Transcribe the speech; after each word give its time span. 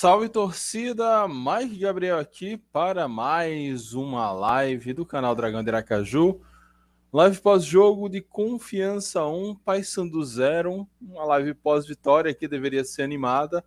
Salve 0.00 0.30
torcida, 0.30 1.28
Mike 1.28 1.76
Gabriel 1.76 2.18
aqui 2.18 2.56
para 2.56 3.06
mais 3.06 3.92
uma 3.92 4.32
live 4.32 4.94
do 4.94 5.04
canal 5.04 5.34
Dragão 5.34 5.62
de 5.62 5.68
Aracaju. 5.68 6.40
Live 7.12 7.38
pós-jogo 7.42 8.08
de 8.08 8.22
Confiança 8.22 9.26
1, 9.26 9.56
Paysandu 9.56 10.24
0, 10.24 10.88
uma 11.02 11.24
live 11.24 11.52
pós-vitória 11.52 12.32
que 12.32 12.48
deveria 12.48 12.82
ser 12.82 13.02
animada, 13.02 13.62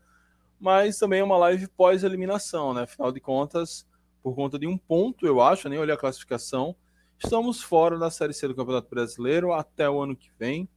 mas 0.60 0.98
também 0.98 1.22
uma 1.22 1.38
live 1.38 1.68
pós-eliminação, 1.68 2.74
né? 2.74 2.82
Afinal 2.82 3.12
de 3.12 3.20
contas, 3.20 3.88
por 4.24 4.34
conta 4.34 4.58
de 4.58 4.66
um 4.66 4.76
ponto, 4.76 5.28
eu 5.28 5.40
acho, 5.40 5.70
nem 5.70 5.78
olhei 5.78 5.94
a 5.94 6.00
classificação, 6.00 6.76
estamos 7.24 7.62
fora 7.62 8.00
da 8.00 8.10
Série 8.10 8.34
C 8.34 8.48
do 8.48 8.56
Campeonato 8.56 8.90
Brasileiro 8.90 9.54
até 9.54 9.88
o 9.88 10.02
ano 10.02 10.16
que 10.16 10.32
vem, 10.40 10.68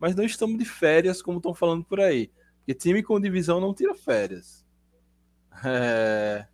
mas 0.00 0.16
não 0.16 0.24
estamos 0.24 0.58
de 0.58 0.64
férias 0.64 1.22
como 1.22 1.38
estão 1.38 1.54
falando 1.54 1.84
por 1.84 2.00
aí, 2.00 2.32
porque 2.56 2.74
time 2.74 3.00
com 3.00 3.20
divisão 3.20 3.60
não 3.60 3.72
tira 3.72 3.94
férias. 3.94 4.66
É... 5.64 6.46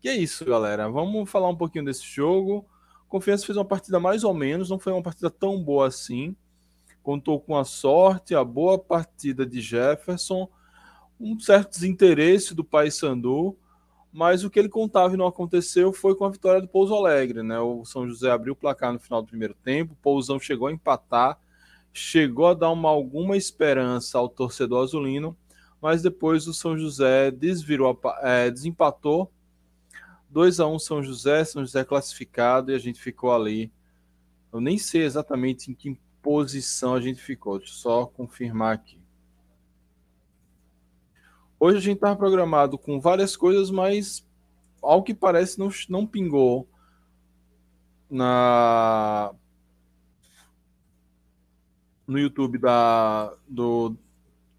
Que 0.00 0.08
é 0.08 0.16
isso, 0.16 0.44
galera. 0.44 0.88
Vamos 0.88 1.30
falar 1.30 1.48
um 1.48 1.56
pouquinho 1.56 1.84
desse 1.84 2.04
jogo. 2.04 2.66
Confiança 3.08 3.46
fez 3.46 3.56
uma 3.56 3.64
partida 3.64 4.00
mais 4.00 4.24
ou 4.24 4.34
menos, 4.34 4.68
não 4.68 4.78
foi 4.78 4.92
uma 4.92 5.02
partida 5.02 5.30
tão 5.30 5.62
boa 5.62 5.86
assim. 5.86 6.36
Contou 7.02 7.40
com 7.40 7.56
a 7.56 7.64
sorte, 7.64 8.34
a 8.34 8.42
boa 8.42 8.78
partida 8.78 9.46
de 9.46 9.60
Jefferson, 9.60 10.48
um 11.20 11.38
certo 11.38 11.70
desinteresse 11.70 12.54
do 12.54 12.64
Paysandu, 12.64 13.56
mas 14.12 14.42
o 14.42 14.50
que 14.50 14.58
ele 14.58 14.68
contava 14.68 15.14
e 15.14 15.16
não 15.16 15.26
aconteceu 15.26 15.92
foi 15.92 16.14
com 16.14 16.24
a 16.24 16.30
vitória 16.30 16.60
do 16.60 16.68
Pouso 16.68 16.94
Alegre, 16.94 17.42
né? 17.42 17.58
O 17.60 17.84
São 17.84 18.08
José 18.08 18.30
abriu 18.30 18.52
o 18.52 18.56
placar 18.56 18.92
no 18.92 18.98
final 18.98 19.22
do 19.22 19.28
primeiro 19.28 19.54
tempo, 19.54 19.92
o 19.92 20.02
Pousão 20.02 20.40
chegou 20.40 20.68
a 20.68 20.72
empatar, 20.72 21.38
chegou 21.92 22.48
a 22.48 22.54
dar 22.54 22.70
uma 22.70 22.88
alguma 22.88 23.36
esperança 23.36 24.18
ao 24.18 24.28
torcedor 24.28 24.82
azulino, 24.82 25.36
mas 25.84 26.00
depois 26.00 26.48
o 26.48 26.54
São 26.54 26.78
José 26.78 27.30
desvirou, 27.30 28.00
é, 28.22 28.50
desempatou 28.50 29.30
2 30.30 30.58
a 30.58 30.66
1 30.66 30.78
São 30.78 31.02
José, 31.02 31.44
São 31.44 31.62
José 31.62 31.84
classificado 31.84 32.72
e 32.72 32.74
a 32.74 32.78
gente 32.78 32.98
ficou 32.98 33.30
ali. 33.30 33.70
Eu 34.50 34.62
nem 34.62 34.78
sei 34.78 35.02
exatamente 35.02 35.70
em 35.70 35.74
que 35.74 36.00
posição 36.22 36.94
a 36.94 37.02
gente 37.02 37.20
ficou, 37.20 37.58
deixa 37.58 37.74
eu 37.74 37.76
só 37.76 38.06
confirmar 38.06 38.72
aqui. 38.72 38.98
Hoje 41.60 41.76
a 41.76 41.82
gente 41.82 41.96
estava 41.96 42.16
programado 42.16 42.78
com 42.78 42.98
várias 42.98 43.36
coisas, 43.36 43.70
mas 43.70 44.26
ao 44.82 45.02
que 45.02 45.12
parece 45.12 45.58
não, 45.58 45.68
não 45.90 46.06
pingou 46.06 46.66
na 48.08 49.34
no 52.06 52.18
YouTube 52.18 52.56
da, 52.56 53.36
do, 53.46 53.98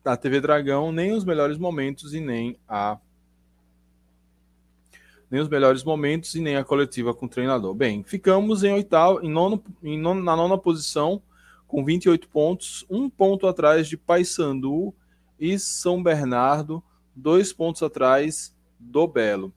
da 0.06 0.16
TV 0.16 0.40
Dragão 0.40 0.92
nem 0.92 1.14
os 1.14 1.26
melhores 1.26 1.58
momentos 1.58 2.14
e 2.14 2.22
nem 2.22 2.56
a 2.70 3.00
nem 5.32 5.42
os 5.42 5.50
melhores 5.50 5.84
momentos 5.84 6.36
e 6.36 6.40
nem 6.40 6.56
a 6.56 6.64
coletiva 6.64 7.12
com 7.12 7.26
o 7.26 7.30
treinador. 7.30 7.74
Bem, 7.74 8.04
ficamos 8.04 8.64
em 8.64 8.72
oitavo, 8.72 9.26
em 9.26 9.30
nono, 9.30 9.62
em 9.82 9.98
nono, 9.98 10.24
na 10.24 10.36
nona 10.36 10.60
posição 10.60 11.20
com 11.68 11.84
28 11.84 12.30
pontos, 12.30 12.86
um 12.88 13.10
ponto 13.10 13.48
atrás 13.48 13.88
de 13.88 13.98
Paysandu 13.98 14.94
e 15.40 15.58
São 15.58 16.04
Bernardo, 16.04 16.84
dois 17.16 17.52
pontos 17.52 17.82
atrás 17.82 18.56
do 18.80 19.08
Belo. 19.08 19.52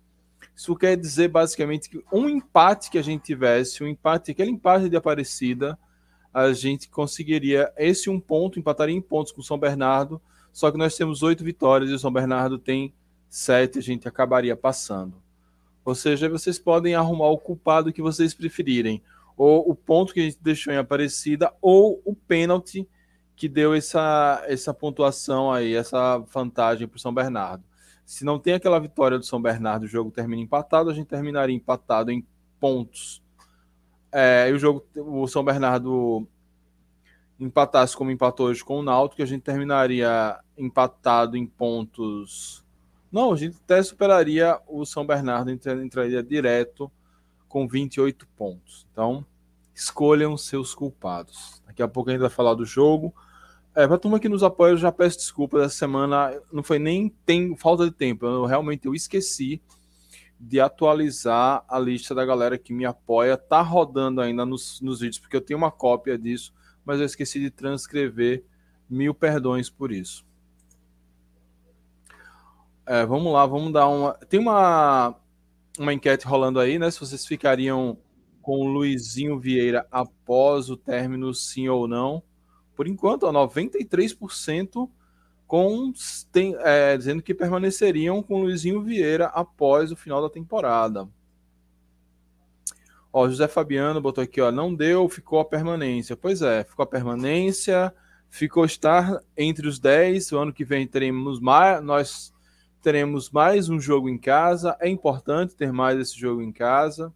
Isso 0.57 0.75
quer 0.75 0.97
dizer 0.97 1.29
basicamente 1.29 1.91
que 1.91 2.03
um 2.11 2.27
empate 2.27 2.91
que 2.91 2.97
a 2.97 3.03
gente 3.03 3.23
tivesse, 3.23 3.85
um 3.85 3.87
empate, 3.87 4.31
aquele 4.31 4.51
empate 4.51 4.89
de 4.89 4.97
Aparecida, 4.97 5.79
a 6.33 6.51
gente 6.55 6.89
conseguiria 6.89 7.71
esse 7.77 8.09
um 8.09 8.19
ponto, 8.19 8.59
empataria 8.59 8.97
em 8.97 9.03
pontos 9.03 9.31
com 9.31 9.43
São 9.43 9.59
Bernardo, 9.59 10.21
só 10.53 10.71
que 10.71 10.79
nós 10.79 10.97
temos 10.97 11.23
oito 11.23 11.45
vitórias 11.45 11.91
e 11.91 11.95
o 11.95 11.99
São 11.99 12.13
Bernardo 12.13 12.59
tem 12.59 12.93
sete, 13.29 13.79
a 13.79 13.83
gente 13.83 14.09
acabaria 14.09 14.57
passando. 14.57 15.15
Ou 15.85 15.95
seja, 15.95 16.29
vocês 16.29 16.59
podem 16.59 16.95
arrumar 16.95 17.29
o 17.29 17.39
culpado 17.39 17.93
que 17.93 18.03
vocês 18.03 18.35
preferirem, 18.35 19.03
ou 19.37 19.71
o 19.71 19.75
ponto 19.75 20.13
que 20.13 20.21
a 20.21 20.25
gente 20.25 20.39
deixou 20.41 20.73
em 20.73 20.77
Aparecida, 20.77 21.53
ou 21.63 22.03
o 22.05 22.15
pênalti 22.15 22.87
que 23.37 23.49
deu 23.49 23.73
essa, 23.73 24.43
essa 24.49 24.75
pontuação 24.75 25.53
aí, 25.53 25.75
essa 25.75 26.19
vantagem 26.19 26.89
para 26.89 26.97
o 26.97 27.01
São 27.01 27.15
Bernardo. 27.15 27.63
Se 28.05 28.25
não 28.25 28.39
tem 28.39 28.55
aquela 28.55 28.81
vitória 28.81 29.19
do 29.19 29.25
São 29.25 29.41
Bernardo, 29.41 29.85
o 29.85 29.89
jogo 29.89 30.11
termina 30.11 30.43
empatado, 30.43 30.91
a 30.91 30.95
gente 30.95 31.07
terminaria 31.07 31.55
empatado 31.55 32.11
em 32.11 32.27
pontos. 32.59 33.23
É, 34.11 34.51
o 34.53 34.59
jogo, 34.59 34.85
o 34.97 35.29
São 35.29 35.45
Bernardo 35.45 36.27
empatasse 37.39 37.97
como 37.97 38.11
empatou 38.11 38.47
hoje 38.47 38.65
com 38.65 38.81
o 38.81 38.83
Náutico, 38.83 39.23
a 39.23 39.27
gente 39.27 39.43
terminaria 39.43 40.39
empatado 40.57 41.37
em 41.37 41.47
pontos. 41.47 42.65
Não, 43.11 43.33
a 43.33 43.37
gente 43.37 43.57
até 43.65 43.83
superaria 43.83 44.59
o 44.67 44.85
São 44.85 45.07
Bernardo, 45.07 45.51
entraria 45.51 46.23
direto 46.23 46.91
com 47.49 47.67
28 47.67 48.27
pontos. 48.37 48.87
Então, 48.93 49.25
escolham 49.75 50.37
seus 50.37 50.75
culpados. 50.75 51.63
Daqui 51.67 51.83
a 51.83 51.89
pouco 51.89 52.11
a 52.11 52.13
gente 52.13 52.21
vai 52.21 52.31
falar 52.31 52.55
do 52.55 52.65
jogo. 52.65 53.15
É, 53.75 53.87
para 53.87 53.97
a 53.97 53.99
turma 53.99 54.19
que 54.19 54.29
nos 54.29 54.43
apoia, 54.43 54.73
eu 54.73 54.77
já 54.77 54.91
peço 54.91 55.19
desculpas. 55.19 55.63
Essa 55.63 55.77
semana 55.77 56.39
não 56.53 56.63
foi 56.63 56.79
nem 56.79 57.09
tem 57.25 57.57
falta 57.57 57.85
de 57.85 57.93
tempo. 57.93 58.27
Eu 58.27 58.45
realmente 58.45 58.87
eu 58.87 58.95
esqueci 58.95 59.63
de 60.41 60.61
atualizar 60.61 61.65
a 61.69 61.79
lista 61.79 62.15
da 62.15 62.27
galera 62.27 62.59
que 62.59 62.73
me 62.73 62.85
apoia. 62.85 63.37
Tá 63.37 63.63
rodando 63.63 64.21
ainda 64.21 64.45
nos, 64.45 64.81
nos 64.81 65.01
vídeos, 65.01 65.21
porque 65.21 65.37
eu 65.37 65.41
tenho 65.41 65.59
uma 65.59 65.71
cópia 65.71 66.19
disso 66.19 66.53
mas 66.89 67.01
eu 67.01 67.05
esqueci 67.05 67.39
de 67.39 67.51
transcrever. 67.51 68.43
Mil 68.89 69.13
perdões 69.13 69.69
por 69.69 69.93
isso. 69.93 70.25
É, 72.87 73.05
vamos 73.05 73.31
lá, 73.31 73.45
vamos 73.45 73.71
dar 73.71 73.87
uma. 73.87 74.15
Tem 74.15 74.41
uma, 74.41 75.15
uma 75.79 75.93
enquete 75.93 76.27
rolando 76.27 76.59
aí, 76.59 76.79
né? 76.79 76.91
Se 76.91 76.99
vocês 76.99 77.27
ficariam 77.27 77.99
com 78.41 78.61
o 78.61 78.67
Luizinho 78.67 79.39
Vieira 79.39 79.87
após 79.91 80.71
o 80.71 80.79
término, 80.79 81.35
sim 81.35 81.69
ou 81.69 81.87
não. 81.87 82.23
Por 82.75 82.89
enquanto, 82.89 83.25
ó, 83.25 83.33
93% 83.33 84.89
com, 85.47 85.93
tem, 86.33 86.57
é, 86.61 86.97
dizendo 86.97 87.23
que 87.23 87.35
permaneceriam 87.35 88.23
com 88.23 88.37
o 88.37 88.43
Luizinho 88.45 88.81
Vieira 88.83 89.27
após 89.27 89.93
o 89.93 89.97
final 89.97 90.23
da 90.23 90.31
temporada. 90.31 91.07
Ó, 93.13 93.29
José 93.29 93.49
Fabiano 93.49 94.01
botou 94.01 94.23
aqui, 94.23 94.41
ó, 94.41 94.53
não 94.53 94.75
deu, 94.75 95.09
ficou 95.09 95.41
a 95.41 95.45
permanência. 95.45 96.17
Pois 96.17 96.43
é, 96.43 96.65
ficou 96.65 96.83
a 96.83 96.87
permanência, 96.87 97.93
ficou 98.29 98.65
estar 98.65 99.21
entre 99.37 99.67
os 99.67 99.79
10. 99.79 100.33
O 100.33 100.39
ano 100.39 100.53
que 100.53 100.65
vem 100.65 100.87
teremos 100.87 101.41
mais, 101.41 101.83
nós 101.83 102.35
teremos 102.83 103.31
mais 103.31 103.69
um 103.69 103.81
jogo 103.81 104.09
em 104.09 104.19
casa. 104.19 104.77
É 104.81 104.89
importante 104.89 105.57
ter 105.57 105.73
mais 105.73 105.99
esse 105.99 106.19
jogo 106.19 106.43
em 106.43 106.53
casa. 106.53 107.13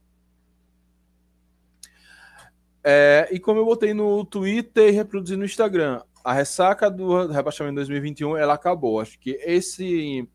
É, 2.85 3.29
e 3.31 3.39
como 3.39 3.61
eu 3.61 3.65
botei 3.65 3.95
no 3.95 4.25
Twitter 4.25 4.89
e 4.89 4.93
reproduzi 4.93 5.37
no 5.37 5.45
Instagram, 5.45 6.03
a 6.25 6.33
ressaca 6.33 6.91
do 6.91 7.29
rebaixamento 7.29 7.77
2021 7.77 8.37
ela 8.37 8.55
acabou. 8.55 9.01
Acho 9.01 9.19
que 9.19 9.39
esse 9.43 10.29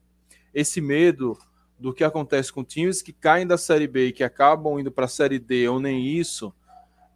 esse 0.53 0.81
medo 0.81 1.37
do 1.79 1.93
que 1.93 2.03
acontece 2.03 2.51
com 2.51 2.63
times 2.63 3.01
que 3.01 3.13
caem 3.13 3.45
da 3.45 3.57
Série 3.57 3.87
B 3.87 4.07
e 4.07 4.11
que 4.11 4.23
acabam 4.23 4.79
indo 4.79 4.91
para 4.91 5.05
a 5.05 5.09
Série 5.09 5.39
D 5.39 5.67
ou 5.69 5.79
nem 5.79 6.05
isso, 6.07 6.53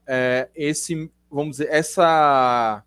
é, 0.06 0.50
esse, 0.56 1.12
vamos 1.30 1.58
dizer, 1.58 1.70
essa 1.72 2.84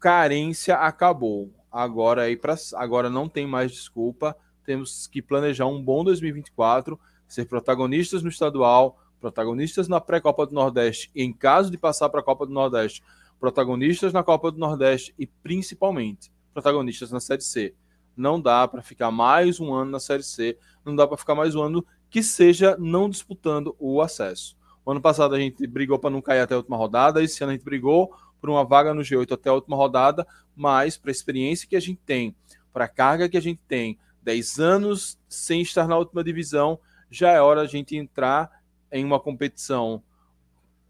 carência 0.00 0.76
acabou. 0.76 1.52
Agora 1.70 2.22
aí 2.22 2.36
para 2.36 2.56
agora 2.74 3.10
não 3.10 3.28
tem 3.28 3.46
mais 3.46 3.70
desculpa. 3.70 4.36
Temos 4.64 5.06
que 5.06 5.22
planejar 5.22 5.66
um 5.66 5.82
bom 5.82 6.02
2024, 6.02 6.98
ser 7.28 7.44
protagonistas 7.44 8.22
no 8.22 8.28
estadual, 8.28 8.98
protagonistas 9.20 9.88
na 9.88 10.00
pré-copa 10.00 10.46
do 10.46 10.54
Nordeste 10.54 11.10
e 11.14 11.22
em 11.22 11.32
caso 11.32 11.70
de 11.70 11.78
passar 11.78 12.08
para 12.08 12.20
a 12.20 12.22
Copa 12.22 12.46
do 12.46 12.52
Nordeste, 12.52 13.02
protagonistas 13.38 14.12
na 14.12 14.22
Copa 14.22 14.50
do 14.50 14.58
Nordeste 14.58 15.14
e 15.18 15.26
principalmente 15.26 16.32
protagonistas 16.52 17.12
na 17.12 17.20
Série 17.20 17.42
C. 17.42 17.74
Não 18.16 18.40
dá 18.40 18.66
para 18.66 18.82
ficar 18.82 19.10
mais 19.10 19.60
um 19.60 19.74
ano 19.74 19.90
na 19.90 20.00
Série 20.00 20.22
C, 20.22 20.58
não 20.84 20.96
dá 20.96 21.06
para 21.06 21.16
ficar 21.16 21.34
mais 21.34 21.54
um 21.54 21.62
ano 21.62 21.84
que 22.08 22.22
seja 22.22 22.76
não 22.78 23.10
disputando 23.10 23.76
o 23.78 24.00
acesso. 24.00 24.56
O 24.84 24.90
ano 24.90 25.00
passado 25.00 25.34
a 25.34 25.38
gente 25.38 25.66
brigou 25.66 25.98
para 25.98 26.10
não 26.10 26.22
cair 26.22 26.40
até 26.40 26.54
a 26.54 26.58
última 26.58 26.76
rodada, 26.76 27.22
esse 27.22 27.42
ano 27.42 27.50
a 27.50 27.54
gente 27.54 27.64
brigou 27.64 28.14
por 28.40 28.48
uma 28.48 28.64
vaga 28.64 28.94
no 28.94 29.02
G8 29.02 29.32
até 29.32 29.50
a 29.50 29.52
última 29.52 29.76
rodada, 29.76 30.26
mas 30.54 30.96
para 30.96 31.10
a 31.10 31.12
experiência 31.12 31.68
que 31.68 31.76
a 31.76 31.80
gente 31.80 32.00
tem, 32.06 32.34
para 32.72 32.84
a 32.84 32.88
carga 32.88 33.28
que 33.28 33.36
a 33.36 33.42
gente 33.42 33.60
tem, 33.68 33.98
10 34.22 34.60
anos 34.60 35.18
sem 35.28 35.60
estar 35.60 35.86
na 35.86 35.98
última 35.98 36.24
divisão, 36.24 36.78
já 37.10 37.32
é 37.32 37.40
hora 37.40 37.60
a 37.60 37.66
gente 37.66 37.96
entrar 37.96 38.50
em 38.90 39.04
uma 39.04 39.20
competição 39.20 40.02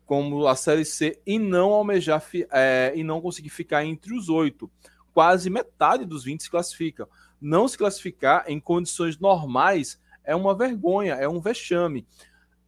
como 0.05 0.47
a 0.47 0.55
Série 0.55 0.85
C 0.85 1.21
e 1.27 1.39
não 1.39 1.73
almejar 1.73 2.25
é, 2.53 2.93
e 2.95 3.03
não 3.03 3.21
conseguir 3.21 3.51
ficar 3.51 3.85
entre 3.85 4.15
os 4.15 4.29
oito 4.29 4.71
quase 5.17 5.49
metade 5.49 6.05
dos 6.05 6.25
20 6.25 6.43
se 6.43 6.51
classificam. 6.51 7.09
Não 7.41 7.67
se 7.67 7.79
classificar 7.79 8.45
em 8.47 8.61
condições 8.61 9.19
normais 9.19 9.99
é 10.23 10.37
uma 10.37 10.55
vergonha, 10.55 11.15
é 11.15 11.27
um 11.27 11.41
vexame. 11.41 12.07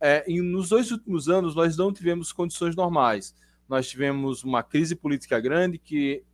É, 0.01 0.25
e 0.27 0.41
nos 0.41 0.71
dois 0.71 0.91
últimos 0.91 1.29
anos, 1.29 1.55
nós 1.55 1.77
não 1.77 1.93
tivemos 1.93 2.33
condições 2.33 2.75
normais. 2.75 3.35
Nós 3.69 3.87
tivemos 3.87 4.45
uma 4.45 4.63
crise 4.63 4.97
política 4.97 5.39
grande 5.39 5.77
que 5.77 6.25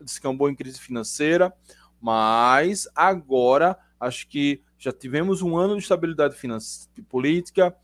descambou 0.00 0.48
em 0.48 0.54
crise 0.54 0.78
financeira, 0.78 1.52
Mas 2.00 2.86
agora 2.94 3.76
acho 3.98 4.28
que 4.28 4.62
já 4.78 4.92
tivemos 4.92 5.42
um 5.42 5.56
ano 5.56 5.74
de 5.76 5.82
estabilidade 5.82 6.36
financeira, 6.36 6.88
política. 7.08 7.74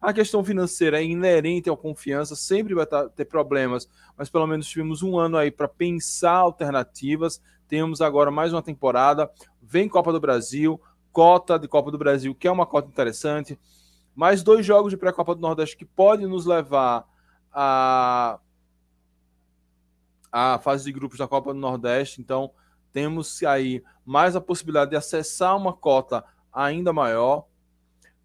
A 0.00 0.12
questão 0.14 0.42
financeira 0.42 0.98
é 0.98 1.04
inerente 1.04 1.68
à 1.68 1.76
confiança, 1.76 2.34
sempre 2.34 2.74
vai 2.74 2.86
ter 3.14 3.26
problemas, 3.26 3.86
mas 4.16 4.30
pelo 4.30 4.46
menos 4.46 4.66
tivemos 4.66 5.02
um 5.02 5.18
ano 5.18 5.36
aí 5.36 5.50
para 5.50 5.68
pensar 5.68 6.32
alternativas. 6.32 7.42
Temos 7.68 8.00
agora 8.00 8.30
mais 8.30 8.52
uma 8.52 8.62
temporada. 8.62 9.30
Vem 9.60 9.88
Copa 9.88 10.10
do 10.10 10.18
Brasil, 10.18 10.80
cota 11.12 11.58
de 11.58 11.68
Copa 11.68 11.90
do 11.90 11.98
Brasil, 11.98 12.34
que 12.34 12.48
é 12.48 12.50
uma 12.50 12.64
cota 12.64 12.88
interessante. 12.88 13.58
Mais 14.14 14.42
dois 14.42 14.64
jogos 14.64 14.90
de 14.90 14.96
pré-Copa 14.96 15.34
do 15.34 15.40
Nordeste 15.42 15.76
que 15.76 15.84
podem 15.84 16.26
nos 16.26 16.46
levar 16.46 17.06
a 17.52 18.38
a 20.32 20.58
fase 20.60 20.84
de 20.84 20.92
grupos 20.92 21.18
da 21.18 21.26
Copa 21.26 21.52
do 21.52 21.58
Nordeste. 21.58 22.20
Então, 22.20 22.52
temos 22.92 23.42
aí 23.42 23.82
mais 24.04 24.36
a 24.36 24.40
possibilidade 24.40 24.90
de 24.90 24.96
acessar 24.96 25.56
uma 25.56 25.72
cota 25.72 26.24
ainda 26.52 26.92
maior. 26.92 27.46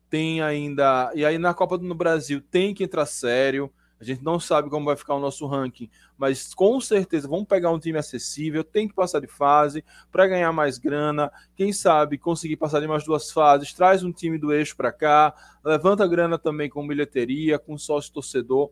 Tem 0.10 0.42
ainda. 0.42 1.12
E 1.16 1.25
aí 1.25 1.38
na 1.38 1.54
Copa 1.54 1.78
do 1.78 1.96
Brasil 1.96 2.42
tem 2.42 2.74
que 2.74 2.84
entrar 2.84 3.06
sério. 3.06 3.72
A 4.00 4.04
gente 4.04 4.24
não 4.24 4.40
sabe 4.40 4.69
como 4.69 4.86
vai 4.86 4.96
ficar 4.96 5.16
o 5.16 5.19
nosso 5.19 5.48
ranking, 5.48 5.90
mas 6.18 6.54
com 6.54 6.80
certeza 6.81 7.30
vamos 7.30 7.48
pegar 7.48 7.72
um 7.72 7.80
time 7.80 7.98
acessível, 7.98 8.62
tem 8.62 8.90
que 8.90 8.94
passar 8.94 9.22
de 9.22 9.28
fase 9.28 9.86
para 10.12 10.28
ganhar 10.28 10.52
mais 10.52 10.78
grana. 10.78 11.31
Quem 11.56 11.72
sabe 11.72 12.18
conseguir 12.18 12.57
passar 12.57 12.81
de 12.81 12.88
mais 12.88 13.06
duas 13.06 13.31
fases, 13.31 13.74
traz 13.74 14.04
um 14.04 14.12
time 14.12 14.38
do 14.38 14.54
eixo 14.54 14.75
para 14.75 14.92
cá, 14.92 15.34
levanta 15.63 16.06
grana 16.06 16.38
também 16.38 16.69
com 16.69 16.86
bilheteria, 16.86 17.58
com 17.58 17.78
sócio 17.78 18.12
torcedor. 18.12 18.69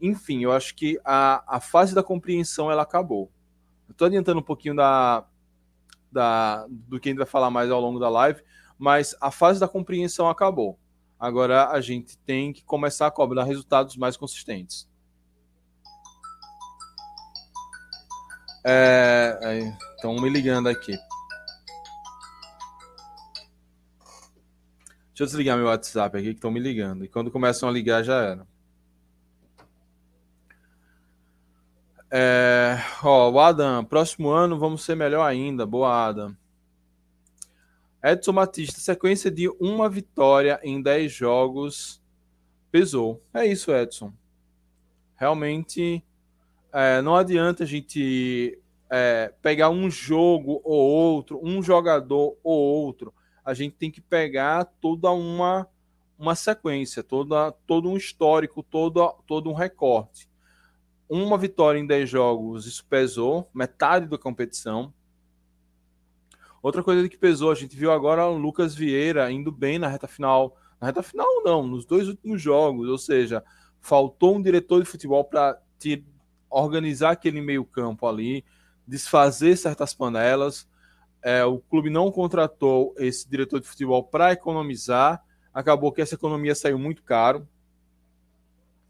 Enfim, 0.00 0.44
eu 0.44 0.52
acho 0.52 0.76
que 0.76 0.98
a, 1.04 1.56
a 1.56 1.60
fase 1.60 1.94
da 1.94 2.02
compreensão 2.02 2.70
ela 2.70 2.82
acabou. 2.82 3.30
Estou 3.90 4.06
adiantando 4.06 4.40
um 4.40 4.44
pouquinho 4.44 4.76
da, 4.76 5.26
da, 6.10 6.66
do 6.68 7.00
que 7.00 7.08
a 7.08 7.10
gente 7.10 7.18
vai 7.18 7.26
falar 7.26 7.50
mais 7.50 7.70
ao 7.70 7.80
longo 7.80 7.98
da 7.98 8.08
live, 8.08 8.42
mas 8.78 9.14
a 9.20 9.30
fase 9.30 9.58
da 9.60 9.68
compreensão 9.68 10.28
acabou. 10.28 10.78
Agora 11.18 11.70
a 11.70 11.80
gente 11.80 12.18
tem 12.18 12.52
que 12.52 12.62
começar 12.64 13.06
a 13.06 13.10
cobrar 13.10 13.44
resultados 13.44 13.96
mais 13.96 14.16
consistentes. 14.16 14.88
Estão 19.96 20.16
é, 20.16 20.20
me 20.20 20.28
ligando 20.28 20.68
aqui. 20.68 20.92
Deixa 25.08 25.22
eu 25.22 25.26
desligar 25.26 25.56
meu 25.56 25.66
WhatsApp 25.66 26.18
aqui 26.18 26.26
que 26.26 26.34
estão 26.34 26.50
me 26.50 26.60
ligando. 26.60 27.04
E 27.04 27.08
quando 27.08 27.30
começam 27.30 27.68
a 27.68 27.72
ligar 27.72 28.02
já 28.02 28.20
era. 28.22 28.46
É, 32.10 32.76
ó, 33.02 33.30
o 33.30 33.40
Adam, 33.40 33.84
próximo 33.84 34.28
ano 34.28 34.58
vamos 34.58 34.84
ser 34.84 34.94
melhor 34.94 35.24
ainda. 35.24 35.64
Boa, 35.64 36.06
Adam. 36.06 36.36
Edson 38.12 38.32
Batista, 38.32 38.80
sequência 38.80 39.30
de 39.30 39.48
uma 39.60 39.88
vitória 39.88 40.60
em 40.62 40.80
10 40.80 41.12
jogos 41.12 42.02
pesou. 42.70 43.22
É 43.34 43.44
isso, 43.46 43.74
Edson. 43.74 44.12
Realmente 45.16 46.04
é, 46.72 47.00
não 47.02 47.16
adianta 47.16 47.64
a 47.64 47.66
gente 47.66 48.60
é, 48.90 49.32
pegar 49.42 49.70
um 49.70 49.90
jogo 49.90 50.60
ou 50.62 50.90
outro, 50.90 51.40
um 51.42 51.62
jogador 51.62 52.36
ou 52.44 52.58
outro. 52.58 53.12
A 53.44 53.54
gente 53.54 53.76
tem 53.76 53.90
que 53.90 54.00
pegar 54.00 54.64
toda 54.80 55.10
uma, 55.10 55.68
uma 56.18 56.34
sequência, 56.34 57.02
toda, 57.02 57.52
todo 57.66 57.88
um 57.88 57.96
histórico, 57.96 58.62
todo, 58.62 59.12
todo 59.26 59.50
um 59.50 59.54
recorte 59.54 60.28
uma 61.08 61.38
vitória 61.38 61.78
em 61.78 61.86
10 61.86 62.10
jogos, 62.10 62.66
isso 62.66 62.84
pesou, 62.86 63.48
metade 63.54 64.06
da 64.06 64.18
competição. 64.18 64.92
Outra 66.66 66.82
coisa 66.82 67.08
que 67.08 67.16
pesou, 67.16 67.52
a 67.52 67.54
gente 67.54 67.76
viu 67.76 67.92
agora 67.92 68.26
o 68.26 68.36
Lucas 68.36 68.74
Vieira 68.74 69.30
indo 69.30 69.52
bem 69.52 69.78
na 69.78 69.86
reta 69.86 70.08
final. 70.08 70.56
Na 70.80 70.88
reta 70.88 71.00
final, 71.00 71.44
não, 71.44 71.64
nos 71.64 71.86
dois 71.86 72.08
últimos 72.08 72.42
jogos. 72.42 72.88
Ou 72.88 72.98
seja, 72.98 73.44
faltou 73.80 74.34
um 74.34 74.42
diretor 74.42 74.82
de 74.82 74.88
futebol 74.88 75.22
para 75.22 75.62
organizar 76.50 77.12
aquele 77.12 77.40
meio-campo 77.40 78.04
ali, 78.04 78.44
desfazer 78.84 79.56
certas 79.56 79.94
panelas. 79.94 80.68
É, 81.22 81.44
o 81.44 81.60
clube 81.60 81.88
não 81.88 82.10
contratou 82.10 82.96
esse 82.98 83.30
diretor 83.30 83.60
de 83.60 83.68
futebol 83.68 84.02
para 84.02 84.32
economizar. 84.32 85.22
Acabou 85.54 85.92
que 85.92 86.02
essa 86.02 86.16
economia 86.16 86.56
saiu 86.56 86.80
muito 86.80 87.04
caro. 87.04 87.46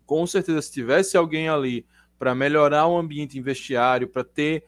Com 0.06 0.26
certeza, 0.26 0.62
se 0.62 0.72
tivesse 0.72 1.14
alguém 1.14 1.50
ali 1.50 1.84
para 2.18 2.34
melhorar 2.34 2.86
o 2.86 2.96
ambiente 2.96 3.38
investiário, 3.38 4.08
para 4.08 4.24
ter 4.24 4.64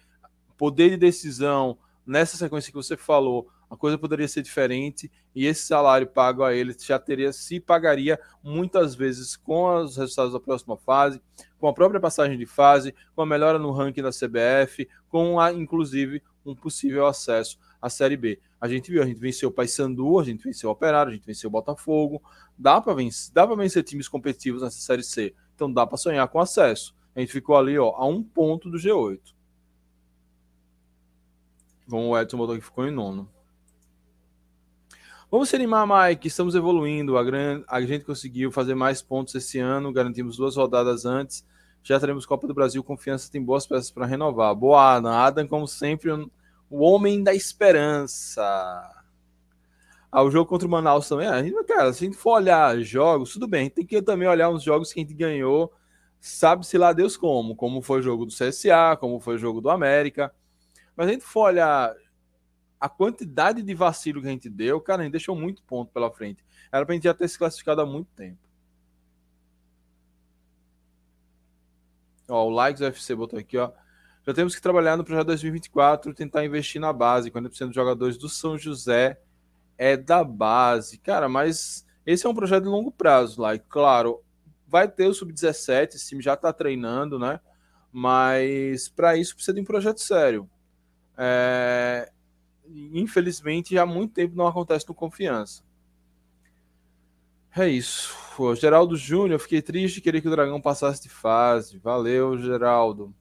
poder 0.59 0.91
de 0.91 0.99
decisão 0.99 1.79
nessa 2.09 2.39
sequência 2.39 2.73
que 2.73 2.77
você 2.77 2.97
falou, 2.97 3.49
a 3.69 3.77
coisa 3.77 3.99
poderia 3.99 4.27
ser 4.27 4.43
diferente 4.43 5.13
e 5.35 5.45
esse 5.45 5.67
salário 5.67 6.07
pago 6.07 6.43
a 6.43 6.55
ele 6.55 6.75
já 6.79 6.99
teria 6.99 7.33
se 7.33 7.61
pagaria 7.61 8.19
muitas 8.43 8.95
vezes 8.95 9.37
com 9.37 9.77
os 9.77 9.99
resultados 9.99 10.33
da 10.33 10.41
próxima 10.41 10.77
fase, 10.79 11.21
com 11.61 11.69
a 11.69 11.73
própria 11.73 12.01
passagem 12.01 12.39
de 12.39 12.47
fase, 12.47 12.95
com 13.15 13.21
a 13.21 13.27
melhora 13.27 13.59
no 13.59 13.71
ranking 13.71 14.01
da 14.01 14.11
CBF, 14.11 14.89
com 15.11 15.39
a, 15.39 15.53
inclusive 15.53 16.23
um 16.47 16.55
possível 16.55 17.07
acesso 17.07 17.59
à 17.81 17.91
Série 17.91 18.17
B. 18.17 18.41
A 18.59 18.67
gente 18.67 18.91
viu, 18.91 19.03
a 19.03 19.07
gente 19.07 19.21
venceu 19.21 19.51
o 19.51 19.53
Paysandu, 19.53 20.19
a 20.19 20.25
gente 20.25 20.43
venceu 20.43 20.71
o 20.71 20.73
Operário, 20.73 21.13
a 21.13 21.15
gente 21.15 21.27
venceu 21.27 21.49
o 21.49 21.53
Botafogo, 21.53 22.23
dá 22.57 22.81
para 22.81 22.95
vencer, 22.95 23.35
dá 23.35 23.47
para 23.47 23.55
vencer 23.55 23.85
times 23.85 24.09
competitivos 24.09 24.63
nessa 24.63 24.81
Série 24.81 25.03
C. 25.03 25.35
Então 25.55 25.71
dá 25.71 25.87
para 25.87 25.99
sonhar 25.99 26.27
com 26.29 26.41
acesso. 26.41 26.97
A 27.15 27.21
gente 27.21 27.33
ficou 27.33 27.55
ali, 27.55 27.79
ó, 27.79 27.91
a 27.97 28.07
um 28.07 28.23
ponto 28.23 28.71
do 28.71 28.79
G8. 28.79 29.38
Como 31.89 32.09
o 32.09 32.19
Edson 32.19 32.37
botou 32.37 32.57
que 32.57 32.65
ficou 32.65 32.87
em 32.87 32.91
nono. 32.91 33.29
Vamos 35.31 35.49
se 35.49 35.57
animar, 35.57 35.87
Mike. 35.87 36.29
Estamos 36.29 36.55
evoluindo. 36.55 37.19
A, 37.19 37.25
gran... 37.25 37.63
a 37.69 37.81
gente 37.83 38.05
conseguiu 38.05 38.51
fazer 38.51 38.75
mais 38.75 39.03
pontos 39.03 39.35
esse 39.35 39.59
ano. 39.59 39.93
Garantimos 39.93 40.37
duas 40.37 40.57
rodadas 40.57 41.05
antes. 41.05 41.47
Já 41.83 41.99
teremos 42.01 42.27
Copa 42.27 42.47
do 42.47 42.55
Brasil. 42.55 42.83
Confiança 42.83 43.31
tem 43.31 43.43
boas 43.43 43.67
peças 43.67 43.91
para 43.91 44.07
renovar. 44.07 44.55
Boa, 44.55 44.97
Adam. 44.97 45.13
Adam, 45.13 45.47
como 45.47 45.67
sempre, 45.67 46.11
o 46.11 46.81
homem 46.81 47.23
da 47.23 47.35
esperança. 47.35 48.43
Ah, 50.11 50.23
o 50.23 50.31
jogo 50.31 50.49
contra 50.49 50.67
o 50.67 50.71
Manaus 50.71 51.09
também. 51.09 51.29
Cara, 51.67 51.93
se 51.93 52.05
a 52.05 52.07
gente 52.09 52.17
for 52.17 52.33
olhar 52.33 52.79
jogos, 52.81 53.33
tudo 53.33 53.47
bem. 53.47 53.69
Tem 53.69 53.85
que 53.85 54.01
também 54.01 54.27
olhar 54.27 54.49
uns 54.49 54.63
jogos 54.63 54.93
que 54.93 55.01
a 55.01 55.03
gente 55.03 55.15
ganhou 55.15 55.73
sabe-se 56.21 56.77
lá 56.77 56.93
Deus 56.93 57.17
como, 57.17 57.55
como 57.55 57.83
foi 57.83 58.01
o 58.01 58.03
jogo 58.03 58.27
do 58.27 58.33
CSA, 58.33 58.97
como 58.99 59.21
foi 59.21 59.37
o 59.37 59.39
jogo 59.39 59.61
do 59.61 59.71
América. 59.71 60.33
Mas 60.99 61.07
a 61.07 61.13
gente 61.13 61.25
for 61.25 61.43
olhar 61.43 61.95
a 62.81 62.89
quantidade 62.89 63.63
de 63.63 63.73
vacilo 63.73 64.21
que 64.21 64.27
a 64.27 64.33
gente 64.33 64.51
deu, 64.51 64.81
cara, 64.81 65.03
a 65.03 65.05
gente 65.05 65.13
deixou 65.13 65.37
muito 65.37 65.63
ponto 65.63 65.93
pela 65.93 66.11
frente. 66.11 66.45
Era 66.73 66.85
pra 66.85 66.93
gente 66.93 67.05
já 67.05 67.15
ter 67.15 67.29
se 67.29 67.39
classificado 67.39 67.81
há 67.81 67.87
muito 67.87 68.09
tempo. 68.17 68.41
Ó, 72.29 72.49
o 72.49 72.51
Likes 72.51 72.83
UFC 72.83 73.15
botou 73.15 73.39
aqui, 73.39 73.57
ó. 73.57 73.71
Já 74.27 74.35
temos 74.35 74.57
que 74.57 74.61
trabalhar 74.61 74.97
no 74.97 75.05
projeto 75.05 75.29
2024, 75.29 76.13
tentar 76.13 76.45
investir 76.45 76.81
na 76.81 76.93
base. 76.93 77.31
40% 77.31 77.67
dos 77.67 77.77
jogadores 77.77 78.19
do 78.19 78.29
São 78.29 78.59
José 78.59 79.21
é 79.79 79.97
da 79.97 80.25
base. 80.25 80.99
Cara, 80.99 81.29
mas 81.29 81.87
esse 82.05 82.27
é 82.27 82.29
um 82.29 82.35
projeto 82.35 82.65
de 82.65 82.71
longo 82.71 82.91
prazo, 82.91 83.41
like. 83.41 83.65
Claro, 83.69 84.21
vai 84.67 84.89
ter 84.89 85.07
o 85.07 85.15
sub-17, 85.15 85.95
esse 85.95 86.09
time 86.09 86.21
já 86.21 86.35
está 86.35 86.53
treinando, 86.53 87.21
né? 87.21 87.39
Mas 87.93 88.89
para 88.89 89.17
isso 89.17 89.37
precisa 89.37 89.55
de 89.55 89.61
um 89.61 89.65
projeto 89.65 90.01
sério. 90.01 90.51
É... 91.19 92.11
Infelizmente, 92.65 93.77
há 93.77 93.85
muito 93.85 94.15
tempo 94.15 94.37
não 94.37 94.47
acontece 94.47 94.89
no 94.89 94.95
confiança. 94.95 95.63
É 97.57 97.69
isso. 97.69 98.15
Pô, 98.37 98.55
Geraldo 98.55 98.97
Júnior, 98.97 99.41
fiquei 99.41 99.61
triste, 99.61 100.01
queria 100.01 100.21
que 100.21 100.29
o 100.29 100.31
Dragão 100.31 100.61
passasse 100.61 101.03
de 101.03 101.09
fase. 101.09 101.77
Valeu, 101.79 102.39
Geraldo. 102.39 103.13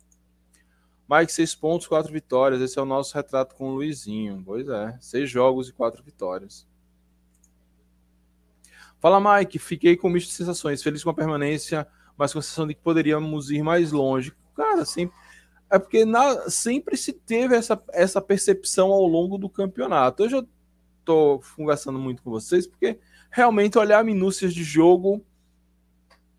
Mike, 1.09 1.31
seis 1.31 1.55
pontos, 1.55 1.87
quatro 1.87 2.11
vitórias. 2.11 2.61
Esse 2.61 2.77
é 2.77 2.81
o 2.81 2.85
nosso 2.85 3.15
retrato 3.15 3.55
com 3.55 3.69
o 3.69 3.75
Luizinho. 3.75 4.43
Pois 4.45 4.67
é, 4.67 4.97
seis 5.01 5.29
jogos 5.29 5.69
e 5.69 5.73
quatro 5.73 6.03
vitórias. 6.03 6.67
Fala, 8.99 9.19
Mike. 9.19 9.57
Fiquei 9.57 9.95
com 9.95 10.09
um 10.09 10.11
misto 10.11 10.29
de 10.29 10.35
sensações. 10.35 10.83
Feliz 10.83 11.03
com 11.03 11.09
a 11.09 11.13
permanência, 11.13 11.87
mas 12.17 12.33
com 12.33 12.39
a 12.39 12.41
sensação 12.41 12.67
de 12.67 12.73
que 12.73 12.81
poderíamos 12.81 13.49
ir 13.49 13.63
mais 13.63 13.91
longe. 13.91 14.33
Cara, 14.55 14.83
sempre. 14.85 15.15
É 15.69 15.77
porque 15.77 16.05
na, 16.05 16.49
sempre 16.49 16.95
se 16.95 17.11
teve 17.11 17.55
essa, 17.55 17.81
essa 17.91 18.21
percepção 18.21 18.91
ao 18.91 19.05
longo 19.05 19.37
do 19.37 19.49
campeonato. 19.49 20.23
Eu 20.23 20.29
já 20.29 20.45
estou 20.99 21.41
conversando 21.55 21.99
muito 21.99 22.23
com 22.23 22.29
vocês, 22.31 22.65
porque 22.65 22.99
realmente 23.29 23.77
olhar 23.77 24.03
minúcias 24.03 24.53
de 24.53 24.63
jogo. 24.63 25.23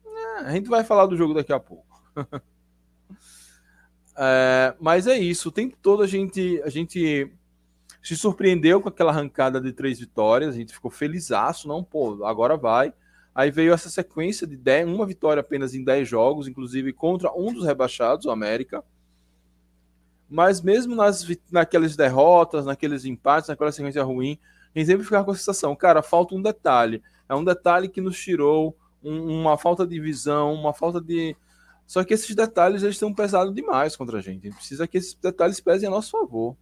É, 0.06 0.38
a 0.40 0.52
gente 0.52 0.68
vai 0.68 0.82
falar 0.82 1.06
do 1.06 1.16
jogo 1.16 1.35
daqui 1.35 1.52
a 1.52 1.61
pouco. 1.61 1.87
é, 4.16 4.75
mas 4.80 5.06
é 5.06 5.18
isso. 5.18 5.50
O 5.50 5.52
tempo 5.52 5.76
todo 5.80 6.02
a 6.02 6.06
gente, 6.06 6.61
a 6.62 6.70
gente 6.70 7.30
se 8.02 8.16
surpreendeu 8.16 8.80
com 8.80 8.88
aquela 8.88 9.12
arrancada 9.12 9.61
de 9.61 9.73
três 9.73 9.99
vitórias, 10.00 10.54
a 10.54 10.58
gente 10.58 10.73
ficou 10.73 10.90
felizaço, 10.90 11.68
não, 11.68 11.85
pô, 11.85 12.25
agora 12.25 12.56
vai. 12.56 12.94
Aí 13.35 13.50
veio 13.50 13.73
essa 13.73 13.88
sequência 13.88 14.47
de 14.47 14.85
uma 14.85 15.06
vitória 15.06 15.40
apenas 15.40 15.75
em 15.75 15.85
10 15.85 16.08
jogos, 16.08 16.49
inclusive 16.49 16.92
contra 16.92 17.30
um 17.32 17.52
dos 17.52 17.64
rebaixados, 17.64 18.26
o 18.26 18.30
América. 18.30 18.82
Mas 20.28 20.61
mesmo 20.61 20.94
nas, 20.94 21.26
naquelas 21.50 21.97
derrotas, 21.97 22.66
naqueles 22.66 23.04
empates, 23.04 23.49
naquela 23.49 23.73
sequência 23.73 24.02
ruim, 24.02 24.38
a 24.75 24.78
gente 24.78 24.88
sempre 24.88 25.04
fica 25.04 25.25
com 25.25 25.30
a 25.30 25.35
sensação, 25.35 25.75
cara, 25.75 26.02
falta 26.02 26.35
um 26.35 26.42
detalhe. 26.42 27.02
É 27.28 27.35
um 27.35 27.44
detalhe 27.44 27.88
que 27.88 28.00
nos 28.00 28.18
tirou 28.18 28.76
um, 29.02 29.40
uma 29.40 29.56
falta 29.56 29.87
de 29.87 29.99
visão, 30.00 30.52
uma 30.54 30.75
falta 30.75 31.00
de. 31.00 31.37
Só 31.87 32.04
que 32.04 32.12
esses 32.12 32.35
detalhes 32.35 32.82
eles 32.82 32.97
estão 32.97 33.14
pesados 33.14 33.54
demais 33.54 33.97
contra 33.97 34.18
a 34.18 34.20
gente. 34.20 34.47
A 34.47 34.50
gente 34.50 34.56
precisa 34.56 34.87
que 34.87 34.99
esses 34.99 35.14
detalhes 35.14 35.61
pesem 35.61 35.88
a 35.88 35.90
nosso 35.90 36.11
favor. 36.11 36.56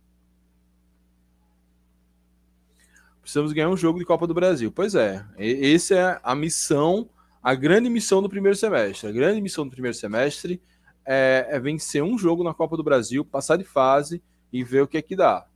Precisamos 3.20 3.52
ganhar 3.52 3.68
um 3.68 3.76
jogo 3.76 3.98
de 3.98 4.04
Copa 4.04 4.24
do 4.24 4.34
Brasil. 4.34 4.70
Pois 4.70 4.94
é, 4.94 5.26
essa 5.36 5.94
é 5.96 6.20
a 6.22 6.32
missão, 6.32 7.10
a 7.42 7.56
grande 7.56 7.90
missão 7.90 8.22
do 8.22 8.28
primeiro 8.28 8.56
semestre. 8.56 9.08
A 9.08 9.12
grande 9.12 9.40
missão 9.40 9.64
do 9.64 9.70
primeiro 9.72 9.96
semestre 9.96 10.62
é, 11.06 11.46
é 11.50 11.60
vencer 11.60 12.02
um 12.02 12.18
jogo 12.18 12.42
na 12.42 12.52
Copa 12.52 12.76
do 12.76 12.82
Brasil, 12.82 13.24
passar 13.24 13.56
de 13.56 13.64
fase 13.64 14.22
e 14.52 14.64
ver 14.64 14.82
o 14.82 14.88
que 14.88 14.98
é 14.98 15.02
que 15.02 15.16
dá 15.16 15.46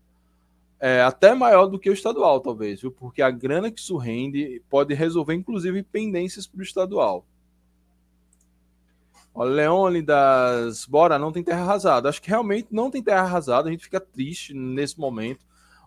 é, 0.80 1.02
até 1.02 1.34
maior 1.34 1.66
do 1.66 1.78
que 1.78 1.90
o 1.90 1.92
estadual, 1.92 2.40
talvez, 2.40 2.80
viu? 2.80 2.90
Porque 2.90 3.20
a 3.20 3.30
grana 3.30 3.70
que 3.70 3.78
isso 3.78 3.98
rende 3.98 4.62
pode 4.70 4.94
resolver, 4.94 5.34
inclusive, 5.34 5.82
pendências 5.82 6.46
para 6.46 6.60
o 6.60 6.62
estadual. 6.62 7.26
O 9.34 9.44
Leônidas, 9.44 10.86
bora, 10.86 11.18
não 11.18 11.30
tem 11.30 11.44
terra 11.44 11.60
arrasada. 11.60 12.08
Acho 12.08 12.22
que 12.22 12.30
realmente 12.30 12.68
não 12.70 12.90
tem 12.90 13.02
terra 13.02 13.20
arrasada, 13.20 13.68
a 13.68 13.70
gente 13.70 13.84
fica 13.84 14.00
triste 14.00 14.54
nesse 14.54 14.98
momento. 14.98 15.44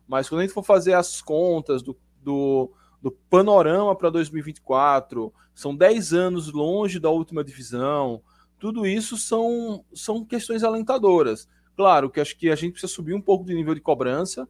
Mas 0.08 0.30
quando 0.30 0.42
a 0.42 0.44
gente 0.44 0.54
for 0.54 0.64
fazer 0.64 0.94
as 0.94 1.22
contas 1.22 1.82
do, 1.82 1.98
do, 2.22 2.72
do 3.02 3.12
panorama 3.12 3.96
para 3.96 4.12
2024, 4.12 5.34
são 5.56 5.76
10 5.76 6.14
anos 6.14 6.54
longe 6.54 7.00
da 7.00 7.10
última 7.10 7.44
divisão, 7.44 8.22
tudo 8.64 8.88
isso 8.88 9.18
são, 9.18 9.84
são 9.94 10.24
questões 10.24 10.64
alentadoras. 10.64 11.50
Claro 11.76 12.10
que 12.10 12.22
acho 12.22 12.38
que 12.38 12.50
a 12.50 12.56
gente 12.56 12.72
precisa 12.72 12.94
subir 12.94 13.14
um 13.14 13.20
pouco 13.20 13.44
de 13.44 13.54
nível 13.54 13.76
de 13.76 13.82
cobrança, 13.82 14.48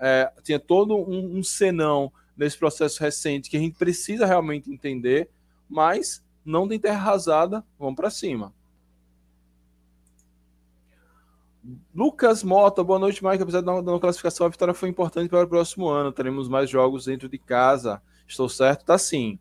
é, 0.00 0.32
tinha 0.42 0.58
todo 0.58 0.96
um, 0.96 1.38
um 1.38 1.44
senão 1.44 2.12
nesse 2.36 2.58
processo 2.58 3.00
recente 3.00 3.48
que 3.48 3.56
a 3.56 3.60
gente 3.60 3.78
precisa 3.78 4.26
realmente 4.26 4.68
entender, 4.68 5.30
mas 5.68 6.24
não 6.44 6.66
tem 6.66 6.76
terra 6.76 6.96
arrasada, 6.96 7.64
vamos 7.78 7.94
para 7.94 8.10
cima. 8.10 8.52
Lucas 11.94 12.42
Mota, 12.42 12.82
boa 12.82 12.98
noite, 12.98 13.24
Mike. 13.24 13.44
Apesar 13.44 13.60
da 13.60 13.80
não 13.80 14.00
classificação, 14.00 14.44
a 14.44 14.50
vitória 14.50 14.74
foi 14.74 14.88
importante 14.88 15.28
para 15.28 15.44
o 15.44 15.48
próximo 15.48 15.86
ano. 15.86 16.10
Teremos 16.10 16.48
mais 16.48 16.68
jogos 16.68 17.04
dentro 17.04 17.28
de 17.28 17.38
casa. 17.38 18.02
Estou 18.26 18.48
certo? 18.48 18.84
Tá 18.84 18.98
sim. 18.98 19.38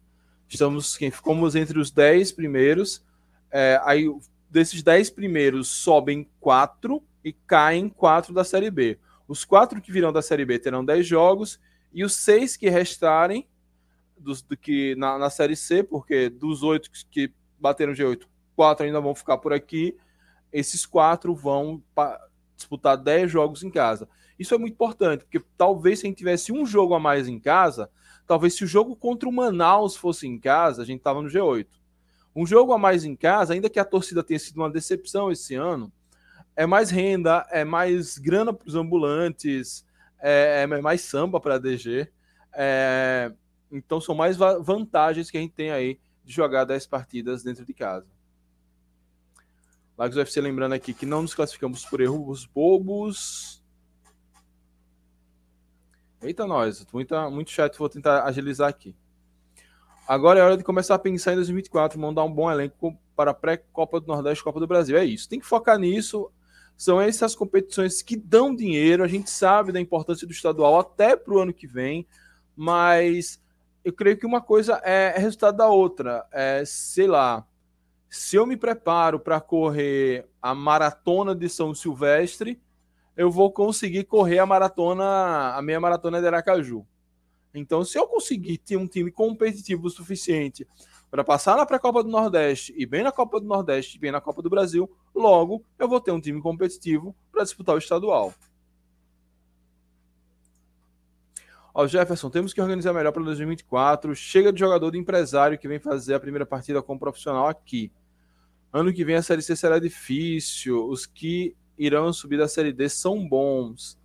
Estamos, 0.48 0.96
ficamos 0.96 1.56
entre 1.56 1.80
os 1.80 1.90
10 1.90 2.34
primeiros. 2.34 3.04
É, 3.51 3.79
aí, 3.84 4.05
desses 4.50 4.81
10 4.81 5.10
primeiros, 5.12 5.67
sobem 5.67 6.29
4 6.39 7.01
e 7.24 7.34
caem 7.34 7.89
4 7.89 8.34
da 8.34 8.43
Série 8.43 8.72
B. 8.72 8.98
Os 9.27 9.46
quatro 9.46 9.81
que 9.81 9.91
virão 9.91 10.12
da 10.12 10.22
Série 10.22 10.46
B 10.46 10.60
terão 10.60 10.84
10 10.84 11.05
jogos 11.08 11.60
e 11.93 12.03
os 12.03 12.15
seis 12.15 12.58
que 12.58 12.70
restarem 12.70 13.48
dos, 14.17 14.41
do 14.41 14.58
que 14.58 14.96
na, 14.96 15.17
na 15.17 15.29
Série 15.29 15.55
C, 15.55 15.84
porque 15.84 16.29
dos 16.29 16.63
oito 16.63 16.89
que 17.10 17.34
bateram 17.60 17.93
G8, 17.93 18.24
quatro 18.55 18.86
ainda 18.86 19.00
vão 19.00 19.15
ficar 19.15 19.38
por 19.38 19.53
aqui. 19.53 19.96
Esses 20.51 20.86
quatro 20.86 21.34
vão 21.34 21.81
disputar 22.55 22.98
10 22.98 23.31
jogos 23.31 23.63
em 23.63 23.70
casa. 23.70 24.08
Isso 24.38 24.53
é 24.53 24.58
muito 24.58 24.74
importante, 24.74 25.24
porque 25.24 25.41
talvez 25.58 26.00
se 26.00 26.05
a 26.05 26.10
gente 26.10 26.17
tivesse 26.17 26.51
um 26.51 26.65
jogo 26.65 26.93
a 26.93 27.00
mais 27.00 27.27
em 27.27 27.39
casa, 27.39 27.89
talvez 28.27 28.55
se 28.55 28.63
o 28.63 28.67
jogo 28.67 28.96
contra 28.96 29.29
o 29.29 29.31
Manaus 29.31 29.96
fosse 29.96 30.27
em 30.27 30.39
casa, 30.39 30.81
a 30.81 30.86
gente 30.86 31.01
tava 31.01 31.22
no 31.22 31.29
G8. 31.29 31.67
Um 32.36 32.46
jogo 32.46 32.74
a 32.74 32.78
mais 32.78 33.04
em 33.04 33.16
casa, 33.16 33.54
ainda 33.54 33.70
que 33.70 33.80
a 33.80 33.86
torcida 33.86 34.24
tenha 34.24 34.40
sido 34.40 34.58
uma 34.58 34.70
decepção 34.70 35.32
esse 35.32 35.56
ano, 35.56 35.92
é 36.56 36.66
mais 36.66 36.90
renda, 36.90 37.46
é 37.50 37.64
mais 37.64 38.18
grana 38.18 38.54
para 38.54 38.68
os 38.68 38.76
ambulantes, 38.76 39.86
é, 40.20 40.64
é, 40.64 40.82
mais 40.82 41.02
samba 41.02 41.40
para 41.40 41.56
a 41.56 41.58
DG. 41.58 42.08
É, 42.54 43.32
então 43.72 44.00
são 44.00 44.14
mais 44.14 44.38
vantagens 44.38 45.32
que 45.32 45.38
a 45.38 45.42
gente 45.42 45.54
tem 45.54 45.72
aí 45.72 46.00
de 46.24 46.34
jogar 46.34 46.66
10 46.66 46.88
partidas 46.88 47.44
dentro 47.44 47.66
de 47.66 47.74
casa. 47.74 48.08
Lagos 49.98 50.18
UFC 50.18 50.42
lembrando 50.42 50.74
aqui 50.74 50.94
que 50.94 51.06
não 51.06 51.22
nos 51.22 51.34
classificamos 51.34 51.86
por 51.86 52.02
erros 52.02 52.46
bobos. 52.46 53.64
Eita, 56.22 56.46
nós, 56.46 56.86
muita, 56.92 57.30
muito 57.30 57.52
chat, 57.52 57.78
vou 57.78 57.90
tentar 57.90 58.24
agilizar 58.24 58.70
aqui. 58.70 58.96
Agora 60.12 60.39
é 60.41 60.44
hora 60.44 60.58
de 60.58 60.63
começar 60.65 60.96
a 60.96 61.00
pensar 61.00 61.32
em 61.32 61.36
2024, 61.36 61.98
mandar 61.98 62.25
um 62.25 62.34
bom 62.34 62.51
elenco 62.51 62.98
para 63.15 63.32
a 63.32 63.34
pré-Copa 63.34 64.01
do 64.01 64.08
Nordeste 64.08 64.44
Copa 64.44 64.60
do 64.60 64.68
Brasil. 64.68 64.98
É 64.98 65.06
isso, 65.06 65.30
tem 65.30 65.39
que 65.39 65.46
focar 65.46 65.80
nisso 65.80 66.30
são 66.82 67.00
essas 67.00 67.34
competições 67.34 68.01
que 68.01 68.18
dão 68.18 68.53
dinheiro. 68.53 69.03
A 69.03 69.08
gente 69.08 69.30
sabe 69.30 69.72
da 69.72 69.80
importância 69.80 70.25
do 70.25 70.34
estadual 70.34 70.80
até 70.80 71.15
para 71.15 71.34
o 71.34 71.39
ano 71.39 71.53
que 71.53 71.68
vem, 71.68 72.08
mas 72.58 73.39
eu 73.86 73.94
creio 73.94 74.18
que 74.18 74.25
uma 74.25 74.41
coisa 74.41 74.82
é, 74.84 75.13
resultado 75.15 75.58
da 75.58 75.70
outra. 75.70 76.25
É, 76.32 76.63
sei 76.65 77.06
lá, 77.08 77.46
se 78.10 78.36
eu 78.36 78.46
me 78.46 78.58
preparo 78.58 79.20
para 79.20 79.39
correr 79.39 80.27
a 80.41 80.56
maratona 80.56 81.34
de 81.36 81.48
São 81.48 81.74
Silvestre, 81.74 82.60
eu 83.15 83.30
vou 83.30 83.51
conseguir 83.51 84.06
correr 84.06 84.39
a 84.39 84.46
maratona, 84.46 85.53
a 85.56 85.62
meia 85.62 85.80
maratona 85.80 86.20
de 86.20 86.25
Aracaju. 86.25 86.86
Então, 87.53 87.84
se 87.84 87.98
eu 87.98 88.08
conseguir 88.08 88.58
ter 88.58 88.77
um 88.77 88.88
time 88.88 89.12
competitivo 89.12 89.88
o 89.88 89.89
suficiente 89.89 90.65
para 91.10 91.24
passar 91.24 91.58
na 91.58 91.65
pré-copa 91.65 92.01
do 92.01 92.10
Nordeste 92.10 92.74
e 92.77 92.86
bem 92.86 93.03
na 93.03 93.12
Copa 93.12 93.39
do 93.39 93.46
Nordeste 93.46 93.98
e 93.98 94.00
bem 94.00 94.12
na 94.12 94.22
Copa 94.22 94.41
do 94.41 94.50
Brasil, 94.50 94.89
logo 95.13 95.63
eu 95.77 95.88
vou 95.88 96.00
ter 96.00 96.12
um 96.12 96.22
time 96.22 96.41
competitivo 96.41 97.13
para 97.31 97.43
disputar 97.43 97.75
o 97.75 97.79
estadual. 97.79 98.34
Ó, 101.74 101.88
Jefferson, 101.88 102.29
temos 102.29 102.53
que 102.53 102.62
organizar 102.62 102.93
melhor 102.93 103.12
para 103.12 103.24
2024. 103.24 104.13
Chega 104.15 104.51
de 104.51 104.60
jogador 104.60 104.91
de 104.91 104.98
empresário 104.98 105.58
que 105.58 105.67
vem 105.67 105.79
fazer 105.79 106.13
a 106.13 106.20
primeira 106.20 106.46
partida 106.46 106.81
como 106.81 107.00
profissional 107.00 107.48
aqui. 107.48 107.91
Ano 108.74 108.93
que 108.93 109.05
vem 109.05 109.15
a 109.15 109.22
Série 109.22 109.41
C 109.41 109.55
será 109.55 109.79
difícil. 109.79 110.86
Os 110.88 111.05
que 111.05 111.55
irão 111.77 112.12
subir 112.12 112.38
da 112.38 112.48
Série 112.48 112.74
D 112.74 112.89
são 112.89 113.27
bons. 113.27 113.98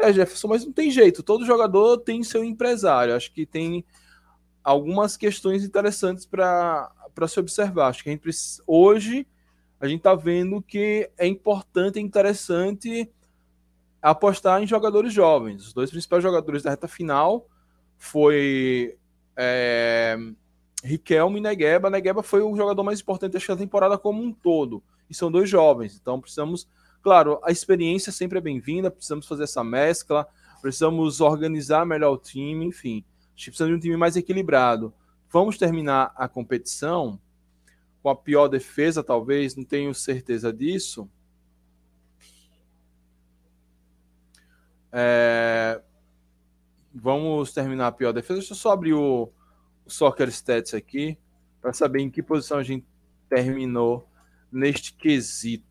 É, 0.00 0.12
Jefferson, 0.12 0.48
mas 0.48 0.64
não 0.64 0.72
tem 0.72 0.90
jeito. 0.90 1.22
Todo 1.22 1.44
jogador 1.44 1.98
tem 1.98 2.22
seu 2.22 2.42
empresário. 2.42 3.14
Acho 3.14 3.32
que 3.32 3.44
tem 3.44 3.84
algumas 4.64 5.16
questões 5.16 5.64
interessantes 5.64 6.26
para 6.26 6.90
se 7.28 7.38
observar. 7.38 7.88
Acho 7.88 8.02
que 8.02 8.10
a 8.10 8.18
precisa, 8.18 8.62
hoje 8.66 9.26
a 9.80 9.86
gente 9.86 9.98
está 9.98 10.14
vendo 10.14 10.62
que 10.62 11.10
é 11.16 11.26
importante 11.26 11.98
e 11.98 12.02
interessante 12.02 13.10
apostar 14.02 14.62
em 14.62 14.66
jogadores 14.66 15.12
jovens. 15.12 15.66
Os 15.66 15.72
dois 15.72 15.90
principais 15.90 16.22
jogadores 16.22 16.62
da 16.62 16.70
reta 16.70 16.88
final 16.88 17.46
foi 17.98 18.96
é, 19.36 20.16
Riquelme 20.82 21.38
e 21.38 21.42
Negueba. 21.42 21.90
Negueba 21.90 22.22
foi 22.22 22.42
o 22.42 22.56
jogador 22.56 22.82
mais 22.82 23.00
importante 23.00 23.46
da 23.46 23.56
temporada 23.56 23.98
como 23.98 24.22
um 24.22 24.32
todo. 24.32 24.82
E 25.08 25.14
são 25.14 25.30
dois 25.30 25.48
jovens. 25.48 25.98
Então 26.00 26.20
precisamos, 26.20 26.68
claro, 27.02 27.40
a 27.42 27.50
experiência 27.50 28.12
sempre 28.12 28.38
é 28.38 28.40
bem-vinda, 28.40 28.90
precisamos 28.90 29.26
fazer 29.26 29.44
essa 29.44 29.64
mescla, 29.64 30.26
precisamos 30.60 31.20
organizar 31.20 31.84
melhor 31.86 32.12
o 32.12 32.18
time, 32.18 32.66
enfim 32.66 33.04
gente 33.40 33.50
precisa 33.50 33.68
de 33.68 33.74
um 33.74 33.78
time 33.78 33.96
mais 33.96 34.16
equilibrado. 34.16 34.92
Vamos 35.30 35.56
terminar 35.56 36.12
a 36.14 36.28
competição 36.28 37.18
com 38.02 38.10
a 38.10 38.16
pior 38.16 38.48
defesa, 38.48 39.02
talvez, 39.02 39.56
não 39.56 39.64
tenho 39.64 39.94
certeza 39.94 40.52
disso. 40.52 41.08
É... 44.92 45.80
Vamos 46.92 47.52
terminar 47.52 47.86
a 47.86 47.92
pior 47.92 48.12
defesa. 48.12 48.40
Deixa 48.40 48.52
eu 48.52 48.56
só 48.56 48.72
abrir 48.72 48.92
o, 48.92 49.32
o 49.86 49.90
Soccer 49.90 50.28
Stats 50.28 50.74
aqui 50.74 51.16
para 51.62 51.72
saber 51.72 52.00
em 52.00 52.10
que 52.10 52.22
posição 52.22 52.58
a 52.58 52.62
gente 52.62 52.86
terminou 53.28 54.08
neste 54.50 54.92
quesito. 54.94 55.69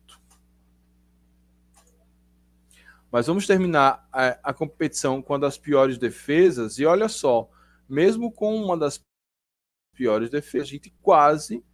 Mas 3.10 3.26
vamos 3.26 3.46
terminar 3.46 4.08
a, 4.12 4.50
a 4.50 4.54
competição 4.54 5.20
com 5.20 5.32
uma 5.32 5.38
das 5.38 5.58
piores 5.58 5.98
defesas. 5.98 6.78
E 6.78 6.86
olha 6.86 7.08
só, 7.08 7.50
mesmo 7.88 8.30
com 8.30 8.54
uma 8.56 8.76
das 8.76 9.00
piores 9.94 10.30
defesas, 10.30 10.68
a 10.68 10.70
gente 10.70 10.94
quase 11.02 11.64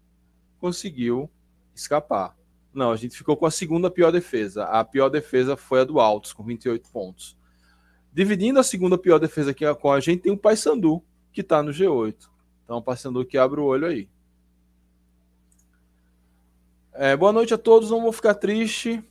conseguiu 0.58 1.30
escapar. 1.74 2.36
Não, 2.72 2.90
a 2.90 2.96
gente 2.96 3.16
ficou 3.16 3.36
com 3.36 3.46
a 3.46 3.50
segunda 3.50 3.90
pior 3.90 4.10
defesa. 4.10 4.64
A 4.64 4.84
pior 4.84 5.08
defesa 5.08 5.56
foi 5.56 5.80
a 5.80 5.84
do 5.84 6.00
Altos, 6.00 6.32
com 6.32 6.42
28 6.42 6.90
pontos. 6.90 7.36
Dividindo 8.12 8.58
a 8.58 8.62
segunda 8.62 8.96
pior 8.96 9.18
defesa 9.18 9.50
aqui 9.50 9.64
com 9.74 9.92
a 9.92 10.00
gente, 10.00 10.22
tem 10.22 10.32
o 10.32 10.38
Paysandu, 10.38 11.02
que 11.32 11.42
está 11.42 11.62
no 11.62 11.70
G8. 11.70 12.28
Então, 12.64 12.78
o 12.78 12.82
Paysandu 12.82 13.24
que 13.24 13.38
abre 13.38 13.60
o 13.60 13.64
olho 13.64 13.86
aí. 13.86 14.08
É, 16.92 17.14
boa 17.14 17.32
noite 17.32 17.52
a 17.52 17.58
todos, 17.58 17.90
não 17.90 18.00
vou 18.00 18.12
ficar 18.12 18.34
triste. 18.34 19.04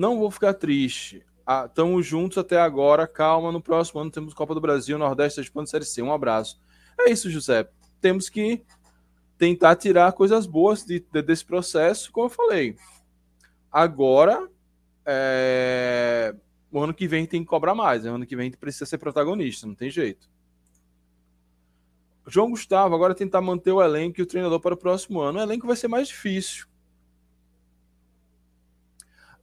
Não 0.00 0.18
vou 0.18 0.30
ficar 0.30 0.54
triste 0.54 1.22
estamos 1.66 2.06
ah, 2.06 2.08
juntos 2.08 2.38
até 2.38 2.58
agora. 2.58 3.06
Calma, 3.06 3.52
no 3.52 3.60
próximo 3.60 4.00
ano 4.00 4.10
temos 4.10 4.32
Copa 4.32 4.54
do 4.54 4.60
Brasil, 4.60 4.96
Nordeste, 4.96 5.42
Expanso 5.42 5.72
Série 5.72 5.84
C. 5.84 6.00
Um 6.00 6.10
abraço. 6.10 6.58
É 6.98 7.10
isso, 7.10 7.28
José. 7.28 7.68
Temos 8.00 8.30
que 8.30 8.62
tentar 9.36 9.76
tirar 9.76 10.12
coisas 10.12 10.46
boas 10.46 10.86
de, 10.86 11.00
de, 11.00 11.20
desse 11.20 11.44
processo, 11.44 12.10
como 12.12 12.26
eu 12.26 12.30
falei. 12.30 12.76
Agora, 13.70 14.48
é... 15.04 16.34
o 16.72 16.80
ano 16.80 16.94
que 16.94 17.06
vem 17.06 17.26
tem 17.26 17.42
que 17.42 17.48
cobrar 17.48 17.74
mais. 17.74 18.04
Né? 18.04 18.10
O 18.10 18.14
ano 18.14 18.26
que 18.26 18.36
vem 18.36 18.50
precisa 18.52 18.86
ser 18.86 18.96
protagonista, 18.96 19.66
não 19.66 19.74
tem 19.74 19.90
jeito. 19.90 20.30
João 22.26 22.48
Gustavo, 22.48 22.94
agora 22.94 23.14
tentar 23.14 23.42
manter 23.42 23.72
o 23.72 23.82
elenco 23.82 24.18
e 24.18 24.22
o 24.22 24.26
treinador 24.26 24.60
para 24.60 24.74
o 24.74 24.78
próximo 24.78 25.20
ano. 25.20 25.40
O 25.40 25.42
elenco 25.42 25.66
vai 25.66 25.76
ser 25.76 25.88
mais 25.88 26.08
difícil. 26.08 26.69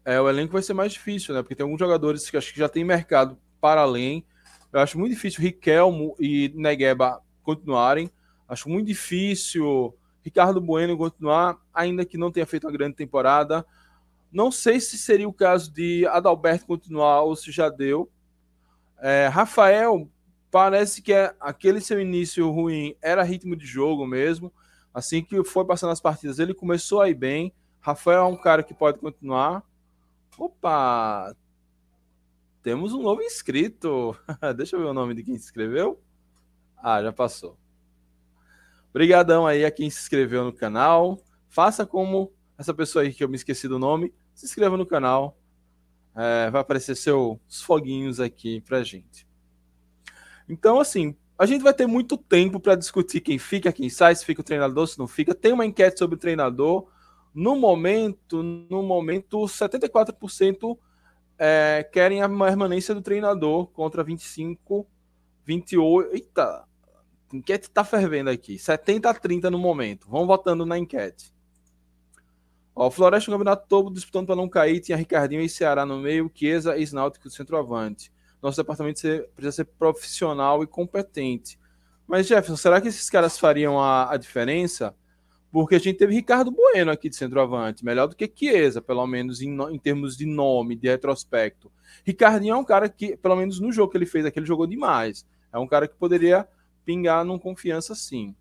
É, 0.07 0.21
o 0.21 0.29
elenco 0.29 0.53
vai 0.53 0.61
ser 0.61 0.73
mais 0.73 0.93
difícil, 0.93 1.35
né? 1.35 1.41
Porque 1.41 1.53
tem 1.53 1.65
alguns 1.65 1.79
jogadores 1.79 2.29
que 2.29 2.37
acho 2.37 2.53
que 2.53 2.59
já 2.59 2.69
tem 2.69 2.81
mercado 2.81 3.37
para 3.59 3.81
além. 3.81 4.25
Eu 4.71 4.79
acho 4.79 4.97
muito 4.97 5.11
difícil 5.11 5.41
Riquelmo 5.41 6.15
e 6.17 6.49
Negueba 6.55 7.21
continuarem. 7.43 8.09
Acho 8.47 8.69
muito 8.69 8.87
difícil 8.87 9.93
Ricardo 10.23 10.61
Bueno 10.61 10.97
continuar, 10.97 11.57
ainda 11.73 12.05
que 12.05 12.17
não 12.17 12.31
tenha 12.31 12.45
feito 12.45 12.65
uma 12.65 12.71
grande 12.71 12.95
temporada. 12.95 13.65
Não 14.31 14.49
sei 14.49 14.79
se 14.79 14.97
seria 14.97 15.27
o 15.27 15.33
caso 15.33 15.73
de 15.73 16.07
Adalberto 16.07 16.65
continuar 16.65 17.23
ou 17.23 17.35
se 17.35 17.51
já 17.51 17.67
deu. 17.67 18.09
É, 19.01 19.27
Rafael, 19.27 20.09
parece 20.49 21.01
que 21.01 21.11
é, 21.11 21.35
aquele 21.37 21.81
seu 21.81 21.99
início 21.99 22.49
ruim 22.49 22.95
era 23.01 23.23
ritmo 23.23 23.57
de 23.57 23.65
jogo 23.65 24.07
mesmo. 24.07 24.53
Assim 24.93 25.21
que 25.21 25.43
foi 25.43 25.65
passando 25.65 25.91
as 25.91 25.99
partidas, 25.99 26.39
ele 26.39 26.53
começou 26.53 27.01
a 27.01 27.09
ir 27.09 27.13
bem. 27.13 27.51
Rafael 27.81 28.21
é 28.21 28.23
um 28.23 28.37
cara 28.37 28.63
que 28.63 28.73
pode 28.73 28.99
continuar. 28.99 29.66
Opa! 30.37 31.35
Temos 32.61 32.93
um 32.93 33.01
novo 33.01 33.21
inscrito. 33.21 34.15
Deixa 34.55 34.75
eu 34.75 34.81
ver 34.81 34.87
o 34.87 34.93
nome 34.93 35.15
de 35.15 35.23
quem 35.23 35.37
se 35.37 35.45
inscreveu. 35.45 35.99
Ah, 36.77 37.01
já 37.01 37.11
passou. 37.11 37.57
Obrigadão 38.89 39.47
aí 39.47 39.65
a 39.65 39.71
quem 39.71 39.89
se 39.89 39.99
inscreveu 39.99 40.43
no 40.43 40.53
canal. 40.53 41.19
Faça 41.49 41.85
como 41.85 42.31
essa 42.57 42.73
pessoa 42.73 43.03
aí 43.03 43.13
que 43.13 43.23
eu 43.23 43.29
me 43.29 43.35
esqueci 43.35 43.67
do 43.67 43.79
nome. 43.79 44.13
Se 44.33 44.45
inscreva 44.45 44.77
no 44.77 44.85
canal. 44.85 45.37
É, 46.15 46.49
vai 46.49 46.61
aparecer 46.61 46.95
seus 46.95 47.61
foguinhos 47.63 48.19
aqui 48.19 48.61
pra 48.61 48.83
gente. 48.83 49.27
Então, 50.49 50.79
assim, 50.79 51.15
a 51.37 51.45
gente 51.45 51.61
vai 51.63 51.73
ter 51.73 51.87
muito 51.87 52.17
tempo 52.17 52.59
para 52.59 52.75
discutir 52.75 53.21
quem 53.21 53.37
fica, 53.37 53.71
quem 53.71 53.89
sai, 53.89 54.15
se 54.15 54.25
fica 54.25 54.41
o 54.41 54.43
treinador, 54.43 54.87
se 54.87 54.97
não 54.97 55.07
fica. 55.07 55.35
Tem 55.35 55.53
uma 55.53 55.65
enquete 55.65 55.99
sobre 55.99 56.15
o 56.15 56.19
treinador. 56.19 56.87
No 57.37 57.55
momento, 57.55 58.41
no 58.41 58.81
momento, 58.81 59.37
74% 59.41 60.75
é, 61.37 61.87
querem 61.93 62.23
a 62.23 62.27
permanência 62.27 62.95
do 62.95 63.01
treinador 63.03 63.67
contra 63.67 64.03
25, 64.03 64.87
28. 65.45 66.15
Eita, 66.15 66.43
a 66.43 66.65
enquete 67.31 67.69
tá 67.69 67.83
fervendo 67.83 68.31
aqui. 68.31 68.57
70 68.57 69.07
a 69.07 69.13
30 69.13 69.51
no 69.51 69.59
momento. 69.59 70.09
Vão 70.09 70.25
votando 70.25 70.65
na 70.65 70.79
enquete. 70.79 71.31
Ó, 72.75 72.89
Floresta 72.89 73.29
no 73.29 73.37
campeonato 73.37 73.67
todo 73.69 73.93
disputando 73.93 74.25
para 74.25 74.35
não 74.35 74.49
cair. 74.49 74.79
Tinha 74.79 74.97
Ricardinho 74.97 75.43
e 75.43 75.47
Ceará 75.47 75.85
no 75.85 75.99
meio, 75.99 76.31
Chiesa 76.33 76.75
e 76.75 76.81
Isnáutico 76.81 77.29
centroavante. 77.29 78.11
Nosso 78.41 78.57
departamento 78.57 78.99
precisa 79.35 79.51
ser 79.51 79.65
profissional 79.77 80.63
e 80.63 80.67
competente. 80.67 81.59
Mas, 82.07 82.25
Jefferson, 82.25 82.57
será 82.57 82.81
que 82.81 82.87
esses 82.87 83.07
caras 83.11 83.37
fariam 83.37 83.79
a, 83.79 84.11
a 84.11 84.17
diferença? 84.17 84.95
Porque 85.51 85.75
a 85.75 85.79
gente 85.79 85.97
teve 85.97 86.13
Ricardo 86.13 86.51
Bueno 86.51 86.91
aqui 86.91 87.09
de 87.09 87.15
centroavante, 87.15 87.85
melhor 87.85 88.07
do 88.07 88.15
que 88.15 88.31
Chiesa, 88.33 88.81
pelo 88.81 89.05
menos 89.07 89.41
em, 89.41 89.57
em, 89.71 89.79
termos 89.79 90.17
de 90.17 90.25
nome, 90.25 90.75
de 90.75 90.87
retrospecto. 90.87 91.71
Ricardinho 92.05 92.53
é 92.53 92.57
um 92.57 92.65
cara 92.65 92.89
que, 92.89 93.15
pelo 93.15 93.35
menos 93.35 93.59
no 93.59 93.71
jogo 93.71 93.91
que 93.91 93.97
ele 93.97 94.05
fez 94.05 94.25
aqui, 94.25 94.39
ele 94.39 94.45
jogou 94.45 94.67
demais. 94.67 95.25
É 95.51 95.57
um 95.57 95.67
cara 95.67 95.87
que 95.87 95.95
poderia 95.95 96.47
pingar 96.83 97.23
num 97.23 97.39
confiança 97.39 97.95
sim. 97.95 98.35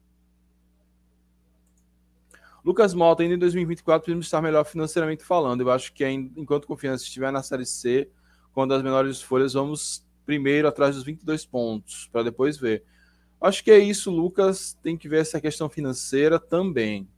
Lucas 2.64 2.92
Mota, 2.92 3.22
ainda 3.22 3.36
em 3.36 3.38
2024, 3.38 4.02
precisamos 4.02 4.26
estar 4.26 4.42
melhor 4.42 4.64
financeiramente 4.64 5.22
falando. 5.22 5.60
Eu 5.60 5.70
acho 5.70 5.92
que 5.92 6.04
enquanto 6.04 6.66
confiança 6.66 7.04
estiver 7.04 7.30
na 7.30 7.40
Série 7.40 7.64
C, 7.64 8.10
quando 8.52 8.74
as 8.74 8.82
menores 8.82 9.22
folhas, 9.22 9.52
vamos 9.52 10.04
primeiro 10.24 10.66
atrás 10.66 10.96
dos 10.96 11.04
22 11.04 11.46
pontos, 11.46 12.08
para 12.10 12.24
depois 12.24 12.58
ver. 12.58 12.82
Acho 13.40 13.62
que 13.62 13.70
é 13.70 13.78
isso, 13.78 14.10
Lucas. 14.10 14.76
Tem 14.82 14.96
que 14.96 15.08
ver 15.08 15.20
essa 15.20 15.40
questão 15.40 15.68
financeira 15.68 16.38
também. 16.38 17.08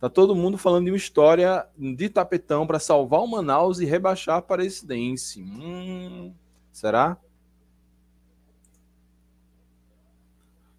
Tá 0.00 0.08
todo 0.08 0.34
mundo 0.34 0.56
falando 0.56 0.86
de 0.86 0.90
uma 0.90 0.96
história 0.96 1.68
de 1.76 2.08
tapetão 2.08 2.66
para 2.66 2.78
salvar 2.78 3.20
o 3.20 3.26
Manaus 3.26 3.80
e 3.80 3.84
rebaixar 3.84 4.36
a 4.36 4.38
Aparecidense. 4.38 5.42
Hum, 5.42 6.32
será? 6.72 7.18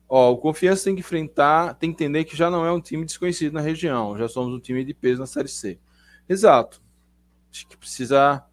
Ó, 0.09 0.31
o 0.31 0.37
Confiança 0.37 0.85
tem 0.85 0.95
que 0.95 1.01
enfrentar, 1.01 1.75
tem 1.75 1.93
que 1.93 2.03
entender 2.03 2.25
que 2.25 2.35
já 2.35 2.49
não 2.49 2.65
é 2.65 2.71
um 2.71 2.81
time 2.81 3.05
desconhecido 3.05 3.53
na 3.53 3.61
região, 3.61 4.17
já 4.17 4.27
somos 4.27 4.53
um 4.53 4.59
time 4.59 4.83
de 4.83 4.93
peso 4.93 5.21
na 5.21 5.27
Série 5.27 5.47
C. 5.47 5.79
Exato. 6.27 6.81
Acho 7.51 7.67
que 7.67 7.77
precisa 7.77 8.43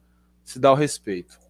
se 0.44 0.58
dar 0.58 0.72
o 0.72 0.76
respeito. 0.76 1.47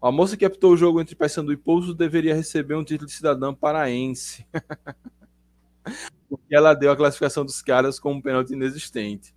A 0.00 0.12
moça 0.12 0.36
que 0.36 0.44
apitou 0.44 0.72
o 0.72 0.76
jogo 0.76 1.00
entre 1.00 1.16
Paysandu 1.16 1.52
e 1.52 1.56
Pouso 1.56 1.94
deveria 1.94 2.34
receber 2.34 2.74
um 2.74 2.84
título 2.84 3.06
de 3.06 3.14
cidadã 3.14 3.54
paraense. 3.54 4.46
Porque 6.28 6.54
ela 6.54 6.74
deu 6.74 6.90
a 6.90 6.96
classificação 6.96 7.44
dos 7.44 7.62
caras 7.62 7.98
como 7.98 8.16
um 8.16 8.22
pênalti 8.22 8.52
inexistente. 8.52 9.34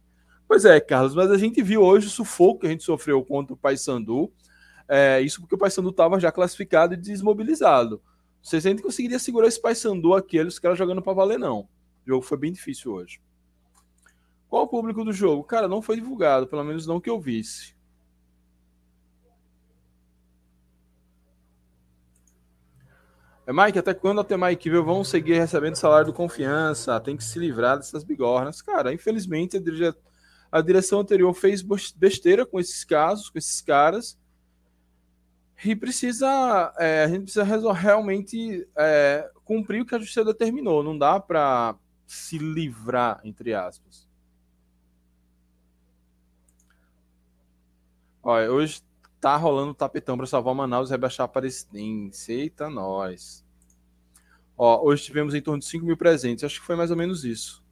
Pois 0.48 0.66
é, 0.66 0.80
Carlos, 0.80 1.14
mas 1.14 1.32
a 1.32 1.38
gente 1.38 1.62
viu 1.62 1.82
hoje 1.82 2.08
o 2.08 2.10
sufoco 2.10 2.62
que 2.62 2.68
a 2.68 2.70
gente 2.70 2.84
sofreu 2.84 3.24
contra 3.24 3.54
o 3.54 3.58
Paysandu. 3.58 4.32
É, 4.88 5.22
isso 5.22 5.40
porque 5.40 5.56
o 5.56 5.58
Paysandu 5.58 5.90
estava 5.90 6.20
já 6.20 6.32
classificado 6.32 6.94
e 6.94 6.98
desmobilizado. 6.98 8.02
Vocês 8.42 8.66
ainda 8.66 8.82
conseguiria 8.82 9.20
segurar 9.20 9.48
esse 9.48 9.62
Paysandu 9.62 10.16
aqui, 10.16 10.40
os 10.40 10.58
caras 10.58 10.78
jogando 10.78 11.02
para 11.02 11.14
valer, 11.14 11.38
não. 11.38 11.62
O 12.06 12.08
jogo 12.08 12.22
foi 12.24 12.38
bem 12.38 12.52
difícil 12.52 12.92
hoje. 12.94 13.22
Qual 14.50 14.64
o 14.64 14.68
público 14.68 15.06
do 15.06 15.14
jogo? 15.14 15.44
Cara, 15.44 15.68
não 15.68 15.82
foi 15.82 15.96
divulgado, 15.96 16.48
pelo 16.48 16.64
menos 16.64 16.88
não 16.88 17.00
que 17.00 17.10
eu 17.10 17.20
visse. 17.20 17.76
Mike, 23.52 23.80
até 23.80 23.94
quando 23.94 24.22
a 24.22 24.24
Temai 24.24 24.56
Kivel 24.56 24.84
vão 24.84 25.04
seguir 25.04 25.40
recebendo 25.40 25.76
salário 25.76 26.08
do 26.08 26.14
confiança? 26.14 27.00
Tem 27.00 27.18
que 27.18 27.24
se 27.24 27.40
livrar 27.40 27.78
dessas 27.78 28.04
bigornas. 28.04 28.62
Cara, 28.62 28.94
infelizmente 28.94 29.58
a, 29.58 29.60
dire... 29.60 29.94
a 30.52 30.62
direção 30.62 31.00
anterior 31.00 31.34
fez 31.34 31.64
besteira 31.96 32.46
com 32.46 32.60
esses 32.60 32.84
casos, 32.84 33.30
com 33.30 33.38
esses 33.38 33.60
caras. 33.62 34.20
E 35.66 35.76
precisa, 35.76 36.74
é, 36.78 37.04
a 37.04 37.08
gente 37.08 37.24
precisa 37.24 37.74
realmente 37.74 38.68
é, 38.78 39.30
cumprir 39.44 39.82
o 39.82 39.86
que 39.86 39.96
a 39.96 40.00
justiça 40.00 40.24
determinou. 40.24 40.84
Não 40.84 40.98
dá 40.98 41.20
para 41.20 41.76
se 42.06 42.38
livrar, 42.38 43.20
entre 43.24 43.54
aspas. 43.54 44.08
Olha, 48.22 48.52
hoje 48.52 48.82
tá 49.20 49.36
rolando 49.36 49.74
tapetão 49.74 50.18
para 50.18 50.26
salvar 50.26 50.56
Manaus 50.56 50.90
e 50.90 50.92
rebaixar 50.92 51.26
Aparecidense. 51.26 52.32
Eita, 52.32 52.70
nós. 52.70 53.46
Ó, 54.58 54.86
hoje 54.86 55.04
tivemos 55.04 55.34
em 55.34 55.42
torno 55.42 55.60
de 55.60 55.66
5 55.66 55.86
mil 55.86 55.98
presentes. 55.98 56.44
Acho 56.44 56.60
que 56.60 56.66
foi 56.66 56.76
mais 56.76 56.92
ou 56.92 56.98
menos 56.98 57.24
isso. 57.24 57.64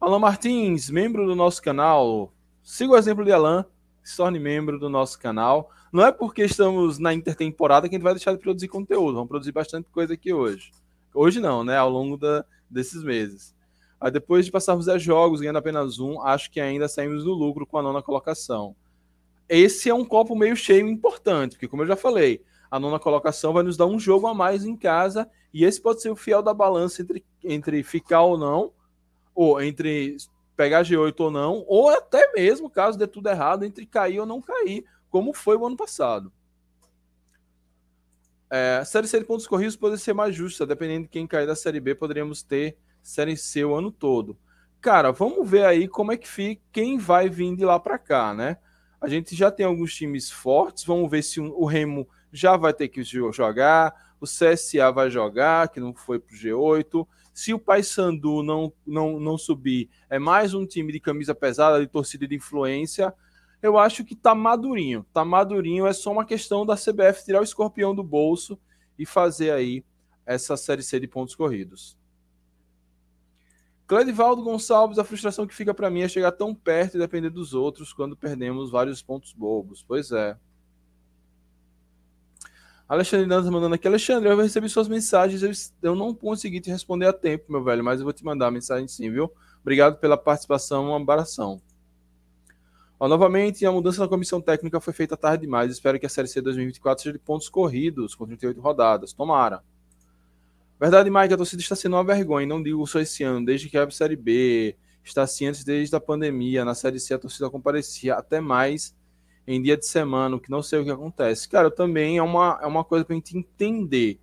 Alan 0.00 0.18
Martins, 0.18 0.90
membro 0.90 1.26
do 1.26 1.34
nosso 1.34 1.62
canal. 1.62 2.32
Siga 2.62 2.92
o 2.92 2.96
exemplo 2.96 3.24
de 3.24 3.32
Alan, 3.32 3.64
se 4.02 4.16
torne 4.16 4.38
membro 4.38 4.78
do 4.78 4.88
nosso 4.88 5.18
canal. 5.18 5.70
Não 5.92 6.04
é 6.04 6.12
porque 6.12 6.44
estamos 6.44 6.98
na 6.98 7.14
intertemporada 7.14 7.88
que 7.88 7.94
a 7.94 7.98
gente 7.98 8.04
vai 8.04 8.14
deixar 8.14 8.32
de 8.32 8.38
produzir 8.38 8.68
conteúdo. 8.68 9.14
Vamos 9.14 9.28
produzir 9.28 9.52
bastante 9.52 9.88
coisa 9.90 10.14
aqui 10.14 10.32
hoje. 10.32 10.70
Hoje 11.14 11.40
não, 11.40 11.64
né? 11.64 11.76
Ao 11.76 11.88
longo 11.88 12.16
da, 12.16 12.44
desses 12.68 13.02
meses. 13.02 13.54
Aí 14.00 14.10
depois 14.10 14.44
de 14.44 14.52
passarmos 14.52 14.86
10 14.86 15.02
jogos, 15.02 15.40
ganhando 15.40 15.56
apenas 15.58 15.98
um, 15.98 16.22
acho 16.22 16.50
que 16.50 16.60
ainda 16.60 16.88
saímos 16.88 17.24
do 17.24 17.32
lucro 17.32 17.66
com 17.66 17.78
a 17.78 17.82
nona 17.82 18.02
colocação. 18.02 18.76
Esse 19.48 19.88
é 19.88 19.94
um 19.94 20.04
copo 20.04 20.36
meio 20.36 20.54
cheio 20.54 20.86
importante, 20.86 21.52
porque 21.52 21.68
como 21.68 21.82
eu 21.82 21.86
já 21.86 21.96
falei, 21.96 22.42
a 22.70 22.78
nona 22.78 22.98
colocação 22.98 23.52
vai 23.52 23.62
nos 23.62 23.76
dar 23.76 23.86
um 23.86 23.98
jogo 23.98 24.26
a 24.26 24.34
mais 24.34 24.64
em 24.64 24.76
casa, 24.76 25.28
e 25.52 25.64
esse 25.64 25.80
pode 25.80 26.02
ser 26.02 26.10
o 26.10 26.16
fiel 26.16 26.42
da 26.42 26.52
balança 26.52 27.00
entre, 27.00 27.24
entre 27.42 27.82
ficar 27.82 28.22
ou 28.22 28.36
não, 28.36 28.72
ou 29.34 29.62
entre 29.62 30.16
pegar 30.56 30.82
G8 30.82 31.20
ou 31.20 31.30
não, 31.30 31.64
ou 31.66 31.88
até 31.88 32.32
mesmo, 32.32 32.68
caso 32.68 32.98
dê 32.98 33.06
tudo 33.06 33.28
errado, 33.28 33.64
entre 33.64 33.86
cair 33.86 34.20
ou 34.20 34.26
não 34.26 34.42
cair 34.42 34.84
como 35.08 35.32
foi 35.32 35.56
o 35.56 35.66
ano 35.66 35.76
passado. 35.76 36.32
É, 38.50 38.78
a 38.80 38.84
Série 38.84 39.06
C 39.06 39.18
de 39.18 39.24
pontos 39.24 39.46
corridos 39.46 39.76
pode 39.76 39.98
ser 39.98 40.14
mais 40.14 40.34
justa, 40.34 40.66
dependendo 40.66 41.02
de 41.02 41.08
quem 41.08 41.26
cair 41.26 41.46
da 41.46 41.54
Série 41.54 41.80
B, 41.80 41.94
poderíamos 41.94 42.42
ter 42.42 42.76
Série 43.02 43.36
C 43.36 43.64
o 43.64 43.74
ano 43.74 43.90
todo. 43.90 44.38
Cara, 44.80 45.10
vamos 45.10 45.48
ver 45.48 45.64
aí 45.64 45.88
como 45.88 46.12
é 46.12 46.16
que 46.16 46.28
fica, 46.28 46.62
quem 46.72 46.98
vai 46.98 47.28
vir 47.28 47.54
de 47.56 47.64
lá 47.64 47.78
para 47.78 47.98
cá, 47.98 48.32
né? 48.32 48.58
A 49.00 49.08
gente 49.08 49.34
já 49.34 49.50
tem 49.50 49.64
alguns 49.64 49.94
times 49.94 50.30
fortes, 50.30 50.84
vamos 50.84 51.10
ver 51.10 51.22
se 51.22 51.40
o 51.40 51.64
Remo 51.64 52.08
já 52.32 52.56
vai 52.56 52.72
ter 52.72 52.88
que 52.88 53.02
jogar, 53.02 54.14
o 54.20 54.24
CSA 54.24 54.90
vai 54.92 55.10
jogar, 55.10 55.68
que 55.68 55.78
não 55.78 55.94
foi 55.94 56.18
pro 56.18 56.36
G8. 56.36 57.06
Se 57.32 57.54
o 57.54 57.58
Paysandu 57.58 58.42
não, 58.42 58.72
não, 58.84 59.20
não 59.20 59.38
subir, 59.38 59.88
é 60.10 60.18
mais 60.18 60.54
um 60.54 60.66
time 60.66 60.92
de 60.92 60.98
camisa 60.98 61.34
pesada, 61.34 61.80
de 61.80 61.86
torcida 61.86 62.26
de 62.26 62.34
influência 62.34 63.14
eu 63.62 63.76
acho 63.76 64.04
que 64.04 64.14
tá 64.14 64.34
madurinho. 64.34 65.04
Tá 65.12 65.24
madurinho, 65.24 65.86
é 65.86 65.92
só 65.92 66.12
uma 66.12 66.24
questão 66.24 66.64
da 66.64 66.76
CBF 66.76 67.24
tirar 67.24 67.40
o 67.40 67.44
escorpião 67.44 67.94
do 67.94 68.02
bolso 68.02 68.58
e 68.98 69.04
fazer 69.04 69.50
aí 69.50 69.84
essa 70.24 70.56
série 70.56 70.82
C 70.82 71.00
de 71.00 71.08
pontos 71.08 71.34
corridos. 71.34 71.97
Cledivaldo 73.88 74.42
Gonçalves, 74.42 74.98
a 74.98 75.04
frustração 75.04 75.46
que 75.46 75.54
fica 75.54 75.72
para 75.72 75.88
mim 75.88 76.02
é 76.02 76.08
chegar 76.08 76.30
tão 76.32 76.54
perto 76.54 76.96
e 76.96 77.00
depender 77.00 77.30
dos 77.30 77.54
outros 77.54 77.90
quando 77.90 78.14
perdemos 78.14 78.70
vários 78.70 79.00
pontos 79.00 79.32
bobos. 79.32 79.82
Pois 79.82 80.12
é. 80.12 80.36
Alexandre 82.86 83.26
Dantas 83.26 83.48
mandando 83.48 83.74
aqui. 83.74 83.88
Alexandre, 83.88 84.28
eu 84.28 84.36
recebi 84.36 84.68
suas 84.68 84.88
mensagens, 84.88 85.42
eu, 85.42 85.90
eu 85.90 85.94
não 85.94 86.14
consegui 86.14 86.60
te 86.60 86.68
responder 86.68 87.06
a 87.06 87.14
tempo, 87.14 87.50
meu 87.50 87.64
velho, 87.64 87.82
mas 87.82 87.98
eu 87.98 88.04
vou 88.04 88.12
te 88.12 88.22
mandar 88.22 88.48
a 88.48 88.50
mensagem 88.50 88.86
sim, 88.86 89.10
viu? 89.10 89.32
Obrigado 89.62 89.96
pela 89.96 90.18
participação, 90.18 90.88
uma 90.88 90.96
abração. 90.96 91.58
Ó, 93.00 93.08
novamente, 93.08 93.64
a 93.64 93.72
mudança 93.72 94.02
na 94.02 94.08
comissão 94.08 94.38
técnica 94.38 94.80
foi 94.80 94.92
feita 94.92 95.16
tarde 95.16 95.42
demais. 95.42 95.72
Espero 95.72 95.98
que 95.98 96.04
a 96.04 96.10
Série 96.10 96.28
C 96.28 96.42
2024 96.42 97.02
seja 97.02 97.12
de 97.14 97.18
pontos 97.18 97.48
corridos, 97.48 98.14
com 98.14 98.26
38 98.26 98.60
rodadas. 98.60 99.14
Tomara. 99.14 99.62
Verdade, 100.80 101.10
Mike, 101.10 101.34
a 101.34 101.36
torcida 101.36 101.60
está 101.60 101.74
sendo 101.74 101.96
uma 101.96 102.04
vergonha. 102.04 102.46
Não 102.46 102.62
digo 102.62 102.86
só 102.86 103.00
esse 103.00 103.24
ano, 103.24 103.44
desde 103.44 103.68
que 103.68 103.76
a 103.76 103.90
Série 103.90 104.16
B 104.16 104.76
está 105.02 105.22
assim 105.22 105.46
antes 105.46 105.64
desde 105.64 105.94
a 105.96 106.00
pandemia. 106.00 106.64
Na 106.64 106.74
Série 106.74 107.00
C 107.00 107.14
a 107.14 107.18
torcida 107.18 107.50
comparecia 107.50 108.14
até 108.14 108.40
mais 108.40 108.96
em 109.46 109.60
dia 109.62 109.76
de 109.76 109.86
semana, 109.86 110.38
que 110.38 110.50
não 110.50 110.62
sei 110.62 110.78
o 110.78 110.84
que 110.84 110.90
acontece. 110.90 111.48
Cara, 111.48 111.70
também 111.70 112.18
é 112.18 112.22
uma, 112.22 112.58
é 112.62 112.66
uma 112.66 112.84
coisa 112.84 113.04
para 113.04 113.14
a 113.14 113.16
gente 113.16 113.36
entender. 113.36 114.20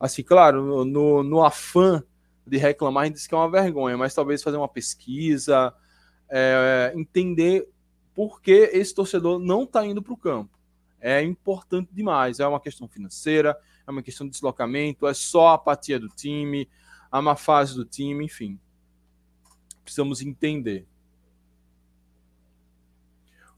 Assim, 0.00 0.22
claro, 0.22 0.84
no, 0.84 1.22
no 1.22 1.44
afã 1.44 2.02
de 2.46 2.56
reclamar, 2.56 3.02
a 3.02 3.06
gente 3.06 3.16
diz 3.16 3.26
que 3.26 3.34
é 3.34 3.36
uma 3.36 3.50
vergonha, 3.50 3.96
mas 3.96 4.14
talvez 4.14 4.42
fazer 4.42 4.56
uma 4.56 4.68
pesquisa, 4.68 5.72
é, 6.28 6.92
entender 6.96 7.68
por 8.14 8.40
que 8.40 8.70
esse 8.72 8.94
torcedor 8.94 9.38
não 9.38 9.64
está 9.64 9.86
indo 9.86 10.02
para 10.02 10.12
o 10.12 10.16
campo. 10.16 10.58
É 11.00 11.22
importante 11.22 11.90
demais. 11.92 12.40
É 12.40 12.46
uma 12.46 12.60
questão 12.60 12.88
financeira, 12.88 13.56
é 13.86 13.90
uma 13.90 14.02
questão 14.02 14.26
de 14.26 14.32
deslocamento, 14.32 15.06
é 15.06 15.14
só 15.14 15.48
a 15.48 15.54
apatia 15.54 15.98
do 15.98 16.08
time, 16.08 16.68
a 17.10 17.20
má 17.20 17.36
fase 17.36 17.74
do 17.74 17.84
time, 17.84 18.24
enfim. 18.24 18.58
Precisamos 19.84 20.22
entender. 20.22 20.86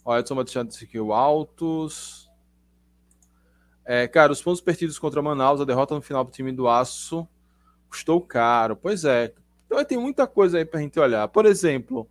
Olha, 0.04 0.20
Edson 0.20 0.42
deixando 0.42 0.70
aqui 0.82 0.98
o 0.98 1.12
altos. 1.12 2.30
É, 3.84 4.08
cara, 4.08 4.32
os 4.32 4.42
pontos 4.42 4.60
perdidos 4.60 4.98
contra 4.98 5.22
Manaus, 5.22 5.60
a 5.60 5.64
derrota 5.64 5.94
no 5.94 6.02
final 6.02 6.24
do 6.24 6.30
time 6.30 6.52
do 6.52 6.68
Aço 6.68 7.28
custou 7.88 8.20
caro. 8.20 8.76
Pois 8.76 9.04
é. 9.04 9.32
Então 9.66 9.82
tem 9.84 9.98
muita 9.98 10.26
coisa 10.26 10.58
aí 10.58 10.64
para 10.64 10.80
a 10.80 10.82
gente 10.82 10.98
olhar. 10.98 11.28
Por 11.28 11.46
exemplo, 11.46 12.08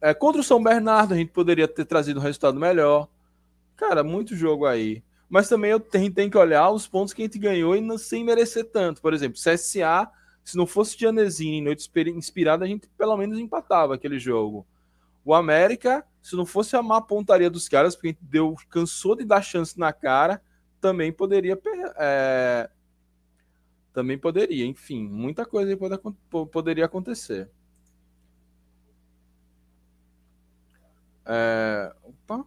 é, 0.00 0.12
contra 0.14 0.40
o 0.40 0.44
São 0.44 0.62
Bernardo, 0.62 1.14
a 1.14 1.16
gente 1.16 1.30
poderia 1.30 1.68
ter 1.68 1.84
trazido 1.84 2.20
um 2.20 2.22
resultado 2.22 2.58
melhor. 2.58 3.08
Cara, 3.76 4.04
muito 4.04 4.36
jogo 4.36 4.66
aí 4.66 5.02
mas 5.30 5.48
também 5.48 5.70
eu 5.70 5.78
tenho, 5.78 6.12
tenho 6.12 6.28
que 6.28 6.36
olhar 6.36 6.68
os 6.70 6.88
pontos 6.88 7.14
que 7.14 7.22
a 7.22 7.24
gente 7.24 7.38
ganhou 7.38 7.76
e 7.76 7.80
não, 7.80 7.96
sem 7.96 8.24
merecer 8.24 8.64
tanto. 8.64 9.00
Por 9.00 9.14
exemplo, 9.14 9.38
CSA, 9.38 10.10
se 10.42 10.56
não 10.56 10.66
fosse 10.66 10.98
Gianesini 10.98 11.58
em 11.58 11.62
noite 11.62 11.88
inspirada, 12.16 12.64
a 12.64 12.68
gente 12.68 12.88
pelo 12.98 13.16
menos 13.16 13.38
empatava 13.38 13.94
aquele 13.94 14.18
jogo. 14.18 14.66
O 15.24 15.32
América, 15.32 16.04
se 16.20 16.34
não 16.34 16.44
fosse 16.44 16.74
a 16.74 16.82
má 16.82 17.00
pontaria 17.00 17.48
dos 17.48 17.68
caras, 17.68 17.94
porque 17.94 18.08
a 18.08 18.10
gente 18.10 18.24
deu, 18.24 18.56
cansou 18.68 19.14
de 19.14 19.24
dar 19.24 19.40
chance 19.40 19.78
na 19.78 19.92
cara, 19.92 20.42
também 20.80 21.12
poderia. 21.12 21.56
É, 21.96 22.68
também 23.92 24.18
poderia, 24.18 24.66
enfim, 24.66 25.08
muita 25.08 25.46
coisa 25.46 25.76
pode, 25.76 25.98
poderia 26.50 26.86
acontecer. 26.86 27.48
É, 31.24 31.94
opa. 32.02 32.44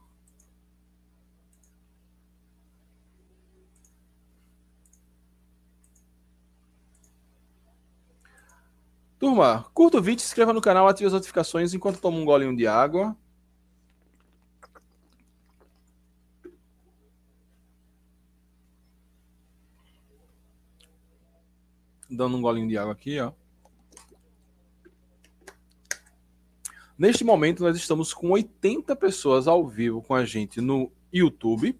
Turma, 9.23 9.63
curta 9.73 9.99
o 9.99 10.01
vídeo, 10.01 10.19
se 10.19 10.27
inscreva 10.27 10.51
no 10.51 10.59
canal, 10.59 10.85
ative 10.85 11.07
as 11.07 11.13
notificações 11.13 11.73
enquanto 11.73 12.01
toma 12.01 12.17
um 12.17 12.25
golinho 12.25 12.53
de 12.57 12.67
água. 12.67 13.15
Dando 22.09 22.35
um 22.35 22.41
golinho 22.41 22.67
de 22.67 22.77
água 22.77 22.91
aqui, 22.91 23.17
ó. 23.17 23.31
Neste 26.97 27.23
momento, 27.23 27.63
nós 27.63 27.77
estamos 27.77 28.13
com 28.13 28.31
80 28.31 28.93
pessoas 28.93 29.47
ao 29.47 29.65
vivo 29.65 30.01
com 30.01 30.13
a 30.13 30.25
gente 30.25 30.59
no 30.59 30.91
YouTube. 31.13 31.79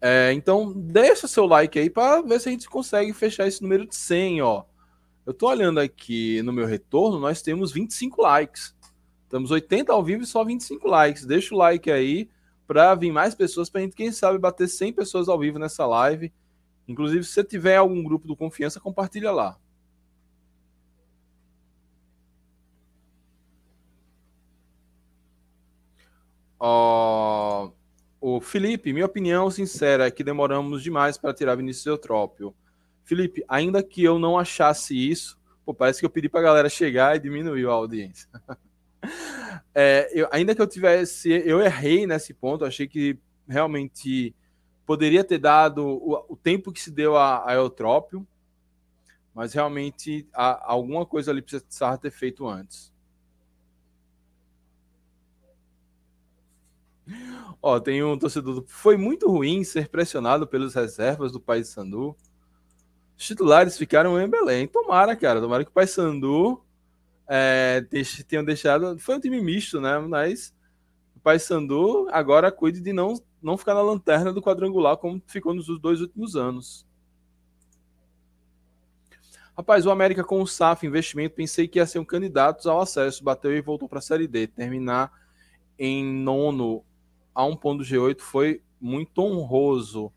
É, 0.00 0.32
então, 0.32 0.72
deixa 0.74 1.28
seu 1.28 1.44
like 1.44 1.78
aí 1.78 1.90
para 1.90 2.22
ver 2.22 2.40
se 2.40 2.48
a 2.48 2.52
gente 2.52 2.66
consegue 2.66 3.12
fechar 3.12 3.46
esse 3.46 3.60
número 3.60 3.86
de 3.86 3.94
100, 3.94 4.40
ó. 4.40 4.64
Eu 5.26 5.32
estou 5.32 5.48
olhando 5.48 5.80
aqui 5.80 6.42
no 6.42 6.52
meu 6.52 6.66
retorno, 6.66 7.18
nós 7.18 7.40
temos 7.40 7.72
25 7.72 8.20
likes. 8.20 8.76
Estamos 9.22 9.50
80 9.50 9.92
ao 9.92 10.04
vivo 10.04 10.22
e 10.22 10.26
só 10.26 10.44
25 10.44 10.86
likes. 10.86 11.24
Deixa 11.24 11.54
o 11.54 11.58
like 11.58 11.90
aí 11.90 12.28
para 12.66 12.94
vir 12.94 13.10
mais 13.10 13.34
pessoas, 13.34 13.70
para 13.70 13.80
a 13.80 13.84
gente, 13.84 13.96
quem 13.96 14.12
sabe, 14.12 14.38
bater 14.38 14.68
100 14.68 14.92
pessoas 14.92 15.28
ao 15.28 15.38
vivo 15.38 15.58
nessa 15.58 15.86
live. 15.86 16.32
Inclusive, 16.86 17.24
se 17.24 17.32
você 17.32 17.44
tiver 17.44 17.76
algum 17.76 18.02
grupo 18.02 18.26
do 18.26 18.36
Confiança, 18.36 18.80
compartilha 18.80 19.32
lá. 19.32 19.58
Uh, 26.60 27.72
o 28.20 28.40
Felipe, 28.40 28.92
minha 28.92 29.06
opinião 29.06 29.50
sincera 29.50 30.06
é 30.06 30.10
que 30.10 30.24
demoramos 30.24 30.82
demais 30.82 31.18
para 31.18 31.34
tirar 31.34 31.56
Vinícius 31.56 31.86
Eutrópio. 31.86 32.54
Felipe, 33.04 33.44
ainda 33.46 33.82
que 33.82 34.02
eu 34.02 34.18
não 34.18 34.38
achasse 34.38 34.94
isso, 34.96 35.38
pô, 35.64 35.74
parece 35.74 36.00
que 36.00 36.06
eu 36.06 36.10
pedi 36.10 36.28
para 36.28 36.40
a 36.40 36.44
galera 36.44 36.68
chegar 36.68 37.14
e 37.14 37.20
diminuiu 37.20 37.70
a 37.70 37.74
audiência. 37.74 38.28
é, 39.74 40.10
eu, 40.12 40.28
ainda 40.32 40.54
que 40.54 40.62
eu 40.62 40.66
tivesse, 40.66 41.30
eu 41.30 41.60
errei 41.60 42.06
nesse 42.06 42.32
ponto, 42.32 42.64
achei 42.64 42.88
que 42.88 43.18
realmente 43.46 44.34
poderia 44.86 45.22
ter 45.22 45.38
dado 45.38 45.86
o, 45.86 46.24
o 46.30 46.36
tempo 46.36 46.72
que 46.72 46.80
se 46.80 46.90
deu 46.90 47.16
a, 47.16 47.48
a 47.48 47.54
Eutrópio, 47.54 48.26
mas 49.34 49.52
realmente 49.52 50.26
a, 50.32 50.72
alguma 50.72 51.04
coisa 51.04 51.30
ali 51.30 51.42
precisava 51.42 51.98
ter 51.98 52.10
feito 52.10 52.46
antes. 52.46 52.92
Ó, 57.60 57.78
tem 57.80 58.02
um 58.02 58.18
torcedor. 58.18 58.64
Foi 58.66 58.96
muito 58.96 59.28
ruim 59.28 59.64
ser 59.64 59.88
pressionado 59.88 60.46
pelos 60.46 60.74
reservas 60.74 61.32
do 61.32 61.40
País 61.40 61.68
Sandu. 61.68 62.16
Os 63.16 63.26
titulares 63.26 63.78
ficaram 63.78 64.20
em 64.20 64.28
Belém. 64.28 64.66
Tomara, 64.66 65.14
cara. 65.16 65.40
Tomara 65.40 65.64
que 65.64 65.70
o 65.70 65.74
Paysandu 65.74 66.62
é, 67.28 67.84
tenham 68.28 68.44
deixado. 68.44 68.98
Foi 68.98 69.16
um 69.16 69.20
time 69.20 69.40
misto, 69.40 69.80
né? 69.80 69.98
Mas 69.98 70.54
o 71.16 71.20
Paysandu 71.20 72.08
agora 72.10 72.50
cuide 72.50 72.80
de 72.80 72.92
não, 72.92 73.14
não 73.42 73.56
ficar 73.56 73.74
na 73.74 73.82
lanterna 73.82 74.32
do 74.32 74.42
quadrangular 74.42 74.96
como 74.96 75.22
ficou 75.26 75.54
nos 75.54 75.66
dois 75.80 76.00
últimos 76.00 76.36
anos. 76.36 76.86
Rapaz, 79.56 79.86
o 79.86 79.90
América 79.90 80.24
com 80.24 80.42
o 80.42 80.46
SAF 80.48 80.84
investimento, 80.84 81.36
pensei 81.36 81.68
que 81.68 81.78
ia 81.78 81.86
ser 81.86 82.00
um 82.00 82.04
candidato 82.04 82.68
ao 82.68 82.80
acesso, 82.80 83.22
bateu 83.22 83.56
e 83.56 83.60
voltou 83.60 83.88
para 83.88 84.00
a 84.00 84.02
Série 84.02 84.26
D. 84.26 84.48
Terminar 84.48 85.12
em 85.78 86.04
nono 86.04 86.84
a 87.32 87.44
um 87.44 87.54
ponto 87.54 87.84
G8 87.84 88.20
foi 88.20 88.60
muito 88.80 89.22
honroso. 89.22 90.12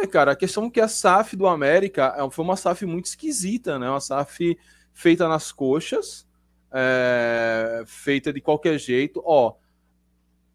É, 0.00 0.06
cara, 0.06 0.32
a 0.32 0.36
questão 0.36 0.66
é 0.66 0.70
que 0.70 0.80
a 0.80 0.86
SAF 0.86 1.34
do 1.34 1.46
América 1.46 2.14
é, 2.16 2.30
foi 2.30 2.44
uma 2.44 2.56
SAF 2.56 2.86
muito 2.86 3.06
esquisita, 3.06 3.80
né? 3.80 3.90
Uma 3.90 4.00
SAF 4.00 4.56
feita 4.92 5.26
nas 5.26 5.50
coxas, 5.50 6.24
é, 6.72 7.82
feita 7.84 8.32
de 8.32 8.40
qualquer 8.40 8.78
jeito. 8.78 9.20
Ó, 9.24 9.56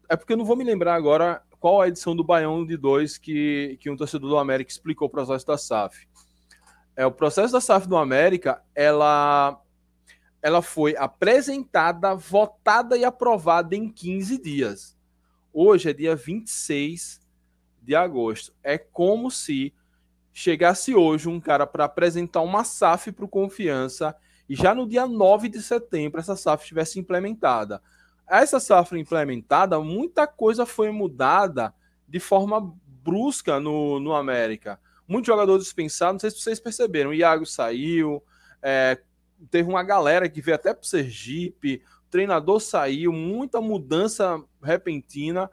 é 0.08 0.16
porque 0.16 0.32
eu 0.32 0.36
não 0.38 0.46
vou 0.46 0.56
me 0.56 0.64
lembrar 0.64 0.94
agora 0.94 1.42
qual 1.60 1.82
a 1.82 1.88
edição 1.88 2.16
do 2.16 2.24
Baião 2.24 2.64
de 2.64 2.76
2 2.76 3.18
que, 3.18 3.76
que 3.80 3.90
um 3.90 3.96
torcedor 3.96 4.30
do 4.30 4.38
América 4.38 4.70
explicou 4.70 5.08
o 5.08 5.10
processo 5.10 5.46
da 5.46 5.58
SAF. 5.58 6.08
É, 6.96 7.04
o 7.04 7.12
processo 7.12 7.52
da 7.52 7.60
SAF 7.60 7.86
do 7.86 7.98
América, 7.98 8.62
ela, 8.74 9.60
ela 10.40 10.62
foi 10.62 10.96
apresentada, 10.96 12.14
votada 12.14 12.96
e 12.96 13.04
aprovada 13.04 13.76
em 13.76 13.90
15 13.90 14.38
dias. 14.40 14.96
Hoje 15.52 15.90
é 15.90 15.92
dia 15.92 16.16
26 16.16 17.23
de 17.84 17.94
agosto. 17.94 18.52
É 18.62 18.78
como 18.78 19.30
se 19.30 19.72
chegasse 20.32 20.94
hoje 20.94 21.28
um 21.28 21.40
cara 21.40 21.66
para 21.66 21.84
apresentar 21.84 22.40
uma 22.40 22.64
SAF 22.64 23.12
para 23.12 23.24
o 23.24 23.28
Confiança 23.28 24.16
e 24.48 24.54
já 24.54 24.74
no 24.74 24.86
dia 24.86 25.06
9 25.06 25.48
de 25.48 25.62
setembro 25.62 26.20
essa 26.20 26.36
SAF 26.36 26.64
estivesse 26.64 26.98
implementada. 26.98 27.80
Essa 28.26 28.58
SAF 28.58 28.98
implementada, 28.98 29.78
muita 29.80 30.26
coisa 30.26 30.66
foi 30.66 30.90
mudada 30.90 31.74
de 32.08 32.18
forma 32.18 32.74
brusca 32.86 33.60
no, 33.60 34.00
no 34.00 34.14
América. 34.14 34.80
Muitos 35.06 35.26
jogadores 35.26 35.64
dispensados, 35.64 36.14
não 36.14 36.20
sei 36.20 36.30
se 36.30 36.42
vocês 36.42 36.58
perceberam, 36.58 37.10
o 37.10 37.14
Iago 37.14 37.44
saiu, 37.44 38.22
é, 38.62 38.98
teve 39.50 39.68
uma 39.68 39.82
galera 39.82 40.28
que 40.28 40.40
veio 40.40 40.54
até 40.54 40.72
para 40.72 40.82
o 40.82 40.86
Sergipe, 40.86 41.82
o 42.06 42.10
treinador 42.10 42.60
saiu, 42.60 43.12
muita 43.12 43.60
mudança 43.60 44.42
repentina. 44.62 45.50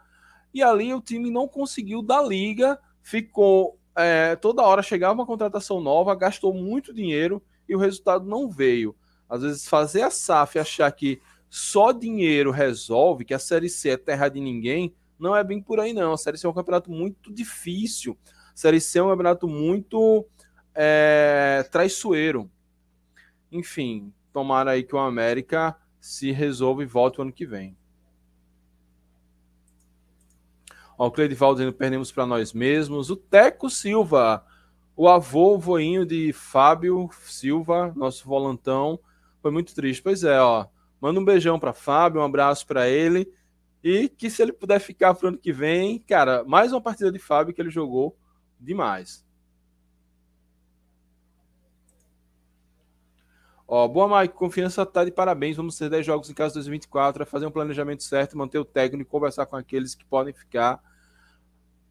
E 0.54 0.62
ali 0.62 0.94
o 0.94 1.02
time 1.02 1.30
não 1.30 1.48
conseguiu 1.48 2.02
dar 2.02 2.22
liga, 2.22 2.80
ficou 3.02 3.80
é, 3.96 4.36
toda 4.36 4.62
hora 4.62 4.82
chegava 4.82 5.14
uma 5.14 5.26
contratação 5.26 5.82
nova, 5.82 6.16
gastou 6.16 6.54
muito 6.54 6.94
dinheiro 6.94 7.42
e 7.68 7.76
o 7.76 7.80
resultado 7.80 8.26
não 8.26 8.50
veio. 8.50 8.96
Às 9.30 9.42
vezes 9.42 9.68
fazer 9.68 10.02
a 10.02 10.10
SAF 10.10 10.60
achar 10.60 10.92
que 10.92 11.22
só 11.50 11.92
dinheiro 11.92 12.52
resolve, 12.52 13.26
que 13.26 13.34
a 13.34 13.40
Série 13.40 13.70
C 13.70 13.90
é 13.90 13.98
terra 13.98 14.30
de 14.30 14.40
ninguém, 14.40 14.94
não 15.20 15.36
é 15.36 15.44
bem 15.44 15.62
por 15.62 15.80
aí, 15.80 15.94
não. 15.94 16.14
A 16.14 16.18
Série 16.18 16.38
C 16.38 16.48
é 16.48 16.50
um 16.50 16.54
campeonato 16.54 16.90
muito 16.90 17.32
difícil. 17.32 18.18
A 18.26 18.56
Série 18.56 18.82
C 18.82 19.00
é 19.00 19.04
um 19.04 19.10
campeonato 19.10 19.48
muito 19.48 20.26
é, 20.74 21.68
traiçoeiro. 21.72 22.50
Enfim, 23.52 24.14
tomara 24.32 24.72
aí 24.72 24.84
que 24.84 24.96
o 24.96 25.00
América 25.00 25.76
se 26.00 26.32
resolva 26.32 26.84
e 26.84 26.86
volte 26.86 27.20
o 27.20 27.22
ano 27.22 27.34
que 27.34 27.46
vem. 27.46 27.78
Ó, 31.02 31.08
o 31.08 31.12
Cleidival 31.12 31.56
dizendo 31.56 31.74
perdemos 31.74 32.12
para 32.12 32.28
nós 32.28 32.54
mesmos. 32.54 33.10
O 33.10 33.16
Teco 33.16 33.72
Silva, 33.72 34.46
o 34.96 35.10
avô, 35.10 35.56
o 35.56 35.58
voinho 35.58 36.06
de 36.06 36.32
Fábio 36.32 37.10
Silva, 37.24 37.92
nosso 37.96 38.24
volantão, 38.28 39.00
foi 39.42 39.50
muito 39.50 39.74
triste. 39.74 40.00
Pois 40.04 40.24
é, 40.24 40.40
ó. 40.40 40.68
Manda 41.02 41.20
um 41.20 41.26
beijão 41.26 41.60
para 41.60 41.74
Fábio, 41.74 42.22
um 42.22 42.24
abraço 42.24 42.68
para 42.68 42.88
ele. 42.88 43.28
E 43.84 44.10
que 44.10 44.30
se 44.30 44.44
ele 44.44 44.54
puder 44.54 44.80
ficar 44.80 45.16
pro 45.16 45.30
ano 45.30 45.40
que 45.40 45.52
vem, 45.52 45.98
cara, 45.98 46.44
mais 46.44 46.72
uma 46.72 46.80
partida 46.80 47.12
de 47.12 47.18
Fábio 47.18 47.52
que 47.52 47.60
ele 47.60 47.72
jogou 47.72 48.16
demais. 48.60 49.26
Ó, 53.68 53.88
boa, 53.88 54.22
Mike. 54.22 54.36
Confiança 54.36 54.86
tá 54.86 55.04
de 55.04 55.10
parabéns. 55.10 55.58
Vamos 55.58 55.76
ter 55.80 55.90
10 55.90 56.06
jogos 56.06 56.30
em 56.30 56.36
casa 56.36 56.54
2024. 56.54 57.24
É 57.24 57.26
fazer 57.26 57.48
um 57.48 57.52
planejamento 57.52 58.04
certo, 58.04 58.38
manter 58.38 58.60
o 58.60 58.66
técnico, 58.66 59.10
conversar 59.10 59.48
com 59.48 59.56
aqueles 59.56 59.96
que 59.96 60.06
podem 60.06 60.32
ficar. 60.32 60.80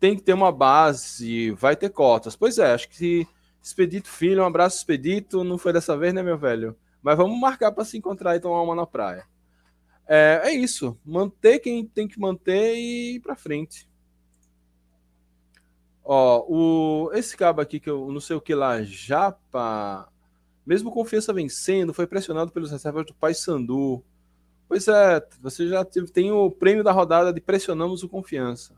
Tem 0.00 0.16
que 0.16 0.22
ter 0.22 0.32
uma 0.32 0.50
base, 0.50 1.52
vai 1.52 1.76
ter 1.76 1.90
cotas. 1.90 2.34
Pois 2.34 2.58
é, 2.58 2.72
acho 2.72 2.88
que 2.88 3.26
Expedito 3.62 4.08
Filho, 4.08 4.42
um 4.42 4.46
abraço, 4.46 4.78
Expedito. 4.78 5.44
Não 5.44 5.58
foi 5.58 5.72
dessa 5.72 5.96
vez, 5.96 6.12
né, 6.14 6.22
meu 6.22 6.38
velho? 6.38 6.74
Mas 7.02 7.16
vamos 7.16 7.38
marcar 7.38 7.70
para 7.70 7.84
se 7.84 7.98
encontrar 7.98 8.34
e 8.34 8.40
tomar 8.40 8.62
uma 8.62 8.74
na 8.74 8.86
praia. 8.86 9.26
É, 10.08 10.40
é 10.44 10.52
isso. 10.52 10.98
Manter 11.04 11.60
quem 11.60 11.86
tem 11.86 12.08
que 12.08 12.18
manter 12.18 12.74
e 12.74 13.16
ir 13.16 13.20
para 13.20 13.36
frente. 13.36 13.88
Ó, 16.02 16.44
o, 16.48 17.12
esse 17.12 17.36
cabo 17.36 17.60
aqui 17.60 17.78
que 17.78 17.88
eu 17.88 18.10
não 18.10 18.20
sei 18.20 18.34
o 18.34 18.40
que 18.40 18.54
lá, 18.54 18.82
Japa, 18.82 20.10
mesmo 20.66 20.90
confiança 20.90 21.32
vencendo, 21.32 21.94
foi 21.94 22.06
pressionado 22.06 22.50
pelos 22.50 22.70
reservas 22.70 23.06
do 23.06 23.14
Paysandu. 23.14 24.02
Pois 24.66 24.88
é, 24.88 25.24
você 25.40 25.68
já 25.68 25.84
tem 25.84 26.32
o 26.32 26.50
prêmio 26.50 26.82
da 26.82 26.90
rodada 26.90 27.32
de 27.32 27.40
pressionamos 27.40 28.02
o 28.02 28.08
confiança. 28.08 28.74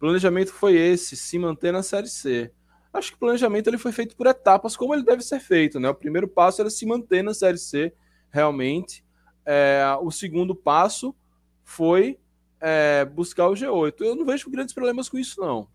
Planejamento 0.00 0.50
foi 0.50 0.76
esse, 0.76 1.14
se 1.14 1.38
manter 1.38 1.72
na 1.72 1.82
Série 1.82 2.08
C. 2.08 2.50
Acho 2.90 3.10
que 3.10 3.16
o 3.16 3.20
planejamento 3.20 3.68
ele 3.68 3.76
foi 3.76 3.92
feito 3.92 4.16
por 4.16 4.26
etapas, 4.26 4.74
como 4.74 4.94
ele 4.94 5.04
deve 5.04 5.22
ser 5.22 5.38
feito. 5.40 5.78
Né? 5.78 5.90
O 5.90 5.94
primeiro 5.94 6.26
passo 6.26 6.62
era 6.62 6.70
se 6.70 6.86
manter 6.86 7.22
na 7.22 7.34
Série 7.34 7.58
C, 7.58 7.92
realmente. 8.30 9.04
É, 9.44 9.84
o 10.00 10.10
segundo 10.10 10.54
passo 10.54 11.14
foi 11.62 12.18
é, 12.58 13.04
buscar 13.04 13.48
o 13.48 13.52
G8. 13.52 14.00
Eu 14.00 14.16
não 14.16 14.24
vejo 14.24 14.50
grandes 14.50 14.72
problemas 14.72 15.06
com 15.06 15.18
isso, 15.18 15.38
não. 15.38 15.68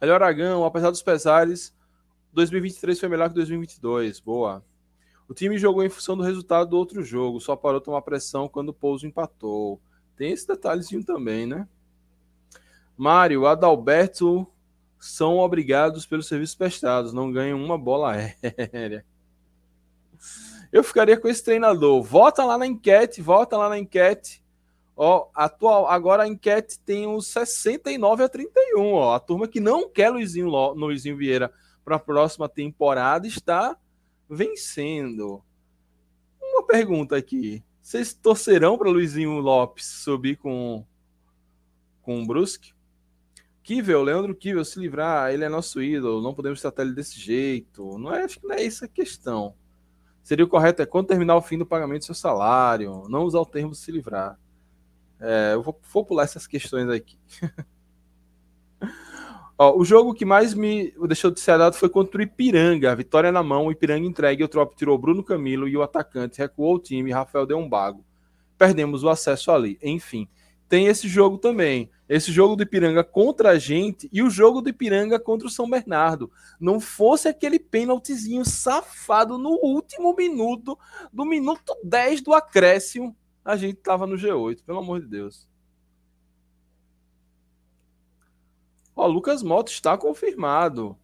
Elio 0.00 0.14
Aragão, 0.14 0.64
apesar 0.64 0.90
dos 0.90 1.02
pesares, 1.02 1.76
2023 2.32 2.98
foi 2.98 3.08
melhor 3.10 3.28
que 3.28 3.34
2022. 3.34 4.20
Boa. 4.20 4.64
O 5.28 5.34
time 5.34 5.58
jogou 5.58 5.84
em 5.84 5.90
função 5.90 6.16
do 6.16 6.22
resultado 6.22 6.70
do 6.70 6.78
outro 6.78 7.02
jogo, 7.02 7.40
só 7.40 7.54
parou 7.54 7.78
tomar 7.78 8.00
pressão 8.00 8.48
quando 8.48 8.70
o 8.70 8.74
Pouso 8.74 9.06
empatou. 9.06 9.78
Tem 10.18 10.32
esse 10.32 10.46
detalhezinho 10.46 11.04
também, 11.04 11.46
né? 11.46 11.66
Mário, 12.96 13.46
Adalberto 13.46 14.44
são 14.98 15.38
obrigados 15.38 16.04
pelos 16.04 16.26
serviços 16.26 16.56
prestados, 16.56 17.12
não 17.12 17.30
ganham 17.30 17.62
uma 17.62 17.78
bola 17.78 18.12
aérea. 18.52 19.06
Eu 20.72 20.82
ficaria 20.82 21.16
com 21.16 21.28
esse 21.28 21.44
treinador. 21.44 22.02
Vota 22.02 22.44
lá 22.44 22.58
na 22.58 22.66
enquete, 22.66 23.22
vota 23.22 23.56
lá 23.56 23.68
na 23.68 23.78
enquete. 23.78 24.44
Ó, 24.96 25.28
atual, 25.32 25.86
agora 25.86 26.24
a 26.24 26.28
enquete 26.28 26.80
tem 26.80 27.06
os 27.06 27.28
69 27.28 28.24
a 28.24 28.28
31, 28.28 28.92
ó. 28.94 29.14
A 29.14 29.20
turma 29.20 29.46
que 29.46 29.60
não 29.60 29.88
quer 29.88 30.10
Luizinho, 30.10 30.48
Luizinho 30.48 31.16
Vieira 31.16 31.52
para 31.84 31.94
a 31.94 32.00
próxima 32.00 32.48
temporada 32.48 33.28
está 33.28 33.78
vencendo. 34.28 35.40
Uma 36.42 36.66
pergunta 36.66 37.16
aqui. 37.16 37.62
Vocês 37.88 38.12
torcerão 38.12 38.76
para 38.76 38.90
Luizinho 38.90 39.38
Lopes 39.38 39.86
subir 39.86 40.36
com 40.36 40.84
com 42.02 42.22
o 42.22 42.26
Brusque? 42.26 42.74
Kivel, 43.62 44.02
Leandro 44.02 44.34
Kivel, 44.34 44.62
se 44.62 44.78
livrar, 44.78 45.32
ele 45.32 45.42
é 45.42 45.48
nosso 45.48 45.80
ídolo, 45.80 46.20
não 46.20 46.34
podemos 46.34 46.60
tratar 46.60 46.82
ele 46.82 46.92
desse 46.92 47.18
jeito. 47.18 47.96
Não 47.96 48.14
é, 48.14 48.24
acho 48.24 48.40
que 48.40 48.46
não 48.46 48.54
é 48.54 48.62
essa 48.62 48.84
a 48.84 48.88
questão. 48.88 49.54
Seria 50.22 50.44
o 50.44 50.48
correto 50.48 50.82
é 50.82 50.86
quando 50.86 51.06
terminar 51.06 51.36
o 51.36 51.40
fim 51.40 51.56
do 51.56 51.64
pagamento 51.64 52.00
do 52.00 52.04
seu 52.04 52.14
salário, 52.14 53.08
não 53.08 53.24
usar 53.24 53.40
o 53.40 53.46
termo 53.46 53.74
se 53.74 53.90
livrar. 53.90 54.38
É, 55.18 55.54
eu 55.54 55.62
vou, 55.62 55.80
vou 55.90 56.04
pular 56.04 56.24
essas 56.24 56.46
questões 56.46 56.90
aqui. 56.90 57.18
Ó, 59.60 59.76
o 59.76 59.84
jogo 59.84 60.14
que 60.14 60.24
mais 60.24 60.54
me 60.54 60.94
deixou 61.08 61.32
de 61.32 61.40
ser 61.40 61.58
dado 61.58 61.74
foi 61.74 61.88
contra 61.88 62.20
o 62.20 62.22
Ipiranga. 62.22 62.94
Vitória 62.94 63.32
na 63.32 63.42
mão, 63.42 63.66
o 63.66 63.72
Ipiranga 63.72 64.06
entregue, 64.06 64.44
o 64.44 64.48
Trop 64.48 64.72
tirou 64.76 64.96
Bruno 64.96 65.24
Camilo 65.24 65.66
e 65.66 65.76
o 65.76 65.82
atacante 65.82 66.38
recuou 66.38 66.76
o 66.76 66.78
time, 66.78 67.10
Rafael 67.10 67.44
deu 67.44 67.58
um 67.58 67.68
bago. 67.68 68.04
Perdemos 68.56 69.02
o 69.02 69.08
acesso 69.08 69.50
ali. 69.50 69.76
Enfim, 69.82 70.28
tem 70.68 70.86
esse 70.86 71.08
jogo 71.08 71.38
também. 71.38 71.90
Esse 72.08 72.30
jogo 72.30 72.54
do 72.54 72.62
Ipiranga 72.62 73.02
contra 73.02 73.50
a 73.50 73.58
gente 73.58 74.08
e 74.12 74.22
o 74.22 74.30
jogo 74.30 74.60
do 74.60 74.68
Ipiranga 74.68 75.18
contra 75.18 75.48
o 75.48 75.50
São 75.50 75.68
Bernardo. 75.68 76.30
Não 76.60 76.78
fosse 76.78 77.26
aquele 77.26 77.58
pênaltizinho 77.58 78.44
safado 78.44 79.36
no 79.38 79.58
último 79.60 80.14
minuto, 80.14 80.78
do 81.12 81.24
minuto 81.24 81.74
10 81.82 82.22
do 82.22 82.32
acréscimo, 82.32 83.16
a 83.44 83.56
gente 83.56 83.76
tava 83.76 84.06
no 84.06 84.16
G8, 84.16 84.62
pelo 84.64 84.78
amor 84.78 85.00
de 85.00 85.08
Deus. 85.08 85.48
Ó, 88.98 89.06
Lucas 89.06 89.44
Mota 89.44 89.70
está 89.70 89.96
confirmado. 89.96 90.98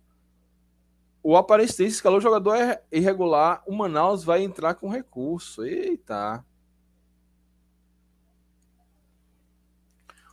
O 1.22 1.36
Aparecidense 1.36 1.94
escalou 1.94 2.20
jogador 2.20 2.56
irregular. 2.90 3.62
O 3.68 3.72
Manaus 3.72 4.24
vai 4.24 4.42
entrar 4.42 4.74
com 4.74 4.88
recurso. 4.88 5.64
Eita. 5.64 6.44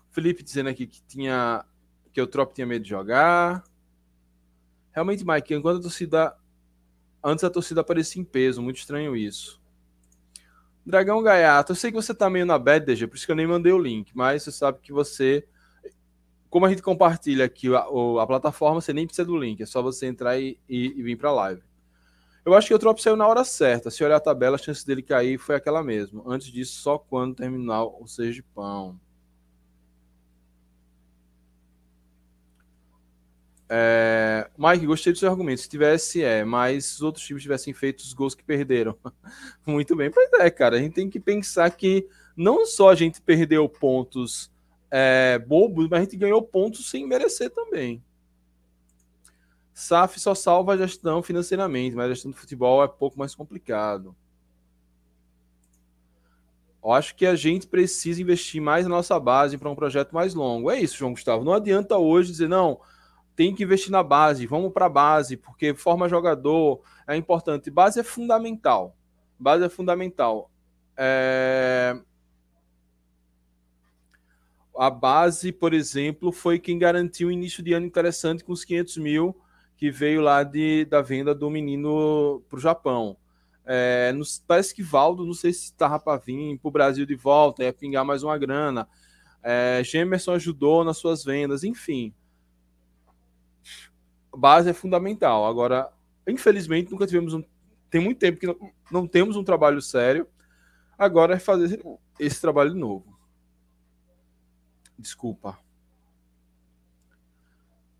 Felipe 0.09 0.41
dizendo 0.41 0.69
aqui 0.69 0.87
que 0.87 1.03
tinha 1.03 1.63
que 2.11 2.19
o 2.19 2.25
Trop 2.25 2.51
tinha 2.51 2.65
medo 2.65 2.81
de 2.81 2.89
jogar. 2.89 3.63
Realmente, 4.91 5.23
Mike, 5.23 5.53
enquanto 5.53 5.77
a 5.77 5.83
torcida 5.83 6.35
antes 7.23 7.43
a 7.43 7.49
torcida 7.51 7.81
aparecia 7.81 8.19
em 8.19 8.25
peso, 8.25 8.59
muito 8.59 8.77
estranho 8.77 9.15
isso. 9.15 9.61
Dragão 10.83 11.21
Gaiato, 11.21 11.73
eu 11.73 11.75
sei 11.75 11.91
que 11.91 11.95
você 11.95 12.11
tá 12.11 12.27
meio 12.27 12.47
na 12.47 12.57
bad, 12.57 12.87
DG, 12.87 13.05
por 13.05 13.17
isso 13.17 13.25
que 13.27 13.31
eu 13.31 13.35
nem 13.35 13.45
mandei 13.45 13.71
o 13.71 13.77
link, 13.77 14.11
mas 14.15 14.41
você 14.41 14.51
sabe 14.51 14.79
que 14.81 14.91
você 14.91 15.47
como 16.51 16.65
a 16.65 16.69
gente 16.69 16.81
compartilha 16.83 17.45
aqui 17.45 17.73
a, 17.73 17.79
a, 17.79 18.27
plataforma, 18.27 18.81
você 18.81 18.91
nem 18.91 19.07
precisa 19.07 19.25
do 19.25 19.37
link, 19.37 19.63
é 19.63 19.65
só 19.65 19.81
você 19.81 20.05
entrar 20.05 20.37
e, 20.37 20.59
e, 20.67 20.87
e 20.87 21.01
vir 21.01 21.15
para 21.15 21.29
a 21.29 21.33
live. 21.33 21.63
Eu 22.43 22.53
acho 22.53 22.67
que 22.67 22.73
o 22.73 22.79
Trop 22.79 23.01
saiu 23.01 23.15
na 23.15 23.25
hora 23.25 23.45
certa. 23.45 23.89
Se 23.89 24.03
olhar 24.03 24.17
a 24.17 24.19
tabela, 24.19 24.57
a 24.57 24.59
chance 24.59 24.85
dele 24.85 25.01
cair 25.01 25.37
foi 25.37 25.55
aquela 25.55 25.81
mesma. 25.81 26.23
Antes 26.25 26.51
disso, 26.51 26.81
só 26.81 26.97
quando 26.97 27.35
terminar 27.35 27.85
o 27.85 28.05
Sergipão. 28.05 28.99
É, 33.69 34.49
Mike, 34.57 34.87
gostei 34.87 35.13
do 35.13 35.19
seu 35.19 35.29
argumento. 35.29 35.61
Se 35.61 35.69
tivesse, 35.69 36.21
é, 36.21 36.43
mas 36.43 36.95
os 36.95 37.01
outros 37.01 37.25
times 37.25 37.43
tivessem 37.43 37.73
feito 37.73 37.99
os 37.99 38.11
gols 38.11 38.35
que 38.35 38.43
perderam. 38.43 38.97
Muito 39.65 39.95
bem. 39.95 40.11
Pois 40.11 40.33
é, 40.33 40.49
cara. 40.49 40.75
A 40.75 40.79
gente 40.79 40.95
tem 40.95 41.09
que 41.09 41.19
pensar 41.19 41.69
que 41.69 42.05
não 42.35 42.65
só 42.65 42.89
a 42.89 42.95
gente 42.95 43.21
perdeu 43.21 43.69
pontos 43.69 44.50
é, 44.91 45.39
bobos, 45.39 45.87
mas 45.89 45.99
a 45.99 46.03
gente 46.03 46.17
ganhou 46.17 46.41
pontos 46.41 46.89
sem 46.89 47.07
merecer 47.07 47.49
também. 47.49 48.03
SAF 49.73 50.19
só 50.19 50.35
salva 50.35 50.73
a 50.73 50.77
gestão 50.77 51.23
financeiramente, 51.23 51.95
mas 51.95 52.05
a 52.05 52.13
gestão 52.13 52.29
do 52.29 52.37
futebol 52.37 52.83
é 52.83 52.87
pouco 52.87 53.17
mais 53.17 53.33
complicado. 53.33 54.15
Eu 56.83 56.91
acho 56.91 57.15
que 57.15 57.25
a 57.25 57.35
gente 57.35 57.67
precisa 57.67 58.21
investir 58.21 58.61
mais 58.61 58.85
na 58.85 58.95
nossa 58.95 59.19
base 59.19 59.57
para 59.57 59.69
um 59.69 59.75
projeto 59.75 60.13
mais 60.13 60.33
longo. 60.33 60.69
É 60.69 60.79
isso, 60.79 60.97
João 60.97 61.11
Gustavo. 61.11 61.43
Não 61.43 61.53
adianta 61.53 61.97
hoje 61.97 62.31
dizer, 62.31 62.49
não, 62.49 62.79
tem 63.35 63.53
que 63.53 63.63
investir 63.63 63.91
na 63.91 64.03
base, 64.03 64.47
vamos 64.47 64.73
para 64.73 64.87
a 64.87 64.89
base, 64.89 65.37
porque 65.37 65.73
forma 65.73 66.09
jogador 66.09 66.81
é 67.07 67.15
importante. 67.15 67.69
Base 67.69 67.99
é 67.99 68.03
fundamental. 68.03 68.95
Base 69.39 69.63
é 69.63 69.69
fundamental. 69.69 70.51
É... 70.97 71.99
A 74.81 74.89
base, 74.89 75.51
por 75.51 75.73
exemplo, 75.73 76.31
foi 76.31 76.57
quem 76.57 76.79
garantiu 76.79 77.27
um 77.27 77.31
início 77.31 77.61
de 77.61 77.73
ano 77.73 77.85
interessante 77.85 78.43
com 78.43 78.51
os 78.51 78.65
500 78.65 78.97
mil 78.97 79.39
que 79.77 79.91
veio 79.91 80.21
lá 80.21 80.43
de, 80.43 80.85
da 80.85 81.01
venda 81.01 81.35
do 81.35 81.49
menino 81.49 82.41
para 82.49 82.57
o 82.57 82.59
Japão. 82.59 83.17
É, 83.65 84.11
parece 84.47 84.73
que 84.73 84.81
Valdo, 84.81 85.25
não 85.25 85.33
sei 85.33 85.53
se 85.53 85.65
estava 85.65 85.99
para 85.99 86.17
vir 86.17 86.57
para 86.57 86.67
o 86.67 86.71
Brasil 86.71 87.05
de 87.05 87.15
volta, 87.15 87.63
ia 87.63 87.73
pingar 87.73 88.03
mais 88.03 88.23
uma 88.23 88.37
grana. 88.37 88.87
É, 89.43 89.81
Gemerson 89.83 90.33
ajudou 90.33 90.83
nas 90.83 90.97
suas 90.97 91.23
vendas, 91.23 91.63
enfim 91.63 92.13
base 94.35 94.69
é 94.69 94.73
fundamental. 94.73 95.45
Agora, 95.45 95.91
infelizmente, 96.27 96.91
nunca 96.91 97.07
tivemos 97.07 97.33
um. 97.33 97.43
Tem 97.89 98.01
muito 98.01 98.19
tempo 98.19 98.39
que 98.39 98.47
não, 98.47 98.55
não 98.91 99.07
temos 99.07 99.35
um 99.35 99.43
trabalho 99.43 99.81
sério. 99.81 100.27
Agora 100.97 101.35
é 101.35 101.39
fazer 101.39 101.81
esse 102.19 102.39
trabalho 102.39 102.73
novo. 102.73 103.10
Desculpa. 105.01 105.57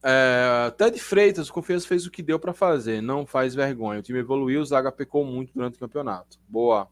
É, 0.04 0.72
Ted 0.78 1.00
Freitas, 1.00 1.50
o 1.50 1.54
Confiança 1.54 1.88
fez 1.88 2.06
o 2.06 2.12
que 2.12 2.24
deu 2.24 2.40
para 2.40 2.54
fazer, 2.54 3.02
não 3.02 3.26
faz 3.26 3.54
vergonha. 3.54 4.00
O 4.00 4.04
time 4.04 4.20
evoluiu, 4.20 4.62
o 4.62 4.66
Zaga 4.66 4.92
pecou 4.92 5.26
muito 5.26 5.54
durante 5.54 5.76
o 5.76 5.80
campeonato. 5.80 6.40
Boa. 6.48 6.88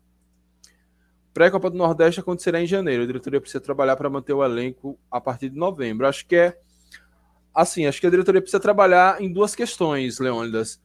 Pré-Copa 1.33 1.69
do 1.69 1.77
Nordeste 1.77 2.19
acontecerá 2.19 2.61
em 2.61 2.67
janeiro. 2.67 3.03
A 3.03 3.07
diretoria 3.07 3.39
precisa 3.39 3.61
trabalhar 3.61 3.95
para 3.95 4.09
manter 4.09 4.33
o 4.33 4.43
elenco 4.43 4.99
a 5.09 5.21
partir 5.21 5.49
de 5.49 5.57
novembro. 5.57 6.07
Acho 6.07 6.25
que 6.25 6.35
é 6.35 6.59
assim, 7.53 7.85
acho 7.85 8.01
que 8.01 8.07
a 8.07 8.09
diretoria 8.09 8.41
precisa 8.41 8.59
trabalhar 8.59 9.21
em 9.21 9.31
duas 9.31 9.55
questões, 9.55 10.19
Leônidas. 10.19 10.81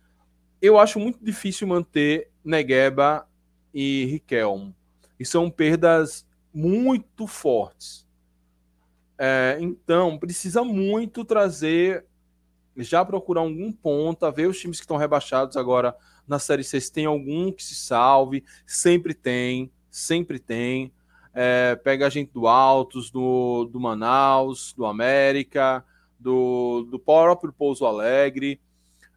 Eu 0.60 0.78
acho 0.78 0.98
muito 0.98 1.22
difícil 1.22 1.66
manter 1.66 2.30
Negueba 2.44 3.26
e 3.72 4.06
Riquelmo. 4.06 4.74
E 5.18 5.26
são 5.26 5.50
perdas 5.50 6.26
muito 6.52 7.26
fortes. 7.26 8.03
É, 9.18 9.56
então, 9.60 10.18
precisa 10.18 10.64
muito 10.64 11.24
trazer, 11.24 12.04
já 12.76 13.04
procurar 13.04 13.42
algum 13.42 13.72
ponta, 13.72 14.30
ver 14.30 14.48
os 14.48 14.58
times 14.58 14.78
que 14.78 14.84
estão 14.84 14.96
rebaixados 14.96 15.56
agora 15.56 15.96
na 16.26 16.38
Série 16.38 16.64
C, 16.64 16.80
se 16.80 16.92
tem 16.92 17.06
algum 17.06 17.52
que 17.52 17.62
se 17.62 17.74
salve, 17.74 18.44
sempre 18.66 19.14
tem, 19.14 19.70
sempre 19.90 20.38
tem. 20.38 20.92
É, 21.32 21.76
pega 21.76 22.06
a 22.06 22.10
gente 22.10 22.32
do 22.32 22.46
Altos, 22.46 23.10
do, 23.10 23.64
do 23.66 23.80
Manaus, 23.80 24.72
do 24.72 24.86
América, 24.86 25.84
do, 26.18 26.86
do 26.90 26.98
próprio 26.98 27.52
Pouso 27.52 27.84
Alegre, 27.84 28.60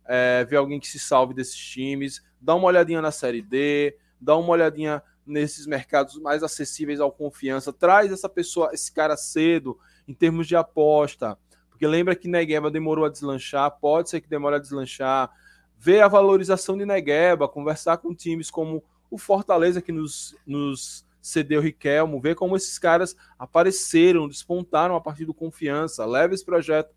é, 0.06 0.44
ver 0.46 0.58
alguém 0.58 0.80
que 0.80 0.88
se 0.88 1.00
salve 1.00 1.34
desses 1.34 1.58
times, 1.58 2.24
dá 2.42 2.56
uma 2.56 2.68
olhadinha 2.68 3.02
na 3.02 3.12
Série 3.12 3.42
D, 3.42 3.96
dá 4.20 4.36
uma 4.36 4.50
olhadinha 4.50 5.02
nesses 5.26 5.68
mercados 5.68 6.18
mais 6.18 6.42
acessíveis 6.42 7.00
ao 7.00 7.12
confiança, 7.12 7.74
traz 7.74 8.12
essa 8.12 8.30
pessoa, 8.30 8.72
esse 8.74 8.92
cara 8.92 9.18
cedo, 9.18 9.78
em 10.08 10.14
termos 10.14 10.48
de 10.48 10.56
aposta, 10.56 11.38
porque 11.70 11.86
lembra 11.86 12.16
que 12.16 12.28
Negueba 12.28 12.72
demorou 12.72 13.06
a 13.06 13.10
deslanchar, 13.10 13.70
pode 13.80 14.10
ser 14.10 14.22
que 14.22 14.30
demore 14.30 14.56
a 14.56 14.60
deslanchar, 14.60 15.30
ver 15.78 16.02
a 16.02 16.08
valorização 16.08 16.78
de 16.78 16.86
Negueba, 16.86 17.48
conversar 17.48 17.98
com 17.98 18.16
times 18.16 18.50
como 18.50 18.84
o 19.12 19.18
Fortaleza 19.18 19.82
que 19.82 19.92
nos, 19.92 20.36
nos 20.46 21.06
cedeu 21.22 21.62
Riquelmo, 21.62 22.20
ver 22.20 22.36
como 22.36 22.56
esses 22.56 22.80
caras 22.80 23.16
apareceram, 23.38 24.28
despontaram 24.28 24.96
a 24.96 25.02
partir 25.02 25.26
do 25.26 25.34
confiança, 25.34 26.06
leva 26.06 26.34
esse 26.34 26.46
projeto 26.46 26.96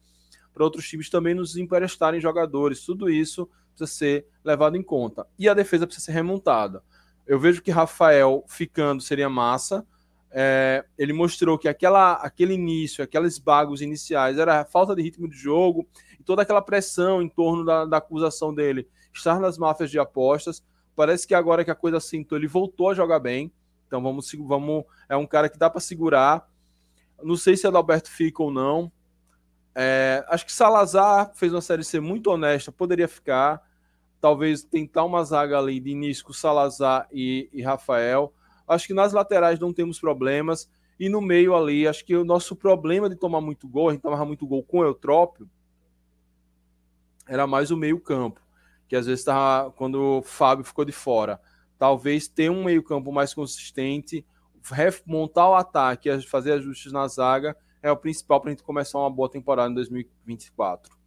para 0.53 0.65
outros 0.65 0.89
times 0.89 1.11
também 1.11 1.35
nos 1.35 1.57
emprestarem 1.57 2.21
jogadores. 2.21 2.85
Tudo 2.85 3.09
isso 3.09 3.49
precisa 3.75 3.99
ser 3.99 4.27
levado 4.45 4.77
em 4.77 4.83
conta. 4.83 5.27
E 5.39 5.49
a 5.49 5.55
defesa 5.55 5.87
precisa 5.87 6.07
ser 6.07 6.13
remontada. 6.13 6.83
Eu 7.27 7.39
vejo 7.39 7.63
que 7.63 7.71
Rafael 7.71 8.45
ficando 8.49 9.03
seria 9.03 9.29
massa. 9.29 9.87
É, 10.33 10.85
ele 10.97 11.13
mostrou 11.13 11.59
que 11.59 11.69
aquela, 11.69 12.13
aquele 12.15 12.55
início, 12.55 13.03
aqueles 13.03 13.39
bagos 13.39 13.81
iniciais, 13.83 14.39
era 14.39 14.65
falta 14.65 14.95
de 14.95 15.03
ritmo 15.03 15.29
de 15.29 15.37
jogo 15.37 15.89
e 16.19 16.23
toda 16.23 16.43
aquela 16.43 16.63
pressão 16.63 17.21
em 17.21 17.29
torno 17.29 17.65
da, 17.65 17.85
da 17.85 17.97
acusação 17.97 18.55
dele 18.55 18.89
estar 19.13 19.41
nas 19.41 19.59
máfias 19.59 19.91
de 19.91 19.99
apostas. 19.99 20.65
Parece 20.95 21.27
que 21.27 21.35
agora 21.35 21.65
que 21.65 21.71
a 21.71 21.75
coisa 21.75 21.97
assentou, 21.97 22.39
ele 22.39 22.47
voltou 22.47 22.91
a 22.91 22.95
jogar 22.95 23.19
bem. 23.19 23.53
Então 23.87 24.01
vamos, 24.03 24.31
vamos 24.47 24.85
é 25.09 25.17
um 25.17 25.27
cara 25.27 25.49
que 25.49 25.59
dá 25.59 25.69
para 25.69 25.81
segurar. 25.81 26.49
Não 27.23 27.37
sei 27.37 27.57
se 27.57 27.67
Adalberto 27.67 28.11
fica 28.11 28.43
ou 28.43 28.53
não. 28.53 28.93
É, 29.75 30.25
acho 30.29 30.47
que 30.47 30.53
Salazar 30.53 31.33
fez 31.35 31.53
uma 31.53 31.61
série 31.61 31.85
C 31.85 32.01
muito 32.01 32.31
honesta, 32.31 32.71
poderia 32.71 33.09
ficar. 33.09 33.63
Talvez 34.21 34.63
tentar 34.63 35.05
uma 35.05 35.25
zaga 35.25 35.59
ali 35.59 35.81
de 35.81 35.91
início 35.91 36.25
com 36.25 36.33
Salazar 36.33 37.09
e, 37.11 37.49
e 37.53 37.63
Rafael. 37.63 38.33
Acho 38.71 38.87
que 38.87 38.95
nas 38.95 39.13
laterais 39.13 39.59
não 39.59 39.73
temos 39.73 39.99
problemas. 39.99 40.71
E 40.99 41.09
no 41.09 41.21
meio 41.21 41.57
ali, 41.57 41.89
acho 41.89 42.05
que 42.05 42.15
o 42.15 42.25
nosso 42.25 42.55
problema 42.55 43.09
de 43.09 43.17
tomar 43.17 43.41
muito 43.41 43.67
gol, 43.67 43.89
a 43.89 43.93
gente 43.93 44.03
tomava 44.03 44.25
muito 44.25 44.47
gol 44.47 44.63
com 44.63 44.79
o 44.79 44.85
Eutrópio, 44.85 45.49
era 47.27 47.47
mais 47.47 47.71
o 47.71 47.77
meio-campo. 47.77 48.41
Que 48.87 48.95
às 48.95 49.07
vezes 49.07 49.21
estava 49.21 49.71
quando 49.73 50.19
o 50.19 50.23
Fábio 50.23 50.65
ficou 50.65 50.85
de 50.85 50.93
fora. 50.93 51.41
Talvez 51.79 52.29
ter 52.29 52.51
um 52.51 52.65
meio-campo 52.65 53.11
mais 53.11 53.33
consistente, 53.33 54.25
montar 55.07 55.49
o 55.49 55.55
ataque, 55.55 56.21
fazer 56.23 56.53
ajustes 56.53 56.93
na 56.93 57.09
zaga 57.09 57.57
é 57.83 57.91
o 57.91 57.97
principal 57.97 58.41
para 58.41 58.51
a 58.51 58.53
gente 58.53 58.63
começar 58.63 58.99
uma 58.99 59.11
boa 59.11 59.29
temporada 59.31 59.71
em 59.71 59.75
2024. 59.75 61.00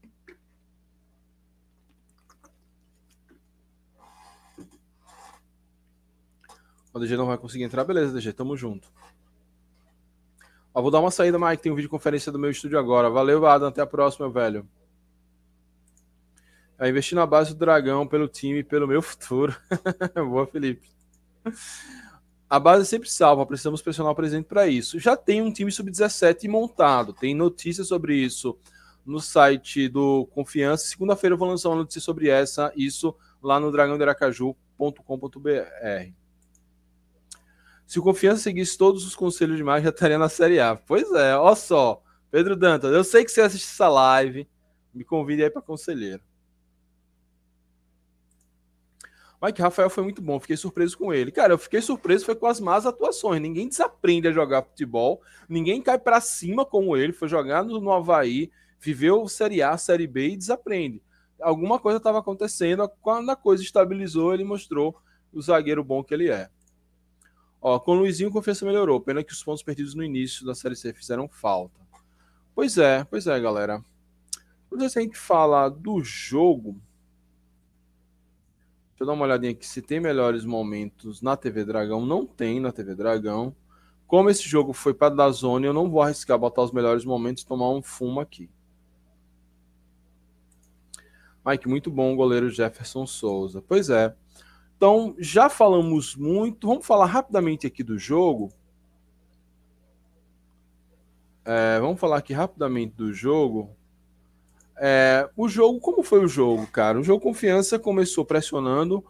O 6.93 6.99
DG 6.99 7.17
não 7.17 7.25
vai 7.25 7.37
conseguir 7.37 7.63
entrar, 7.63 7.83
beleza, 7.83 8.13
DG, 8.13 8.33
tamo 8.33 8.55
junto. 8.55 8.87
Ó, 10.73 10.81
vou 10.81 10.91
dar 10.91 10.99
uma 10.99 11.11
saída, 11.11 11.39
Mike. 11.39 11.63
Tem 11.63 11.71
um 11.71 11.75
vídeo 11.75 11.89
conferência 11.89 12.31
do 12.31 12.39
meu 12.39 12.49
estúdio 12.49 12.79
agora. 12.79 13.09
Valeu, 13.09 13.45
Adam. 13.45 13.67
Até 13.67 13.81
a 13.81 13.85
próxima, 13.85 14.29
velho. 14.29 14.67
É 16.79 16.89
investir 16.89 17.15
na 17.15 17.25
base 17.25 17.53
do 17.53 17.59
Dragão 17.59 18.07
pelo 18.07 18.27
time 18.27 18.59
e 18.59 18.63
pelo 18.63 18.87
meu 18.87 19.01
futuro. 19.01 19.55
Boa, 20.15 20.47
Felipe. 20.47 20.87
A 22.49 22.59
base 22.59 22.85
sempre 22.85 23.09
salva, 23.09 23.45
precisamos 23.45 23.81
pressionar 23.81 24.11
o 24.11 24.15
presidente 24.15 24.45
para 24.45 24.67
isso. 24.67 24.99
Já 24.99 25.15
tem 25.15 25.41
um 25.41 25.51
time 25.51 25.71
sub-17 25.71 26.47
montado, 26.47 27.13
tem 27.13 27.33
notícias 27.33 27.87
sobre 27.87 28.15
isso 28.15 28.57
no 29.05 29.19
site 29.19 29.89
do 29.89 30.27
Confiança. 30.27 30.87
Segunda-feira 30.87 31.33
eu 31.33 31.37
vou 31.37 31.47
lançar 31.47 31.69
uma 31.69 31.77
notícia 31.77 32.01
sobre 32.01 32.29
essa, 32.29 32.71
isso 32.75 33.15
lá 33.41 33.59
no 33.59 33.71
dragãoderacaju.com.br. 33.71 36.22
Se 37.85 37.99
o 37.99 38.03
Confiança 38.03 38.43
seguisse 38.43 38.77
todos 38.77 39.05
os 39.05 39.15
conselhos 39.15 39.57
de 39.57 39.63
mais, 39.63 39.83
já 39.83 39.89
estaria 39.89 40.17
na 40.17 40.29
Série 40.29 40.59
A. 40.59 40.75
Pois 40.75 41.11
é, 41.13 41.35
olha 41.35 41.55
só. 41.55 42.01
Pedro 42.31 42.55
Dantas, 42.55 42.91
eu 42.91 43.03
sei 43.03 43.23
que 43.23 43.31
você 43.31 43.41
assiste 43.41 43.65
essa 43.65 43.87
live. 43.87 44.47
Me 44.93 45.03
convide 45.03 45.43
aí 45.43 45.49
para 45.49 45.61
conselheiro. 45.61 46.21
Mike 49.43 49.61
Rafael 49.61 49.89
foi 49.89 50.03
muito 50.03 50.21
bom, 50.21 50.39
fiquei 50.39 50.55
surpreso 50.55 50.97
com 50.97 51.13
ele. 51.13 51.29
Cara, 51.29 51.53
eu 51.53 51.57
fiquei 51.57 51.81
surpreso 51.81 52.23
foi 52.23 52.33
com 52.33 52.47
as 52.47 52.61
más 52.61 52.85
atuações. 52.85 53.41
Ninguém 53.41 53.67
desaprende 53.67 54.25
a 54.29 54.31
jogar 54.31 54.63
futebol, 54.63 55.21
ninguém 55.49 55.81
cai 55.81 55.99
para 55.99 56.21
cima 56.21 56.65
como 56.65 56.95
ele, 56.95 57.11
foi 57.11 57.27
jogar 57.27 57.61
no, 57.61 57.81
no 57.81 57.91
Havaí, 57.91 58.49
viveu 58.79 59.27
Série 59.27 59.61
A, 59.61 59.77
Série 59.77 60.07
B 60.07 60.29
e 60.29 60.37
desaprende. 60.37 61.01
Alguma 61.41 61.77
coisa 61.77 61.97
estava 61.97 62.19
acontecendo, 62.19 62.89
quando 63.01 63.29
a 63.31 63.35
coisa 63.35 63.61
estabilizou, 63.61 64.33
ele 64.33 64.45
mostrou 64.45 64.95
o 65.33 65.41
zagueiro 65.41 65.83
bom 65.83 66.01
que 66.01 66.13
ele 66.13 66.29
é. 66.29 66.49
Ó, 67.65 67.79
com 67.79 67.93
o 67.93 67.95
Luizinho, 67.95 68.29
confiança 68.29 68.65
melhorou. 68.65 68.99
Pena 68.99 69.23
que 69.23 69.31
os 69.31 69.41
pontos 69.41 69.63
perdidos 69.63 69.95
no 69.95 70.03
início 70.03 70.45
da 70.45 70.53
Série 70.53 70.75
C 70.75 70.93
fizeram 70.93 71.29
falta. 71.29 71.79
Pois 72.53 72.77
é, 72.77 73.05
pois 73.05 73.25
é, 73.25 73.39
galera. 73.39 73.81
Quando 74.69 74.83
a 74.83 74.89
gente 74.89 75.17
fala 75.17 75.69
do 75.69 76.03
jogo, 76.03 76.75
Deixa 78.91 79.01
eu 79.01 79.07
dar 79.07 79.13
uma 79.13 79.25
olhadinha 79.25 79.51
aqui 79.51 79.65
se 79.65 79.81
tem 79.81 79.99
melhores 79.99 80.45
momentos 80.45 81.21
na 81.21 81.35
TV 81.35 81.65
Dragão. 81.65 82.05
Não 82.05 82.27
tem 82.27 82.59
na 82.59 82.71
TV 82.71 82.93
Dragão. 82.93 83.55
Como 84.05 84.29
esse 84.29 84.43
jogo 84.43 84.71
foi 84.71 84.93
para 84.93 85.15
da 85.15 85.31
zona, 85.31 85.65
eu 85.65 85.73
não 85.73 85.89
vou 85.89 86.01
arriscar 86.01 86.37
botar 86.37 86.61
os 86.61 86.71
melhores 86.71 87.03
momentos 87.03 87.41
e 87.41 87.47
tomar 87.47 87.71
um 87.71 87.81
fumo 87.81 88.19
aqui. 88.19 88.49
Mike, 91.43 91.67
muito 91.67 91.89
bom 91.89 92.13
o 92.13 92.15
goleiro 92.15 92.49
Jefferson 92.49 93.07
Souza. 93.07 93.63
Pois 93.67 93.89
é. 93.89 94.15
Então, 94.83 95.15
já 95.17 95.47
falamos 95.47 96.13
muito. 96.13 96.67
Vamos 96.67 96.85
falar 96.85 97.05
rapidamente 97.05 97.65
aqui 97.65 97.81
do 97.81 97.97
jogo. 97.97 98.51
É, 101.45 101.79
vamos 101.79 101.97
falar 101.97 102.17
aqui 102.17 102.33
rapidamente 102.33 102.93
do 102.93 103.13
jogo. 103.13 103.69
É, 104.75 105.29
o 105.37 105.47
jogo, 105.47 105.79
como 105.79 106.03
foi 106.03 106.19
o 106.19 106.27
jogo, 106.27 106.67
cara? 106.67 106.99
O 106.99 107.03
jogo 107.03 107.23
Confiança 107.23 107.79
começou 107.79 108.25
pressionando 108.25 109.01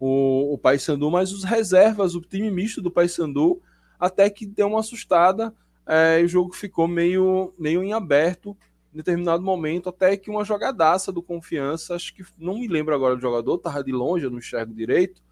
o, 0.00 0.52
o 0.52 0.58
Paysandu, 0.58 1.08
mas 1.12 1.30
os 1.30 1.44
reservas, 1.44 2.16
o 2.16 2.20
time 2.20 2.50
misto 2.50 2.82
do 2.82 2.90
Paysandu, 2.90 3.62
até 4.00 4.28
que 4.28 4.44
deu 4.44 4.66
uma 4.66 4.80
assustada. 4.80 5.54
É, 5.86 6.20
o 6.24 6.26
jogo 6.26 6.52
ficou 6.52 6.88
meio, 6.88 7.54
meio 7.56 7.84
em 7.84 7.92
aberto 7.92 8.56
em 8.92 8.96
determinado 8.96 9.42
momento, 9.42 9.88
até 9.88 10.16
que 10.16 10.30
uma 10.30 10.44
jogadaça 10.44 11.12
do 11.12 11.22
Confiança, 11.22 11.94
acho 11.94 12.12
que 12.12 12.24
não 12.36 12.58
me 12.58 12.66
lembro 12.66 12.94
agora 12.94 13.14
do 13.14 13.22
jogador, 13.22 13.58
tava 13.58 13.84
de 13.84 13.92
longe, 13.92 14.24
eu 14.24 14.30
não 14.30 14.38
enxergo 14.38 14.74
direito. 14.74 15.22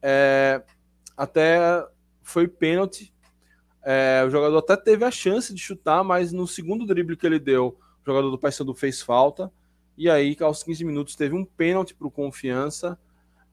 É, 0.00 0.62
até 1.16 1.86
foi 2.22 2.48
pênalti. 2.48 3.12
É, 3.82 4.24
o 4.26 4.30
jogador 4.30 4.58
até 4.58 4.76
teve 4.76 5.04
a 5.04 5.10
chance 5.10 5.52
de 5.52 5.60
chutar, 5.60 6.02
mas 6.02 6.32
no 6.32 6.46
segundo 6.46 6.86
drible 6.86 7.16
que 7.16 7.26
ele 7.26 7.38
deu, 7.38 7.76
o 8.02 8.06
jogador 8.06 8.30
do 8.30 8.38
Paysandu 8.38 8.74
fez 8.74 9.02
falta. 9.02 9.52
E 9.96 10.08
aí, 10.08 10.36
aos 10.40 10.62
15 10.62 10.84
minutos, 10.84 11.14
teve 11.14 11.34
um 11.34 11.44
pênalti 11.44 11.94
para 11.94 12.06
o 12.06 12.10
Confiança. 12.10 12.98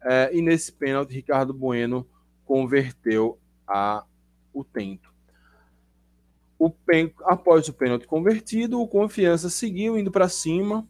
É, 0.04 0.32
e 0.34 0.42
nesse 0.42 0.72
pênalti, 0.72 1.14
Ricardo 1.14 1.54
Bueno 1.54 2.08
converteu 2.46 3.38
a, 3.68 4.04
o 4.54 4.64
tento. 4.64 5.11
O 6.62 6.70
pen, 6.70 7.12
após 7.24 7.68
o 7.68 7.74
pênalti 7.74 8.06
convertido, 8.06 8.80
o 8.80 8.88
Confiança 8.88 9.50
seguiu 9.50 9.98
indo 9.98 10.12
para 10.12 10.30
cima. 10.30 10.88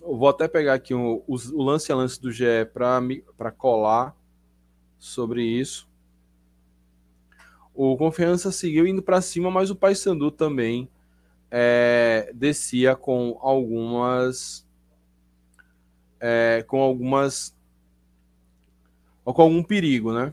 Eu 0.00 0.16
vou 0.16 0.28
até 0.28 0.46
pegar 0.46 0.74
aqui 0.74 0.94
o, 0.94 1.24
o, 1.26 1.34
o 1.34 1.60
lance 1.60 1.90
a 1.90 1.96
lance 1.96 2.22
do 2.22 2.30
GE 2.30 2.44
para 2.72 3.50
colar 3.50 4.16
sobre 4.96 5.42
isso. 5.42 5.88
O 7.74 7.96
Confiança 7.96 8.52
seguiu 8.52 8.86
indo 8.86 9.02
para 9.02 9.20
cima, 9.20 9.50
mas 9.50 9.70
o 9.70 9.74
Paysandu 9.74 10.30
também 10.30 10.88
é, 11.50 12.30
descia 12.32 12.94
com 12.94 13.36
algumas 13.40 14.64
é, 16.20 16.64
com 16.68 16.80
algumas 16.80 17.52
com 19.24 19.42
algum 19.42 19.64
perigo, 19.64 20.12
né? 20.12 20.32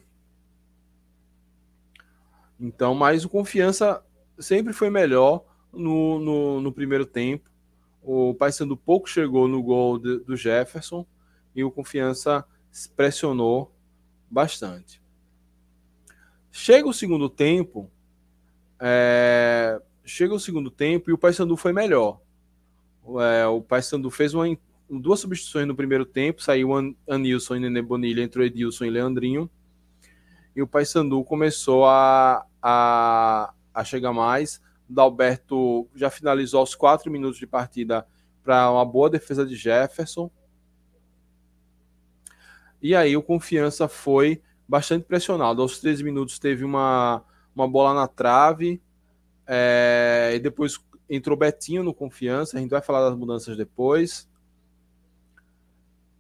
Então, 2.62 2.94
mas 2.94 3.26
o 3.26 3.30
Confiança 3.30 4.06
sempre 4.38 4.72
foi 4.72 4.92
melhor 4.92 5.44
no, 5.74 6.20
no, 6.20 6.62
no 6.62 6.72
primeiro 6.72 7.08
tempo. 7.08 7.50
O 8.04 8.36
Paysandu 8.36 8.78
pouco 8.78 9.10
chegou 9.10 9.48
no 9.48 9.64
gol 9.64 9.98
de, 9.98 10.20
do 10.20 10.36
Jefferson 10.36 11.06
e 11.56 11.64
o 11.64 11.72
Confiança 11.72 12.46
pressionou 12.96 13.74
bastante. 14.30 15.02
Chega 16.52 16.88
o 16.88 16.94
segundo 16.94 17.30
tempo, 17.30 17.90
é, 18.80 19.82
chega 20.06 20.34
o 20.34 20.40
segundo 20.40 20.70
tempo 20.70 21.10
e 21.10 21.14
o 21.14 21.18
Paysandu 21.18 21.58
foi 21.58 21.74
melhor. 21.74 22.20
É, 23.20 23.48
o 23.48 23.62
Paysandu 23.62 24.12
fez 24.12 24.36
uma, 24.36 24.46
duas 24.88 25.20
substituições 25.20 25.68
no 25.68 25.76
primeiro 25.76 26.06
tempo, 26.06 26.44
saiu 26.44 26.76
An 26.76 26.94
Anilson 27.10 27.56
e 27.56 27.60
Nenê 27.62 27.82
Bonilha, 27.82 28.22
entrou 28.22 28.46
Edilson 28.46 28.86
e 28.86 28.90
Leandrinho. 28.92 29.50
E 30.56 30.62
o 30.62 30.68
Paysandu 30.68 31.24
começou 31.24 31.86
a, 31.86 32.46
a, 32.62 33.54
a 33.74 33.84
chegar 33.84 34.14
mais. 34.14 34.62
Dalberto 34.88 35.88
já 35.96 36.10
finalizou 36.10 36.60
aos 36.60 36.76
quatro 36.76 37.10
minutos 37.10 37.38
de 37.38 37.48
partida 37.48 38.06
para 38.44 38.70
uma 38.72 38.86
boa 38.86 39.10
defesa 39.10 39.46
de 39.46 39.56
Jefferson. 39.56 40.30
E 42.82 42.96
aí 42.96 43.16
o 43.16 43.22
Confiança 43.22 43.88
foi 43.88 44.42
bastante 44.68 45.06
pressionado. 45.06 45.62
Aos 45.62 45.80
13 45.80 46.04
minutos 46.04 46.40
teve 46.40 46.66
uma, 46.66 47.24
uma 47.56 47.68
bola 47.68 47.94
na 47.94 48.08
trave. 48.08 48.82
É, 49.46 50.32
e 50.36 50.40
depois 50.40 50.80
entrou 51.10 51.38
Betinho 51.38 51.84
no 51.84 51.94
Confiança. 51.94 52.58
A 52.58 52.60
gente 52.60 52.72
vai 52.72 52.82
falar 52.82 53.08
das 53.08 53.18
mudanças 53.18 53.56
depois. 53.56 54.28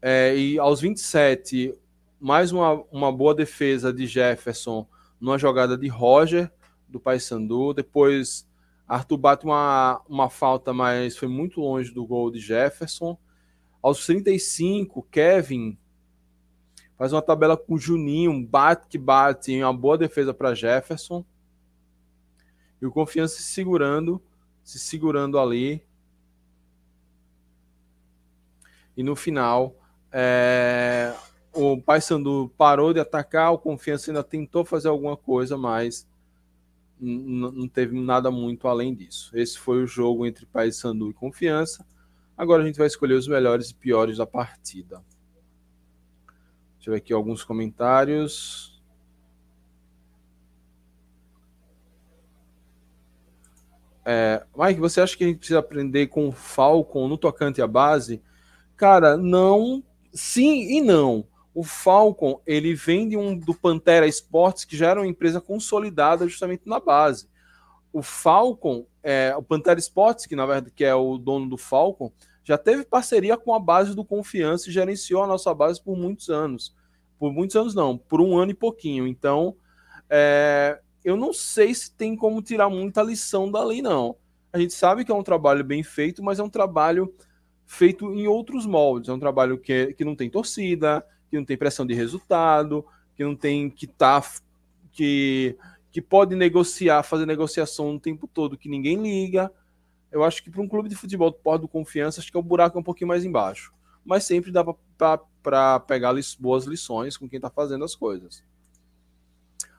É, 0.01 0.35
e 0.35 0.59
aos 0.59 0.81
27, 0.81 1.77
mais 2.21 2.51
uma, 2.51 2.73
uma 2.91 3.11
boa 3.11 3.33
defesa 3.33 3.91
de 3.91 4.05
Jefferson 4.05 4.87
numa 5.19 5.39
jogada 5.39 5.75
de 5.75 5.87
Roger 5.87 6.51
do 6.87 6.99
Paysandu. 6.99 7.73
Depois 7.73 8.47
Arthur 8.87 9.17
bate 9.17 9.43
uma, 9.43 9.99
uma 10.07 10.29
falta, 10.29 10.71
mas 10.71 11.17
foi 11.17 11.27
muito 11.27 11.59
longe 11.59 11.91
do 11.91 12.05
gol 12.05 12.29
de 12.29 12.39
Jefferson. 12.39 13.17
Aos 13.81 14.05
35, 14.05 15.01
Kevin 15.09 15.75
faz 16.95 17.11
uma 17.11 17.23
tabela 17.23 17.57
com 17.57 17.73
o 17.73 17.79
Juninho, 17.79 18.45
bate 18.45 18.87
que 18.87 18.99
bate, 18.99 19.59
uma 19.59 19.73
boa 19.73 19.97
defesa 19.97 20.31
para 20.31 20.53
Jefferson. 20.53 21.25
E 22.79 22.85
o 22.85 22.91
Confiança 22.91 23.37
se 23.37 23.43
segurando, 23.43 24.21
se 24.63 24.77
segurando 24.77 25.39
ali. 25.39 25.83
E 28.95 29.01
no 29.01 29.15
final, 29.15 29.75
é, 30.11 31.15
o 31.53 31.81
Paysandu 31.81 32.51
parou 32.57 32.93
de 32.93 32.99
atacar, 32.99 33.51
o 33.51 33.57
Confiança 33.57 34.11
ainda 34.11 34.23
tentou 34.23 34.63
fazer 34.63 34.87
alguma 34.87 35.17
coisa, 35.17 35.57
mas 35.57 36.07
não 36.99 37.67
teve 37.67 37.99
nada 37.99 38.29
muito 38.29 38.67
além 38.67 38.93
disso. 38.93 39.31
Esse 39.35 39.57
foi 39.57 39.83
o 39.83 39.87
jogo 39.87 40.25
entre 40.25 40.45
Paysandu 40.45 41.09
e 41.09 41.13
Confiança. 41.13 41.85
Agora 42.37 42.63
a 42.63 42.65
gente 42.65 42.77
vai 42.77 42.87
escolher 42.87 43.15
os 43.15 43.27
melhores 43.27 43.69
e 43.69 43.75
piores 43.75 44.17
da 44.17 44.25
partida. 44.25 45.03
Deixa 46.75 46.89
eu 46.89 46.93
ver 46.93 46.97
aqui 46.97 47.13
alguns 47.13 47.43
comentários. 47.43 48.81
É, 54.05 54.43
Mike, 54.55 54.79
você 54.79 55.01
acha 55.01 55.15
que 55.15 55.23
a 55.23 55.27
gente 55.27 55.37
precisa 55.37 55.59
aprender 55.59 56.07
com 56.07 56.27
o 56.27 56.31
Falcon 56.31 57.07
no 57.07 57.17
tocante 57.17 57.61
à 57.61 57.67
base? 57.67 58.21
Cara, 58.75 59.15
não. 59.17 59.83
Sim 60.13 60.77
e 60.77 60.81
não. 60.81 61.25
O 61.53 61.63
Falcon 61.63 62.41
ele 62.45 62.73
vem 62.73 63.09
de 63.09 63.17
um, 63.17 63.37
do 63.37 63.53
Pantera 63.53 64.07
Sports, 64.07 64.65
que 64.65 64.77
já 64.77 64.89
era 64.89 65.01
uma 65.01 65.07
empresa 65.07 65.41
consolidada 65.41 66.27
justamente 66.27 66.63
na 66.65 66.79
base. 66.79 67.27
O 67.91 68.01
Falcon, 68.01 68.85
é, 69.03 69.35
o 69.35 69.43
Pantera 69.43 69.79
Sports, 69.79 70.25
que 70.25 70.35
na 70.35 70.45
verdade 70.45 70.71
que 70.73 70.85
é 70.85 70.95
o 70.95 71.17
dono 71.17 71.49
do 71.49 71.57
Falcon, 71.57 72.11
já 72.43 72.57
teve 72.57 72.83
parceria 72.83 73.37
com 73.37 73.53
a 73.53 73.59
base 73.59 73.95
do 73.95 74.03
Confiança 74.05 74.69
e 74.69 74.73
gerenciou 74.73 75.23
a 75.23 75.27
nossa 75.27 75.53
base 75.53 75.81
por 75.81 75.97
muitos 75.97 76.29
anos. 76.29 76.75
Por 77.19 77.31
muitos 77.31 77.55
anos, 77.55 77.75
não, 77.75 77.97
por 77.97 78.19
um 78.19 78.37
ano 78.37 78.51
e 78.51 78.55
pouquinho. 78.55 79.05
Então, 79.05 79.55
é, 80.09 80.79
eu 81.03 81.15
não 81.15 81.33
sei 81.33 81.73
se 81.73 81.91
tem 81.93 82.15
como 82.15 82.41
tirar 82.41 82.69
muita 82.69 83.03
lição 83.03 83.51
dali, 83.51 83.81
não. 83.81 84.15
A 84.51 84.59
gente 84.59 84.73
sabe 84.73 85.05
que 85.05 85.11
é 85.11 85.15
um 85.15 85.23
trabalho 85.23 85.63
bem 85.63 85.83
feito, 85.83 86.23
mas 86.23 86.39
é 86.39 86.43
um 86.43 86.49
trabalho 86.49 87.13
feito 87.65 88.13
em 88.13 88.27
outros 88.27 88.65
moldes. 88.65 89.09
É 89.09 89.13
um 89.13 89.19
trabalho 89.19 89.57
que, 89.57 89.93
que 89.93 90.03
não 90.03 90.15
tem 90.15 90.29
torcida, 90.29 91.05
que 91.31 91.37
não 91.37 91.45
tem 91.45 91.57
pressão 91.57 91.87
de 91.87 91.95
resultado, 91.95 92.85
que 93.15 93.23
não 93.23 93.35
tem 93.35 93.71
que 93.71 93.87
tá 93.87 94.23
que 94.91 95.57
que 95.91 96.01
pode 96.01 96.35
negociar, 96.35 97.03
fazer 97.03 97.25
negociação 97.25 97.95
o 97.95 97.99
tempo 97.99 98.25
todo 98.25 98.57
que 98.57 98.69
ninguém 98.69 99.01
liga 99.01 99.51
eu 100.11 100.23
acho 100.23 100.43
que 100.43 100.51
para 100.51 100.61
um 100.61 100.67
clube 100.67 100.89
de 100.89 100.95
futebol 100.95 101.31
do 101.31 101.37
Porto 101.37 101.61
do 101.61 101.67
Confiança, 101.67 102.19
acho 102.19 102.29
que 102.29 102.35
é 102.35 102.39
o 102.39 102.43
buraco 102.43 102.77
é 102.77 102.81
um 102.81 102.83
pouquinho 102.83 103.07
mais 103.07 103.23
embaixo. 103.23 103.73
Mas 104.03 104.25
sempre 104.25 104.51
dá 104.51 104.63
para 105.41 105.79
pegar 105.79 106.11
li 106.11 106.21
boas 106.37 106.65
lições 106.65 107.15
com 107.15 107.29
quem 107.29 107.37
está 107.37 107.49
fazendo 107.49 107.85
as 107.85 107.95
coisas. 107.95 108.43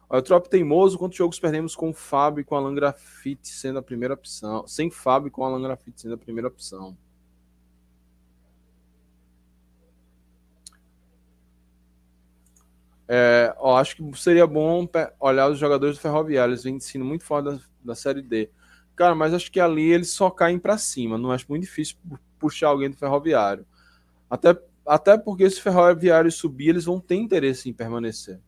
O 0.09 0.23
Trop 0.23 0.49
Teimoso, 0.49 0.99
quantos 0.99 1.19
jogos 1.19 1.39
perdemos 1.39 1.75
com 1.75 1.91
o 1.91 1.95
Fábio 1.95 2.41
e 2.41 2.45
com 2.45 2.55
o 2.55 2.59
Alan 2.59 2.75
Grafite 2.75 3.49
sendo 3.49 3.79
a 3.79 3.83
primeira 3.83 4.15
opção? 4.15 4.67
Sem 4.67 4.91
Fábio 4.91 5.29
e 5.29 5.31
com 5.31 5.43
o 5.43 5.45
Alan 5.45 5.63
Grafite 5.63 6.01
sendo 6.01 6.15
a 6.15 6.19
primeira 6.19 6.49
opção. 6.49 6.97
É, 13.15 13.55
ó, 13.59 13.77
acho 13.77 13.97
que 13.97 14.19
seria 14.19 14.47
bom 14.47 14.89
olhar 15.21 15.51
os 15.51 15.59
jogadores 15.59 15.97
do 15.97 16.01
Ferroviário. 16.01 16.53
Eles 16.53 16.65
vêm 16.65 16.81
sendo 16.81 17.05
muito 17.05 17.23
fora 17.23 17.43
da, 17.43 17.61
da 17.85 17.95
Série 17.95 18.23
D. 18.23 18.49
Cara, 18.97 19.15
mas 19.15 19.35
acho 19.35 19.53
que 19.53 19.61
ali 19.61 19.93
eles 19.93 20.09
só 20.13 20.31
caem 20.31 20.59
para 20.59 20.79
cima. 20.79 21.19
Não 21.19 21.31
acho 21.31 21.45
muito 21.47 21.65
difícil 21.65 21.99
puxar 22.39 22.69
alguém 22.69 22.89
do 22.89 22.97
ferroviário. 22.97 23.67
Até, 24.31 24.59
até 24.87 25.19
porque 25.19 25.51
se 25.51 25.59
o 25.59 25.63
ferroviário 25.63 26.33
subir, 26.33 26.71
eles 26.71 26.87
vão 26.87 26.99
ter 26.99 27.17
interesse 27.17 27.69
em 27.69 27.75
permanecer. 27.75 28.41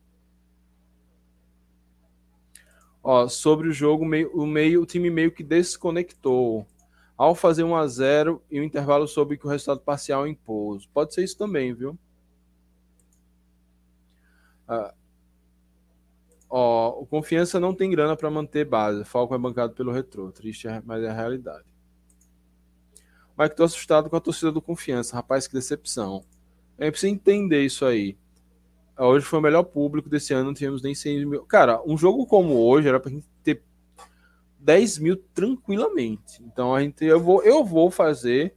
Ó, 3.03 3.27
sobre 3.27 3.67
o 3.67 3.71
jogo, 3.71 4.03
meio, 4.03 4.31
o, 4.33 4.47
meio, 4.47 4.81
o 4.81 4.85
time 4.87 5.11
meio 5.11 5.31
que 5.31 5.43
desconectou. 5.43 6.65
Ao 7.15 7.35
fazer 7.35 7.63
1 7.63 7.75
a 7.75 7.85
0 7.85 8.41
e 8.49 8.59
o 8.59 8.63
intervalo 8.63 9.07
soube 9.07 9.37
que 9.37 9.45
o 9.45 9.49
resultado 9.49 9.81
parcial 9.81 10.25
impôs. 10.25 10.87
Pode 10.87 11.13
ser 11.13 11.23
isso 11.23 11.37
também, 11.37 11.71
viu? 11.71 11.95
Ah, 14.67 14.93
Ó, 16.49 17.01
o 17.01 17.05
Confiança 17.05 17.59
não 17.59 17.73
tem 17.73 17.89
grana 17.89 18.15
para 18.15 18.29
manter 18.29 18.65
base. 18.65 19.03
Falcon 19.03 19.35
é 19.35 19.37
bancado 19.37 19.73
pelo 19.73 19.91
Retro. 19.91 20.31
Triste, 20.31 20.67
mas 20.85 21.03
é 21.03 21.09
a 21.09 21.13
realidade. 21.13 21.65
Que 23.37 23.49
tô 23.49 23.65
assustado 23.65 24.09
com 24.09 24.15
a 24.15 24.21
torcida 24.21 24.51
do 24.51 24.61
Confiança. 24.61 25.15
Rapaz, 25.15 25.47
que 25.47 25.53
decepção. 25.53 26.23
É 26.77 26.89
preciso 26.89 27.13
entender 27.13 27.65
isso 27.65 27.85
aí. 27.85 28.17
Hoje 28.97 29.25
foi 29.25 29.39
o 29.39 29.41
melhor 29.41 29.63
público 29.63 30.07
desse 30.07 30.33
ano, 30.33 30.45
não 30.45 30.53
tivemos 30.53 30.81
nem 30.81 30.95
100 30.95 31.25
mil. 31.25 31.43
Cara, 31.43 31.81
um 31.85 31.97
jogo 31.97 32.25
como 32.25 32.53
hoje 32.55 32.87
era 32.87 33.01
pra 33.01 33.11
gente 33.11 33.27
ter 33.43 33.61
10 34.59 34.99
mil 34.99 35.17
tranquilamente. 35.33 36.41
Então 36.41 36.73
a 36.73 36.81
gente, 36.81 37.03
eu 37.03 37.19
vou, 37.19 37.43
eu 37.43 37.65
vou 37.65 37.91
fazer 37.91 38.55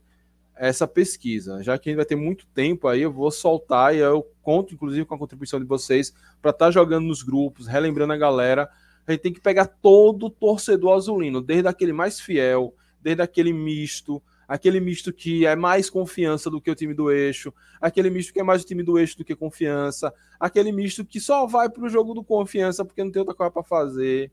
essa 0.59 0.85
pesquisa. 0.85 1.63
Já 1.63 1.77
que 1.77 1.89
a 1.89 1.91
gente 1.91 1.97
vai 1.97 2.05
ter 2.05 2.17
muito 2.17 2.45
tempo 2.47 2.89
aí, 2.89 3.01
eu 3.01 3.11
vou 3.11 3.31
soltar 3.31 3.95
e 3.95 3.99
eu 3.99 4.29
conto, 4.43 4.73
inclusive, 4.73 5.05
com 5.05 5.15
a 5.15 5.17
contribuição 5.17 5.57
de 5.57 5.65
vocês 5.65 6.13
para 6.41 6.51
estar 6.51 6.65
tá 6.65 6.71
jogando 6.71 7.05
nos 7.05 7.23
grupos, 7.23 7.65
relembrando 7.65 8.11
a 8.11 8.17
galera. 8.17 8.69
A 9.07 9.11
gente 9.13 9.21
tem 9.21 9.33
que 9.33 9.39
pegar 9.39 9.65
todo 9.65 10.25
o 10.25 10.29
torcedor 10.29 10.97
azulino, 10.97 11.41
desde 11.41 11.69
aquele 11.69 11.93
mais 11.93 12.19
fiel, 12.19 12.75
desde 13.01 13.21
aquele 13.21 13.53
misto, 13.53 14.21
aquele 14.45 14.81
misto 14.81 15.13
que 15.13 15.45
é 15.45 15.55
mais 15.55 15.89
confiança 15.89 16.49
do 16.49 16.59
que 16.59 16.69
o 16.69 16.75
time 16.75 16.93
do 16.93 17.09
eixo, 17.09 17.53
aquele 17.79 18.09
misto 18.09 18.33
que 18.33 18.41
é 18.41 18.43
mais 18.43 18.61
o 18.61 18.65
time 18.65 18.83
do 18.83 18.99
eixo 18.99 19.17
do 19.17 19.23
que 19.23 19.35
confiança, 19.35 20.13
aquele 20.37 20.73
misto 20.73 21.05
que 21.05 21.21
só 21.21 21.47
vai 21.47 21.69
para 21.69 21.85
o 21.85 21.89
jogo 21.89 22.13
do 22.13 22.23
confiança 22.23 22.83
porque 22.83 23.01
não 23.01 23.11
tem 23.11 23.21
outra 23.21 23.33
coisa 23.33 23.49
para 23.49 23.63
fazer. 23.63 24.29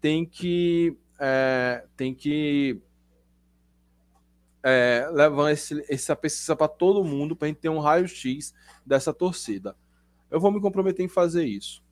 Tem 0.00 0.26
que. 0.26 0.96
É, 1.18 1.84
tem 1.96 2.12
que 2.12 2.82
é, 4.68 5.08
levando 5.12 5.50
esse, 5.50 5.84
essa 5.88 6.16
pesquisa 6.16 6.56
para 6.56 6.66
todo 6.66 7.04
mundo 7.04 7.36
para 7.36 7.46
a 7.46 7.48
gente 7.48 7.60
ter 7.60 7.68
um 7.68 7.78
raio-x 7.78 8.52
dessa 8.84 9.14
torcida. 9.14 9.76
Eu 10.28 10.40
vou 10.40 10.50
me 10.50 10.60
comprometer 10.60 11.06
em 11.06 11.08
fazer 11.08 11.44
isso. 11.44 11.84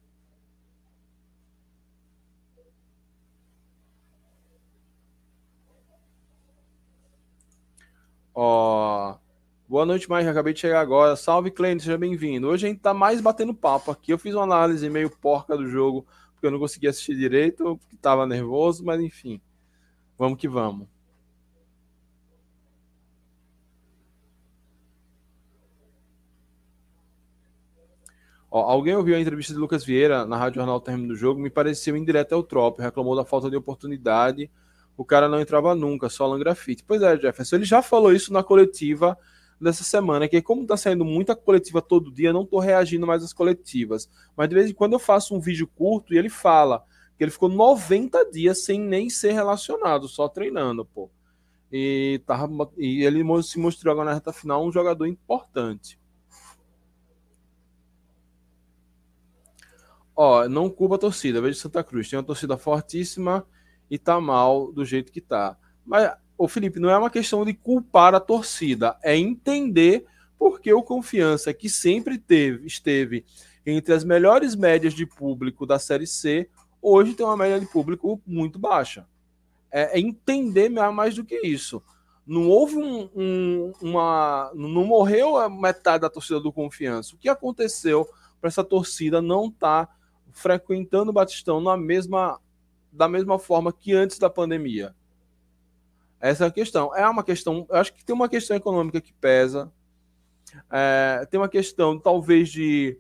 Ó, 8.35 9.17
Boa 9.69 9.87
noite, 9.87 10.11
Mike. 10.11 10.29
Acabei 10.29 10.53
de 10.53 10.59
chegar 10.59 10.81
agora. 10.81 11.15
Salve, 11.15 11.53
Clênio, 11.53 11.81
seja 11.81 11.97
bem-vindo. 11.97 12.49
Hoje 12.49 12.67
a 12.67 12.71
gente 12.71 12.81
tá 12.81 12.93
mais 12.93 13.21
batendo 13.21 13.55
papo 13.55 13.93
aqui. 13.93 14.13
Eu 14.13 14.19
fiz 14.19 14.35
uma 14.35 14.43
análise 14.43 14.91
meio 14.91 15.09
porca 15.09 15.57
do 15.57 15.69
jogo, 15.69 16.05
porque 16.33 16.49
eu 16.49 16.51
não 16.51 16.59
consegui 16.59 16.89
assistir 16.89 17.15
direito, 17.15 17.77
porque 17.79 17.97
tava 17.97 18.27
nervoso, 18.27 18.85
mas 18.85 19.01
enfim. 19.01 19.41
Vamos 20.19 20.39
que 20.41 20.49
vamos. 20.49 20.94
Ó, 28.55 28.61
alguém 28.71 28.95
ouviu 28.95 29.17
a 29.17 29.21
entrevista 29.21 29.53
de 29.53 29.59
Lucas 29.59 29.85
Vieira 29.85 30.25
na 30.25 30.37
Rádio 30.37 30.61
Jornal 30.61 30.81
Termo 30.81 31.09
do 31.09 31.17
Jogo? 31.17 31.41
Me 31.41 31.51
pareceu 31.51 31.97
indireta 31.97 32.37
ao 32.37 32.43
Trop, 32.45 32.81
reclamou 32.81 33.17
da 33.17 33.25
falta 33.25 33.51
de 33.51 33.57
oportunidade. 33.57 34.49
O 34.97 35.05
cara 35.05 35.29
não 35.29 35.41
entrava 35.41 35.75
nunca, 35.75 36.09
só 36.09 36.23
Alan 36.23 36.39
Grafite. 36.39 36.85
Pois 36.87 37.03
é, 37.03 37.19
Jefferson, 37.19 37.57
ele 37.57 37.65
já 37.65 37.83
falou 37.83 38.13
isso 38.13 38.33
na 38.33 38.45
coletiva 38.45 39.19
dessa 39.61 39.83
semana, 39.83 40.29
que 40.29 40.41
como 40.41 40.65
tá 40.65 40.77
saindo 40.77 41.05
muita 41.05 41.35
coletiva 41.35 41.83
todo 41.83 42.13
dia, 42.13 42.33
não 42.33 42.47
tô 42.47 42.61
reagindo 42.61 43.05
mais 43.05 43.25
às 43.25 43.33
coletivas. 43.33 44.09
Mas 44.37 44.49
de 44.49 44.55
vez 44.55 44.71
em 44.71 44.73
quando 44.73 44.93
eu 44.93 45.01
faço 45.01 45.35
um 45.35 45.41
vídeo 45.41 45.67
curto 45.67 46.15
e 46.15 46.17
ele 46.17 46.29
fala 46.29 46.85
que 47.19 47.25
ele 47.25 47.33
ficou 47.33 47.49
90 47.49 48.31
dias 48.31 48.63
sem 48.63 48.79
nem 48.79 49.11
ser 49.11 49.33
relacionado, 49.33 50.07
só 50.07 50.29
treinando, 50.29 50.85
pô. 50.85 51.11
E, 51.73 52.23
tava, 52.25 52.49
e 52.79 53.05
ele 53.05 53.25
se 53.43 53.59
mostrou 53.59 53.91
agora 53.91 54.11
na 54.11 54.15
reta 54.15 54.33
final 54.33 54.65
um 54.65 54.71
jogador 54.71 55.07
importante. 55.07 55.99
Ó, 60.17 60.49
não 60.49 60.71
culpa 60.71 60.95
a 60.95 60.99
torcida. 60.99 61.41
Veja 61.41 61.59
Santa 61.59 61.83
Cruz. 61.83 62.09
Tem 62.09 62.19
uma 62.19 62.25
torcida 62.25 62.57
fortíssima 62.57 63.47
e 63.91 63.99
tá 63.99 64.21
mal 64.21 64.73
do 64.73 64.85
jeito 64.85 65.13
que 65.13 65.21
tá. 65.21 65.57
Mas, 65.85 66.11
o 66.37 66.49
Felipe, 66.49 66.81
não 66.81 66.91
é 66.91 66.97
uma 66.97 67.11
questão 67.11 67.45
de 67.45 67.55
culpar 67.55 68.15
a 68.15 68.21
torcida, 68.21 68.97
é 69.03 69.17
entender 69.17 70.07
porque 70.39 70.73
o 70.73 70.83
Confiança, 70.83 71.55
que 71.55 71.69
sempre 71.69 72.19
teve, 72.19 72.67
esteve 72.67 73.25
entre 73.65 73.95
as 73.95 74.05
melhores 74.05 74.55
médias 74.55 74.93
de 74.93 75.07
público 75.07 75.65
da 75.65 75.79
Série 75.79 76.07
C, 76.07 76.49
hoje 76.83 77.15
tem 77.15 77.25
uma 77.25 77.37
média 77.37 77.59
de 77.59 77.67
público 77.67 78.21
muito 78.27 78.59
baixa. 78.59 79.07
É, 79.71 79.99
é 79.99 80.01
entender 80.01 80.69
mais 80.69 81.15
do 81.15 81.25
que 81.25 81.47
isso. 81.47 81.83
Não 82.27 82.49
houve 82.49 82.77
um, 82.77 83.09
um, 83.15 83.73
uma. 83.81 84.51
Não 84.55 84.85
morreu 84.85 85.37
a 85.37 85.49
metade 85.49 86.03
da 86.03 86.11
torcida 86.11 86.41
do 86.41 86.53
Confiança. 86.53 87.15
O 87.15 87.19
que 87.19 87.29
aconteceu 87.29 88.09
para 88.41 88.49
essa 88.49 88.65
torcida 88.65 89.21
não 89.21 89.49
estar 89.49 89.87
tá 89.87 89.97
frequentando 90.35 91.11
o 91.11 91.15
Batistão 91.15 91.61
na 91.61 91.77
mesma, 91.77 92.39
da 92.93 93.09
mesma 93.09 93.39
forma 93.39 93.73
que 93.73 93.95
antes 93.95 94.19
da 94.19 94.29
pandemia? 94.29 94.95
Essa 96.21 96.45
é 96.45 96.49
a 96.49 96.51
questão. 96.51 96.95
É 96.95 97.09
uma 97.09 97.23
questão. 97.23 97.67
Eu 97.71 97.77
acho 97.77 97.95
que 97.95 98.05
tem 98.05 98.15
uma 98.15 98.29
questão 98.29 98.57
econômica 98.57 99.01
que 99.01 99.13
pesa. 99.13 99.73
É, 100.71 101.27
tem 101.31 101.41
uma 101.41 101.49
questão, 101.49 101.99
talvez, 101.99 102.49
de 102.51 102.99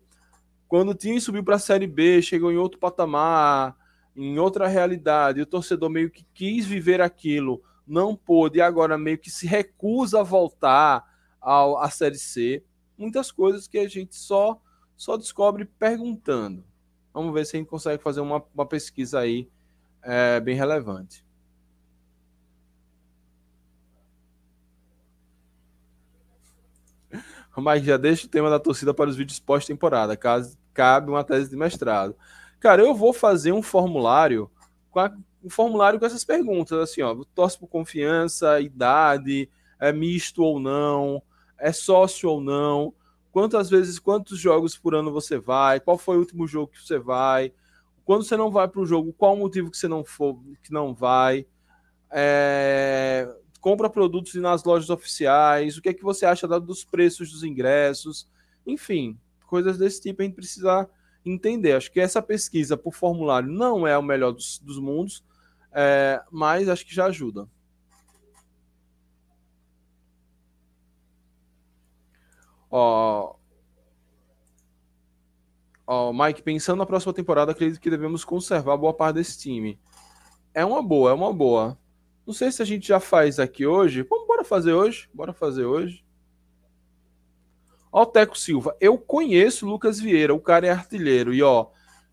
quando 0.68 0.91
o 0.91 0.95
time 0.95 1.20
subiu 1.20 1.45
para 1.45 1.57
a 1.57 1.59
Série 1.59 1.87
B, 1.87 2.20
chegou 2.20 2.51
em 2.51 2.57
outro 2.57 2.78
patamar, 2.78 3.76
em 4.16 4.39
outra 4.39 4.66
realidade, 4.66 5.41
o 5.41 5.47
torcedor 5.47 5.91
meio 5.91 6.11
que 6.11 6.26
quis 6.35 6.66
viver 6.66 7.01
aquilo, 7.01 7.62
não 7.87 8.16
pôde, 8.16 8.59
e 8.59 8.62
agora 8.62 8.97
meio 8.97 9.18
que 9.18 9.30
se 9.30 9.47
recusa 9.47 10.20
a 10.20 10.22
voltar 10.22 11.05
ao, 11.41 11.78
à 11.78 11.91
Série 11.91 12.18
C. 12.18 12.64
Muitas 12.97 13.30
coisas 13.32 13.66
que 13.66 13.78
a 13.78 13.89
gente 13.89 14.14
só, 14.16 14.61
só 14.97 15.16
descobre 15.16 15.64
perguntando. 15.64 16.64
Vamos 17.14 17.32
ver 17.32 17.46
se 17.46 17.56
a 17.56 17.60
gente 17.60 17.68
consegue 17.68 18.02
fazer 18.02 18.20
uma, 18.20 18.42
uma 18.52 18.66
pesquisa 18.66 19.20
aí 19.20 19.48
é, 20.02 20.40
bem 20.40 20.56
relevante. 20.56 21.24
Mas 27.56 27.84
já 27.84 27.96
deixa 27.96 28.26
o 28.26 28.28
tema 28.28 28.50
da 28.50 28.58
torcida 28.58 28.92
para 28.92 29.08
os 29.08 29.14
vídeos 29.14 29.38
pós-temporada, 29.38 30.16
caso 30.16 30.58
cabe 30.72 31.08
uma 31.08 31.22
tese 31.22 31.48
de 31.48 31.56
mestrado. 31.56 32.16
Cara, 32.58 32.82
eu 32.82 32.92
vou 32.92 33.12
fazer 33.12 33.52
um 33.52 33.62
formulário 33.62 34.50
com 34.90 34.98
a, 34.98 35.16
um 35.42 35.48
formulário 35.48 36.00
com 36.00 36.06
essas 36.06 36.24
perguntas, 36.24 36.76
assim, 36.78 37.00
ó, 37.00 37.14
torce 37.32 37.56
por 37.56 37.68
confiança, 37.68 38.60
idade, 38.60 39.48
é 39.78 39.92
misto 39.92 40.42
ou 40.42 40.58
não, 40.58 41.22
é 41.56 41.70
sócio 41.70 42.28
ou 42.28 42.40
não, 42.40 42.92
quantas 43.35 43.68
vezes, 43.68 43.99
quantos 43.99 44.39
jogos 44.39 44.78
por 44.78 44.95
ano 44.95 45.11
você 45.11 45.41
vai, 45.41 45.80
qual 45.80 45.99
foi 45.99 46.16
o 46.16 46.20
último 46.20 46.47
jogo 46.47 46.70
que 46.70 46.80
você 46.80 47.01
vai, 47.01 47.53
quando 48.05 48.22
você 48.22 48.37
não 48.37 48.49
vai 48.49 48.68
para 48.68 48.80
o 48.80 48.87
jogo, 48.87 49.12
qual 49.12 49.35
o 49.35 49.37
motivo 49.37 49.72
que 49.72 49.76
você 49.76 49.89
não 49.89 50.05
for, 50.05 50.39
que 50.62 50.72
não 50.72 50.95
vai, 50.95 51.45
é, 52.12 53.28
compra 53.61 53.91
produtos 53.91 54.35
nas 54.37 54.62
lojas 54.62 54.89
oficiais, 54.89 55.76
o 55.76 55.82
que 55.82 55.89
é 55.89 55.93
que 55.93 56.05
você 56.05 56.24
acha 56.24 56.47
dos 56.61 56.85
preços 56.85 57.32
dos 57.32 57.43
ingressos, 57.43 58.28
enfim, 58.64 59.18
coisas 59.49 59.76
desse 59.76 60.01
tipo 60.01 60.22
a 60.22 60.24
gente 60.24 60.37
precisa 60.37 60.89
entender. 61.26 61.72
Acho 61.72 61.91
que 61.91 61.99
essa 61.99 62.22
pesquisa 62.22 62.76
por 62.76 62.95
formulário 62.95 63.49
não 63.49 63.85
é 63.85 63.99
o 63.99 64.03
melhor 64.03 64.30
dos, 64.30 64.61
dos 64.61 64.78
mundos, 64.78 65.24
é, 65.72 66.22
mas 66.30 66.68
acho 66.68 66.87
que 66.87 66.95
já 66.95 67.07
ajuda. 67.07 67.49
Ó, 72.76 73.36
ó, 75.86 76.12
Mike, 76.12 76.42
pensando 76.42 76.78
na 76.78 76.86
próxima 76.86 77.12
temporada, 77.12 77.52
acredito 77.52 77.80
que 77.80 77.88
devemos 77.88 78.24
conservar 78.24 78.76
boa 78.76 78.92
parte 78.92 79.14
desse 79.14 79.38
time. 79.38 79.78
É 80.52 80.64
uma 80.64 80.82
boa, 80.82 81.12
é 81.12 81.14
uma 81.14 81.32
boa. 81.32 81.78
Não 82.26 82.34
sei 82.34 82.50
se 82.50 82.60
a 82.60 82.64
gente 82.64 82.88
já 82.88 82.98
faz 82.98 83.38
aqui 83.38 83.64
hoje. 83.64 84.02
Vamos, 84.02 84.26
bora 84.26 84.42
fazer 84.42 84.72
hoje? 84.72 85.08
Bora 85.14 85.32
fazer 85.32 85.64
hoje. 85.64 86.04
Ó, 87.92 88.02
o 88.02 88.06
Teco 88.06 88.36
Silva. 88.36 88.76
Eu 88.80 88.98
conheço 88.98 89.64
o 89.64 89.70
Lucas 89.70 90.00
Vieira, 90.00 90.34
o 90.34 90.40
cara 90.40 90.66
é 90.66 90.70
artilheiro. 90.70 91.32
E 91.32 91.44
ó, 91.44 91.68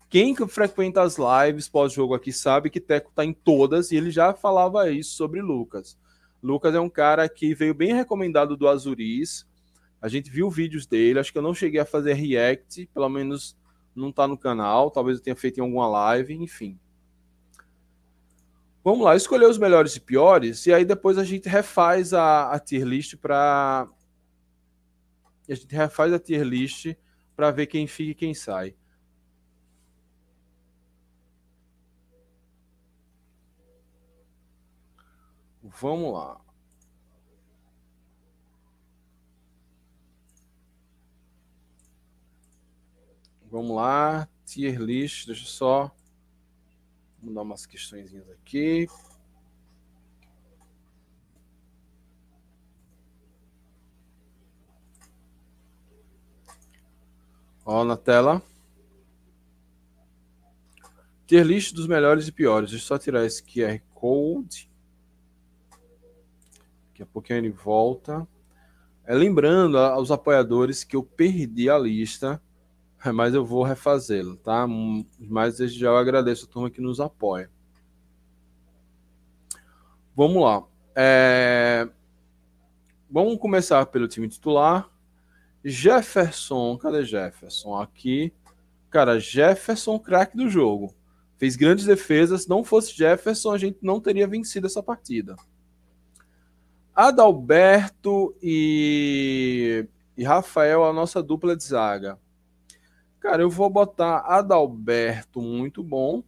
quem 0.08 0.32
frequenta 0.46 1.02
as 1.02 1.16
lives 1.18 1.68
pós-jogo 1.68 2.14
aqui 2.14 2.32
sabe 2.32 2.70
que 2.70 2.78
Teco 2.78 3.10
tá 3.12 3.24
em 3.24 3.32
todas 3.32 3.90
e 3.90 3.96
ele 3.96 4.12
já 4.12 4.32
falava 4.32 4.88
isso 4.92 5.16
sobre 5.16 5.42
Lucas. 5.42 5.98
Lucas 6.40 6.72
é 6.72 6.78
um 6.78 6.88
cara 6.88 7.28
que 7.28 7.52
veio 7.52 7.74
bem 7.74 7.92
recomendado 7.92 8.56
do 8.56 8.68
Azuris. 8.68 9.44
A 10.02 10.08
gente 10.08 10.28
viu 10.28 10.50
vídeos 10.50 10.84
dele, 10.84 11.20
acho 11.20 11.30
que 11.30 11.38
eu 11.38 11.42
não 11.42 11.54
cheguei 11.54 11.80
a 11.80 11.86
fazer 11.86 12.14
react, 12.14 12.86
pelo 12.92 13.08
menos 13.08 13.56
não 13.94 14.10
está 14.10 14.26
no 14.26 14.36
canal, 14.36 14.90
talvez 14.90 15.18
eu 15.18 15.22
tenha 15.22 15.36
feito 15.36 15.58
em 15.58 15.60
alguma 15.60 15.86
live, 15.86 16.34
enfim. 16.34 16.76
Vamos 18.82 19.04
lá, 19.04 19.14
escolher 19.14 19.46
os 19.46 19.58
melhores 19.58 19.94
e 19.94 20.00
piores, 20.00 20.66
e 20.66 20.72
aí 20.72 20.84
depois 20.84 21.18
a 21.18 21.24
gente 21.24 21.48
refaz 21.48 22.12
a, 22.12 22.50
a 22.50 22.58
tier 22.58 22.84
list 22.84 23.16
para. 23.16 23.86
A 25.48 25.54
gente 25.54 25.72
refaz 25.72 26.12
a 26.12 26.18
tier 26.18 26.42
list 26.42 26.96
para 27.36 27.52
ver 27.52 27.66
quem 27.66 27.86
fica 27.86 28.10
e 28.10 28.14
quem 28.14 28.34
sai. 28.34 28.74
Vamos 35.62 36.12
lá. 36.12 36.41
Vamos 43.52 43.76
lá, 43.76 44.26
tier 44.46 44.80
list, 44.80 45.26
deixa 45.26 45.42
eu 45.42 45.46
só 45.46 45.94
mudar 47.22 47.42
umas 47.42 47.66
questões 47.66 48.10
aqui. 48.30 48.88
Ó, 57.62 57.84
na 57.84 57.94
tela. 57.94 58.42
Tier 61.26 61.44
list 61.44 61.74
dos 61.74 61.86
melhores 61.86 62.26
e 62.28 62.32
piores. 62.32 62.70
Deixa 62.70 62.82
eu 62.82 62.88
só 62.88 62.98
tirar 62.98 63.26
esse 63.26 63.42
QR 63.42 63.78
Code. 63.92 64.70
Daqui 66.88 67.02
a 67.02 67.06
pouquinho 67.06 67.40
ele 67.40 67.50
volta. 67.50 68.26
É, 69.04 69.14
lembrando 69.14 69.76
aos 69.76 70.10
apoiadores 70.10 70.84
que 70.84 70.96
eu 70.96 71.02
perdi 71.02 71.68
a 71.68 71.76
lista 71.76 72.40
mas 73.12 73.34
eu 73.34 73.44
vou 73.44 73.62
refazê-lo, 73.62 74.36
tá? 74.36 74.66
Mas 75.18 75.58
desde 75.58 75.78
já 75.78 75.88
eu 75.88 75.96
agradeço 75.96 76.46
a 76.46 76.48
turma 76.48 76.70
que 76.70 76.80
nos 76.80 77.00
apoia. 77.00 77.50
Vamos 80.14 80.42
lá. 80.42 80.62
É... 80.94 81.88
Vamos 83.10 83.38
começar 83.38 83.84
pelo 83.86 84.08
time 84.08 84.28
titular. 84.28 84.88
Jefferson, 85.64 86.76
cadê 86.78 87.04
Jefferson? 87.04 87.80
Aqui. 87.80 88.32
Cara, 88.90 89.18
Jefferson, 89.18 89.98
craque 89.98 90.36
do 90.36 90.48
jogo. 90.48 90.94
Fez 91.38 91.56
grandes 91.56 91.86
defesas. 91.86 92.46
Não 92.46 92.62
fosse 92.62 92.94
Jefferson, 92.94 93.52
a 93.52 93.58
gente 93.58 93.78
não 93.82 94.00
teria 94.00 94.26
vencido 94.26 94.66
essa 94.66 94.82
partida. 94.82 95.34
Adalberto 96.94 98.36
e, 98.42 99.86
e 100.16 100.24
Rafael, 100.24 100.84
a 100.84 100.92
nossa 100.92 101.22
dupla 101.22 101.56
de 101.56 101.64
zaga. 101.64 102.18
Cara, 103.22 103.40
eu 103.40 103.48
vou 103.48 103.70
botar 103.70 104.18
Adalberto 104.26 105.40
muito 105.40 105.80
bom 105.80 106.24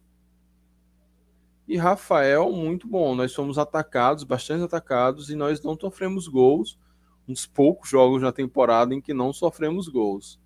e 1.67 1.75
Rafael 1.75 2.49
muito 2.53 2.87
bom. 2.87 3.13
Nós 3.13 3.35
fomos 3.35 3.57
atacados, 3.57 4.23
bastante 4.23 4.63
atacados 4.63 5.29
e 5.29 5.35
nós 5.35 5.61
não 5.61 5.77
sofremos 5.77 6.29
gols. 6.29 6.79
um 7.27 7.33
dos 7.33 7.45
poucos 7.45 7.89
jogos 7.89 8.21
na 8.21 8.31
temporada 8.31 8.93
em 8.95 9.01
que 9.01 9.13
não 9.13 9.33
sofremos 9.33 9.89
gols. 9.89 10.39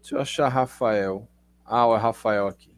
Deixa 0.00 0.14
eu 0.14 0.20
achar 0.20 0.48
Rafael. 0.48 1.26
Ah, 1.64 1.84
é 1.88 1.96
Rafael 1.96 2.46
aqui. 2.46 2.72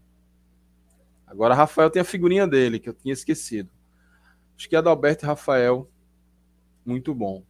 Agora 1.26 1.54
Rafael 1.54 1.90
tem 1.90 2.00
a 2.00 2.06
figurinha 2.06 2.46
dele, 2.46 2.78
que 2.78 2.88
eu 2.88 2.94
tinha 2.94 3.12
esquecido. 3.12 3.68
Acho 4.56 4.66
que 4.66 4.74
Adalberto 4.74 5.26
e 5.26 5.28
Rafael. 5.28 5.90
Muito 6.86 7.14
bom. 7.14 7.44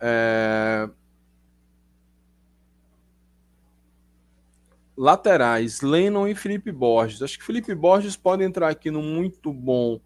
É... 0.00 0.88
Laterais, 4.96 5.80
Lennon 5.80 6.28
e 6.28 6.34
Felipe 6.34 6.70
Borges. 6.70 7.22
Acho 7.22 7.38
que 7.38 7.44
Felipe 7.44 7.74
Borges 7.74 8.16
pode 8.16 8.44
entrar 8.44 8.68
aqui 8.68 8.90
no 8.90 9.02
muito 9.02 9.52
bom 9.52 10.00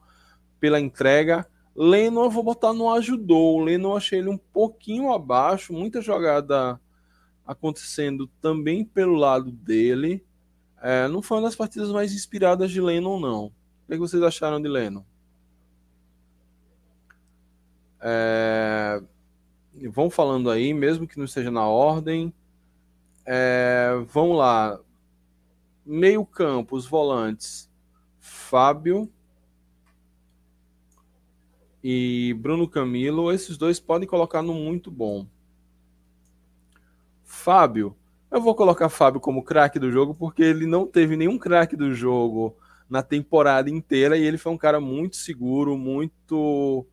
pela 0.61 0.79
entrega. 0.79 1.47
Lennon 1.75 2.25
eu 2.25 2.31
vou 2.31 2.45
botar 2.45 2.73
no 2.73 2.93
ajudou. 2.93 3.61
Lennon 3.61 3.97
achei 3.97 4.21
ele 4.21 4.29
um 4.29 4.39
pouquinho 4.39 5.13
abaixo, 5.13 5.73
muita 5.73 6.01
jogada 6.01 6.81
acontecendo 7.45 8.29
também 8.41 8.85
pelo 8.85 9.15
lado 9.15 9.51
dele. 9.51 10.25
É, 10.81 11.09
não 11.09 11.23
foi 11.23 11.39
uma 11.39 11.45
das 11.45 11.57
partidas 11.57 11.91
mais 11.91 12.13
inspiradas 12.13 12.71
de 12.71 12.81
Lennon, 12.81 13.19
não. 13.19 13.47
O 13.47 13.53
que 13.89 13.99
vocês 13.99 14.23
acharam 14.23 14.61
de 14.61 14.69
Lennon? 14.69 15.05
É, 18.01 19.03
vão 19.89 20.09
falando 20.09 20.51
aí, 20.51 20.73
mesmo 20.73 21.07
que 21.07 21.19
não 21.19 21.25
esteja 21.25 21.51
na 21.51 21.67
ordem. 21.67 22.33
É, 23.27 23.91
vamos 24.13 24.37
lá. 24.37 24.79
Meio 25.85 26.25
campo, 26.25 26.77
os 26.77 26.87
volantes. 26.87 27.71
Fábio 28.21 29.11
e 31.83 32.35
Bruno 32.41 32.69
Camilo. 32.69 33.33
Esses 33.33 33.57
dois 33.57 33.79
podem 33.79 34.09
colocar 34.09 34.43
no 34.43 34.55
muito 34.55 34.91
bom. 34.91 35.27
Fábio. 37.23 37.97
Eu 38.31 38.41
vou 38.41 38.55
colocar 38.55 38.89
Fábio 38.89 39.21
como 39.21 39.45
craque 39.45 39.79
do 39.79 39.91
jogo 39.91 40.15
porque 40.15 40.43
ele 40.43 40.67
não 40.67 40.87
teve 40.87 41.17
nenhum 41.17 41.39
craque 41.39 41.77
do 41.77 41.95
jogo 41.95 42.57
na 42.89 43.03
temporada 43.03 43.71
inteira 43.71 44.17
e 44.17 44.25
ele 44.25 44.39
foi 44.39 44.53
um 44.53 44.59
cara 44.59 44.81
muito 44.81 45.17
seguro, 45.17 45.77
muito 45.77 46.87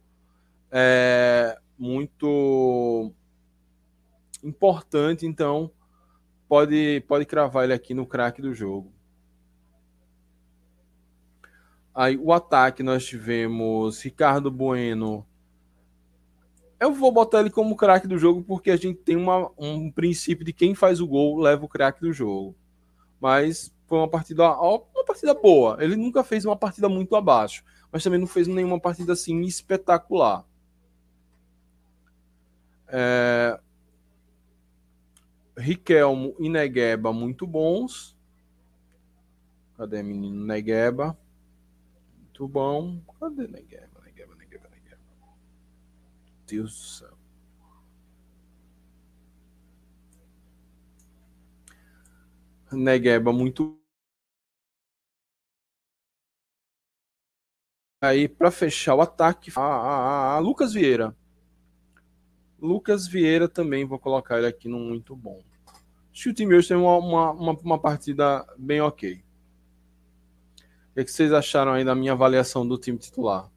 é, 0.71 1.57
muito 1.81 3.11
importante, 4.43 5.25
então 5.25 5.71
pode, 6.47 7.03
pode 7.07 7.25
cravar 7.25 7.63
ele 7.63 7.73
aqui 7.73 7.95
no 7.95 8.05
craque 8.05 8.39
do 8.39 8.53
jogo. 8.53 8.93
Aí 11.93 12.15
o 12.17 12.31
ataque 12.31 12.83
nós 12.83 13.03
tivemos 13.03 13.99
Ricardo 14.03 14.51
Bueno. 14.51 15.25
Eu 16.79 16.93
vou 16.93 17.11
botar 17.11 17.39
ele 17.39 17.49
como 17.49 17.75
craque 17.75 18.07
do 18.07 18.17
jogo 18.17 18.43
porque 18.43 18.69
a 18.69 18.77
gente 18.77 18.99
tem 18.99 19.15
uma, 19.15 19.51
um 19.57 19.91
princípio 19.91 20.45
de 20.45 20.53
quem 20.53 20.75
faz 20.75 21.01
o 21.01 21.07
gol 21.07 21.39
leva 21.39 21.65
o 21.65 21.69
craque 21.69 21.99
do 22.01 22.13
jogo. 22.13 22.55
Mas 23.19 23.73
foi 23.87 23.97
uma 23.97 24.07
partida, 24.07 24.43
uma 24.59 25.05
partida 25.05 25.33
boa. 25.33 25.77
Ele 25.83 25.95
nunca 25.95 26.23
fez 26.23 26.45
uma 26.45 26.55
partida 26.55 26.87
muito 26.87 27.15
abaixo, 27.15 27.63
mas 27.91 28.03
também 28.03 28.19
não 28.19 28.27
fez 28.27 28.47
nenhuma 28.47 28.79
partida 28.79 29.13
assim 29.13 29.41
espetacular. 29.41 30.45
É... 32.91 33.57
Riquelmo 35.57 36.35
e 36.39 36.49
Negueba 36.49 37.13
muito 37.13 37.47
bons. 37.47 38.17
Cadê 39.77 40.03
menino 40.03 40.45
Negueba? 40.45 41.17
Muito 42.17 42.47
bom. 42.47 43.01
Cadê 43.19 43.47
Negueba? 43.47 44.01
Negueba, 44.03 44.35
Negueba, 44.35 44.69
Negueba. 44.69 45.01
Deus 46.45 46.71
do 46.71 46.85
céu. 46.85 47.17
Negueba 52.71 53.31
muito 53.33 53.77
Aí, 58.03 58.27
para 58.27 58.49
fechar 58.49 58.95
o 58.95 59.01
ataque, 59.01 59.51
a, 59.55 59.61
a, 59.61 60.35
a 60.35 60.39
Lucas 60.39 60.73
Vieira. 60.73 61.15
Lucas 62.61 63.07
Vieira 63.07 63.49
também 63.49 63.85
vou 63.85 63.97
colocar 63.97 64.37
ele 64.37 64.45
aqui 64.45 64.69
no 64.69 64.77
muito 64.77 65.15
bom. 65.15 65.41
Acho 66.13 66.23
que 66.23 66.29
o 66.29 66.33
time 66.33 66.55
hoje 66.55 66.67
tem 66.67 66.77
uma, 66.77 66.97
uma, 66.97 67.31
uma, 67.31 67.53
uma 67.53 67.79
partida 67.79 68.45
bem 68.57 68.79
ok. 68.81 69.13
O 69.13 70.93
que, 70.93 70.99
é 70.99 71.03
que, 71.03 71.11
vocês 71.11 71.33
acharam 71.33 71.71
aí 71.71 71.83
da 71.83 71.95
minha 71.95 72.11
avaliação 72.11 72.67
do 72.67 72.77
time 72.77 72.97
titular? 72.97 73.49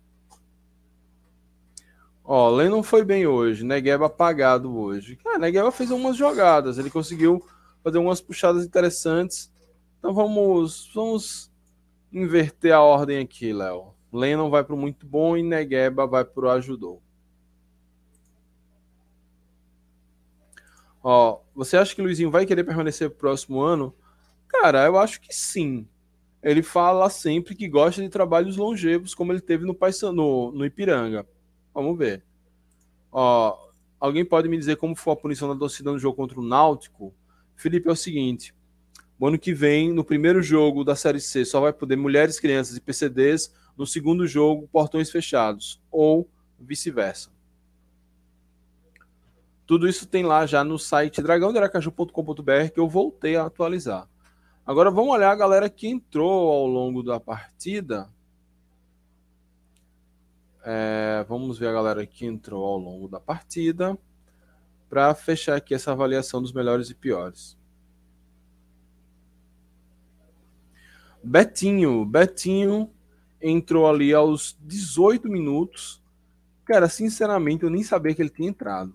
Ó, 2.25 2.49
Lennon 2.49 2.83
foi 2.83 3.05
bem 3.05 3.27
hoje, 3.27 3.65
Negueba 3.65 4.07
apagado 4.07 4.75
hoje. 4.75 5.17
Cara, 5.17 5.39
Negueba 5.39 5.71
fez 5.71 5.91
algumas 5.91 6.17
jogadas, 6.17 6.79
ele 6.79 6.89
conseguiu 6.89 7.45
fazer 7.83 7.99
algumas 7.99 8.21
puxadas 8.21 8.65
interessantes. 8.65 9.53
Então 9.99 10.15
vamos, 10.15 10.91
vamos 10.95 11.53
inverter 12.11 12.73
a 12.73 12.81
ordem 12.81 13.19
aqui, 13.19 13.53
Léo. 13.53 13.93
Lennon 14.11 14.49
vai 14.49 14.65
para 14.65 14.75
o 14.75 14.79
muito 14.79 15.05
bom 15.05 15.37
e 15.37 15.43
Negueba 15.43 16.07
vai 16.07 16.25
para 16.25 16.47
o 16.47 16.51
ajudou. 16.51 17.03
Ó, 21.07 21.41
você 21.55 21.77
acha 21.77 21.95
que 21.95 22.01
o 22.01 22.05
Luizinho 22.05 22.31
vai 22.31 22.47
querer 22.47 22.65
permanecer 22.65 23.11
pro 23.11 23.19
próximo 23.19 23.61
ano? 23.61 23.95
Cara, 24.49 24.87
eu 24.87 24.99
acho 24.99 25.21
que 25.21 25.35
sim. 25.35 25.87
Ele 26.43 26.63
fala 26.63 27.11
sempre 27.11 27.55
que 27.55 27.69
gosta 27.69 28.01
de 28.01 28.09
trabalhos 28.09 28.57
longevos, 28.57 29.15
como 29.15 29.31
ele 29.31 29.43
teve 29.43 29.67
no 29.67 29.75
Paysandu, 29.75 30.51
no 30.53 30.65
Ipiranga. 30.65 31.27
Vamos 31.75 31.99
ver. 31.99 32.25
Ó, 33.13 33.55
alguém 34.01 34.25
pode 34.25 34.49
me 34.49 34.57
dizer 34.57 34.77
como 34.77 34.97
foi 34.97 35.13
a 35.13 35.17
punição 35.17 35.47
da 35.47 35.55
torcida 35.55 35.93
no 35.93 35.99
jogo 35.99 36.17
contra 36.17 36.41
o 36.41 36.45
Náutico? 36.45 37.15
Felipe, 37.55 37.87
é 37.87 37.93
o 37.93 37.97
seguinte: 37.97 38.55
o 39.19 39.27
ano 39.27 39.39
que 39.39 39.53
vem, 39.53 39.93
no 39.93 40.05
primeiro 40.05 40.43
jogo 40.43 40.85
da 40.85 40.97
Série 40.97 41.21
C, 41.21 41.45
só 41.45 41.61
vai 41.61 41.73
poder 41.73 41.97
mulheres, 41.97 42.41
crianças 42.41 42.79
e 42.79 42.81
PCDs. 42.81 43.53
No 43.77 43.87
segundo 43.87 44.27
jogo, 44.27 44.69
portões 44.73 45.11
fechados. 45.11 45.83
Ou 45.91 46.27
vice-versa. 46.59 47.31
Tudo 49.67 49.89
isso 49.89 50.07
tem 50.07 50.23
lá 50.23 50.45
já 50.45 50.63
no 50.63 50.79
site 50.79 51.23
dragãoderacaju.com.br 51.23 52.71
que 52.73 52.79
eu 52.79 52.89
voltei 52.89 53.35
a 53.37 53.47
atualizar. 53.47 54.07
Agora 54.67 54.91
vamos 54.91 55.15
olhar 55.15 55.31
a 55.31 55.37
galera 55.37 55.71
que 55.71 55.89
entrou 55.89 56.53
ao 56.53 56.67
longo 56.67 57.03
da 57.03 57.19
partida. 57.19 58.11
É, 60.63 61.25
vamos 61.29 61.59
ver 61.59 61.69
a 61.69 61.73
galera 61.73 62.07
que 62.07 62.27
entrou 62.27 62.65
ao 62.65 62.79
longo 62.79 63.09
da 63.09 63.19
partida 63.19 63.99
para 64.89 65.15
fechar 65.15 65.57
aqui 65.57 65.75
essa 65.75 65.93
avaliação 65.93 66.43
dos 66.43 66.53
melhores 66.53 66.91
e 66.91 66.95
piores. 66.95 67.57
Betinho, 71.23 72.05
Betinho 72.05 72.91
entrou 73.41 73.89
ali 73.89 74.13
aos 74.13 74.59
18 74.61 75.27
minutos. 75.27 76.03
Cara, 76.67 76.87
sinceramente, 76.89 77.65
eu 77.65 77.71
nem 77.71 77.83
sabia 77.83 78.15
que 78.15 78.21
ele 78.21 78.31
tinha 78.31 78.49
entrado 78.49 78.95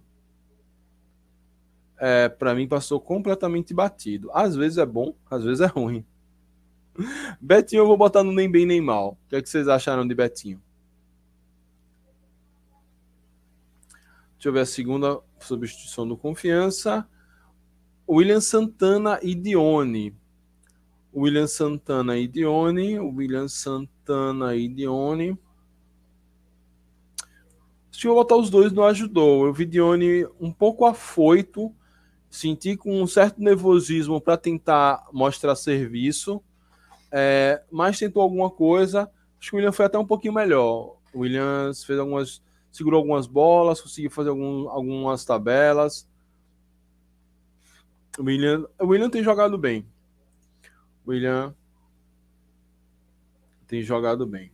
é, 2.00 2.30
para 2.30 2.56
mim 2.56 2.68
passou 2.68 3.00
completamente 3.00 3.74
batido. 3.74 4.30
Às 4.34 4.56
vezes 4.56 4.78
é 4.78 4.86
bom, 4.86 5.14
às 5.30 5.43
vezes 5.43 5.60
é 5.60 5.66
ruim. 5.66 6.06
Betinho 7.39 7.82
eu 7.82 7.88
vou 7.88 7.97
botar 7.97 8.24
no 8.24 8.32
nem 8.32 8.50
bem 8.50 8.66
nem 8.66 8.82
mal. 8.82 9.18
O 9.26 9.30
que, 9.30 9.36
é 9.36 9.41
que 9.41 9.50
vocês 9.50 9.68
acharam 9.68 10.08
de 10.08 10.16
Betinho? 10.16 10.62
Deixa 14.36 14.47
eu 14.47 14.54
ver 14.54 14.62
a 14.62 14.66
segunda 14.66 15.20
substituição 15.39 16.08
do 16.08 16.16
Confiança. 16.16 17.06
William 18.08 18.39
Santana 18.39 19.20
e 19.22 19.36
Dione. 19.36 20.16
William 21.14 21.47
Santana 21.47 22.18
e 22.18 22.28
Dione. 22.28 22.97
William 22.97 23.50
Santana 23.50 24.56
e 24.56 24.70
Dione. 24.70 25.38
Se 27.91 28.08
eu 28.08 28.16
botar 28.16 28.38
os 28.38 28.50
dois, 28.50 28.72
não 28.72 28.86
ajudou. 28.86 29.45
Eu 29.45 29.54
vi 29.54 29.66
Dione 29.66 30.26
um 30.39 30.54
pouco 30.54 30.86
afoito 30.86 31.76
senti 32.30 32.77
com 32.77 33.01
um 33.01 33.07
certo 33.07 33.41
nervosismo 33.41 34.21
para 34.21 34.38
tentar 34.38 35.07
mostrar 35.11 35.55
serviço, 35.55 36.41
é, 37.11 37.63
mas 37.71 37.97
tentou 37.97 38.21
alguma 38.21 38.49
coisa. 38.49 39.09
Acho 39.39 39.49
que 39.49 39.55
o 39.55 39.57
William 39.57 39.71
foi 39.71 39.86
até 39.86 39.97
um 39.97 40.05
pouquinho 40.05 40.34
melhor. 40.34 40.97
O 41.13 41.19
Williams 41.19 41.84
fez 41.84 41.97
algumas, 41.97 42.43
segurou 42.71 42.99
algumas 42.99 43.25
bolas, 43.25 43.82
conseguiu 43.82 44.11
fazer 44.11 44.30
algum, 44.30 44.69
algumas 44.69 45.25
tabelas. 45.25 46.07
O 48.17 48.23
William, 48.23 48.67
o 48.80 48.88
William 48.88 49.09
tem 49.09 49.23
jogado 49.23 49.57
bem. 49.57 49.88
O 51.05 51.11
William 51.11 51.55
tem 53.65 53.82
jogado 53.82 54.25
bem. 54.27 54.51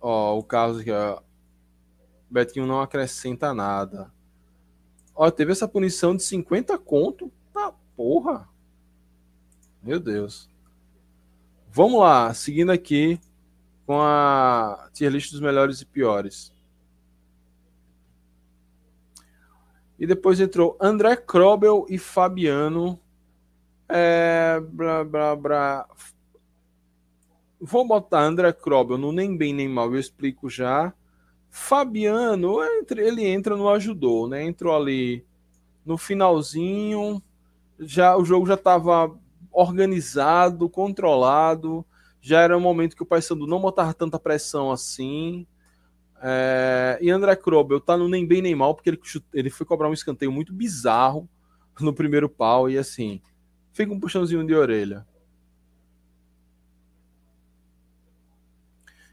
Ó, 0.00 0.38
o 0.38 0.42
caso 0.42 0.82
que 0.82 0.90
a 0.90 1.22
Betinho 2.30 2.66
não 2.66 2.80
acrescenta 2.80 3.52
nada. 3.52 4.12
Ó, 5.16 5.30
teve 5.30 5.52
essa 5.52 5.66
punição 5.66 6.14
de 6.14 6.22
50 6.22 6.76
conto. 6.78 7.32
Tá, 7.52 7.72
porra. 7.96 8.46
Meu 9.82 9.98
Deus. 9.98 10.50
Vamos 11.68 12.00
lá, 12.00 12.32
seguindo 12.34 12.70
aqui 12.70 13.18
com 13.86 14.00
a 14.00 14.90
tier 14.92 15.10
list 15.10 15.30
dos 15.30 15.40
melhores 15.40 15.80
e 15.80 15.86
piores. 15.86 16.52
E 19.98 20.06
depois 20.06 20.38
entrou 20.38 20.76
André 20.80 21.16
Krobel 21.16 21.86
e 21.88 21.96
Fabiano. 21.98 23.00
É, 23.88 24.60
blá, 24.60 25.04
blá, 25.04 25.36
blá. 25.36 25.88
Vou 27.58 27.86
botar 27.86 28.20
André 28.20 28.52
Krobel 28.52 28.98
no 28.98 29.12
nem 29.12 29.34
bem 29.34 29.54
nem 29.54 29.68
mal, 29.68 29.92
eu 29.92 29.98
explico 29.98 30.50
já. 30.50 30.92
Fabiano, 31.58 32.58
ele 32.90 33.26
entra 33.26 33.56
no 33.56 33.66
ajudou, 33.70 34.28
né? 34.28 34.44
Entrou 34.44 34.76
ali 34.76 35.24
no 35.86 35.96
finalzinho, 35.96 37.20
já 37.80 38.14
o 38.14 38.26
jogo 38.26 38.46
já 38.46 38.54
estava 38.54 39.18
organizado, 39.50 40.68
controlado, 40.68 41.84
já 42.20 42.42
era 42.42 42.56
um 42.56 42.60
momento 42.60 42.94
que 42.94 43.02
o 43.02 43.06
Paysandu 43.06 43.46
não 43.46 43.58
botava 43.58 43.94
tanta 43.94 44.18
pressão 44.18 44.70
assim. 44.70 45.46
É, 46.22 46.98
e 47.00 47.10
André 47.10 47.34
Krobel 47.34 47.80
tá 47.80 47.96
no 47.96 48.06
nem 48.06 48.26
bem 48.26 48.42
nem 48.42 48.54
mal, 48.54 48.74
porque 48.74 48.90
ele, 48.90 49.00
ele 49.32 49.48
foi 49.48 49.64
cobrar 49.64 49.88
um 49.88 49.94
escanteio 49.94 50.30
muito 50.30 50.52
bizarro 50.52 51.26
no 51.80 51.94
primeiro 51.94 52.28
pau 52.28 52.68
e 52.68 52.76
assim, 52.76 53.20
fica 53.72 53.92
um 53.92 53.98
puxãozinho 53.98 54.46
de 54.46 54.54
orelha. 54.54 55.06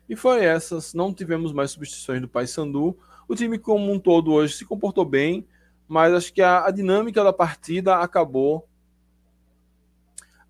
E 0.07 0.15
foi 0.15 0.43
essas, 0.43 0.93
não 0.93 1.13
tivemos 1.13 1.53
mais 1.53 1.71
substituições 1.71 2.21
do 2.21 2.27
Paysandu. 2.27 2.97
O 3.27 3.35
time 3.35 3.57
como 3.57 3.91
um 3.91 3.99
todo 3.99 4.33
hoje 4.33 4.55
se 4.55 4.65
comportou 4.65 5.05
bem, 5.05 5.47
mas 5.87 6.13
acho 6.13 6.33
que 6.33 6.41
a, 6.41 6.65
a 6.65 6.71
dinâmica 6.71 7.23
da 7.23 7.33
partida 7.33 7.97
acabou 7.97 8.67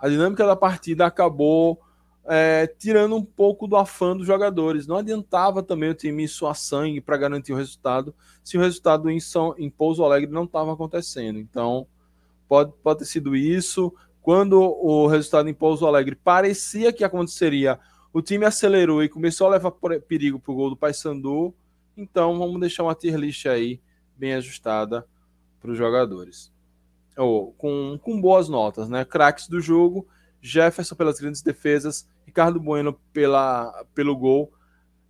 a 0.04 0.10
dinâmica 0.10 0.46
da 0.46 0.54
partida 0.54 1.06
acabou 1.06 1.80
é, 2.26 2.68
tirando 2.68 3.16
um 3.16 3.24
pouco 3.24 3.66
do 3.66 3.78
afã 3.78 4.18
dos 4.18 4.28
jogadores. 4.28 4.86
Não 4.86 4.98
adiantava 4.98 5.64
também 5.64 5.90
o 5.90 5.94
time 5.94 6.28
suar 6.28 6.56
sangue 6.56 7.00
para 7.00 7.16
garantir 7.16 7.54
o 7.54 7.56
resultado 7.56 8.14
se 8.44 8.58
o 8.58 8.60
resultado 8.60 9.10
em, 9.10 9.22
São, 9.22 9.56
em 9.58 9.70
Pouso 9.70 10.04
Alegre 10.04 10.30
não 10.30 10.44
estava 10.44 10.74
acontecendo. 10.74 11.40
Então, 11.40 11.88
pode, 12.50 12.74
pode 12.84 13.00
ter 13.00 13.06
sido 13.06 13.34
isso. 13.34 13.94
Quando 14.22 14.60
o 14.60 15.08
resultado 15.08 15.48
em 15.48 15.54
Pouso 15.54 15.88
Alegre 15.88 16.16
parecia 16.16 16.92
que 16.92 17.06
aconteceria, 17.06 17.80
o 18.14 18.22
time 18.22 18.46
acelerou 18.46 19.04
e 19.04 19.10
começou 19.10 19.48
a 19.48 19.50
levar 19.50 19.72
perigo 20.08 20.40
para 20.40 20.52
o 20.52 20.56
gol 20.56 20.70
do 20.70 20.78
Paysandu. 20.78 21.54
Então, 21.98 22.38
vamos 22.38 22.60
deixar 22.60 22.84
uma 22.84 22.94
tier 22.94 23.16
list 23.16 23.48
aí 23.48 23.82
bem 24.16 24.36
ajustada 24.36 25.08
para 25.60 25.72
os 25.72 25.78
jogadores. 25.78 26.54
Oh, 27.18 27.54
com, 27.58 28.00
com 28.02 28.22
boas 28.22 28.48
notas, 28.48 28.88
né? 28.88 29.04
Craques 29.04 29.48
do 29.48 29.60
jogo, 29.60 30.08
Jefferson 30.40 30.96
pelas 30.96 31.20
grandes 31.20 31.42
defesas, 31.42 32.08
Ricardo 32.26 32.60
Bueno 32.60 33.00
pela, 33.12 33.84
pelo 33.96 34.16
gol 34.16 34.54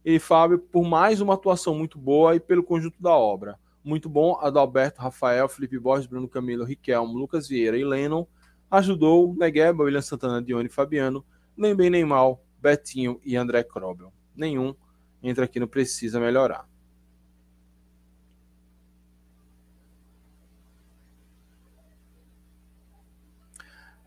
e 0.05 0.19
Fábio 0.19 0.59
por 0.59 0.83
mais 0.83 1.21
uma 1.21 1.33
atuação 1.33 1.75
muito 1.75 1.97
boa 1.97 2.35
e 2.35 2.39
pelo 2.39 2.63
conjunto 2.63 3.01
da 3.01 3.11
obra. 3.11 3.57
Muito 3.83 4.09
bom, 4.09 4.37
Adalberto, 4.41 5.01
Rafael, 5.01 5.49
Felipe 5.49 5.77
Borges, 5.77 6.07
Bruno 6.07 6.27
Camilo, 6.27 6.63
Riquelmo, 6.63 7.17
Lucas 7.17 7.47
Vieira 7.47 7.77
e 7.77 7.83
Lennon. 7.83 8.25
Ajudou 8.71 9.35
Negueba, 9.35 9.83
William 9.83 10.01
Santana, 10.01 10.41
Dione 10.41 10.69
Fabiano, 10.69 11.23
nem 11.55 11.75
bem 11.75 11.89
nem 11.89 12.03
mal, 12.03 12.42
Betinho 12.63 13.19
e 13.25 13.35
André 13.35 13.61
Krobel. 13.61 14.13
Nenhum 14.33 14.73
entra 15.21 15.43
aqui 15.43 15.59
no 15.59 15.67
Precisa 15.67 16.17
Melhorar. 16.17 16.65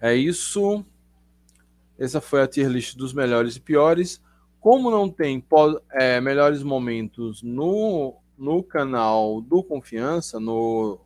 É 0.01 0.15
isso. 0.15 0.85
Essa 1.99 2.21
foi 2.21 2.41
a 2.41 2.47
tier 2.47 2.69
list 2.69 2.97
dos 2.97 3.13
melhores 3.13 3.57
e 3.57 3.61
piores. 3.61 4.23
Como 4.59 4.91
não 4.91 5.11
tem 5.11 5.45
é, 5.93 6.19
melhores 6.21 6.63
momentos 6.63 7.43
no, 7.43 8.17
no 8.39 8.63
canal 8.63 9.41
do 9.43 9.63
Confiança, 9.63 10.41
no. 10.41 10.99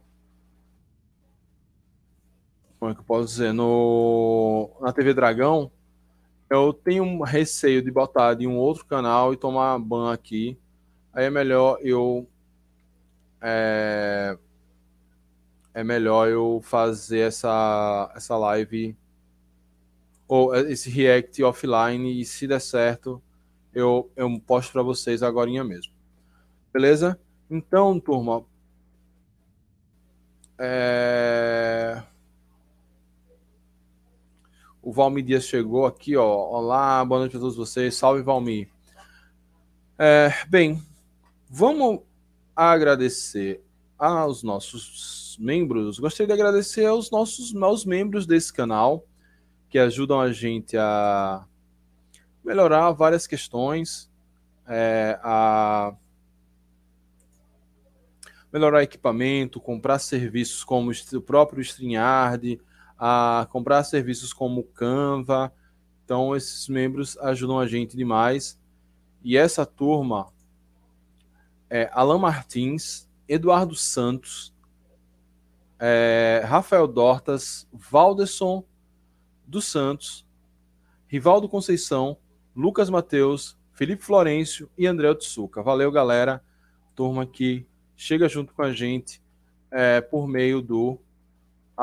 Como 2.79 2.93
é 2.93 2.95
que 2.95 3.01
eu 3.01 3.05
posso 3.05 3.27
dizer? 3.27 3.53
No, 3.53 4.71
na 4.81 4.93
TV 4.93 5.13
Dragão, 5.13 5.71
eu 6.51 6.73
tenho 6.73 7.05
um 7.05 7.23
receio 7.23 7.81
de 7.81 7.91
botar 7.91 8.35
de 8.35 8.47
um 8.47 8.57
outro 8.57 8.85
canal 8.85 9.33
e 9.33 9.37
tomar 9.37 9.79
ban 9.79 10.13
aqui. 10.13 10.59
Aí 11.13 11.27
é 11.27 11.31
melhor 11.31 11.79
eu. 11.81 12.29
É, 13.41 14.37
é 15.73 15.85
melhor 15.85 16.29
eu 16.29 16.61
fazer 16.63 17.21
essa, 17.21 18.13
essa 18.15 18.37
live 18.37 18.97
ou 20.29 20.55
esse 20.55 20.91
react 20.91 21.43
offline 21.43 22.21
e 22.21 22.25
se 22.25 22.47
der 22.47 22.61
certo, 22.61 23.23
eu, 23.73 24.11
eu 24.15 24.29
posto 24.41 24.73
para 24.73 24.83
vocês 24.83 25.23
agora 25.23 25.51
mesmo. 25.65 25.93
Beleza? 26.73 27.19
Então, 27.49 27.99
turma, 27.99 28.45
é... 30.59 32.03
O 34.91 34.93
Valmir 34.93 35.23
Dias 35.23 35.45
chegou 35.45 35.87
aqui, 35.87 36.17
ó. 36.17 36.27
Olá, 36.27 37.05
boa 37.05 37.21
noite 37.21 37.37
a 37.37 37.39
todos 37.39 37.55
vocês. 37.55 37.95
Salve, 37.95 38.23
Valmir. 38.23 38.69
É, 39.97 40.33
bem, 40.49 40.83
vamos 41.49 42.01
agradecer 42.57 43.63
aos 43.97 44.43
nossos 44.43 45.37
membros. 45.39 46.01
Gostaria 46.01 46.27
de 46.27 46.33
agradecer 46.33 46.87
aos 46.87 47.09
nossos 47.09 47.55
aos 47.63 47.85
membros 47.85 48.27
desse 48.27 48.53
canal 48.53 49.07
que 49.69 49.79
ajudam 49.79 50.21
a 50.21 50.33
gente 50.33 50.77
a 50.77 51.47
melhorar 52.45 52.91
várias 52.91 53.29
questões, 53.29 54.11
é, 54.67 55.21
a 55.23 55.95
melhorar 58.53 58.83
equipamento, 58.83 59.61
comprar 59.61 60.01
serviços 60.01 60.65
como 60.65 60.91
o 60.91 61.23
próprio 61.23 61.63
StreamYard, 61.63 62.61
a 63.03 63.49
comprar 63.51 63.83
serviços 63.83 64.31
como 64.31 64.63
Canva. 64.63 65.51
Então, 66.05 66.37
esses 66.37 66.69
membros 66.69 67.17
ajudam 67.17 67.59
a 67.59 67.67
gente 67.67 67.97
demais. 67.97 68.61
E 69.25 69.39
essa 69.39 69.65
turma 69.65 70.31
é 71.71 71.89
Alan 71.95 72.19
Martins, 72.19 73.09
Eduardo 73.27 73.75
Santos, 73.75 74.55
é, 75.79 76.43
Rafael 76.45 76.87
Dortas, 76.87 77.67
Valderson 77.73 78.63
dos 79.47 79.65
Santos, 79.65 80.27
Rivaldo 81.09 81.49
Conceição, 81.49 82.19
Lucas 82.55 82.91
Mateus, 82.91 83.59
Felipe 83.73 84.05
Florencio 84.05 84.71
e 84.77 84.87
André 84.87 85.09
Otsuka. 85.09 85.63
Valeu, 85.63 85.91
galera. 85.91 86.45
Turma 86.95 87.25
que 87.25 87.67
chega 87.97 88.29
junto 88.29 88.53
com 88.53 88.63
a 88.63 88.73
gente 88.73 89.23
é, 89.71 90.03
por 90.03 90.29
meio 90.29 90.61
do 90.61 91.01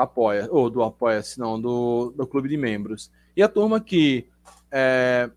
Apoia, 0.02 0.48
ou 0.50 0.70
do 0.70 0.82
Apoia-se, 0.82 1.38
não, 1.38 1.60
do, 1.60 2.12
do 2.16 2.26
Clube 2.26 2.48
de 2.48 2.56
Membros. 2.56 3.10
E 3.36 3.42
a 3.42 3.48
turma 3.48 3.80
que 3.80 4.28
é, 4.70 5.30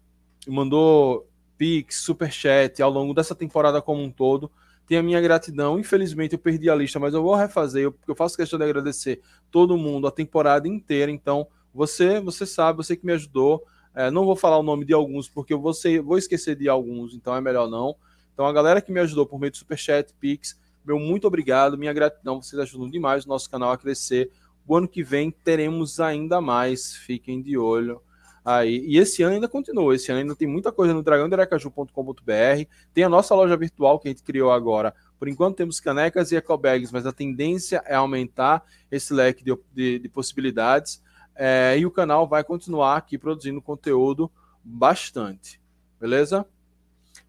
mandou 0.48 1.28
Pix, 1.58 1.98
Superchat 1.98 2.82
ao 2.82 2.90
longo 2.90 3.14
dessa 3.14 3.36
temporada 3.36 3.82
como 3.82 4.02
um 4.02 4.12
todo, 4.12 4.52
tem 4.88 4.98
a 4.98 5.04
minha 5.04 5.22
gratidão. 5.22 5.80
Infelizmente 5.80 6.34
eu 6.34 6.40
perdi 6.40 6.70
a 6.70 6.76
lista, 6.76 7.00
mas 7.00 7.14
eu 7.14 7.24
vou 7.24 7.36
refazer, 7.36 7.92
porque 7.92 8.12
eu 8.12 8.16
faço 8.16 8.38
questão 8.38 8.60
de 8.60 8.66
agradecer 8.66 9.22
todo 9.50 9.78
mundo 9.78 10.08
a 10.08 10.12
temporada 10.12 10.68
inteira. 10.68 11.12
Então, 11.12 11.48
você, 11.74 12.20
você 12.20 12.46
sabe, 12.46 12.78
você 12.78 12.96
que 12.96 13.06
me 13.06 13.14
ajudou. 13.14 13.64
É, 13.94 14.10
não 14.10 14.26
vou 14.26 14.36
falar 14.36 14.58
o 14.58 14.64
nome 14.64 14.86
de 14.86 14.94
alguns, 14.94 15.28
porque 15.28 15.54
eu 15.54 15.60
vou, 15.60 15.74
ser, 15.74 16.02
vou 16.02 16.18
esquecer 16.18 16.56
de 16.56 16.70
alguns, 16.70 17.14
então 17.14 17.36
é 17.36 17.42
melhor 17.42 17.70
não. 17.70 17.96
Então, 18.34 18.46
a 18.46 18.54
galera 18.54 18.82
que 18.82 18.92
me 18.92 19.00
ajudou 19.02 19.26
por 19.26 19.40
meio 19.40 19.52
do 19.52 19.58
Superchat, 19.58 20.14
Pix, 20.20 20.58
meu 20.86 20.98
muito 20.98 21.28
obrigado, 21.28 21.78
minha 21.78 21.94
gratidão, 21.94 22.42
vocês 22.42 22.60
ajudam 22.60 22.90
demais 22.90 23.26
o 23.26 23.30
nosso 23.30 23.50
canal 23.50 23.72
a 23.72 23.78
crescer. 23.78 24.32
O 24.68 24.76
ano 24.76 24.88
que 24.88 25.04
vem 25.04 25.32
teremos 25.32 26.00
ainda 26.00 26.40
mais, 26.40 26.96
fiquem 26.96 27.42
de 27.42 27.58
olho 27.58 28.02
aí. 28.44 28.86
E 28.88 28.98
esse 28.98 29.24
ano 29.24 29.36
ainda 29.36 29.48
continua, 29.48 29.96
esse 29.96 30.12
ano 30.12 30.22
ainda 30.22 30.36
tem 30.36 30.48
muita 30.48 30.72
coisa 30.72 30.94
no 30.94 31.04
dragãoderacaju.com.br, 31.04 32.66
tem 32.94 33.04
a 33.04 33.10
nossa 33.10 33.36
loja 33.36 33.56
virtual 33.56 34.00
que 34.00 34.08
a 34.08 34.12
gente 34.12 34.24
criou 34.24 34.52
agora. 34.52 34.94
Por 35.20 35.28
enquanto 35.28 35.58
temos 35.58 35.80
canecas 35.80 36.32
e 36.32 36.36
ecobags, 36.36 36.92
mas 36.92 37.06
a 37.06 37.12
tendência 37.12 37.84
é 37.86 37.96
aumentar 37.96 38.64
esse 38.90 39.14
leque 39.14 39.44
de, 39.44 39.56
de, 39.74 40.00
de 40.00 40.10
possibilidades. 40.10 41.02
É, 41.36 41.78
e 41.78 41.86
o 41.86 41.92
canal 41.92 42.28
vai 42.28 42.44
continuar 42.44 42.98
aqui 42.98 43.18
produzindo 43.18 43.62
conteúdo 43.62 44.32
bastante, 44.64 45.60
beleza? 46.00 46.46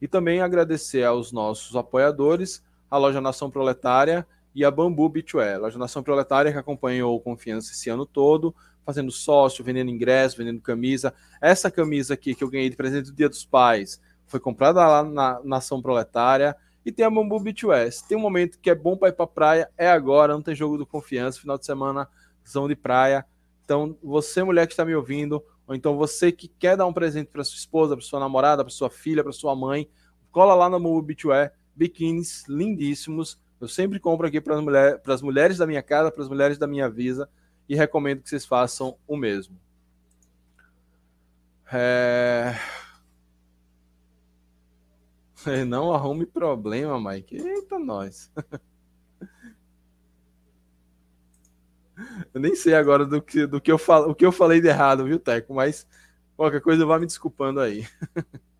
E 0.00 0.08
também 0.08 0.40
agradecer 0.40 1.04
aos 1.04 1.32
nossos 1.32 1.76
apoiadores, 1.76 2.62
a 2.90 2.98
Loja 2.98 3.20
Nação 3.20 3.50
Proletária 3.50 4.26
e 4.54 4.64
a 4.64 4.70
Bambu 4.70 5.08
Beachwear. 5.08 5.56
A 5.56 5.58
Loja 5.58 5.78
Nação 5.78 6.02
Proletária 6.02 6.52
que 6.52 6.58
acompanhou 6.58 7.16
o 7.16 7.20
Confiança 7.20 7.72
esse 7.72 7.88
ano 7.90 8.06
todo, 8.06 8.54
fazendo 8.84 9.10
sócio, 9.10 9.64
vendendo 9.64 9.90
ingresso, 9.90 10.36
vendendo 10.36 10.60
camisa. 10.60 11.14
Essa 11.40 11.70
camisa 11.70 12.14
aqui 12.14 12.34
que 12.34 12.44
eu 12.44 12.50
ganhei 12.50 12.70
de 12.70 12.76
presente 12.76 13.10
do 13.10 13.16
Dia 13.16 13.28
dos 13.28 13.44
Pais 13.44 14.00
foi 14.26 14.40
comprada 14.40 14.86
lá 14.86 15.02
na 15.02 15.40
Nação 15.44 15.80
Proletária. 15.80 16.56
E 16.84 16.90
tem 16.90 17.04
a 17.04 17.10
Bambu 17.10 17.38
Beachwear. 17.38 17.90
Se 17.92 18.06
tem 18.06 18.16
um 18.16 18.20
momento 18.20 18.58
que 18.58 18.68
é 18.68 18.74
bom 18.74 18.96
para 18.96 19.08
ir 19.08 19.12
para 19.12 19.26
praia, 19.26 19.70
é 19.78 19.88
agora. 19.88 20.34
Não 20.34 20.42
tem 20.42 20.54
jogo 20.54 20.76
do 20.76 20.86
Confiança, 20.86 21.40
final 21.40 21.56
de 21.56 21.64
semana, 21.64 22.08
zão 22.44 22.66
de 22.66 22.74
praia 22.74 23.24
então, 23.64 23.96
você, 24.02 24.42
mulher 24.42 24.66
que 24.66 24.72
está 24.72 24.84
me 24.84 24.94
ouvindo, 24.94 25.42
ou 25.66 25.74
então 25.74 25.96
você 25.96 26.32
que 26.32 26.46
quer 26.46 26.76
dar 26.76 26.86
um 26.86 26.92
presente 26.92 27.28
para 27.28 27.44
sua 27.44 27.56
esposa, 27.56 27.96
para 27.96 28.04
sua 28.04 28.20
namorada, 28.20 28.64
para 28.64 28.70
sua 28.70 28.90
filha, 28.90 29.22
para 29.22 29.32
sua 29.32 29.54
mãe, 29.54 29.88
cola 30.30 30.54
lá 30.54 30.68
na 30.68 30.78
Move 30.78 31.06
Beachwear, 31.06 31.52
biquínis 31.74 32.44
lindíssimos. 32.48 33.40
Eu 33.62 33.68
sempre 33.68 34.00
compro 34.00 34.26
aqui 34.26 34.40
para 34.40 34.56
as 34.56 34.60
mulher, 34.60 35.00
mulheres 35.22 35.56
da 35.56 35.68
minha 35.68 35.84
casa, 35.84 36.10
para 36.10 36.20
as 36.20 36.28
mulheres 36.28 36.58
da 36.58 36.66
minha 36.66 36.90
visa 36.90 37.30
e 37.68 37.76
recomendo 37.76 38.20
que 38.20 38.28
vocês 38.28 38.44
façam 38.44 38.98
o 39.06 39.16
mesmo. 39.16 39.56
É... 41.72 42.56
Não 45.64 45.94
arrume 45.94 46.26
problema, 46.26 47.00
Mike. 47.00 47.36
Eita, 47.36 47.78
nós. 47.78 48.32
Eu 52.34 52.40
nem 52.40 52.56
sei 52.56 52.74
agora 52.74 53.06
do 53.06 53.22
que, 53.22 53.46
do 53.46 53.60
que 53.60 53.70
eu 53.70 53.78
falo, 53.78 54.10
o 54.10 54.14
que 54.14 54.26
eu 54.26 54.32
falei 54.32 54.60
de 54.60 54.66
errado, 54.66 55.04
viu, 55.04 55.20
Teco? 55.20 55.54
Mas 55.54 55.86
qualquer 56.36 56.60
coisa 56.60 56.84
vá 56.84 56.98
me 56.98 57.06
desculpando 57.06 57.60
aí. 57.60 57.86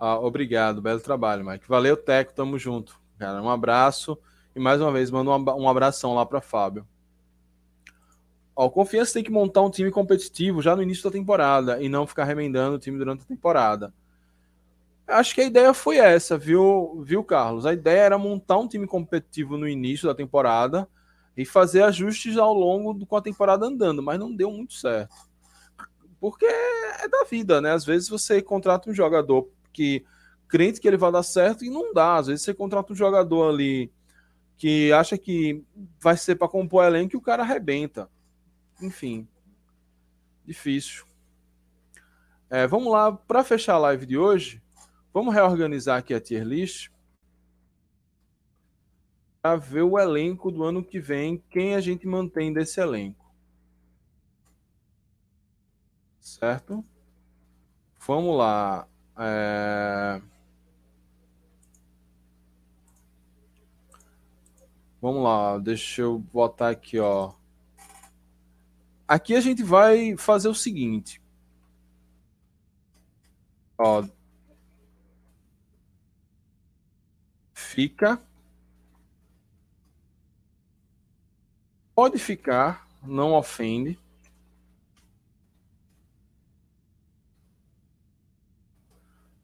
ah, 0.00 0.18
obrigado, 0.18 0.80
belo 0.80 0.98
trabalho, 0.98 1.44
Mike. 1.44 1.68
Valeu, 1.68 1.94
Teco, 1.94 2.32
tamo 2.32 2.58
junto. 2.58 2.98
Cara, 3.18 3.42
um 3.42 3.50
abraço 3.50 4.18
e 4.56 4.58
mais 4.58 4.80
uma 4.80 4.90
vez 4.90 5.10
mando 5.10 5.30
um 5.30 5.68
abração 5.68 6.14
lá 6.14 6.24
para 6.24 6.40
Fábio. 6.40 6.88
Ó, 8.56 8.70
Confiança 8.70 9.12
tem 9.12 9.22
que 9.22 9.30
montar 9.30 9.60
um 9.60 9.70
time 9.70 9.90
competitivo 9.90 10.62
já 10.62 10.74
no 10.74 10.82
início 10.82 11.04
da 11.04 11.10
temporada 11.10 11.82
e 11.82 11.88
não 11.88 12.06
ficar 12.06 12.24
remendando 12.24 12.76
o 12.76 12.78
time 12.78 12.96
durante 12.96 13.24
a 13.24 13.26
temporada. 13.26 13.92
Acho 15.06 15.34
que 15.34 15.42
a 15.42 15.46
ideia 15.46 15.74
foi 15.74 15.98
essa, 15.98 16.38
viu, 16.38 17.02
viu, 17.04 17.22
Carlos? 17.22 17.66
A 17.66 17.74
ideia 17.74 18.00
era 18.00 18.18
montar 18.18 18.56
um 18.56 18.68
time 18.68 18.86
competitivo 18.86 19.58
no 19.58 19.68
início 19.68 20.08
da 20.08 20.14
temporada 20.14 20.88
e 21.36 21.44
fazer 21.44 21.82
ajustes 21.82 22.38
ao 22.38 22.54
longo 22.54 22.94
do, 22.94 23.04
com 23.04 23.16
a 23.16 23.22
temporada 23.22 23.66
andando, 23.66 24.02
mas 24.02 24.18
não 24.18 24.34
deu 24.34 24.50
muito 24.50 24.72
certo. 24.72 25.14
Porque 26.18 26.46
é 26.46 27.06
da 27.08 27.24
vida, 27.24 27.60
né? 27.60 27.72
Às 27.72 27.84
vezes 27.84 28.08
você 28.08 28.40
contrata 28.40 28.88
um 28.88 28.94
jogador 28.94 29.48
que 29.72 30.04
crente 30.48 30.80
que 30.80 30.88
ele 30.88 30.96
vai 30.96 31.12
dar 31.12 31.22
certo 31.22 31.64
e 31.64 31.70
não 31.70 31.92
dá. 31.92 32.16
Às 32.16 32.26
vezes 32.26 32.42
você 32.42 32.54
contrata 32.54 32.92
um 32.92 32.96
jogador 32.96 33.50
ali 33.50 33.92
que 34.56 34.92
acha 34.92 35.16
que 35.16 35.64
vai 36.00 36.16
ser 36.16 36.36
para 36.36 36.48
compor 36.48 36.84
elenco 36.84 37.14
e 37.14 37.18
o 37.18 37.22
cara 37.22 37.42
arrebenta. 37.42 38.10
Enfim, 38.80 39.26
difícil. 40.44 41.04
É, 42.48 42.66
vamos 42.66 42.92
lá, 42.92 43.12
para 43.12 43.44
fechar 43.44 43.74
a 43.74 43.78
live 43.78 44.04
de 44.04 44.18
hoje, 44.18 44.60
Vamos 45.12 45.34
reorganizar 45.34 45.98
aqui 45.98 46.14
a 46.14 46.20
tier 46.20 46.44
list 46.44 46.88
para 49.42 49.56
ver 49.56 49.82
o 49.82 49.98
elenco 49.98 50.52
do 50.52 50.62
ano 50.62 50.84
que 50.84 51.00
vem, 51.00 51.42
quem 51.50 51.74
a 51.74 51.80
gente 51.80 52.06
mantém 52.06 52.52
desse 52.52 52.80
elenco. 52.80 53.28
Certo? 56.20 56.84
Vamos 58.06 58.38
lá. 58.38 58.86
É... 59.20 60.22
Vamos 65.00 65.22
lá, 65.22 65.58
deixa 65.58 66.02
eu 66.02 66.18
botar 66.18 66.70
aqui, 66.70 66.98
ó. 66.98 67.34
Aqui 69.06 69.34
a 69.34 69.40
gente 69.40 69.62
vai 69.62 70.16
fazer 70.16 70.48
o 70.48 70.54
seguinte. 70.54 71.20
Ó, 73.76 74.04
fica. 77.52 78.20
Pode 81.94 82.18
ficar, 82.18 82.88
não 83.02 83.34
ofende. 83.34 83.98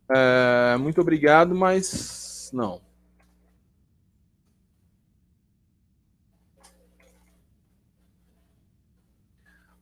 É, 0.08 0.76
muito 0.76 1.00
obrigado, 1.00 1.54
mas 1.54 2.50
não. 2.52 2.80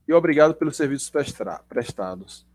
E 0.07 0.13
obrigado 0.13 0.55
pelos 0.55 0.77
serviços 0.77 1.11
prestados. 1.69 2.47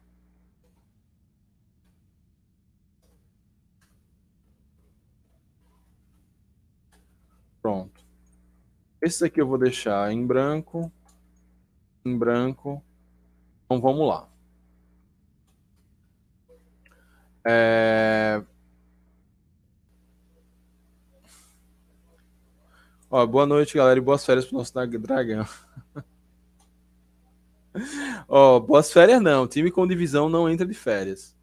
Pronto. 7.61 8.03
Esse 9.01 9.25
aqui 9.25 9.41
eu 9.41 9.47
vou 9.47 9.57
deixar 9.57 10.11
em 10.11 10.25
branco, 10.25 10.91
em 12.05 12.17
branco. 12.17 12.83
Então 13.65 13.81
vamos 13.81 14.07
lá. 14.07 14.28
É... 17.51 18.43
Ó, 23.09 23.25
boa 23.25 23.47
noite, 23.47 23.75
galera, 23.75 23.97
e 23.97 24.01
boas 24.01 24.23
férias 24.23 24.45
pro 24.45 24.59
nosso 24.59 24.71
dragão. 24.71 25.47
Ó, 28.27 28.59
boas 28.59 28.93
férias 28.93 29.19
não, 29.19 29.47
time 29.47 29.71
com 29.71 29.87
divisão 29.87 30.29
não 30.29 30.47
entra 30.47 30.63
de 30.63 30.75
férias. 30.75 31.35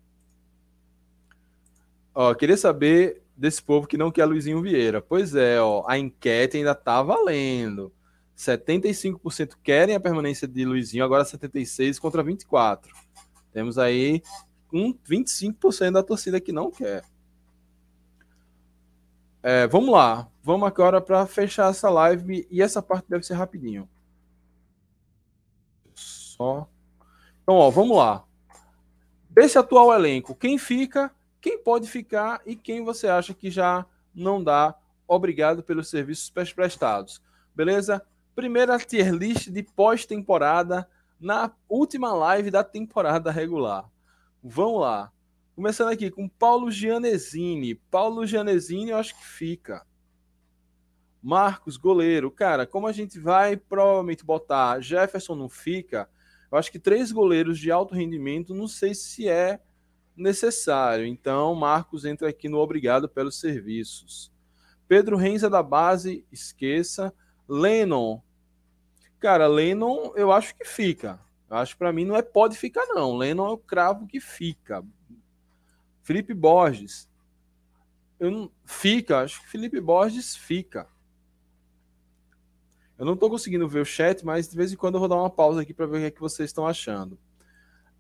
Ó, 2.15 2.33
queria 2.35 2.57
saber 2.57 3.21
desse 3.37 3.61
povo 3.61 3.89
que 3.89 3.99
não 3.99 4.13
quer 4.13 4.27
Luizinho 4.27 4.63
Vieira. 4.63 5.03
Pois 5.03 5.35
é, 5.35 5.61
ó, 5.61 5.85
a 5.89 5.99
enquete 5.99 6.57
ainda 6.57 6.75
tá 6.75 7.03
valendo. 7.03 7.93
75% 8.39 9.57
querem 9.61 9.97
a 9.97 10.01
permanência 10.01 10.47
de 10.47 10.65
Luizinho, 10.65 11.05
agora 11.05 11.25
76 11.25 11.99
contra 11.99 12.23
24. 12.23 12.95
Temos 13.53 13.77
aí 13.77 14.23
um 14.77 14.95
25% 14.95 15.93
da 15.93 16.03
torcida 16.03 16.41
que 16.41 16.53
não 16.53 16.71
quer. 16.71 17.05
É, 19.43 19.67
vamos 19.67 19.93
lá, 19.93 20.29
vamos 20.43 20.67
agora 20.67 21.01
para 21.01 21.27
fechar 21.27 21.71
essa 21.71 21.89
live 21.89 22.47
e 22.51 22.61
essa 22.61 22.83
parte 22.83 23.09
deve 23.09 23.25
ser 23.25 23.35
rapidinho. 23.35 23.89
Só. 25.95 26.69
Então, 27.43 27.55
ó, 27.55 27.71
vamos 27.71 27.97
lá. 27.97 28.25
Desse 29.31 29.59
atual 29.59 29.93
elenco, 29.93 30.35
quem 30.35 30.59
fica 30.59 31.13
quem 31.47 31.63
pode 31.63 31.89
ficar 31.89 32.41
e 32.45 32.57
quem 32.57 32.83
você 32.83 33.07
acha 33.07 33.33
que 33.33 33.53
já 33.53 33.87
não 34.13 34.43
dá. 34.43 34.75
Obrigado 35.07 35.63
pelos 35.63 35.89
serviços 35.89 36.29
prestados. 36.53 37.23
Beleza? 37.55 38.05
Primeira 38.35 38.77
tier 38.81 39.13
list 39.15 39.51
de 39.51 39.63
pós-temporada 39.63 40.89
na 41.21 41.53
última 41.69 42.13
live 42.13 42.51
da 42.51 42.65
temporada 42.65 43.31
regular. 43.31 43.89
Vamos 44.49 44.81
lá. 44.81 45.13
Começando 45.57 45.89
aqui 45.89 46.09
com 46.09 46.29
Paulo 46.29 46.71
Gianesini. 46.71 47.75
Paulo 47.75 48.25
Gianesini, 48.25 48.91
eu 48.91 48.97
acho 48.97 49.17
que 49.17 49.27
fica. 49.27 49.85
Marcos, 51.21 51.77
goleiro. 51.77 52.31
Cara, 52.31 52.65
como 52.65 52.87
a 52.87 52.93
gente 52.93 53.19
vai 53.19 53.57
provavelmente 53.57 54.25
botar 54.25 54.81
Jefferson 54.81 55.35
não 55.35 55.49
fica, 55.49 56.09
eu 56.51 56.57
acho 56.57 56.71
que 56.71 56.79
três 56.79 57.11
goleiros 57.11 57.59
de 57.59 57.73
alto 57.73 57.93
rendimento, 57.93 58.55
não 58.55 58.69
sei 58.69 58.95
se 58.95 59.29
é 59.29 59.61
necessário. 60.17 61.05
Então, 61.05 61.53
Marcos 61.57 62.05
entra 62.05 62.29
aqui 62.29 62.49
no 62.49 62.59
obrigado 62.59 63.09
pelos 63.09 63.41
serviços. 63.41 64.33
Pedro 64.87 65.17
Renza 65.17 65.51
da 65.51 65.63
base, 65.63 66.25
esqueça. 66.31 67.13
Lennon. 67.49 68.23
Cara, 69.19 69.49
Lennon 69.49 70.13
eu 70.15 70.31
acho 70.31 70.55
que 70.55 70.65
fica. 70.65 71.26
Eu 71.49 71.57
acho 71.57 71.75
que 71.75 71.79
para 71.79 71.93
mim 71.93 72.05
não 72.05 72.17
é 72.17 72.23
pode 72.23 72.57
ficar, 72.57 72.87
não. 72.87 73.17
Lennon 73.17 73.47
é 73.47 73.53
o 73.53 73.59
cravo 73.59 74.07
que 74.07 74.21
fica. 74.21 74.85
Felipe 76.03 76.35
Borges. 76.35 77.09
Eu 78.19 78.31
não, 78.31 78.51
fica, 78.65 79.21
acho 79.21 79.41
que 79.43 79.49
Felipe 79.49 79.81
Borges 79.81 80.35
fica. 80.35 80.89
Eu 82.99 83.05
não 83.05 83.13
estou 83.13 83.29
conseguindo 83.29 83.69
ver 83.69 83.81
o 83.81 83.85
chat, 83.85 84.25
mas 84.25 84.49
de 84.49 84.57
vez 84.57 84.73
em 84.73 84.77
quando 84.77 84.95
eu 84.95 85.01
vou 85.01 85.09
dar 85.09 85.17
uma 85.17 85.29
pausa 85.29 85.61
aqui 85.61 85.75
para 85.75 85.87
ver 85.87 85.97
o 85.97 86.01
que, 86.01 86.07
é 86.07 86.11
que 86.11 86.21
vocês 86.21 86.49
estão 86.49 86.67
achando. 86.67 87.19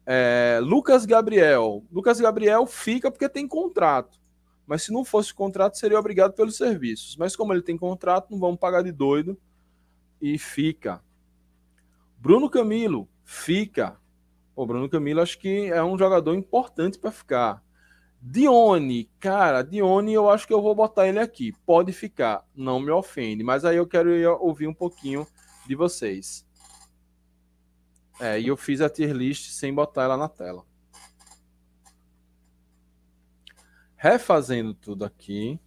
É, 0.06 0.58
Lucas 0.62 1.04
Gabriel. 1.04 1.84
Lucas 1.92 2.18
Gabriel 2.18 2.66
fica 2.66 3.10
porque 3.10 3.28
tem 3.28 3.46
contrato. 3.46 4.18
Mas 4.66 4.82
se 4.82 4.92
não 4.92 5.04
fosse 5.04 5.34
contrato, 5.34 5.76
seria 5.76 5.98
obrigado 5.98 6.32
pelos 6.32 6.56
serviços. 6.56 7.16
Mas 7.16 7.36
como 7.36 7.52
ele 7.52 7.62
tem 7.62 7.76
contrato, 7.76 8.30
não 8.30 8.38
vamos 8.38 8.58
pagar 8.58 8.82
de 8.82 8.90
doido. 8.90 9.38
E 10.20 10.38
fica. 10.38 11.02
Bruno 12.18 12.48
Camilo, 12.48 13.08
fica. 13.26 14.00
O 14.54 14.64
Bruno 14.64 14.88
Camilo 14.88 15.20
acho 15.20 15.38
que 15.38 15.66
é 15.66 15.84
um 15.84 15.98
jogador 15.98 16.34
importante 16.34 16.98
para 16.98 17.10
ficar. 17.10 17.62
Dione, 18.22 19.10
cara, 19.20 19.62
Dione 19.62 20.14
eu 20.14 20.30
acho 20.30 20.46
que 20.46 20.54
eu 20.54 20.62
vou 20.62 20.74
botar 20.74 21.06
ele 21.06 21.18
aqui. 21.18 21.52
Pode 21.66 21.92
ficar, 21.92 22.42
não 22.54 22.80
me 22.80 22.90
ofende. 22.90 23.44
Mas 23.44 23.64
aí 23.64 23.76
eu 23.76 23.86
quero 23.86 24.10
ouvir 24.40 24.66
um 24.66 24.72
pouquinho 24.72 25.26
de 25.66 25.74
vocês. 25.74 26.46
É, 28.18 28.40
e 28.40 28.48
eu 28.48 28.56
fiz 28.56 28.80
a 28.80 28.88
tier 28.88 29.12
list 29.12 29.50
sem 29.50 29.74
botar 29.74 30.04
ela 30.04 30.16
na 30.16 30.28
tela. 30.28 30.64
Refazendo 33.96 34.72
tudo 34.72 35.04
aqui. 35.04 35.60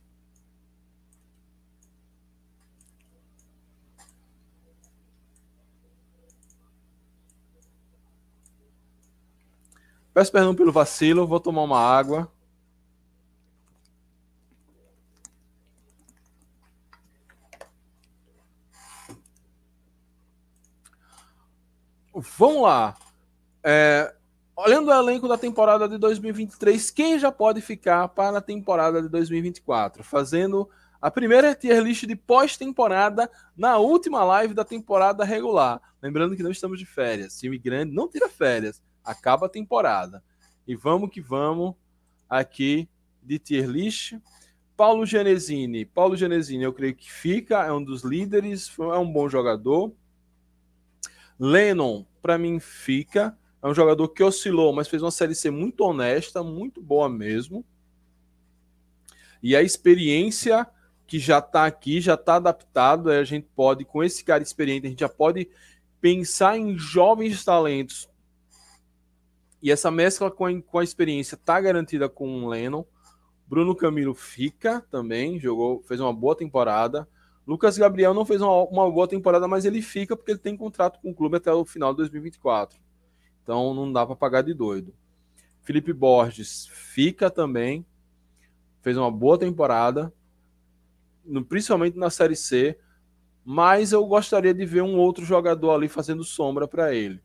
Peço 10.20 10.34
perdão 10.34 10.54
pelo 10.54 10.70
vacilo, 10.70 11.26
vou 11.26 11.40
tomar 11.40 11.64
uma 11.64 11.80
água. 11.80 12.30
Vamos 22.14 22.64
lá. 22.64 22.98
É, 23.64 24.14
olhando 24.58 24.90
o 24.90 24.94
elenco 24.94 25.26
da 25.26 25.38
temporada 25.38 25.88
de 25.88 25.98
2023, 25.98 26.92
quem 26.92 27.18
já 27.18 27.32
pode 27.32 27.62
ficar 27.62 28.10
para 28.10 28.40
a 28.40 28.42
temporada 28.42 29.02
de 29.02 29.08
2024? 29.08 30.04
Fazendo 30.04 30.70
a 31.02 31.10
primeira 31.10 31.56
tier 31.56 31.82
list 31.82 32.06
de 32.06 32.18
pós-temporada 32.18 33.32
na 33.56 33.78
última 33.78 34.26
live 34.26 34.54
da 34.54 34.66
temporada 34.66 35.24
regular. 35.24 35.82
Lembrando 36.02 36.36
que 36.36 36.44
não 36.44 36.52
estamos 36.52 36.78
de 36.78 36.86
férias. 36.86 37.40
Time 37.40 37.58
grande 37.58 37.96
não 37.96 38.10
tira 38.10 38.28
férias. 38.28 38.82
Acaba 39.10 39.48
a 39.48 39.50
temporada. 39.50 40.24
E 40.68 40.76
vamos 40.76 41.10
que 41.10 41.20
vamos 41.20 41.74
aqui 42.30 42.88
de 43.24 43.40
tier 43.40 43.68
list. 43.68 44.14
Paulo 44.78 45.06
Genesini. 45.06 45.84
Paulo 45.84 46.16
Genesini, 46.16 46.64
eu 46.64 46.72
creio 46.72 46.96
que 46.96 47.12
fica, 47.12 47.66
é 47.66 47.72
um 47.72 47.84
dos 47.84 48.04
líderes, 48.04 48.72
é 48.78 48.98
um 48.98 49.12
bom 49.12 49.28
jogador. 49.28 49.92
Lennon, 51.40 52.06
para 52.22 52.38
mim, 52.38 52.60
fica. 52.60 53.38
É 53.62 53.68
um 53.68 53.74
jogador 53.74 54.08
que 54.10 54.24
oscilou, 54.24 54.72
mas 54.72 54.88
fez 54.88 55.02
uma 55.02 55.12
série 55.12 55.36
C 55.36 55.50
muito 55.50 55.84
honesta, 55.84 56.44
muito 56.44 56.82
boa 56.82 57.10
mesmo. 57.10 57.66
E 59.42 59.56
a 59.56 59.62
experiência 59.62 60.68
que 61.08 61.18
já 61.18 61.40
está 61.40 61.66
aqui, 61.66 62.00
já 62.00 62.14
está 62.14 62.36
adaptado. 62.36 63.10
A 63.10 63.24
gente 63.24 63.48
pode, 63.56 63.84
com 63.84 64.04
esse 64.04 64.24
cara 64.24 64.44
experiente, 64.44 64.86
a 64.86 64.90
gente 64.90 65.00
já 65.00 65.10
pode 65.10 65.50
pensar 66.00 66.58
em 66.58 66.78
jovens 66.78 67.44
talentos. 67.44 68.09
E 69.62 69.72
essa 69.72 69.92
mescla 69.92 70.32
com 70.32 70.46
a, 70.46 70.62
com 70.62 70.80
a 70.80 70.84
experiência 70.84 71.36
está 71.36 71.60
garantida 71.60 72.08
com 72.08 72.44
o 72.44 72.50
Lennon. 72.50 72.84
Bruno 73.48 73.76
Camilo 73.76 74.14
fica 74.14 74.82
também, 74.92 75.40
jogou, 75.40 75.82
fez 75.84 76.00
uma 76.00 76.14
boa 76.14 76.36
temporada. 76.36 77.08
Lucas 77.46 77.78
Gabriel 77.78 78.14
não 78.14 78.26
fez 78.26 78.42
uma, 78.42 78.64
uma 78.66 78.92
boa 78.92 79.08
temporada, 79.08 79.48
mas 79.48 79.66
ele 79.66 79.82
fica 79.82 80.16
porque 80.16 80.32
ele 80.32 80.40
tem 80.40 80.56
contrato 80.56 81.00
com 81.02 81.10
o 81.10 81.16
clube 81.16 81.38
até 81.38 81.52
o 81.52 81.66
final 81.66 81.92
de 81.94 81.98
2024. 81.98 82.80
Então 83.42 83.74
não 83.74 83.92
dá 83.92 84.06
para 84.06 84.16
pagar 84.16 84.44
de 84.44 84.54
doido. 84.54 84.94
Felipe 85.62 85.92
Borges 85.92 86.68
fica 86.68 87.30
também, 87.30 87.86
fez 88.82 88.98
uma 88.98 89.12
boa 89.12 89.38
temporada 89.38 90.14
no, 91.26 91.44
principalmente 91.44 91.98
na 91.98 92.10
Série 92.10 92.36
C, 92.36 92.78
mas 93.44 93.92
eu 93.92 94.06
gostaria 94.06 94.54
de 94.54 94.66
ver 94.66 94.82
um 94.82 94.98
outro 94.98 95.24
jogador 95.26 95.72
ali 95.72 95.88
fazendo 95.88 96.24
sombra 96.24 96.68
para 96.68 96.94
ele. 96.94 97.22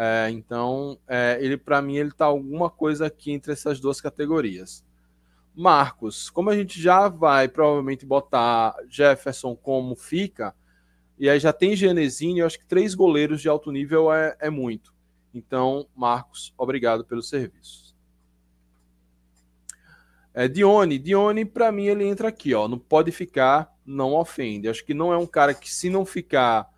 É, 0.00 0.30
então, 0.30 0.96
é, 1.08 1.38
ele 1.40 1.56
para 1.56 1.82
mim 1.82 1.96
ele 1.96 2.10
está 2.10 2.26
alguma 2.26 2.70
coisa 2.70 3.06
aqui 3.06 3.32
entre 3.32 3.52
essas 3.52 3.80
duas 3.80 4.00
categorias. 4.00 4.84
Marcos, 5.52 6.30
como 6.30 6.50
a 6.50 6.56
gente 6.56 6.80
já 6.80 7.08
vai 7.08 7.48
provavelmente 7.48 8.06
botar 8.06 8.76
Jefferson 8.88 9.56
como 9.56 9.96
fica, 9.96 10.54
e 11.18 11.28
aí 11.28 11.40
já 11.40 11.52
tem 11.52 11.74
Genesini, 11.74 12.38
eu 12.38 12.46
acho 12.46 12.60
que 12.60 12.64
três 12.64 12.94
goleiros 12.94 13.40
de 13.40 13.48
alto 13.48 13.72
nível 13.72 14.12
é, 14.12 14.36
é 14.38 14.48
muito. 14.48 14.94
Então, 15.34 15.88
Marcos, 15.96 16.54
obrigado 16.56 17.04
pelo 17.04 17.20
serviço. 17.20 17.92
É, 20.32 20.46
Dione, 20.46 20.96
Dione, 20.96 21.44
para 21.44 21.72
mim, 21.72 21.86
ele 21.86 22.04
entra 22.04 22.28
aqui, 22.28 22.54
ó. 22.54 22.68
Não 22.68 22.78
pode 22.78 23.10
ficar, 23.10 23.74
não 23.84 24.14
ofende. 24.14 24.68
Acho 24.68 24.84
que 24.84 24.94
não 24.94 25.12
é 25.12 25.18
um 25.18 25.26
cara 25.26 25.52
que, 25.52 25.68
se 25.68 25.90
não 25.90 26.06
ficar, 26.06 26.68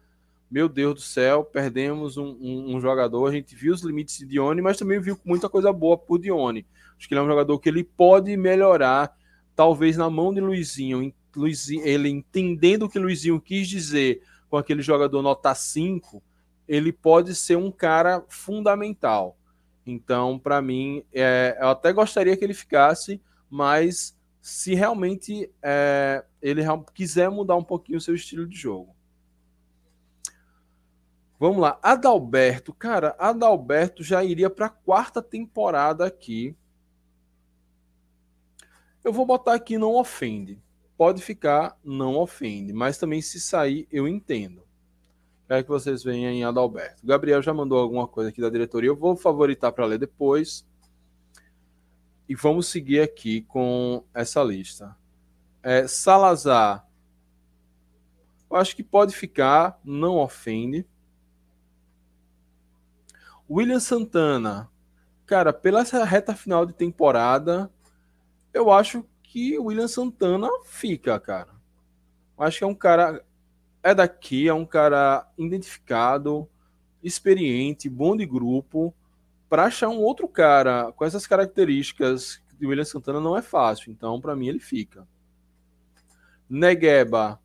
meu 0.51 0.68
Deus 0.68 0.94
do 0.94 1.01
céu, 1.01 1.44
perdemos 1.44 2.16
um, 2.16 2.36
um, 2.40 2.76
um 2.76 2.80
jogador. 2.80 3.26
A 3.26 3.32
gente 3.32 3.55
viu 3.55 3.72
os 3.72 3.82
limites 3.82 4.18
de 4.18 4.26
Dione, 4.26 4.61
mas 4.61 4.76
também 4.76 5.01
viu 5.01 5.18
muita 5.24 5.48
coisa 5.48 5.72
boa 5.72 5.96
por 5.96 6.18
Dione. 6.18 6.66
Acho 6.98 7.07
que 7.07 7.14
ele 7.14 7.20
é 7.20 7.24
um 7.24 7.28
jogador 7.28 7.59
que 7.59 7.68
ele 7.68 7.84
pode 7.84 8.36
melhorar, 8.36 9.16
talvez 9.55 9.96
na 9.96 10.11
mão 10.11 10.34
de 10.34 10.40
Luizinho. 10.40 11.12
Luizinho 11.34 11.86
ele 11.86 12.09
entendendo 12.09 12.84
o 12.84 12.88
que 12.88 12.98
Luizinho 12.98 13.40
quis 13.40 13.68
dizer 13.68 14.22
com 14.48 14.57
aquele 14.57 14.82
jogador 14.82 15.22
nota 15.22 15.55
5, 15.55 16.20
ele 16.66 16.92
pode 16.92 17.34
ser 17.34 17.57
um 17.57 17.70
cara 17.70 18.24
fundamental. 18.28 19.38
Então, 19.86 20.38
para 20.38 20.61
mim, 20.61 21.05
é, 21.12 21.57
eu 21.61 21.68
até 21.68 21.92
gostaria 21.92 22.36
que 22.36 22.44
ele 22.44 22.55
ficasse 22.55 23.20
mas 23.51 24.16
se 24.40 24.74
realmente 24.74 25.51
é, 25.61 26.24
ele 26.40 26.62
quiser 26.94 27.28
mudar 27.28 27.57
um 27.57 27.64
pouquinho 27.64 27.98
o 27.98 28.01
seu 28.01 28.14
estilo 28.14 28.46
de 28.46 28.57
jogo. 28.57 28.94
Vamos 31.41 31.57
lá, 31.57 31.78
Adalberto, 31.82 32.74
cara, 32.74 33.16
Adalberto 33.18 34.05
já 34.05 34.22
iria 34.22 34.51
para 34.51 34.66
a 34.66 34.68
quarta 34.68 35.22
temporada 35.22 36.05
aqui. 36.05 36.55
Eu 39.03 39.11
vou 39.11 39.24
botar 39.24 39.55
aqui 39.55 39.78
não 39.78 39.95
ofende. 39.95 40.62
Pode 40.99 41.22
ficar 41.22 41.78
não 41.82 42.18
ofende, 42.18 42.74
mas 42.74 42.99
também 42.99 43.22
se 43.22 43.41
sair 43.41 43.88
eu 43.91 44.07
entendo. 44.07 44.62
Quero 45.49 45.64
que 45.64 45.70
vocês 45.70 46.05
venham 46.05 46.30
em 46.30 46.45
Adalberto. 46.45 47.07
Gabriel 47.07 47.41
já 47.41 47.55
mandou 47.55 47.78
alguma 47.78 48.07
coisa 48.07 48.28
aqui 48.28 48.43
da 48.43 48.51
diretoria. 48.51 48.91
Eu 48.91 48.97
vou 48.97 49.16
favoritar 49.16 49.72
para 49.72 49.86
ler 49.86 49.99
depois. 49.99 50.68
E 52.28 52.34
vamos 52.34 52.66
seguir 52.66 53.01
aqui 53.01 53.41
com 53.41 54.05
essa 54.12 54.43
lista. 54.43 54.95
É, 55.62 55.88
Salazar. 55.88 56.86
Eu 58.51 58.59
acho 58.59 58.76
que 58.76 58.82
pode 58.82 59.16
ficar, 59.16 59.80
não 59.82 60.18
ofende. 60.18 60.86
William 63.51 63.80
Santana. 63.80 64.70
Cara, 65.26 65.53
pela 65.53 65.80
essa 65.80 66.05
reta 66.05 66.34
final 66.34 66.64
de 66.64 66.72
temporada, 66.72 67.70
eu 68.55 68.70
acho 68.70 69.05
que 69.22 69.59
o 69.59 69.64
William 69.64 69.88
Santana 69.88 70.48
fica, 70.64 71.18
cara. 71.18 71.51
Eu 72.38 72.44
acho 72.44 72.59
que 72.59 72.64
é 72.64 72.66
um 72.66 72.74
cara. 72.74 73.24
É 73.82 73.94
daqui, 73.94 74.46
é 74.46 74.55
um 74.55 74.66
cara 74.66 75.26
identificado, 75.38 76.48
experiente, 77.03 77.88
bom 77.88 78.14
de 78.14 78.26
grupo 78.26 78.94
para 79.48 79.64
achar 79.64 79.88
um 79.88 79.98
outro 79.98 80.28
cara 80.28 80.92
com 80.92 81.05
essas 81.05 81.26
características 81.26 82.40
de 82.59 82.66
William 82.66 82.84
Santana 82.84 83.20
não 83.20 83.36
é 83.36 83.42
fácil. 83.42 83.90
Então, 83.90 84.20
para 84.20 84.36
mim, 84.36 84.46
ele 84.46 84.61
fica. 84.61 85.09
Negueba 86.48 87.40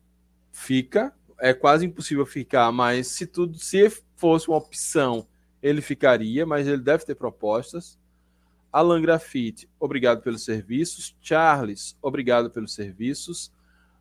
fica. 0.52 1.12
É 1.38 1.52
quase 1.52 1.84
impossível 1.84 2.24
ficar, 2.24 2.70
mas 2.70 3.08
se 3.08 3.26
tudo 3.26 3.58
se 3.58 3.90
fosse 4.14 4.48
uma 4.48 4.56
opção, 4.56 5.26
ele 5.66 5.80
ficaria, 5.80 6.46
mas 6.46 6.68
ele 6.68 6.80
deve 6.80 7.04
ter 7.04 7.16
propostas. 7.16 7.98
Alan 8.72 9.02
Grafite, 9.02 9.68
obrigado 9.80 10.22
pelos 10.22 10.44
serviços. 10.44 11.16
Charles, 11.20 11.96
obrigado 12.00 12.50
pelos 12.50 12.72
serviços. 12.72 13.52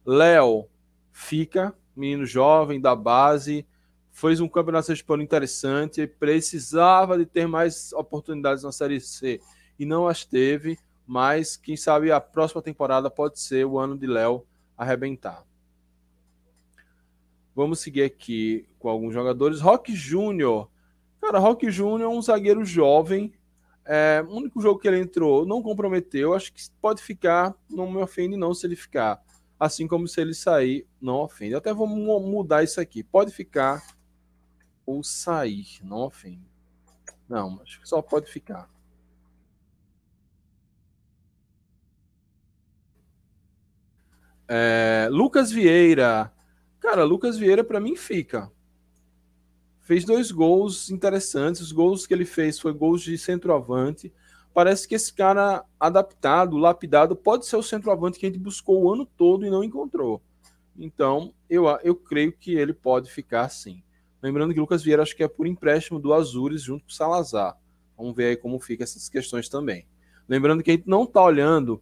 Léo, 0.05 0.68
fica, 1.11 1.74
menino 1.95 2.24
jovem 2.24 2.80
da 2.80 2.95
base, 2.95 3.66
fez 4.11 4.39
um 4.39 4.47
campeonato 4.47 4.93
hispano 4.93 5.24
interessante, 5.24 6.05
precisava 6.05 7.18
de 7.18 7.26
ter 7.26 7.47
mais 7.47 7.91
oportunidades 7.93 8.63
na 8.63 8.72
Série 8.72 8.99
C 8.99 9.41
e 9.80 9.86
não 9.86 10.07
as 10.07 10.24
teve, 10.24 10.78
mas 11.07 11.57
quem 11.57 11.76
sabe 11.76 12.11
a 12.11 12.22
próxima 12.22 12.61
temporada 12.61 13.09
pode 13.09 13.39
ser 13.39 13.66
o 13.66 13.80
ano 13.80 13.97
de 13.97 14.05
Léo 14.05 14.45
arrebentar. 14.78 15.43
Vamos 17.55 17.80
seguir 17.80 18.03
aqui 18.03 18.68
com 18.78 18.88
alguns 18.88 19.13
jogadores. 19.13 19.61
Rock 19.61 19.95
Júnior. 19.95 20.70
Cara, 21.26 21.39
Rock 21.39 21.71
Júnior 21.71 22.01
é 22.11 22.15
um 22.15 22.21
zagueiro 22.21 22.63
jovem. 22.63 23.34
É, 23.84 24.23
o 24.28 24.32
único 24.32 24.61
jogo 24.61 24.80
que 24.80 24.88
ele 24.88 24.99
entrou 24.99 25.43
não 25.43 25.59
comprometeu. 25.59 26.36
Acho 26.36 26.53
que 26.53 26.61
pode 26.80 27.01
ficar, 27.01 27.55
não 27.67 27.91
me 27.91 27.97
ofende 27.97 28.38
não 28.38 28.53
se 28.53 28.67
ele 28.67 28.76
ficar. 28.76 29.19
Assim 29.59 29.88
como 29.88 30.07
se 30.07 30.21
ele 30.21 30.36
sair, 30.36 30.88
não 31.01 31.15
ofende. 31.15 31.55
Até 31.55 31.73
vou 31.73 31.88
mudar 31.88 32.63
isso 32.63 32.80
aqui. 32.80 33.03
Pode 33.03 33.32
ficar 33.32 33.84
ou 34.86 35.03
sair, 35.03 35.65
não 35.82 35.97
ofende. 35.97 36.47
Não, 37.28 37.59
acho 37.63 37.82
que 37.82 37.89
só 37.89 38.03
pode 38.03 38.30
ficar. 38.30 38.69
É, 44.47 45.07
Lucas 45.09 45.51
Vieira. 45.51 46.32
Cara, 46.80 47.03
Lucas 47.03 47.36
Vieira 47.36 47.63
para 47.63 47.80
mim 47.80 47.95
fica. 47.95 48.51
Fez 49.86 50.03
dois 50.03 50.31
gols 50.31 50.89
interessantes. 50.89 51.61
Os 51.61 51.71
gols 51.71 52.07
que 52.07 52.13
ele 52.13 52.25
fez 52.25 52.59
foi 52.59 52.73
gols 52.73 53.03
de 53.03 53.15
centroavante. 53.19 54.11
Parece 54.51 54.88
que 54.88 54.95
esse 54.95 55.13
cara 55.13 55.63
adaptado, 55.79 56.57
lapidado, 56.57 57.15
pode 57.15 57.45
ser 57.45 57.55
o 57.55 57.61
centroavante 57.61 58.17
que 58.17 58.25
a 58.25 58.29
gente 58.29 58.41
buscou 58.41 58.81
o 58.81 58.91
ano 58.91 59.05
todo 59.05 59.45
e 59.45 59.49
não 59.49 59.63
encontrou. 59.63 60.23
Então, 60.75 61.31
eu, 61.47 61.65
eu 61.83 61.95
creio 61.95 62.33
que 62.33 62.55
ele 62.55 62.73
pode 62.73 63.11
ficar 63.11 63.47
sim. 63.49 63.83
Lembrando 64.23 64.55
que 64.55 64.59
Lucas 64.59 64.81
Vieira 64.81 65.03
acho 65.03 65.15
que 65.15 65.23
é 65.23 65.27
por 65.27 65.45
empréstimo 65.45 65.99
do 65.99 66.15
Azures 66.15 66.63
junto 66.63 66.83
com 66.86 66.89
o 66.89 66.93
Salazar. 66.93 67.55
Vamos 67.95 68.15
ver 68.15 68.29
aí 68.29 68.36
como 68.36 68.59
fica 68.59 68.83
essas 68.83 69.07
questões 69.07 69.47
também. 69.47 69.86
Lembrando 70.27 70.63
que 70.63 70.71
a 70.71 70.73
gente 70.73 70.89
não 70.89 71.03
está 71.03 71.21
olhando 71.21 71.79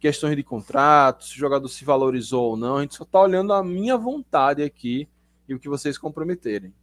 questões 0.00 0.34
de 0.34 0.42
contrato, 0.42 1.24
se 1.24 1.36
o 1.36 1.38
jogador 1.38 1.68
se 1.68 1.84
valorizou 1.84 2.50
ou 2.50 2.56
não, 2.56 2.78
a 2.78 2.80
gente 2.82 2.96
só 2.96 3.04
está 3.04 3.20
olhando 3.20 3.52
a 3.52 3.62
minha 3.62 3.96
vontade 3.96 4.60
aqui 4.60 5.08
e 5.48 5.54
o 5.54 5.60
que 5.60 5.68
vocês 5.68 5.96
comprometerem. 5.96 6.74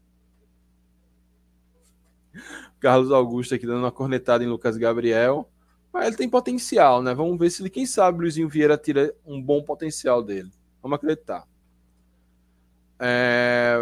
Carlos 2.79 3.11
Augusto 3.11 3.55
aqui 3.55 3.65
dando 3.65 3.79
uma 3.79 3.91
cornetada 3.91 4.43
em 4.43 4.47
Lucas 4.47 4.77
Gabriel. 4.77 5.49
Mas 5.91 6.07
ele 6.07 6.15
tem 6.15 6.29
potencial, 6.29 7.01
né? 7.03 7.13
Vamos 7.13 7.37
ver 7.37 7.49
se 7.49 7.61
ele, 7.61 7.69
quem 7.69 7.85
sabe, 7.85 8.19
Luizinho 8.19 8.47
Vieira 8.47 8.77
tira 8.77 9.13
um 9.25 9.41
bom 9.41 9.61
potencial 9.61 10.23
dele. 10.23 10.49
Vamos 10.81 10.95
acreditar. 10.95 11.45
É... 12.97 13.75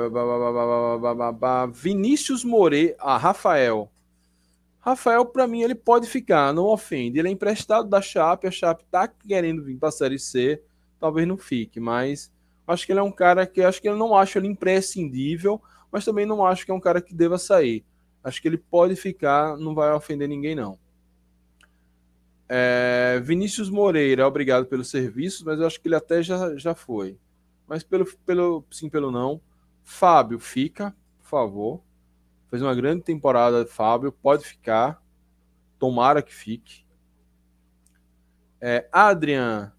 Vinícius 1.74 2.44
Moreira. 2.44 2.96
Ah, 3.00 3.18
Rafael. 3.18 3.92
Rafael, 4.80 5.26
para 5.26 5.46
mim, 5.46 5.62
ele 5.62 5.76
pode 5.76 6.08
ficar, 6.08 6.54
não 6.54 6.66
ofende. 6.66 7.20
Ele 7.20 7.28
é 7.28 7.32
emprestado 7.32 7.88
da 7.88 8.02
Chape, 8.02 8.48
a 8.48 8.52
Chape 8.52 8.86
tá 8.90 9.08
querendo 9.08 9.64
vir 9.64 9.78
para 9.78 9.90
a 9.90 9.92
Série 9.92 10.18
C, 10.18 10.64
talvez 11.00 11.28
não 11.28 11.38
fique, 11.38 11.80
mas 11.80 12.32
acho 12.66 12.86
que 12.86 12.92
ele 12.94 13.00
é 13.00 13.04
um 13.04 13.12
cara 13.12 13.46
que 13.46 13.62
acho 13.62 13.82
que 13.82 13.90
eu 13.90 13.98
não 13.98 14.16
acho 14.16 14.38
ele 14.38 14.48
imprescindível, 14.48 15.62
mas 15.92 16.06
também 16.06 16.26
não 16.26 16.46
acho 16.46 16.66
que 16.66 16.72
é 16.72 16.74
um 16.74 16.80
cara 16.80 17.02
que 17.02 17.14
deva 17.14 17.38
sair. 17.38 17.84
Acho 18.24 18.42
que 18.42 18.48
ele 18.48 18.58
pode 18.58 18.96
ficar, 18.96 19.58
não 19.58 19.74
vai 19.74 19.92
ofender 19.94 20.28
ninguém 20.28 20.56
não. 20.56 20.78
É, 22.48 23.22
Vinícius 23.24 23.70
Moreira, 23.70 24.28
obrigado 24.28 24.66
pelo 24.66 24.84
serviço, 24.84 25.46
mas 25.46 25.60
eu 25.60 25.68
acho 25.68 25.80
que 25.80 25.88
ele 25.88 25.96
até 25.96 26.24
já, 26.24 26.56
já 26.58 26.74
foi. 26.74 27.18
Mas 27.68 27.84
pelo, 27.84 28.06
pelo 28.26 28.66
sim, 28.72 28.90
pelo 28.90 29.12
não. 29.12 29.40
Fábio, 29.84 30.40
fica, 30.40 30.96
por 31.20 31.28
favor. 31.28 31.84
Fez 32.50 32.64
uma 32.64 32.74
grande 32.74 33.04
temporada, 33.04 33.66
Fábio. 33.68 34.12
Pode 34.12 34.44
ficar. 34.44 35.02
Tomara 35.78 36.22
que 36.22 36.34
fique. 36.34 36.84
É, 38.60 38.90
Adrian. 38.92 39.72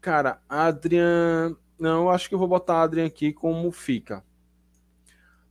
Cara, 0.00 0.42
Adrian. 0.48 1.56
Não, 1.78 2.10
acho 2.10 2.28
que 2.28 2.34
eu 2.34 2.38
vou 2.38 2.48
botar 2.48 2.82
Adrian 2.82 3.06
aqui 3.06 3.32
como 3.32 3.70
fica. 3.70 4.24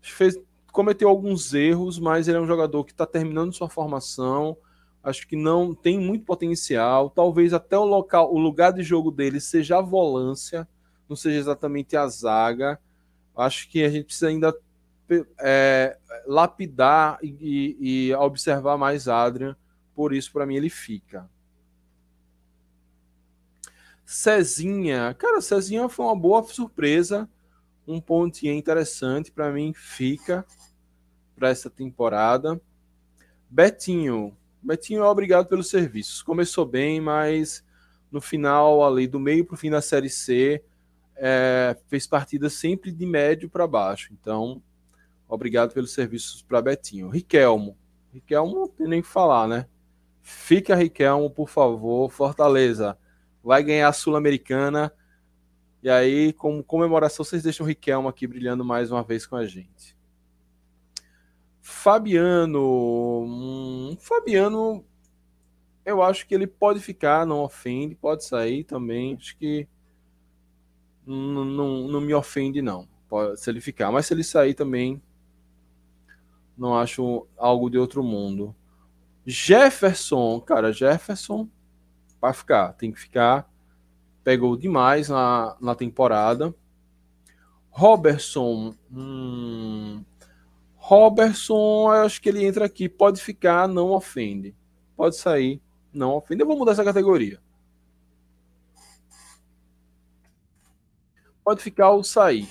Fez, 0.02 0.38
cometeu 0.76 1.08
alguns 1.08 1.54
erros, 1.54 1.98
mas 1.98 2.28
ele 2.28 2.38
é 2.38 2.42
um 2.42 2.46
jogador 2.46 2.84
que 2.84 2.92
está 2.92 3.06
terminando 3.06 3.54
sua 3.54 3.70
formação. 3.70 4.58
Acho 5.02 5.26
que 5.26 5.38
não 5.38 5.74
tem 5.74 5.98
muito 5.98 6.26
potencial. 6.26 7.10
Talvez 7.10 7.54
até 7.54 7.78
o 7.78 7.86
local, 7.86 8.34
o 8.34 8.38
lugar 8.38 8.74
de 8.74 8.84
jogo 8.84 9.10
dele 9.10 9.40
seja 9.40 9.78
a 9.78 9.82
volância, 9.82 10.68
não 11.08 11.16
seja 11.16 11.40
exatamente 11.40 11.96
a 11.96 12.06
zaga. 12.08 12.78
Acho 13.38 13.70
que 13.70 13.86
a 13.86 13.90
gente 13.90 14.04
precisa 14.06 14.28
ainda 14.28 14.54
é, 15.40 15.98
lapidar 16.28 17.20
e, 17.24 18.10
e, 18.10 18.16
observar 18.16 18.78
mais 18.78 19.08
Adrian. 19.08 19.56
Por 19.96 20.12
isso, 20.12 20.34
para 20.34 20.46
mim, 20.46 20.56
ele 20.56 20.70
fica. 20.70 21.30
Cezinha. 24.06 25.16
Cara, 25.18 25.40
Cezinha 25.40 25.88
foi 25.88 26.06
uma 26.06 26.16
boa 26.16 26.44
surpresa. 26.44 27.30
Um 27.88 28.00
pontinho 28.02 28.54
interessante. 28.54 29.32
Para 29.32 29.52
mim, 29.52 29.74
fica 29.74 30.46
para 31.36 31.50
essa 31.50 31.70
temporada. 31.70 32.60
Betinho. 33.50 34.36
Betinho 34.62 35.04
é 35.04 35.08
obrigado 35.08 35.48
pelos 35.48 35.70
serviços. 35.70 36.22
Começou 36.22 36.66
bem, 36.66 37.00
mas 37.00 37.64
no 38.12 38.20
final, 38.20 38.84
ali 38.86 39.08
do 39.08 39.20
meio 39.20 39.46
para 39.46 39.54
o 39.54 39.58
fim 39.58 39.70
da 39.70 39.82
Série 39.82 40.10
C, 40.10 40.64
é, 41.16 41.78
fez 41.88 42.08
partidas 42.08 42.54
sempre 42.54 42.92
de 42.92 43.06
médio 43.06 43.50
para 43.50 43.68
baixo. 43.68 44.14
Então, 44.14 44.62
Obrigado 45.28 45.74
pelos 45.74 45.92
serviços 45.92 46.42
para 46.42 46.62
Betinho. 46.62 47.10
Riquelmo. 47.10 47.78
Riquelmo 48.14 48.56
não 48.56 48.68
tem 48.68 48.88
nem 48.88 49.02
que 49.02 49.08
falar, 49.08 49.48
né? 49.48 49.66
Fica, 50.22 50.76
Riquelmo, 50.76 51.30
por 51.30 51.50
favor. 51.50 52.10
Fortaleza 52.12 52.98
vai 53.44 53.64
ganhar 53.64 53.90
a 53.90 53.94
Sul-Americana. 53.94 54.94
E 55.86 55.90
aí, 55.92 56.34
como 56.34 56.64
comemoração, 56.64 57.24
vocês 57.24 57.44
deixam 57.44 57.64
o 57.64 57.70
Riquelmo 57.70 58.08
aqui 58.08 58.26
brilhando 58.26 58.66
mais 58.66 58.92
uma 58.92 59.04
vez 59.04 59.28
com 59.28 59.36
a 59.36 59.46
gente. 59.46 59.96
Fabiano. 61.62 63.24
Hum, 63.24 63.96
Fabiano, 64.00 64.84
eu 65.86 66.02
acho 66.02 66.26
que 66.26 66.34
ele 66.34 66.48
pode 66.48 66.80
ficar, 66.80 67.24
não 67.24 67.44
ofende, 67.44 67.94
pode 67.94 68.26
sair 68.26 68.64
também. 68.64 69.14
Acho 69.14 69.38
que 69.38 69.68
não, 71.06 71.46
não, 71.46 72.02
me 72.02 72.16
ofende, 72.16 72.64
não. 72.64 72.90
Pode, 73.08 73.40
se 73.40 73.48
ele 73.48 73.62
ficar. 73.62 73.92
Mas 73.92 74.08
se 74.08 74.14
ele 74.16 74.24
sair 74.24 74.56
também, 74.56 75.00
não 76.58 76.76
acho 76.76 77.28
algo 77.38 77.70
de 77.70 77.78
outro 77.78 78.02
mundo. 78.02 78.56
Jefferson, 79.24 80.42
cara, 80.42 80.74
Jefferson 80.74 81.48
vai 82.20 82.34
ficar, 82.34 82.74
tem 82.74 82.92
que 82.92 83.00
ficar. 83.00 83.48
Pegou 84.26 84.58
demais 84.58 85.08
na, 85.08 85.56
na 85.62 85.74
temporada. 85.74 86.54
Robertson, 87.70 88.76
hum, 88.92 90.04
Robertson, 90.76 91.94
eu 91.94 92.06
acho 92.06 92.22
que 92.22 92.28
ele 92.28 92.46
entra 92.46 92.66
aqui, 92.66 92.90
pode 92.90 93.22
ficar, 93.22 93.70
não 93.70 93.92
ofende. 93.92 94.54
Pode 94.98 95.16
sair, 95.16 95.62
não 95.94 96.16
ofende. 96.16 96.42
Eu 96.42 96.48
vou 96.48 96.58
mudar 96.58 96.74
essa 96.74 96.84
categoria. 96.84 97.40
Pode 101.42 101.62
ficar 101.62 101.92
ou 101.92 102.04
sair 102.04 102.50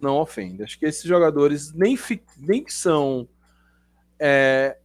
não 0.00 0.16
ofende. 0.18 0.62
Acho 0.62 0.78
que 0.78 0.86
esses 0.86 1.04
jogadores 1.04 1.72
nem, 1.72 1.96
fi, 1.96 2.22
nem 2.38 2.66
são 2.68 3.28
é, 4.18 4.78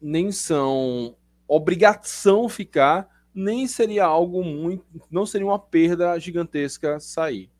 nem 0.00 0.30
são 0.30 1.16
obrigação 1.48 2.48
ficar, 2.48 3.08
nem 3.36 3.68
seria 3.68 4.06
algo 4.06 4.42
muito, 4.42 4.84
não 5.10 5.26
seria 5.26 5.46
uma 5.46 5.58
perda 5.58 6.18
gigantesca 6.18 6.98
sair. 6.98 7.50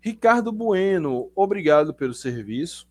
Ricardo 0.00 0.50
Bueno, 0.50 1.30
obrigado 1.34 1.94
pelo 1.94 2.12
serviço. 2.12 2.88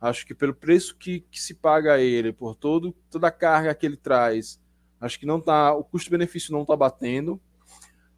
Acho 0.00 0.24
que 0.24 0.34
pelo 0.34 0.54
preço 0.54 0.96
que, 0.96 1.20
que 1.30 1.42
se 1.42 1.54
paga 1.54 1.94
a 1.94 2.00
ele, 2.00 2.32
por 2.32 2.54
todo, 2.54 2.94
toda 3.10 3.26
a 3.26 3.32
carga 3.32 3.74
que 3.74 3.84
ele 3.84 3.96
traz, 3.96 4.60
acho 5.00 5.18
que 5.18 5.26
não 5.26 5.40
tá, 5.40 5.74
o 5.74 5.84
custo-benefício 5.84 6.52
não 6.52 6.62
está 6.62 6.76
batendo 6.76 7.40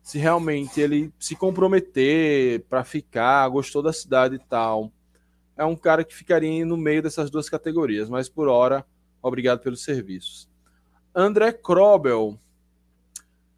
se 0.03 0.19
realmente 0.19 0.79
ele 0.79 1.11
se 1.19 1.35
comprometer 1.35 2.63
para 2.69 2.85
ficar, 2.85 3.49
gostou 3.49 3.83
da 3.83 3.93
cidade 3.93 4.35
e 4.35 4.39
tal, 4.39 4.93
é 5.57 5.65
um 5.65 5.75
cara 5.75 6.05
que 6.05 6.15
ficaria 6.15 6.65
no 6.67 6.77
meio 6.77 7.03
dessas 7.03 7.31
duas 7.31 7.49
categorias, 7.49 8.11
mas 8.11 8.29
por 8.29 8.47
hora, 8.47 8.85
obrigado 9.23 9.61
pelos 9.61 9.83
serviços. 9.83 10.47
André 11.15 11.53
Krobel. 11.53 12.39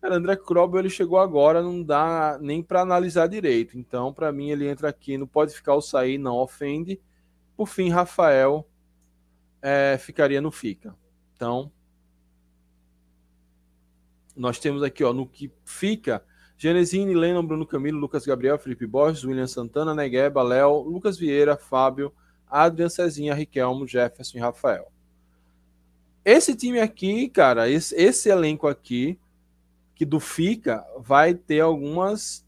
Cara, 0.07 0.19
André 0.19 0.37
Krobel 0.37 0.79
ele 0.79 0.89
chegou 0.89 1.19
agora, 1.19 1.61
não 1.61 1.83
dá 1.83 2.39
nem 2.41 2.63
para 2.63 2.81
analisar 2.81 3.27
direito. 3.27 3.77
Então, 3.77 4.13
para 4.13 4.31
mim, 4.31 4.51
ele 4.51 4.69
entra 4.69 4.89
aqui, 4.89 5.19
não 5.19 5.27
pode 5.27 5.53
ficar 5.53 5.75
ou 5.75 5.83
sair, 5.83 6.17
não 6.17 6.37
ofende. 6.37 7.01
Por 7.57 7.67
fim, 7.67 7.89
Rafael 7.89 8.65
é, 9.61 9.99
ficaria 9.99 10.41
no 10.41 10.53
fica. 10.53 10.95
Então, 11.35 11.73
nós 14.37 14.61
temos 14.61 14.81
aqui, 14.85 15.03
ó, 15.03 15.13
no 15.13 15.27
que 15.27 15.51
fica, 15.65 16.25
Genesine, 16.57 17.13
Lennon, 17.13 17.45
Bruno 17.45 17.67
Camilo, 17.67 17.99
Lucas 17.99 18.25
Gabriel, 18.25 18.61
Felipe 18.61 18.87
Borges, 18.87 19.25
William 19.25 19.49
Santana, 19.49 19.93
Negueba, 19.93 20.41
Léo, 20.41 20.83
Lucas 20.83 21.19
Vieira, 21.19 21.57
Fábio, 21.57 22.15
Adrian 22.47 22.89
Cezinha, 22.89 23.35
Riquelmo, 23.35 23.89
Jefferson 23.89 24.39
e 24.39 24.41
Rafael. 24.41 24.87
Esse 26.25 26.55
time 26.55 26.79
aqui, 26.79 27.29
cara, 27.29 27.69
esse, 27.69 27.93
esse 27.97 28.29
elenco 28.29 28.69
aqui, 28.69 29.19
que 29.97 30.05
do 30.05 30.21
Fica, 30.21 30.87
vai 30.99 31.35
ter 31.35 31.61
algumas. 31.61 32.47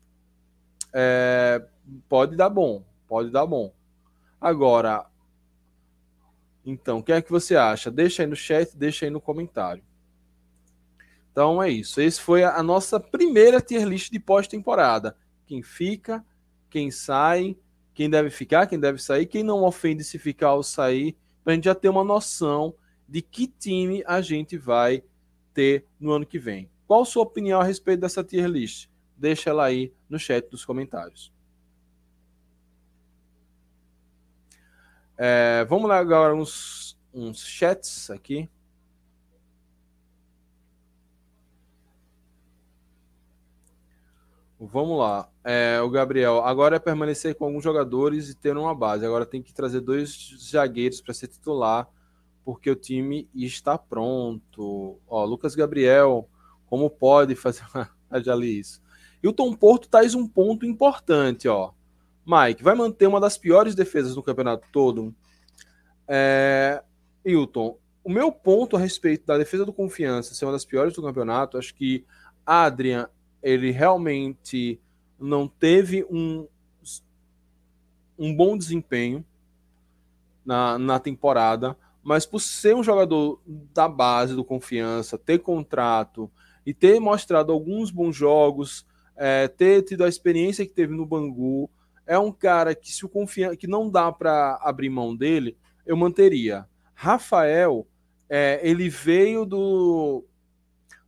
É, 0.93 1.65
pode 2.09 2.37
dar 2.37 2.51
bom, 2.51 2.85
pode 3.09 3.31
dar 3.31 3.47
bom. 3.47 3.73
Agora, 4.41 5.07
então, 6.65 6.99
o 6.99 7.03
que 7.03 7.11
é 7.11 7.23
que 7.23 7.31
você 7.31 7.57
acha? 7.57 7.91
Deixa 7.91 8.23
aí 8.23 8.29
no 8.29 8.37
chat, 8.37 8.77
deixa 8.77 9.07
aí 9.07 9.11
no 9.11 9.20
comentário. 9.20 9.83
Então 11.33 11.62
é 11.62 11.70
isso. 11.70 12.01
Esse 12.01 12.20
foi 12.20 12.45
a 12.45 12.62
nossa 12.62 13.01
primeira 13.01 13.61
tier 13.61 13.87
list 13.87 14.11
de 14.12 14.20
pós-temporada. 14.20 15.16
Quem 15.47 15.62
fica, 15.62 16.23
quem 16.69 16.91
sai, 16.91 17.57
quem 17.95 18.11
deve 18.11 18.29
ficar, 18.29 18.66
quem 18.66 18.79
deve 18.79 19.01
sair, 19.01 19.25
quem 19.25 19.43
não 19.43 19.62
ofende 19.62 20.05
se 20.05 20.19
ficar 20.19 20.53
ou 20.55 20.62
sair, 20.62 21.16
para 21.43 21.55
a 21.55 21.55
gente 21.55 21.65
já 21.65 21.75
ter 21.75 21.89
uma 21.89 22.05
noção 22.05 22.75
de 23.09 23.23
que 23.23 23.47
time 23.47 24.05
a 24.07 24.20
gente 24.20 24.59
vai 24.59 25.03
ter 25.55 25.87
no 25.99 26.12
ano 26.12 26.27
que 26.27 26.39
vem. 26.39 26.69
Qual 26.89 27.05
sua 27.05 27.23
opinião 27.23 27.60
a 27.60 27.65
respeito 27.65 28.01
dessa 28.01 28.24
tier 28.24 28.48
list? 28.48 28.89
Deixa 29.15 29.51
ela 29.51 29.66
aí 29.66 29.93
no 30.09 30.19
chat 30.19 30.48
dos 30.48 30.65
comentários. 30.65 31.31
É, 35.19 35.66
vamos 35.69 35.86
lá 35.86 35.98
agora 35.98 36.35
uns, 36.35 36.98
uns 37.12 37.44
chats 37.44 38.09
aqui. 38.09 38.48
Vamos 44.59 44.98
lá. 44.98 45.28
É, 45.44 45.82
o 45.82 45.90
Gabriel, 45.90 46.43
agora 46.43 46.77
é 46.77 46.78
permanecer 46.78 47.35
com 47.35 47.44
alguns 47.44 47.62
jogadores 47.62 48.31
e 48.31 48.35
ter 48.35 48.56
uma 48.56 48.74
base. 48.74 49.05
Agora 49.05 49.27
tem 49.27 49.43
que 49.43 49.52
trazer 49.52 49.82
dois 49.82 50.35
zagueiros 50.40 51.02
para 51.02 51.12
ser 51.12 51.28
titular, 51.28 51.86
porque 52.47 52.70
o 52.70 52.74
time 52.74 53.28
está 53.35 53.77
pronto. 53.77 54.98
Ó, 55.06 55.24
Lucas 55.27 55.55
Gabriel, 55.55 56.27
como 56.69 56.89
pode 56.90 57.35
fazer 57.35 57.62
uma. 57.74 57.90
Já 58.23 58.36
isso. 58.36 58.82
E 59.23 59.28
o 59.28 59.32
Tom 59.32 59.55
Porto 59.55 59.89
traz 59.89 60.15
um 60.15 60.27
ponto 60.27 60.65
importante, 60.65 61.49
ó. 61.49 61.73
Mike, 62.24 62.62
vai 62.62 62.74
manter 62.74 63.07
uma 63.07 63.20
das 63.20 63.39
piores 63.39 63.74
defesas 63.74 64.15
no 64.15 64.23
campeonato 64.23 64.66
todo? 64.70 65.15
É, 66.07 66.82
Hilton, 67.24 67.78
o 68.05 68.11
meu 68.11 68.31
ponto 68.31 68.77
a 68.77 68.78
respeito 68.78 69.27
da 69.27 69.36
defesa 69.36 69.65
do 69.65 69.73
confiança 69.73 70.35
ser 70.35 70.45
uma 70.45 70.53
das 70.53 70.65
piores 70.65 70.95
do 70.95 71.03
campeonato, 71.03 71.59
acho 71.59 71.74
que 71.74 72.05
Adrian, 72.45 73.09
ele 73.43 73.70
realmente 73.70 74.81
não 75.19 75.49
teve 75.49 76.07
um, 76.11 76.47
um 78.19 78.35
bom 78.35 78.57
desempenho 78.57 79.24
na, 80.45 80.78
na 80.78 80.99
temporada, 80.99 81.77
mas 82.03 82.24
por 82.24 82.40
ser 82.40 82.74
um 82.74 82.82
jogador 82.82 83.40
da 83.47 83.89
base 83.89 84.35
do 84.35 84.45
confiança, 84.45 85.19
ter 85.19 85.39
contrato 85.39 86.31
e 86.69 86.74
ter 86.74 87.01
mostrado 87.01 87.51
alguns 87.51 87.90
bons 87.90 88.15
jogos, 88.15 88.86
é, 89.16 89.49
ter 89.49 89.81
tido 89.85 90.05
a 90.05 90.09
experiência 90.09 90.66
que 90.66 90.74
teve 90.74 90.95
no 90.95 91.07
Bangu, 91.07 91.70
é 92.07 92.19
um 92.19 92.31
cara 92.31 92.74
que 92.74 92.93
se 92.93 93.07
o 93.07 93.09
confiança 93.09 93.57
que 93.57 93.66
não 93.66 93.89
dá 93.89 94.12
para 94.12 94.59
abrir 94.61 94.90
mão 94.90 95.16
dele, 95.16 95.57
eu 95.86 95.97
manteria. 95.97 96.69
Rafael, 96.93 97.89
é, 98.28 98.61
ele 98.62 98.90
veio 98.90 99.47
do 99.47 100.27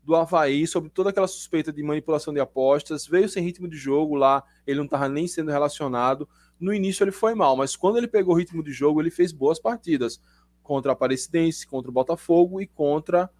do 0.02 0.16
Havaí 0.16 0.66
sobre 0.66 0.88
toda 0.88 1.10
aquela 1.10 1.28
suspeita 1.28 1.70
de 1.70 1.82
manipulação 1.82 2.32
de 2.32 2.40
apostas, 2.40 3.06
veio 3.06 3.28
sem 3.28 3.44
ritmo 3.44 3.68
de 3.68 3.76
jogo 3.76 4.14
lá, 4.14 4.42
ele 4.66 4.78
não 4.78 4.86
estava 4.86 5.10
nem 5.10 5.28
sendo 5.28 5.50
relacionado. 5.50 6.26
No 6.58 6.72
início 6.72 7.04
ele 7.04 7.12
foi 7.12 7.34
mal, 7.34 7.54
mas 7.54 7.76
quando 7.76 7.98
ele 7.98 8.08
pegou 8.08 8.34
o 8.34 8.38
ritmo 8.38 8.62
de 8.62 8.72
jogo, 8.72 9.02
ele 9.02 9.10
fez 9.10 9.30
boas 9.30 9.60
partidas 9.60 10.22
contra 10.62 10.92
a 10.92 10.94
Aparecidense, 10.94 11.66
contra 11.66 11.90
o 11.90 11.94
Botafogo 11.94 12.62
e 12.62 12.66
contra 12.66 13.30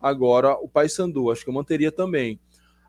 agora 0.00 0.54
o 0.54 0.68
Paysandu. 0.68 1.30
Acho 1.30 1.44
que 1.44 1.50
eu 1.50 1.54
manteria 1.54 1.92
também. 1.92 2.40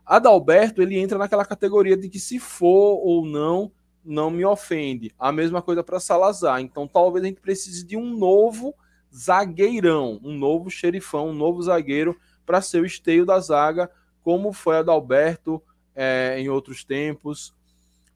Adalberto, 0.06 0.82
ele 0.82 0.98
entra 0.98 1.18
naquela 1.18 1.46
categoria 1.46 1.96
de 1.96 2.10
que 2.10 2.20
se 2.20 2.40
for 2.40 3.00
ou 3.04 3.26
não, 3.26 3.72
não 4.04 4.32
me 4.32 4.44
ofende. 4.46 5.14
A 5.18 5.32
mesma 5.32 5.62
coisa 5.62 5.84
para 5.84 6.00
Salazar. 6.00 6.62
Então 6.62 6.88
talvez 6.88 7.24
a 7.24 7.28
gente 7.28 7.42
precise 7.42 7.86
de 7.86 7.96
um 7.96 8.18
novo 8.18 8.74
zagueirão, 9.14 10.20
um 10.24 10.38
novo 10.38 10.70
xerifão, 10.70 11.30
um 11.30 11.34
novo 11.34 11.62
zagueiro 11.62 12.18
para 12.46 12.62
ser 12.62 12.82
o 12.82 12.86
esteio 12.86 13.26
da 13.26 13.40
zaga, 13.40 13.92
como 14.24 14.54
foi 14.54 14.78
Adalberto 14.78 15.62
é, 15.96 16.40
em 16.40 16.50
outros 16.50 16.84
tempos, 16.84 17.54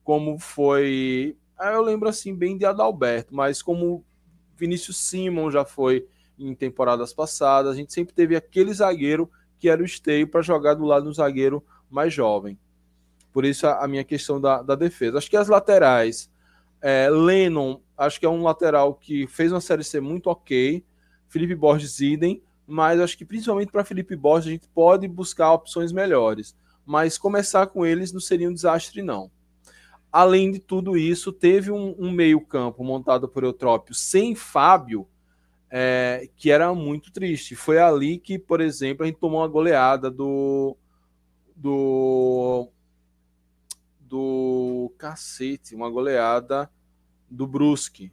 como 0.02 0.38
foi. 0.38 1.36
Ah, 1.58 1.72
eu 1.72 1.82
lembro 1.82 2.08
assim 2.08 2.34
bem 2.34 2.56
de 2.56 2.64
Adalberto, 2.64 3.34
mas 3.34 3.62
como 3.62 4.04
Vinícius 4.56 4.98
Simon 4.98 5.50
já 5.50 5.64
foi 5.64 6.06
em 6.38 6.54
temporadas 6.54 7.12
passadas, 7.12 7.72
a 7.72 7.76
gente 7.76 7.92
sempre 7.92 8.14
teve 8.14 8.36
aquele 8.36 8.72
zagueiro 8.72 9.30
que 9.58 9.68
era 9.68 9.82
o 9.82 9.86
esteio 9.86 10.28
para 10.28 10.42
jogar 10.42 10.74
do 10.74 10.84
lado 10.84 11.04
do 11.04 11.12
zagueiro 11.12 11.64
mais 11.90 12.12
jovem. 12.12 12.58
Por 13.32 13.44
isso 13.44 13.66
a, 13.66 13.86
minha 13.86 14.04
questão 14.04 14.40
da, 14.40 14.62
da, 14.62 14.74
defesa. 14.74 15.18
Acho 15.18 15.28
que 15.28 15.36
as 15.36 15.48
laterais, 15.48 16.30
é, 16.80 17.08
Lennon, 17.10 17.80
acho 17.96 18.18
que 18.18 18.26
é 18.26 18.28
um 18.28 18.42
lateral 18.42 18.94
que 18.94 19.26
fez 19.26 19.52
uma 19.52 19.60
série 19.60 19.84
C 19.84 20.00
muito 20.00 20.28
ok. 20.28 20.84
Felipe 21.28 21.54
Borges 21.54 22.00
idem, 22.00 22.42
mas 22.66 23.00
acho 23.00 23.16
que 23.16 23.24
principalmente 23.24 23.70
para 23.70 23.84
Felipe 23.84 24.16
Borges 24.16 24.48
a 24.48 24.52
gente 24.52 24.68
pode 24.68 25.06
buscar 25.06 25.52
opções 25.52 25.92
melhores. 25.92 26.56
Mas 26.84 27.18
começar 27.18 27.66
com 27.66 27.84
eles 27.84 28.12
não 28.12 28.20
seria 28.20 28.48
um 28.48 28.54
desastre, 28.54 29.02
não. 29.02 29.30
Além 30.10 30.50
de 30.50 30.58
tudo 30.58 30.96
isso, 30.96 31.30
teve 31.30 31.70
um, 31.70 31.94
um 31.98 32.10
meio-campo 32.10 32.82
montado 32.82 33.28
por 33.28 33.44
Eutrópio 33.44 33.94
sem 33.94 34.34
Fábio, 34.34 35.06
é, 35.78 36.30
que 36.34 36.50
era 36.50 36.72
muito 36.74 37.12
triste. 37.12 37.54
Foi 37.54 37.78
ali 37.78 38.18
que, 38.18 38.38
por 38.38 38.62
exemplo, 38.62 39.04
a 39.04 39.06
gente 39.06 39.18
tomou 39.18 39.40
uma 39.40 39.46
goleada 39.46 40.10
do. 40.10 40.74
do. 41.54 42.70
do 44.00 44.90
cacete, 44.96 45.74
uma 45.74 45.90
goleada 45.90 46.70
do 47.30 47.46
Brusque, 47.46 48.10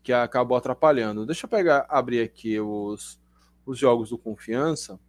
que 0.00 0.12
acabou 0.12 0.56
atrapalhando. 0.56 1.26
Deixa 1.26 1.46
eu 1.46 1.50
pegar, 1.50 1.86
abrir 1.88 2.20
aqui 2.20 2.60
os, 2.60 3.20
os 3.66 3.76
jogos 3.76 4.10
do 4.10 4.18
Confiança. 4.18 5.00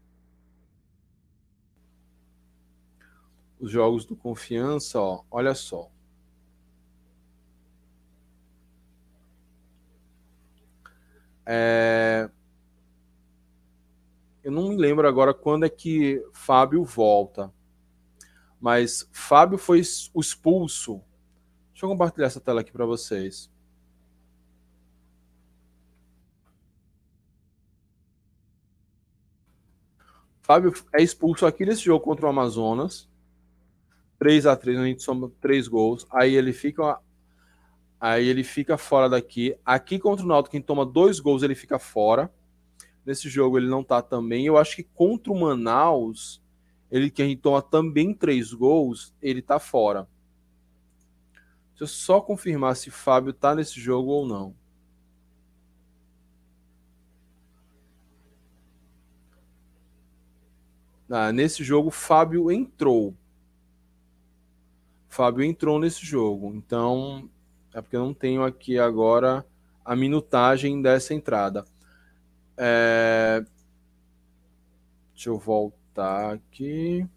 Os 3.60 3.70
jogos 3.70 4.04
do 4.04 4.16
Confiança, 4.16 5.00
ó, 5.00 5.24
olha 5.30 5.54
só. 5.54 5.92
É... 11.46 12.30
Eu 14.44 14.52
não 14.52 14.70
me 14.70 14.78
lembro 14.78 15.08
agora 15.08 15.34
quando 15.34 15.66
é 15.66 15.70
que 15.70 16.22
Fábio 16.34 16.84
volta. 16.84 17.54
Mas 18.60 19.08
Fábio 19.12 19.58
foi 19.58 19.80
expulso. 19.80 21.02
Deixa 21.72 21.86
eu 21.86 21.90
compartilhar 21.90 22.28
essa 22.28 22.42
tela 22.42 22.62
aqui 22.62 22.72
para 22.72 22.86
vocês. 22.86 23.52
Fábio 30.42 30.74
é 30.94 31.02
expulso 31.02 31.46
aqui 31.46 31.66
nesse 31.66 31.84
jogo 31.84 32.04
contra 32.04 32.26
o 32.26 32.30
Amazonas. 32.30 33.10
3 34.20 34.46
a 34.46 34.56
3 34.56 34.78
a 34.78 34.86
gente 34.86 35.02
soma 35.04 35.32
três 35.42 35.68
gols. 35.68 36.06
Aí 36.12 36.36
ele 36.36 36.52
fica 36.52 37.00
Aí 38.06 38.28
ele 38.28 38.44
fica 38.44 38.78
fora 38.78 39.08
daqui. 39.08 39.56
Aqui 39.64 39.98
contra 39.98 40.26
o 40.26 40.28
Náutico, 40.28 40.52
quem 40.52 40.62
toma 40.62 40.86
dois 40.86 41.22
gols, 41.22 41.42
ele 41.42 41.56
fica 41.56 41.80
fora. 41.80 42.30
Nesse 43.06 43.30
jogo 43.30 43.58
ele 43.58 43.70
não 43.70 43.82
tá 43.82 44.02
também. 44.02 44.46
Eu 44.46 44.58
acho 44.58 44.76
que 44.76 44.84
contra 44.84 45.32
o 45.32 45.40
Manaus, 45.40 46.44
ele 46.92 47.10
quem 47.10 47.38
toma 47.38 47.62
também 47.62 48.14
três 48.14 48.52
gols, 48.52 49.16
ele 49.22 49.42
tá 49.42 49.58
fora. 49.58 50.06
Deixa 51.70 51.86
eu 51.86 51.88
só 51.88 52.20
confirmar 52.20 52.76
se 52.76 52.92
Fábio 52.92 53.32
tá 53.32 53.56
nesse 53.56 53.80
jogo 53.80 54.12
ou 54.12 54.28
não. 54.28 54.54
Ah, 61.10 61.32
nesse 61.32 61.64
jogo, 61.64 61.90
Fábio 61.90 62.52
entrou. 62.52 63.16
Fábio 65.08 65.46
entrou 65.46 65.80
nesse 65.80 66.06
jogo. 66.06 66.54
Então, 66.54 67.30
é 67.74 67.82
porque 67.82 67.96
eu 67.96 68.06
não 68.06 68.14
tenho 68.14 68.44
aqui 68.44 68.78
agora 68.78 69.46
a 69.84 69.96
minutagem 69.96 70.82
dessa 70.82 71.14
entrada. 71.14 71.66
É... 72.58 73.44
Deixa 75.14 75.30
eu 75.30 75.38
voltar 75.38 76.34
aqui. 76.34 77.08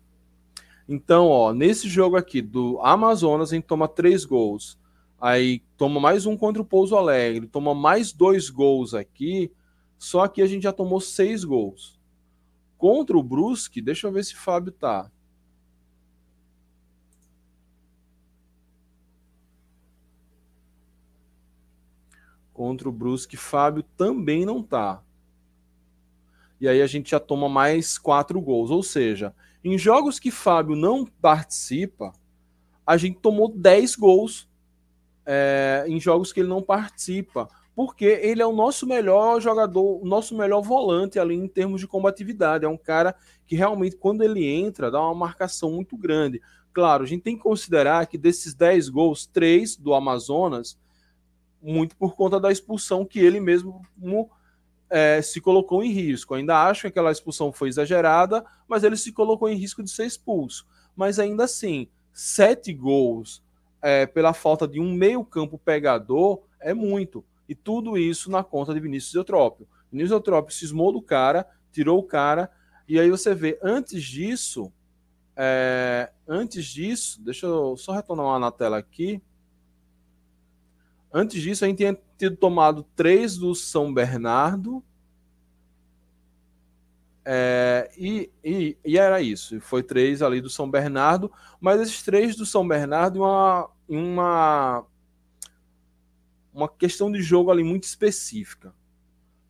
Então, 0.88 1.26
ó, 1.26 1.52
nesse 1.52 1.88
jogo 1.88 2.16
aqui 2.16 2.40
do 2.40 2.80
Amazonas, 2.80 3.50
a 3.50 3.54
gente 3.56 3.66
toma 3.66 3.88
três 3.88 4.24
gols. 4.24 4.78
Aí 5.20 5.62
toma 5.76 5.98
mais 5.98 6.26
um 6.26 6.36
contra 6.36 6.62
o 6.62 6.64
Pouso 6.64 6.94
Alegre, 6.96 7.46
toma 7.46 7.74
mais 7.74 8.12
dois 8.12 8.50
gols 8.50 8.94
aqui. 8.94 9.50
Só 9.98 10.28
que 10.28 10.42
a 10.42 10.46
gente 10.46 10.62
já 10.62 10.72
tomou 10.72 11.00
seis 11.00 11.42
gols. 11.42 11.98
Contra 12.76 13.16
o 13.16 13.22
Brusque, 13.22 13.80
deixa 13.80 14.06
eu 14.06 14.12
ver 14.12 14.24
se 14.24 14.34
o 14.34 14.38
Fábio 14.38 14.70
tá. 14.72 15.10
Contra 22.56 22.88
o 22.88 22.92
Brusque, 22.92 23.36
Fábio 23.36 23.82
também 23.98 24.46
não 24.46 24.62
tá. 24.62 25.02
E 26.58 26.66
aí 26.66 26.80
a 26.80 26.86
gente 26.86 27.10
já 27.10 27.20
toma 27.20 27.50
mais 27.50 27.98
quatro 27.98 28.40
gols. 28.40 28.70
Ou 28.70 28.82
seja, 28.82 29.34
em 29.62 29.76
jogos 29.76 30.18
que 30.18 30.30
Fábio 30.30 30.74
não 30.74 31.04
participa, 31.04 32.14
a 32.86 32.96
gente 32.96 33.18
tomou 33.18 33.52
10 33.54 33.94
gols 33.96 34.48
é, 35.26 35.84
em 35.86 36.00
jogos 36.00 36.32
que 36.32 36.40
ele 36.40 36.48
não 36.48 36.62
participa. 36.62 37.46
Porque 37.74 38.06
ele 38.06 38.40
é 38.40 38.46
o 38.46 38.54
nosso 38.56 38.86
melhor 38.86 39.38
jogador, 39.38 40.02
o 40.02 40.06
nosso 40.06 40.34
melhor 40.34 40.62
volante 40.62 41.18
ali 41.18 41.34
em 41.34 41.46
termos 41.46 41.78
de 41.78 41.86
combatividade. 41.86 42.64
É 42.64 42.68
um 42.68 42.78
cara 42.78 43.14
que 43.46 43.54
realmente, 43.54 43.96
quando 43.96 44.22
ele 44.22 44.46
entra, 44.46 44.90
dá 44.90 44.98
uma 44.98 45.14
marcação 45.14 45.72
muito 45.72 45.94
grande. 45.94 46.40
Claro, 46.72 47.04
a 47.04 47.06
gente 47.06 47.20
tem 47.20 47.36
que 47.36 47.42
considerar 47.42 48.06
que 48.06 48.16
desses 48.16 48.54
10 48.54 48.88
gols, 48.88 49.26
três 49.26 49.76
do 49.76 49.92
Amazonas 49.92 50.78
muito 51.66 51.96
por 51.96 52.14
conta 52.14 52.38
da 52.38 52.52
expulsão 52.52 53.04
que 53.04 53.18
ele 53.18 53.40
mesmo 53.40 53.82
é, 54.88 55.20
se 55.20 55.40
colocou 55.40 55.82
em 55.82 55.90
risco. 55.90 56.34
Ainda 56.34 56.68
acho 56.68 56.82
que 56.82 56.86
aquela 56.86 57.10
expulsão 57.10 57.52
foi 57.52 57.68
exagerada, 57.68 58.44
mas 58.68 58.84
ele 58.84 58.96
se 58.96 59.12
colocou 59.12 59.48
em 59.48 59.56
risco 59.56 59.82
de 59.82 59.90
ser 59.90 60.06
expulso. 60.06 60.66
Mas 60.94 61.18
ainda 61.18 61.44
assim, 61.44 61.88
sete 62.12 62.72
gols 62.72 63.42
é, 63.82 64.06
pela 64.06 64.32
falta 64.32 64.66
de 64.66 64.80
um 64.80 64.92
meio-campo 64.92 65.58
pegador 65.58 66.40
é 66.60 66.72
muito. 66.72 67.24
E 67.48 67.54
tudo 67.54 67.98
isso 67.98 68.30
na 68.30 68.44
conta 68.44 68.72
de 68.72 68.80
Vinícius 68.80 69.14
Eutrópio. 69.14 69.68
Vinícius 69.90 70.12
Eutrópio 70.12 70.54
cismou 70.54 70.92
do 70.92 71.02
cara, 71.02 71.46
tirou 71.72 71.98
o 71.98 72.02
cara, 72.02 72.50
e 72.88 72.98
aí 73.00 73.10
você 73.10 73.34
vê, 73.34 73.58
antes 73.62 74.02
disso, 74.02 74.72
é, 75.36 76.10
antes 76.26 76.64
disso, 76.64 77.20
deixa 77.22 77.46
eu 77.46 77.76
só 77.76 77.92
retornar 77.92 78.38
na 78.38 78.50
tela 78.52 78.78
aqui. 78.78 79.20
Antes 81.12 81.40
disso, 81.40 81.64
a 81.64 81.68
gente 81.68 81.78
tinha 81.78 81.98
tido 82.18 82.36
tomado 82.36 82.84
três 82.94 83.36
do 83.36 83.54
São 83.54 83.92
Bernardo. 83.92 84.82
É, 87.24 87.90
e, 87.96 88.30
e, 88.44 88.76
e, 88.84 88.98
era 88.98 89.20
isso. 89.20 89.60
Foi 89.60 89.82
três 89.82 90.22
ali 90.22 90.40
do 90.40 90.50
São 90.50 90.70
Bernardo, 90.70 91.32
mas 91.60 91.80
esses 91.80 92.02
três 92.02 92.36
do 92.36 92.46
São 92.46 92.66
Bernardo, 92.66 93.20
uma, 93.20 93.68
uma, 93.88 94.86
uma 96.54 96.68
questão 96.68 97.10
de 97.10 97.20
jogo 97.20 97.50
ali 97.50 97.64
muito 97.64 97.84
específica. 97.84 98.72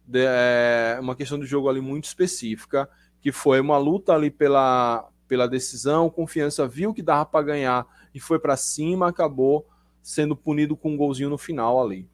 de, 0.07 0.25
é, 0.25 0.99
uma 1.01 1.15
questão 1.15 1.39
de 1.39 1.47
jogo 1.47 1.69
ali 1.69 1.81
muito 1.81 2.05
específica, 2.05 2.89
que 3.21 3.33
foi 3.33 3.61
uma 3.61 3.77
luta 3.77 4.15
ali 4.15 4.31
pela, 4.31 5.09
pela 5.27 5.47
decisão, 5.47 6.09
confiança 6.09 6.67
viu 6.67 6.95
que 6.95 7.03
dava 7.03 7.27
para 7.27 7.45
ganhar 7.45 7.87
e 8.15 8.21
foi 8.21 8.39
para 8.39 8.57
cima, 8.57 9.09
acabou 9.09 9.67
sendo 10.07 10.37
punido 10.37 10.77
com 10.77 10.93
um 10.93 10.97
golzinho 10.97 11.29
no 11.29 11.37
final 11.37 11.83
ali. 11.83 12.09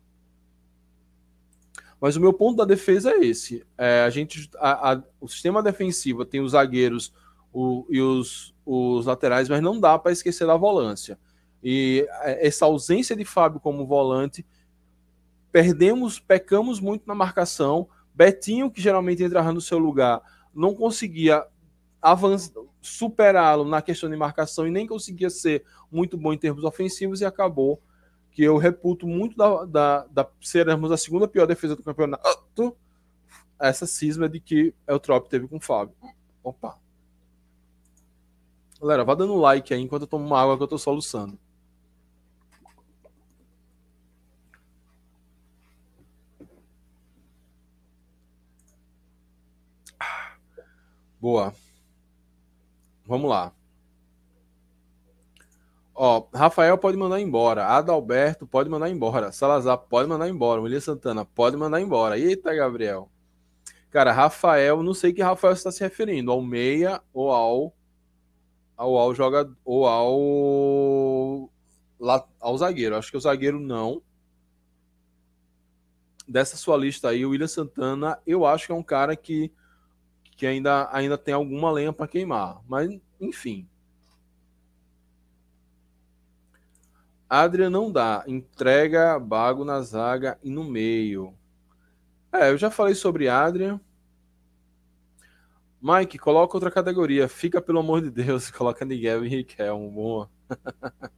Mas 2.00 2.16
o 2.16 2.20
meu 2.22 2.32
ponto 2.32 2.56
da 2.56 2.64
defesa 2.64 3.10
é 3.10 3.18
esse: 3.18 3.66
é, 3.76 4.00
a 4.00 4.08
gente, 4.08 4.48
a, 4.58 4.92
a, 4.92 5.02
o 5.20 5.28
sistema 5.28 5.62
defensivo 5.62 6.24
tem 6.24 6.40
os 6.40 6.52
zagueiros 6.52 7.12
o, 7.52 7.86
e 7.90 8.00
os, 8.00 8.54
os 8.64 9.04
laterais, 9.04 9.46
mas 9.46 9.60
não 9.60 9.78
dá 9.78 9.98
para 9.98 10.10
esquecer 10.10 10.46
da 10.46 10.56
volância. 10.56 11.18
E 11.62 12.08
é, 12.22 12.46
essa 12.46 12.64
ausência 12.64 13.14
de 13.14 13.26
Fábio 13.26 13.60
como 13.60 13.86
volante, 13.86 14.44
perdemos, 15.52 16.18
pecamos 16.18 16.80
muito 16.80 17.06
na 17.06 17.14
marcação. 17.14 17.86
Betinho, 18.14 18.70
que 18.70 18.80
geralmente 18.80 19.22
entrava 19.22 19.52
no 19.52 19.60
seu 19.60 19.76
lugar, 19.76 20.22
não 20.54 20.74
conseguia 20.74 21.46
superá-lo 22.80 23.64
na 23.64 23.80
questão 23.80 24.10
de 24.10 24.16
marcação 24.16 24.66
e 24.66 24.70
nem 24.70 24.86
conseguia 24.86 25.30
ser 25.30 25.64
muito 25.90 26.16
bom 26.16 26.32
em 26.32 26.38
termos 26.38 26.64
ofensivos 26.64 27.20
e 27.20 27.24
acabou 27.24 27.80
que 28.30 28.42
eu 28.42 28.56
reputo 28.56 29.06
muito 29.06 29.36
da, 29.36 29.64
da, 29.64 30.06
da 30.06 30.28
seremos 30.40 30.90
a 30.90 30.96
segunda 30.96 31.28
pior 31.28 31.46
defesa 31.46 31.76
do 31.76 31.82
campeonato 31.82 32.76
essa 33.60 33.86
cisma 33.86 34.28
de 34.28 34.40
que 34.40 34.74
o 34.88 34.98
Trop 34.98 35.28
teve 35.28 35.46
com 35.46 35.56
o 35.56 35.60
Fábio. 35.60 35.94
Opa. 36.42 36.78
Galera, 38.80 39.04
vá 39.04 39.14
dando 39.14 39.36
like 39.36 39.72
aí 39.72 39.80
enquanto 39.80 40.02
eu 40.02 40.08
tomo 40.08 40.26
uma 40.26 40.40
água 40.40 40.56
que 40.56 40.62
eu 40.64 40.68
tô 40.68 40.76
soluçando. 40.78 41.38
Boa. 51.20 51.54
Vamos 53.12 53.28
lá. 53.28 53.52
Ó, 55.94 56.26
Rafael 56.32 56.78
pode 56.78 56.96
mandar 56.96 57.20
embora. 57.20 57.66
Adalberto 57.66 58.46
pode 58.46 58.70
mandar 58.70 58.88
embora. 58.88 59.30
Salazar 59.30 59.76
pode 59.76 60.08
mandar 60.08 60.30
embora. 60.30 60.62
William 60.62 60.80
Santana 60.80 61.22
pode 61.22 61.54
mandar 61.54 61.78
embora. 61.78 62.18
Eita, 62.18 62.54
Gabriel. 62.54 63.10
Cara, 63.90 64.12
Rafael, 64.12 64.82
não 64.82 64.94
sei 64.94 65.12
que 65.12 65.20
Rafael 65.20 65.52
está 65.52 65.70
se 65.70 65.82
referindo, 65.84 66.32
ao 66.32 66.40
meia 66.40 67.02
ou 67.12 67.30
ao 67.30 67.74
ao, 68.74 68.96
ao 68.96 69.14
jogador 69.14 69.54
ou 69.62 69.86
ao 69.86 71.50
ao 72.40 72.56
zagueiro. 72.56 72.96
Acho 72.96 73.10
que 73.10 73.18
o 73.18 73.20
zagueiro 73.20 73.60
não. 73.60 74.00
Dessa 76.26 76.56
sua 76.56 76.78
lista 76.78 77.10
aí, 77.10 77.26
o 77.26 77.30
William 77.30 77.46
Santana, 77.46 78.18
eu 78.26 78.46
acho 78.46 78.64
que 78.64 78.72
é 78.72 78.74
um 78.74 78.82
cara 78.82 79.14
que 79.14 79.52
que 80.42 80.46
ainda, 80.48 80.88
ainda 80.90 81.16
tem 81.16 81.32
alguma 81.32 81.70
lenha 81.70 81.92
para 81.92 82.08
queimar. 82.08 82.60
Mas, 82.66 82.90
enfim. 83.20 83.68
Adrian 87.28 87.70
não 87.70 87.92
dá. 87.92 88.24
Entrega 88.26 89.20
Bago 89.20 89.64
na 89.64 89.80
zaga 89.82 90.36
e 90.42 90.50
no 90.50 90.64
meio. 90.64 91.32
É, 92.32 92.50
eu 92.50 92.58
já 92.58 92.72
falei 92.72 92.96
sobre 92.96 93.28
Adrian. 93.28 93.80
Mike, 95.80 96.18
coloca 96.18 96.56
outra 96.56 96.72
categoria. 96.72 97.28
Fica, 97.28 97.62
pelo 97.62 97.78
amor 97.78 98.02
de 98.02 98.10
Deus. 98.10 98.50
Coloca 98.50 98.84
Miguel 98.84 99.24
e 99.24 99.28
Riquelme. 99.28 99.88
Boa. 99.92 100.28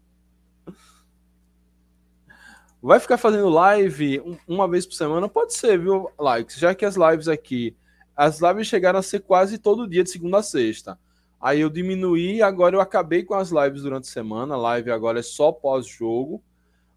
Vai 2.82 3.00
ficar 3.00 3.16
fazendo 3.16 3.48
live 3.48 4.20
uma 4.46 4.68
vez 4.68 4.84
por 4.84 4.92
semana? 4.92 5.30
Pode 5.30 5.54
ser, 5.54 5.78
viu, 5.78 6.10
Likes? 6.18 6.58
Já 6.58 6.74
que 6.74 6.84
as 6.84 6.96
lives 6.96 7.26
aqui 7.26 7.74
as 8.16 8.40
lives 8.40 8.66
chegaram 8.66 8.98
a 8.98 9.02
ser 9.02 9.20
quase 9.20 9.58
todo 9.58 9.88
dia, 9.88 10.04
de 10.04 10.10
segunda 10.10 10.38
a 10.38 10.42
sexta. 10.42 10.98
Aí 11.40 11.60
eu 11.60 11.68
diminuí, 11.68 12.40
agora 12.40 12.76
eu 12.76 12.80
acabei 12.80 13.22
com 13.22 13.34
as 13.34 13.50
lives 13.50 13.82
durante 13.82 14.04
a 14.04 14.12
semana. 14.12 14.54
A 14.54 14.58
live 14.58 14.90
agora 14.90 15.18
é 15.18 15.22
só 15.22 15.52
pós-jogo. 15.52 16.42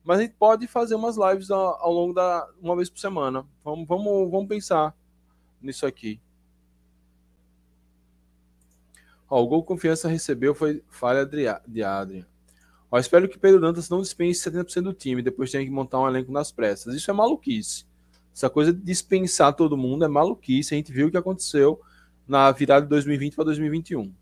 Mas 0.03 0.19
a 0.19 0.21
gente 0.21 0.35
pode 0.35 0.67
fazer 0.67 0.95
umas 0.95 1.17
lives 1.17 1.51
ao, 1.51 1.91
longo 1.91 2.13
da. 2.13 2.47
uma 2.61 2.75
vez 2.75 2.89
por 2.89 2.99
semana. 2.99 3.45
Vamos, 3.61 3.85
vamos, 3.85 4.31
vamos 4.31 4.47
pensar 4.47 4.95
nisso 5.61 5.85
aqui. 5.85 6.21
Ó, 9.29 9.43
o 9.43 9.47
gol 9.47 9.63
confiança 9.63 10.07
recebeu 10.07 10.55
foi 10.55 10.81
falha 10.89 11.25
de 11.25 11.83
Adrian. 11.83 12.25
Ó, 12.89 12.97
espero 12.97 13.27
que 13.27 13.37
Pedro 13.37 13.59
Dantas 13.59 13.89
não 13.89 14.01
dispense 14.01 14.49
70% 14.49 14.81
do 14.81 14.93
time, 14.93 15.21
depois 15.21 15.51
tenha 15.51 15.65
que 15.65 15.69
montar 15.69 15.99
um 15.99 16.07
elenco 16.07 16.31
nas 16.31 16.53
pressas. 16.53 16.95
Isso 16.95 17.11
é 17.11 17.13
maluquice. 17.13 17.85
Essa 18.37 18.51
coisa 18.51 18.71
de 18.71 18.79
dispensar 18.79 19.51
todo 19.51 19.75
mundo 19.75 20.05
é 20.05 20.07
maluquice. 20.07 20.75
A 20.75 20.77
gente 20.77 20.91
viu 20.91 21.07
o 21.07 21.11
que 21.11 21.17
aconteceu 21.17 21.81
na 22.27 22.51
virada 22.51 22.83
de 22.83 22.89
2020 22.89 23.33
para 23.33 23.45
2021. 23.45 24.13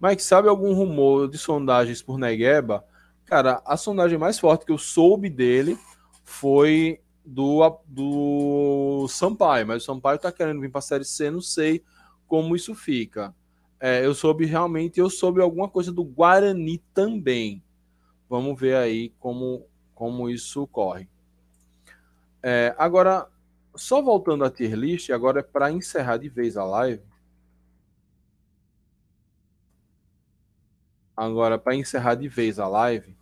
Mike, 0.00 0.22
sabe 0.22 0.48
algum 0.48 0.72
rumor 0.72 1.28
de 1.28 1.36
sondagens 1.36 2.00
por 2.00 2.16
Negueba? 2.16 2.82
Cara, 3.26 3.60
a 3.66 3.76
sondagem 3.76 4.16
mais 4.16 4.38
forte 4.38 4.64
que 4.64 4.72
eu 4.72 4.78
soube 4.78 5.28
dele 5.28 5.78
foi 6.24 6.98
do, 7.22 7.78
do 7.86 9.06
Sampaio, 9.10 9.66
mas 9.66 9.82
o 9.82 9.84
Sampaio 9.84 10.16
está 10.16 10.32
querendo 10.32 10.62
vir 10.62 10.70
para 10.70 10.78
a 10.78 10.82
Série 10.82 11.04
C, 11.04 11.30
não 11.30 11.42
sei 11.42 11.84
como 12.26 12.56
isso 12.56 12.74
fica. 12.74 13.34
É, 13.78 14.02
eu 14.02 14.14
soube 14.14 14.46
realmente, 14.46 14.98
eu 14.98 15.10
soube 15.10 15.42
alguma 15.42 15.68
coisa 15.68 15.92
do 15.92 16.04
Guarani 16.04 16.78
também. 16.94 17.62
Vamos 18.30 18.58
ver 18.58 18.76
aí 18.76 19.12
como, 19.18 19.66
como 19.94 20.30
isso 20.30 20.66
corre. 20.68 21.06
É, 22.42 22.74
agora, 22.78 23.28
só 23.74 24.00
voltando 24.00 24.44
à 24.44 24.50
tier 24.50 24.74
list, 24.74 25.10
agora 25.10 25.40
é 25.40 25.42
para 25.42 25.72
encerrar 25.72 26.18
de 26.18 26.28
vez 26.28 26.56
a 26.56 26.64
live. 26.64 27.02
Agora, 31.16 31.58
para 31.58 31.74
encerrar 31.74 32.14
de 32.14 32.28
vez 32.28 32.58
a 32.58 32.68
live. 32.68 33.16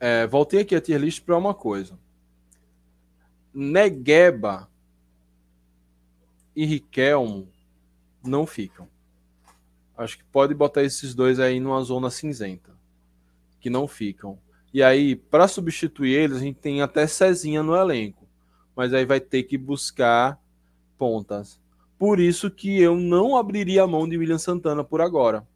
É, 0.00 0.26
voltei 0.26 0.60
aqui 0.60 0.74
a 0.74 0.80
tier 0.80 1.00
list 1.00 1.22
para 1.24 1.36
uma 1.36 1.54
coisa. 1.54 1.98
Negueba 3.54 4.68
e 6.54 6.66
Riquelmo 6.66 7.48
não 8.22 8.46
ficam. 8.46 8.88
Acho 9.96 10.18
que 10.18 10.24
pode 10.24 10.52
botar 10.52 10.82
esses 10.82 11.14
dois 11.14 11.40
aí 11.40 11.58
numa 11.58 11.82
zona 11.82 12.10
cinzenta. 12.10 12.76
Que 13.60 13.70
não 13.70 13.88
ficam. 13.88 14.38
E 14.76 14.82
aí, 14.82 15.16
para 15.16 15.48
substituir 15.48 16.12
eles, 16.12 16.36
a 16.36 16.40
gente 16.40 16.58
tem 16.58 16.82
até 16.82 17.06
Cezinha 17.06 17.62
no 17.62 17.74
elenco. 17.74 18.28
Mas 18.76 18.92
aí 18.92 19.06
vai 19.06 19.18
ter 19.18 19.44
que 19.44 19.56
buscar 19.56 20.38
pontas. 20.98 21.58
Por 21.98 22.20
isso 22.20 22.50
que 22.50 22.78
eu 22.78 22.94
não 22.94 23.38
abriria 23.38 23.84
a 23.84 23.86
mão 23.86 24.06
de 24.06 24.18
William 24.18 24.36
Santana 24.36 24.84
por 24.84 25.00
agora. 25.00 25.48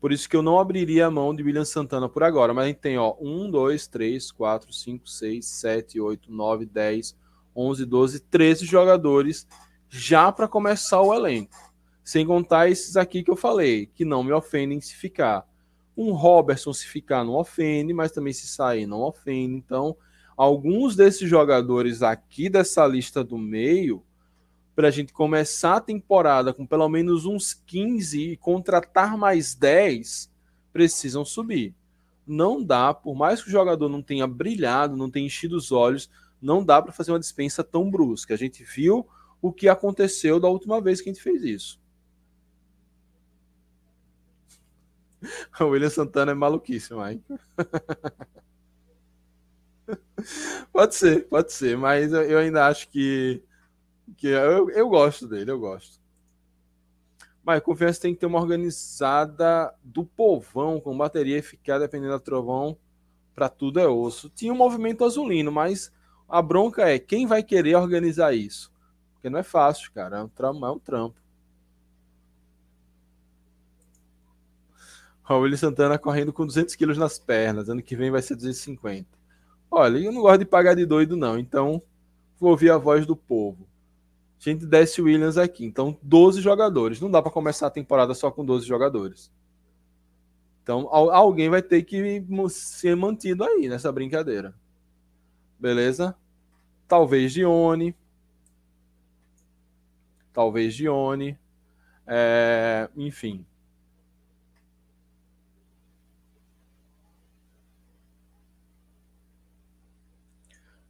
Por 0.00 0.10
isso 0.10 0.28
que 0.28 0.34
eu 0.34 0.42
não 0.42 0.58
abriria 0.58 1.06
a 1.06 1.10
mão 1.12 1.32
de 1.32 1.44
William 1.44 1.64
Santana 1.64 2.08
por 2.08 2.24
agora. 2.24 2.52
Mas 2.52 2.64
a 2.64 2.66
gente 2.66 2.80
tem, 2.80 2.98
ó, 2.98 3.14
1, 3.20 3.52
2, 3.52 3.86
3, 3.86 4.32
4, 4.32 4.72
5, 4.72 5.08
6, 5.08 5.46
7, 5.46 6.00
8, 6.00 6.32
9, 6.32 6.66
10, 6.66 7.16
11, 7.54 7.86
12, 7.86 8.20
13 8.22 8.66
jogadores 8.66 9.46
já 9.88 10.32
para 10.32 10.48
começar 10.48 11.00
o 11.00 11.14
elenco. 11.14 11.54
Sem 12.02 12.26
contar 12.26 12.68
esses 12.68 12.96
aqui 12.96 13.22
que 13.22 13.30
eu 13.30 13.36
falei, 13.36 13.86
que 13.86 14.04
não 14.04 14.24
me 14.24 14.32
ofendem 14.32 14.80
se 14.80 14.96
ficar. 14.96 15.46
Um 15.96 16.12
Robertson, 16.12 16.72
se 16.72 16.86
ficar, 16.86 17.24
não 17.24 17.34
ofende, 17.34 17.92
mas 17.92 18.10
também 18.10 18.32
se 18.32 18.46
sair, 18.46 18.86
não 18.86 19.00
ofende. 19.02 19.54
Então, 19.54 19.96
alguns 20.36 20.96
desses 20.96 21.28
jogadores 21.28 22.02
aqui 22.02 22.48
dessa 22.48 22.86
lista 22.86 23.22
do 23.22 23.38
meio, 23.38 24.02
para 24.74 24.88
a 24.88 24.90
gente 24.90 25.12
começar 25.12 25.76
a 25.76 25.80
temporada 25.80 26.52
com 26.52 26.66
pelo 26.66 26.88
menos 26.88 27.26
uns 27.26 27.54
15 27.54 28.32
e 28.32 28.36
contratar 28.36 29.16
mais 29.16 29.54
10, 29.54 30.30
precisam 30.72 31.24
subir. 31.24 31.74
Não 32.26 32.62
dá, 32.62 32.92
por 32.92 33.14
mais 33.14 33.42
que 33.42 33.48
o 33.48 33.52
jogador 33.52 33.88
não 33.88 34.02
tenha 34.02 34.26
brilhado, 34.26 34.96
não 34.96 35.10
tenha 35.10 35.26
enchido 35.26 35.56
os 35.56 35.70
olhos, 35.70 36.10
não 36.40 36.64
dá 36.64 36.82
para 36.82 36.92
fazer 36.92 37.12
uma 37.12 37.20
dispensa 37.20 37.62
tão 37.62 37.90
brusca. 37.90 38.34
A 38.34 38.36
gente 38.36 38.64
viu 38.64 39.06
o 39.40 39.52
que 39.52 39.68
aconteceu 39.68 40.40
da 40.40 40.48
última 40.48 40.80
vez 40.80 41.00
que 41.00 41.08
a 41.08 41.12
gente 41.12 41.22
fez 41.22 41.44
isso. 41.44 41.83
O 45.60 45.66
William 45.66 45.90
Santana 45.90 46.32
é 46.32 46.34
maluquice, 46.34 46.94
Mike. 46.94 47.24
pode 50.72 50.94
ser, 50.94 51.28
pode 51.28 51.52
ser, 51.52 51.76
mas 51.76 52.12
eu 52.12 52.38
ainda 52.38 52.66
acho 52.66 52.88
que, 52.88 53.42
que 54.16 54.28
eu, 54.28 54.70
eu 54.70 54.88
gosto 54.88 55.26
dele, 55.26 55.50
eu 55.50 55.58
gosto. 55.58 56.02
Mas 57.44 57.62
confiança 57.62 58.00
tem 58.00 58.14
que 58.14 58.20
ter 58.20 58.26
uma 58.26 58.40
organizada 58.40 59.74
do 59.82 60.04
povão, 60.04 60.80
com 60.80 60.96
bateria 60.96 61.36
eficaz, 61.36 61.80
dependendo 61.80 62.12
da 62.12 62.18
trovão, 62.18 62.76
para 63.34 63.50
tudo 63.50 63.78
é 63.78 63.86
osso. 63.86 64.30
Tinha 64.30 64.52
um 64.52 64.56
movimento 64.56 65.04
azulino, 65.04 65.52
mas 65.52 65.92
a 66.26 66.40
bronca 66.40 66.88
é 66.88 66.98
quem 66.98 67.26
vai 67.26 67.42
querer 67.42 67.76
organizar 67.76 68.34
isso? 68.34 68.72
Porque 69.12 69.28
não 69.28 69.38
é 69.38 69.42
fácil, 69.42 69.92
cara, 69.92 70.18
é 70.18 70.22
um 70.22 70.28
trampo. 70.28 70.64
É 70.64 70.70
um 70.70 70.78
trampo. 70.78 71.20
William 75.30 75.56
Santana 75.56 75.98
correndo 75.98 76.32
com 76.32 76.46
200 76.46 76.74
quilos 76.74 76.98
nas 76.98 77.18
pernas. 77.18 77.68
Ano 77.68 77.82
que 77.82 77.96
vem 77.96 78.10
vai 78.10 78.20
ser 78.20 78.36
250. 78.36 79.08
Olha, 79.70 79.98
eu 79.98 80.12
não 80.12 80.20
gosto 80.20 80.40
de 80.40 80.44
pagar 80.44 80.74
de 80.74 80.84
doido, 80.84 81.16
não. 81.16 81.38
Então, 81.38 81.82
vou 82.38 82.50
ouvir 82.50 82.70
a 82.70 82.76
voz 82.76 83.06
do 83.06 83.16
povo. 83.16 83.66
A 84.38 84.50
gente 84.50 84.66
desce 84.66 85.00
Williams 85.00 85.38
aqui. 85.38 85.64
Então, 85.64 85.98
12 86.02 86.40
jogadores. 86.42 87.00
Não 87.00 87.10
dá 87.10 87.22
para 87.22 87.32
começar 87.32 87.68
a 87.68 87.70
temporada 87.70 88.12
só 88.14 88.30
com 88.30 88.44
12 88.44 88.66
jogadores. 88.66 89.32
Então, 90.62 90.88
alguém 90.90 91.48
vai 91.48 91.62
ter 91.62 91.82
que 91.82 92.24
ser 92.50 92.94
mantido 92.94 93.44
aí 93.44 93.68
nessa 93.68 93.90
brincadeira. 93.90 94.54
Beleza? 95.58 96.14
Talvez 96.86 97.32
Dione. 97.32 97.94
Talvez 100.32 100.74
Dione. 100.74 101.38
É, 102.06 102.88
enfim. 102.96 103.46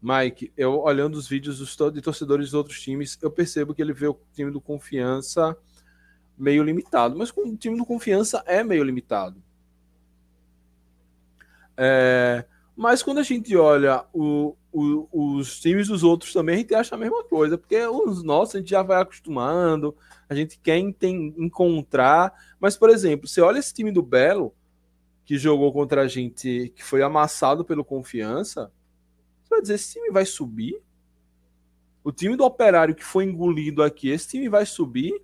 Mike, 0.04 0.52
eu 0.54 0.80
olhando 0.80 1.14
os 1.14 1.26
vídeos 1.26 1.60
dos 1.60 1.74
de 1.90 2.02
torcedores 2.02 2.50
de 2.50 2.56
outros 2.56 2.78
times, 2.78 3.18
eu 3.22 3.30
percebo 3.30 3.74
que 3.74 3.80
ele 3.80 3.94
vê 3.94 4.06
o 4.06 4.20
time 4.34 4.50
do 4.50 4.60
Confiança 4.60 5.56
meio 6.36 6.62
limitado. 6.62 7.16
Mas 7.16 7.30
o 7.34 7.56
time 7.56 7.78
do 7.78 7.86
Confiança 7.86 8.44
é 8.44 8.62
meio 8.62 8.84
limitado. 8.84 9.42
É, 11.74 12.44
mas 12.76 13.02
quando 13.02 13.16
a 13.16 13.22
gente 13.22 13.56
olha 13.56 14.04
o, 14.12 14.54
o, 14.70 15.08
os 15.10 15.58
times 15.58 15.88
dos 15.88 16.04
outros 16.04 16.34
também, 16.34 16.56
a 16.56 16.58
gente 16.58 16.74
acha 16.74 16.94
a 16.94 16.98
mesma 16.98 17.24
coisa, 17.24 17.56
porque 17.56 17.80
os 17.86 18.22
nossos 18.22 18.56
a 18.56 18.58
gente 18.58 18.68
já 18.68 18.82
vai 18.82 19.00
acostumando, 19.00 19.96
a 20.28 20.34
gente 20.34 20.58
quer 20.58 20.76
encontrar. 20.76 22.30
Mas, 22.60 22.76
por 22.76 22.90
exemplo, 22.90 23.26
você 23.26 23.40
olha 23.40 23.58
esse 23.58 23.72
time 23.72 23.90
do 23.90 24.02
Belo, 24.02 24.54
que 25.24 25.38
jogou 25.38 25.72
contra 25.72 26.02
a 26.02 26.06
gente, 26.06 26.70
que 26.76 26.84
foi 26.84 27.00
amassado 27.00 27.64
pelo 27.64 27.82
Confiança, 27.82 28.70
vai 29.54 29.62
dizer: 29.62 29.74
esse 29.74 29.94
time 29.94 30.10
vai 30.10 30.26
subir? 30.26 30.80
O 32.02 32.12
time 32.12 32.36
do 32.36 32.44
Operário 32.44 32.94
que 32.94 33.04
foi 33.04 33.24
engolido 33.24 33.82
aqui, 33.82 34.10
esse 34.10 34.28
time 34.28 34.48
vai 34.48 34.66
subir? 34.66 35.22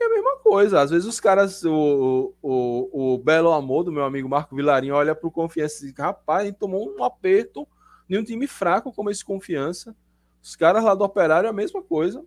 É 0.00 0.04
a 0.04 0.08
mesma 0.10 0.36
coisa. 0.38 0.80
Às 0.80 0.90
vezes 0.90 1.08
os 1.08 1.18
caras, 1.18 1.64
o, 1.64 2.34
o, 2.42 3.14
o 3.14 3.18
Belo 3.18 3.52
Amor 3.52 3.84
do 3.84 3.92
meu 3.92 4.04
amigo 4.04 4.28
Marco 4.28 4.54
Vilarinho, 4.54 4.94
olha 4.94 5.14
para 5.14 5.26
o 5.26 5.32
Confiança 5.32 5.84
e 5.84 5.88
diz: 5.88 5.98
rapaz, 5.98 6.52
tomou 6.58 6.94
um 6.94 7.02
aperto 7.02 7.66
de 8.08 8.18
um 8.18 8.24
time 8.24 8.46
fraco 8.46 8.92
como 8.92 9.10
esse 9.10 9.24
Confiança. 9.24 9.96
Os 10.42 10.54
caras 10.54 10.84
lá 10.84 10.94
do 10.94 11.04
Operário 11.04 11.46
é 11.46 11.50
a 11.50 11.54
mesma 11.54 11.82
coisa. 11.82 12.22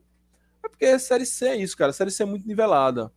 É 0.64 0.68
porque 0.68 0.86
a 0.86 0.98
Série 0.98 1.26
C 1.26 1.50
é 1.50 1.56
isso, 1.56 1.78
cara. 1.78 1.92
A 1.92 1.94
Série 1.94 2.10
C 2.10 2.24
é 2.24 2.26
muito 2.26 2.48
nivelada. 2.48 3.12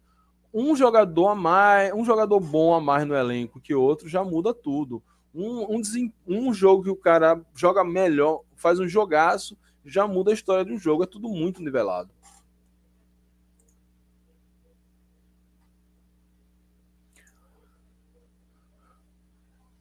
Um 0.53 0.77
jogador 0.77 1.29
a 1.29 1.35
mais, 1.35 1.93
um 1.95 2.05
jogador 2.05 2.39
bom 2.39 2.75
a 2.75 2.81
mais 2.81 3.07
no 3.07 3.15
elenco 3.15 3.61
que 3.61 3.75
outro 3.75 4.09
já 4.09 4.23
muda 4.23 4.53
tudo. 4.53 5.03
Um, 5.35 5.77
um, 5.77 5.83
um 6.27 6.53
jogo 6.53 6.83
que 6.83 6.91
o 6.91 6.97
cara 6.97 7.41
joga 7.55 7.85
melhor, 7.85 8.43
faz 8.57 8.81
um 8.81 8.89
jogaço, 8.89 9.57
já 9.85 10.07
muda 10.07 10.31
a 10.31 10.35
história 10.35 10.73
um 10.73 10.79
jogo. 10.79 11.05
É 11.05 11.07
tudo 11.07 11.29
muito 11.29 11.63
nivelado. 11.63 12.11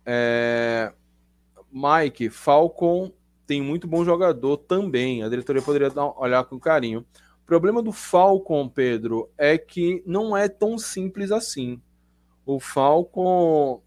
É... 0.06 0.92
Mike, 1.72 2.32
Falcon 2.32 3.12
tem 3.46 3.62
muito 3.62 3.88
bom 3.88 4.04
jogador 4.04 4.58
também. 4.58 5.24
A 5.24 5.30
diretoria 5.30 5.62
poderia 5.62 5.90
dar, 5.90 6.20
olhar 6.20 6.44
com 6.46 6.60
carinho. 6.60 7.06
O 7.44 7.46
problema 7.46 7.82
do 7.82 7.92
Falcon, 7.92 8.68
Pedro, 8.68 9.30
é 9.38 9.58
que 9.58 10.04
não 10.06 10.36
é 10.36 10.48
tão 10.48 10.78
simples 10.78 11.32
assim. 11.32 11.82
O 12.46 12.60
Falcon, 12.60 13.82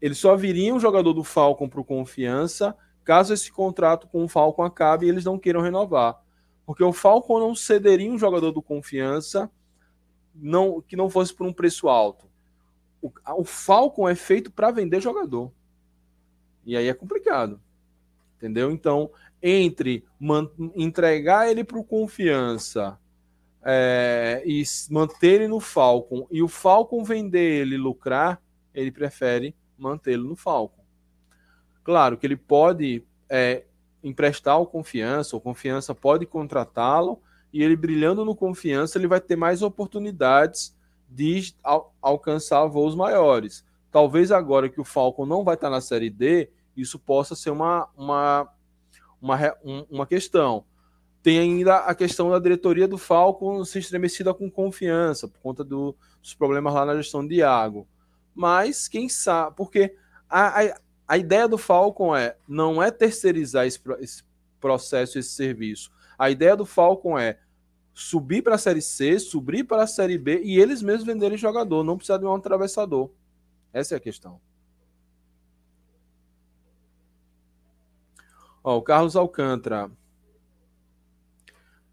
ele 0.00 0.14
só 0.14 0.36
viria 0.36 0.74
um 0.74 0.80
jogador 0.80 1.12
do 1.12 1.24
Falcon 1.24 1.68
para 1.68 1.80
o 1.80 1.84
Confiança 1.84 2.76
caso 3.04 3.32
esse 3.32 3.50
contrato 3.50 4.06
com 4.06 4.24
o 4.24 4.28
Falcon 4.28 4.62
acabe 4.62 5.06
e 5.06 5.08
eles 5.08 5.24
não 5.24 5.38
queiram 5.38 5.62
renovar. 5.62 6.22
Porque 6.66 6.84
o 6.84 6.92
Falcon 6.92 7.40
não 7.40 7.54
cederia 7.54 8.10
um 8.10 8.18
jogador 8.18 8.52
do 8.52 8.60
Confiança 8.60 9.50
não, 10.34 10.82
que 10.82 10.94
não 10.94 11.08
fosse 11.08 11.32
por 11.34 11.46
um 11.46 11.52
preço 11.52 11.88
alto. 11.88 12.28
O, 13.00 13.10
o 13.38 13.44
Falcon 13.44 14.08
é 14.08 14.14
feito 14.14 14.50
para 14.50 14.70
vender 14.70 15.00
jogador. 15.00 15.50
E 16.66 16.76
aí 16.76 16.86
é 16.86 16.92
complicado. 16.92 17.58
Entendeu? 18.36 18.70
Então, 18.70 19.10
entre 19.42 20.04
entregar 20.76 21.48
ele 21.48 21.64
para 21.64 21.78
o 21.78 21.84
confiança 21.84 22.98
é, 23.64 24.42
e 24.44 24.62
manter 24.90 25.34
ele 25.34 25.48
no 25.48 25.60
Falcon 25.60 26.26
e 26.30 26.42
o 26.42 26.48
Falcon 26.48 27.02
vender 27.02 27.62
ele 27.62 27.76
lucrar, 27.76 28.40
ele 28.74 28.92
prefere 28.92 29.56
mantê-lo 29.78 30.28
no 30.28 30.36
Falcon. 30.36 30.82
Claro 31.84 32.18
que 32.18 32.26
ele 32.26 32.36
pode 32.36 33.02
é, 33.28 33.64
emprestar 34.02 34.60
o 34.60 34.66
confiança, 34.66 35.36
o 35.36 35.40
confiança 35.40 35.94
pode 35.94 36.26
contratá-lo 36.26 37.20
e 37.52 37.62
ele 37.62 37.76
brilhando 37.76 38.24
no 38.24 38.36
confiança, 38.36 38.98
ele 38.98 39.06
vai 39.06 39.20
ter 39.20 39.36
mais 39.36 39.62
oportunidades 39.62 40.76
de 41.08 41.54
al 41.64 41.94
alcançar 42.02 42.66
voos 42.66 42.94
maiores. 42.94 43.64
Talvez 43.90 44.30
agora 44.30 44.68
que 44.68 44.80
o 44.80 44.84
Falcon 44.84 45.24
não 45.24 45.42
vai 45.42 45.54
estar 45.54 45.70
na 45.70 45.80
Série 45.80 46.10
D, 46.10 46.50
isso 46.76 46.98
possa 46.98 47.34
ser 47.34 47.50
uma, 47.50 47.88
uma, 47.96 48.48
uma, 49.20 49.56
uma 49.90 50.06
questão. 50.06 50.64
Tem 51.22 51.38
ainda 51.38 51.78
a 51.78 51.94
questão 51.94 52.30
da 52.30 52.38
diretoria 52.38 52.86
do 52.86 52.98
Falcon 52.98 53.64
se 53.64 53.78
estremecida 53.78 54.32
com 54.32 54.50
confiança, 54.50 55.26
por 55.26 55.40
conta 55.40 55.64
do, 55.64 55.96
dos 56.22 56.34
problemas 56.34 56.72
lá 56.74 56.84
na 56.84 56.96
gestão 56.96 57.26
de 57.26 57.36
Iago. 57.36 57.88
Mas 58.38 58.86
quem 58.86 59.08
sabe, 59.08 59.56
porque 59.56 59.96
a, 60.30 60.62
a, 60.62 60.80
a 61.08 61.18
ideia 61.18 61.48
do 61.48 61.58
Falcon 61.58 62.14
é 62.14 62.36
não 62.46 62.80
é 62.80 62.88
terceirizar 62.88 63.66
esse, 63.66 63.80
esse 63.98 64.22
processo, 64.60 65.18
esse 65.18 65.30
serviço. 65.30 65.90
A 66.16 66.30
ideia 66.30 66.54
do 66.54 66.64
Falcon 66.64 67.18
é 67.18 67.40
subir 67.92 68.42
para 68.42 68.54
a 68.54 68.58
Série 68.58 68.80
C, 68.80 69.18
subir 69.18 69.64
para 69.64 69.82
a 69.82 69.88
Série 69.88 70.16
B 70.16 70.40
e 70.44 70.56
eles 70.56 70.82
mesmos 70.82 71.04
venderem 71.04 71.36
jogador, 71.36 71.82
não 71.82 71.96
precisa 71.96 72.16
de 72.16 72.26
um 72.26 72.32
atravessador. 72.32 73.10
Essa 73.72 73.94
é 73.94 73.96
a 73.96 74.00
questão. 74.00 74.40
Ó, 78.62 78.76
o 78.76 78.82
Carlos 78.82 79.16
Alcântara. 79.16 79.90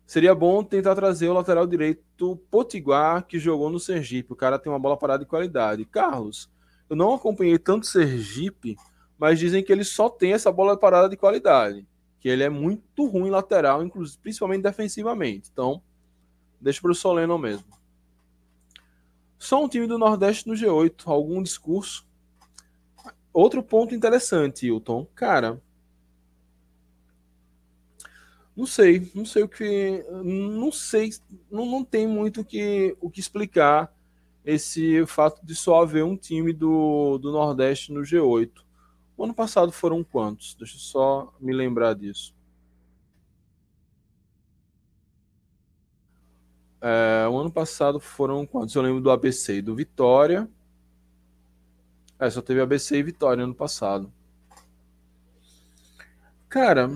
Seria 0.06 0.36
bom 0.36 0.64
tentar 0.64 0.96
trazer 0.96 1.28
o 1.28 1.34
lateral 1.34 1.66
direito 1.66 2.38
Potiguar, 2.52 3.26
que 3.26 3.40
jogou 3.40 3.70
no 3.70 3.80
Sergipe. 3.80 4.34
O 4.34 4.36
cara 4.36 4.60
tem 4.60 4.72
uma 4.72 4.80
bola 4.80 4.98
parada 4.98 5.24
de 5.24 5.30
qualidade. 5.30 5.86
Carlos, 5.86 6.50
eu 6.90 6.96
não 6.96 7.14
acompanhei 7.14 7.58
tanto 7.58 7.88
Sergipe, 7.88 8.76
mas 9.18 9.40
dizem 9.40 9.64
que 9.64 9.72
ele 9.72 9.84
só 9.84 10.10
tem 10.10 10.34
essa 10.34 10.52
bola 10.52 10.78
parada 10.78 11.10
de 11.10 11.18
qualidade. 11.18 11.88
Que 12.20 12.30
ele 12.30 12.44
é 12.44 12.50
muito 12.50 13.06
ruim 13.06 13.30
lateral, 13.30 13.84
inclusive, 13.84 14.20
principalmente 14.22 14.64
defensivamente. 14.64 15.50
Então, 15.52 15.82
Deixa 16.66 16.82
para 16.82 16.92
o 16.92 16.96
Soleno 16.96 17.38
mesmo. 17.38 17.68
Só 19.38 19.64
um 19.64 19.70
time 19.70 19.86
do 19.86 20.00
Nordeste 20.00 20.48
no 20.48 20.56
G8. 20.56 21.04
Algum 21.06 21.44
discurso? 21.44 22.08
Outro 23.32 23.62
ponto 23.62 23.94
interessante, 23.94 24.66
Hilton. 24.66 25.06
Cara, 25.14 25.62
não 28.56 28.66
sei, 28.66 29.12
não 29.14 29.26
sei 29.26 29.44
o 29.44 29.50
que, 29.50 30.06
não 30.24 30.72
sei, 30.72 31.12
não, 31.52 31.66
não 31.66 31.84
tem 31.84 32.08
muito 32.08 32.42
o 32.42 32.46
que, 32.46 32.96
o 33.02 33.10
que 33.10 33.20
explicar 33.20 33.94
esse 34.46 35.06
fato 35.08 35.46
de 35.46 35.56
só 35.56 35.82
haver 35.82 36.04
um 36.04 36.16
time 36.16 36.54
do, 36.54 37.18
do 37.18 37.32
Nordeste 37.32 37.92
no 37.92 38.02
G8. 38.02 38.52
O 39.18 39.24
ano 39.24 39.34
passado 39.34 39.72
foram 39.72 40.04
quantos? 40.04 40.56
Deixa 40.56 40.76
eu 40.76 40.80
só 40.80 41.34
me 41.40 41.52
lembrar 41.54 41.96
disso. 41.96 42.34
É, 46.80 47.28
o 47.28 47.38
ano 47.38 47.52
passado 47.52 48.00
foram 48.00 48.46
quantos? 48.46 48.76
Eu 48.76 48.82
lembro 48.84 49.02
do 49.02 49.10
ABC 49.10 49.58
e 49.58 49.62
do 49.62 49.76
Vitória. 49.76 50.48
É, 52.20 52.30
só 52.30 52.42
teve 52.42 52.62
ABC 52.62 52.98
e 52.98 53.04
Vitória 53.04 53.44
ano 53.44 53.56
passado. 53.56 54.12
Cara, 56.48 56.90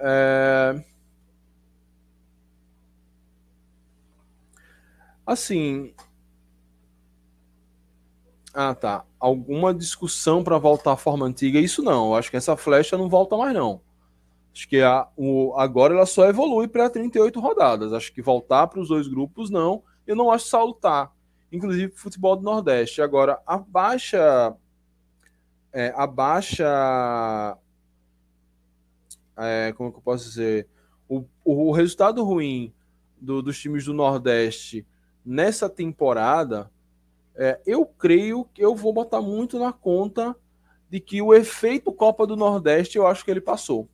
é... 0.00 0.84
assim. 5.26 5.94
Ah, 8.54 8.74
tá. 8.74 9.04
Alguma 9.18 9.72
discussão 9.72 10.44
para 10.44 10.58
voltar 10.58 10.92
à 10.92 10.96
forma 10.96 11.26
antiga? 11.26 11.58
Isso 11.58 11.82
não. 11.82 12.08
Eu 12.08 12.14
acho 12.16 12.30
que 12.30 12.36
essa 12.36 12.56
flecha 12.56 12.98
não 12.98 13.08
volta 13.08 13.36
mais, 13.36 13.54
não. 13.54 13.80
Acho 14.54 14.68
que 14.68 14.82
a, 14.82 15.08
o, 15.16 15.54
agora 15.56 15.94
ela 15.94 16.04
só 16.04 16.26
evolui 16.28 16.68
para 16.68 16.90
38 16.90 17.40
rodadas. 17.40 17.92
Acho 17.92 18.12
que 18.12 18.20
voltar 18.20 18.66
para 18.66 18.80
os 18.80 18.88
dois 18.88 19.08
grupos, 19.08 19.50
não. 19.50 19.82
Eu 20.06 20.14
não 20.14 20.30
acho 20.30 20.46
salutar. 20.46 21.10
Inclusive, 21.50 21.92
futebol 21.94 22.36
do 22.36 22.42
Nordeste. 22.42 23.00
Agora, 23.00 23.40
a 23.46 23.56
baixa. 23.56 24.54
É, 25.72 25.92
a 25.96 26.06
baixa. 26.06 27.56
É, 29.36 29.72
como 29.72 29.90
que 29.90 29.98
eu 29.98 30.02
posso 30.02 30.28
dizer? 30.28 30.68
O, 31.08 31.24
o 31.44 31.72
resultado 31.72 32.22
ruim 32.24 32.72
do, 33.20 33.42
dos 33.42 33.58
times 33.60 33.84
do 33.84 33.94
Nordeste 33.94 34.86
nessa 35.24 35.68
temporada 35.68 36.70
É, 37.34 37.58
eu 37.64 37.86
creio 37.86 38.44
que 38.52 38.62
eu 38.62 38.74
vou 38.76 38.92
botar 38.92 39.22
muito 39.22 39.58
na 39.58 39.72
conta 39.72 40.36
de 40.90 41.00
que 41.00 41.22
o 41.22 41.32
efeito 41.32 41.90
Copa 41.90 42.26
do 42.26 42.36
Nordeste 42.36 42.98
eu 42.98 43.06
acho 43.06 43.24
que 43.24 43.30
ele 43.30 43.40
passou. 43.40 43.88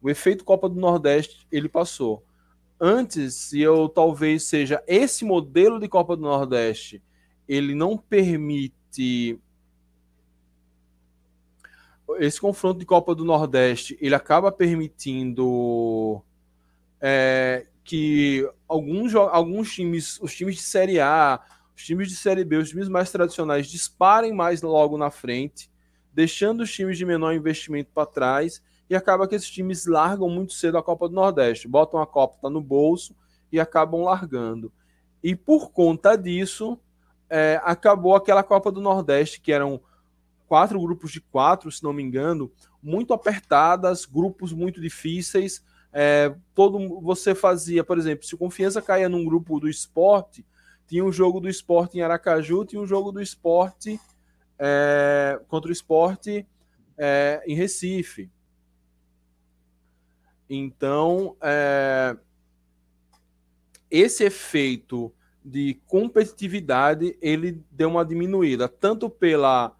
O 0.00 0.08
efeito 0.08 0.44
Copa 0.44 0.68
do 0.68 0.78
Nordeste 0.78 1.44
ele 1.50 1.68
passou. 1.68 2.22
Antes, 2.80 3.52
eu 3.52 3.88
talvez 3.88 4.44
seja 4.44 4.80
esse 4.86 5.24
modelo 5.24 5.80
de 5.80 5.88
Copa 5.88 6.14
do 6.14 6.22
Nordeste, 6.22 7.02
ele 7.48 7.74
não 7.74 7.98
permite 7.98 9.40
esse 12.18 12.40
confronto 12.40 12.78
de 12.78 12.86
Copa 12.86 13.14
do 13.14 13.24
Nordeste, 13.24 13.98
ele 14.00 14.14
acaba 14.14 14.50
permitindo 14.50 16.22
é, 17.00 17.66
que 17.84 18.48
alguns, 18.66 19.14
alguns 19.14 19.72
times, 19.72 20.18
os 20.20 20.34
times 20.34 20.56
de 20.56 20.62
Série 20.62 21.00
A, 21.00 21.40
os 21.76 21.84
times 21.84 22.08
de 22.08 22.16
Série 22.16 22.44
B, 22.44 22.56
os 22.56 22.70
times 22.70 22.88
mais 22.88 23.10
tradicionais 23.10 23.66
disparem 23.68 24.32
mais 24.32 24.62
logo 24.62 24.96
na 24.96 25.10
frente, 25.10 25.70
deixando 26.12 26.62
os 26.62 26.72
times 26.72 26.98
de 26.98 27.04
menor 27.04 27.32
investimento 27.34 27.90
para 27.94 28.06
trás, 28.06 28.62
e 28.90 28.96
acaba 28.96 29.28
que 29.28 29.34
esses 29.34 29.50
times 29.50 29.86
largam 29.86 30.30
muito 30.30 30.54
cedo 30.54 30.78
a 30.78 30.82
Copa 30.82 31.08
do 31.08 31.14
Nordeste, 31.14 31.68
botam 31.68 32.00
a 32.00 32.06
Copa 32.06 32.38
tá 32.40 32.50
no 32.50 32.60
bolso 32.60 33.14
e 33.52 33.60
acabam 33.60 34.02
largando. 34.02 34.72
E 35.22 35.36
por 35.36 35.70
conta 35.70 36.16
disso, 36.16 36.78
é, 37.28 37.60
acabou 37.62 38.14
aquela 38.14 38.42
Copa 38.42 38.72
do 38.72 38.80
Nordeste, 38.80 39.40
que 39.40 39.52
eram 39.52 39.80
quatro 40.48 40.80
grupos 40.80 41.12
de 41.12 41.20
quatro, 41.20 41.70
se 41.70 41.84
não 41.84 41.92
me 41.92 42.02
engano, 42.02 42.50
muito 42.82 43.12
apertadas, 43.12 44.06
grupos 44.06 44.52
muito 44.52 44.80
difíceis. 44.80 45.62
É, 45.92 46.34
todo 46.54 47.00
você 47.00 47.34
fazia, 47.34 47.84
por 47.84 47.98
exemplo, 47.98 48.24
se 48.24 48.36
Confiança 48.36 48.82
caía 48.82 49.08
num 49.08 49.24
grupo 49.24 49.60
do 49.60 49.68
esporte, 49.68 50.44
tinha 50.86 51.04
um 51.04 51.12
jogo 51.12 51.38
do 51.38 51.48
esporte 51.48 51.98
em 51.98 52.00
Aracaju, 52.00 52.64
tinha 52.64 52.80
um 52.80 52.86
jogo 52.86 53.12
do 53.12 53.20
esporte 53.20 54.00
é, 54.58 55.38
contra 55.48 55.68
o 55.68 55.72
esporte 55.72 56.46
é, 56.96 57.42
em 57.46 57.54
Recife. 57.54 58.30
Então, 60.48 61.36
é, 61.42 62.16
esse 63.90 64.24
efeito 64.24 65.12
de 65.44 65.80
competitividade 65.86 67.16
ele 67.20 67.62
deu 67.70 67.88
uma 67.88 68.04
diminuída, 68.04 68.68
tanto 68.68 69.08
pela 69.08 69.74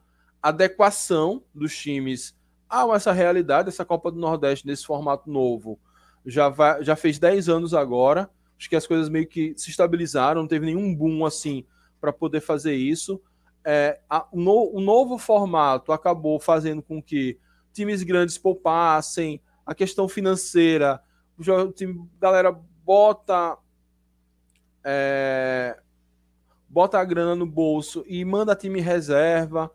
adequação 0.48 1.42
dos 1.54 1.76
times 1.76 2.36
a 2.68 2.86
essa 2.94 3.12
realidade, 3.12 3.68
essa 3.68 3.84
Copa 3.84 4.10
do 4.10 4.18
Nordeste 4.18 4.66
nesse 4.66 4.84
formato 4.84 5.30
novo. 5.30 5.78
Já, 6.26 6.48
vai, 6.48 6.82
já 6.84 6.94
fez 6.94 7.18
10 7.18 7.48
anos 7.48 7.72
agora, 7.72 8.28
acho 8.58 8.68
que 8.68 8.76
as 8.76 8.86
coisas 8.86 9.08
meio 9.08 9.26
que 9.26 9.54
se 9.56 9.70
estabilizaram, 9.70 10.42
não 10.42 10.48
teve 10.48 10.66
nenhum 10.66 10.94
boom 10.94 11.24
assim 11.24 11.64
para 12.00 12.12
poder 12.12 12.40
fazer 12.40 12.74
isso. 12.74 13.20
É, 13.64 14.00
a, 14.08 14.26
no, 14.32 14.70
o 14.74 14.80
novo 14.80 15.16
formato 15.18 15.92
acabou 15.92 16.38
fazendo 16.38 16.82
com 16.82 17.02
que 17.02 17.38
times 17.72 18.02
grandes 18.02 18.36
poupassem, 18.36 19.40
a 19.64 19.74
questão 19.74 20.08
financeira, 20.08 21.00
o 21.38 21.72
time, 21.72 22.08
galera 22.18 22.52
bota 22.84 23.56
é, 24.84 25.78
bota 26.68 26.98
a 26.98 27.04
grana 27.04 27.34
no 27.34 27.46
bolso 27.46 28.04
e 28.06 28.24
manda 28.24 28.56
time 28.56 28.80
reserva. 28.80 29.70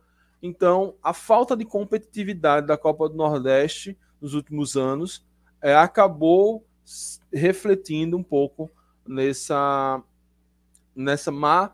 Então, 0.46 0.96
a 1.02 1.14
falta 1.14 1.56
de 1.56 1.64
competitividade 1.64 2.68
da 2.68 2.78
Copa 2.78 3.08
do 3.08 3.16
Nordeste 3.16 3.98
nos 4.20 4.34
últimos 4.34 4.76
anos 4.76 5.26
é, 5.62 5.74
acabou 5.74 6.68
refletindo 7.32 8.18
um 8.18 8.24
pouco 8.24 8.70
nessa, 9.08 10.04
nessa 10.94 11.32
má, 11.32 11.74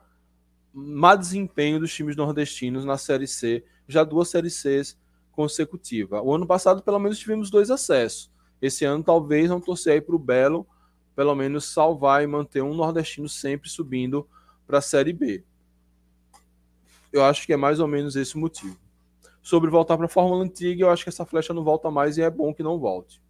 má 0.72 1.16
desempenho 1.16 1.80
dos 1.80 1.92
times 1.92 2.16
nordestinos 2.16 2.86
na 2.86 2.96
Série 2.96 3.26
C, 3.26 3.66
já 3.88 4.04
duas 4.04 4.30
Série 4.30 4.52
Cs 4.52 4.96
consecutivas. 5.32 6.22
O 6.24 6.32
ano 6.32 6.46
passado, 6.46 6.84
pelo 6.84 7.00
menos, 7.00 7.18
tivemos 7.18 7.50
dois 7.50 7.72
acessos. 7.72 8.32
Esse 8.62 8.86
ano, 8.86 9.04
talvez, 9.04 9.50
não 9.50 9.60
torcer 9.60 9.94
aí 9.94 10.02
para 10.02 10.16
o 10.16 10.20
Belo, 10.20 10.68
pelo 11.16 11.34
menos 11.34 11.66
salvar 11.66 12.24
e 12.24 12.28
manter 12.28 12.62
um 12.62 12.76
nordestino 12.76 13.28
sempre 13.28 13.68
subindo 13.68 14.28
para 14.68 14.78
a 14.78 14.82
Série 14.82 15.12
B. 15.12 15.44
Eu 17.12 17.24
acho 17.24 17.46
que 17.46 17.54
é 17.54 17.58
mais 17.58 17.80
ou 17.80 17.88
menos 17.88 18.16
esse 18.16 18.36
o 18.36 18.40
motivo. 18.40 18.78
Sobre 19.42 19.70
voltar 19.70 19.98
para 19.98 20.06
a 20.06 20.10
Fórmula 20.10 20.44
Antiga, 20.44 20.84
eu 20.84 20.90
acho 20.90 21.04
que 21.04 21.10
essa 21.10 21.26
flecha 21.26 21.54
não 21.54 21.64
volta 21.64 21.90
mais 21.90 22.18
e 22.18 22.22
é 22.22 22.30
bom 22.30 22.54
que 22.54 22.62
não 22.62 22.78
volte. 22.78 23.22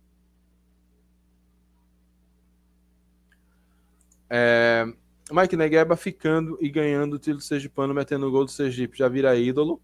É, 4.29 4.85
Mike 5.31 5.55
Negueba 5.55 5.95
ficando 5.95 6.57
e 6.61 6.69
ganhando 6.69 7.13
o 7.13 7.19
título 7.19 7.41
Sergipano, 7.41 7.93
metendo 7.93 8.27
o 8.27 8.31
gol 8.31 8.45
do 8.45 8.51
Sergipe, 8.51 8.97
já 8.97 9.07
vira 9.07 9.35
ídolo. 9.35 9.81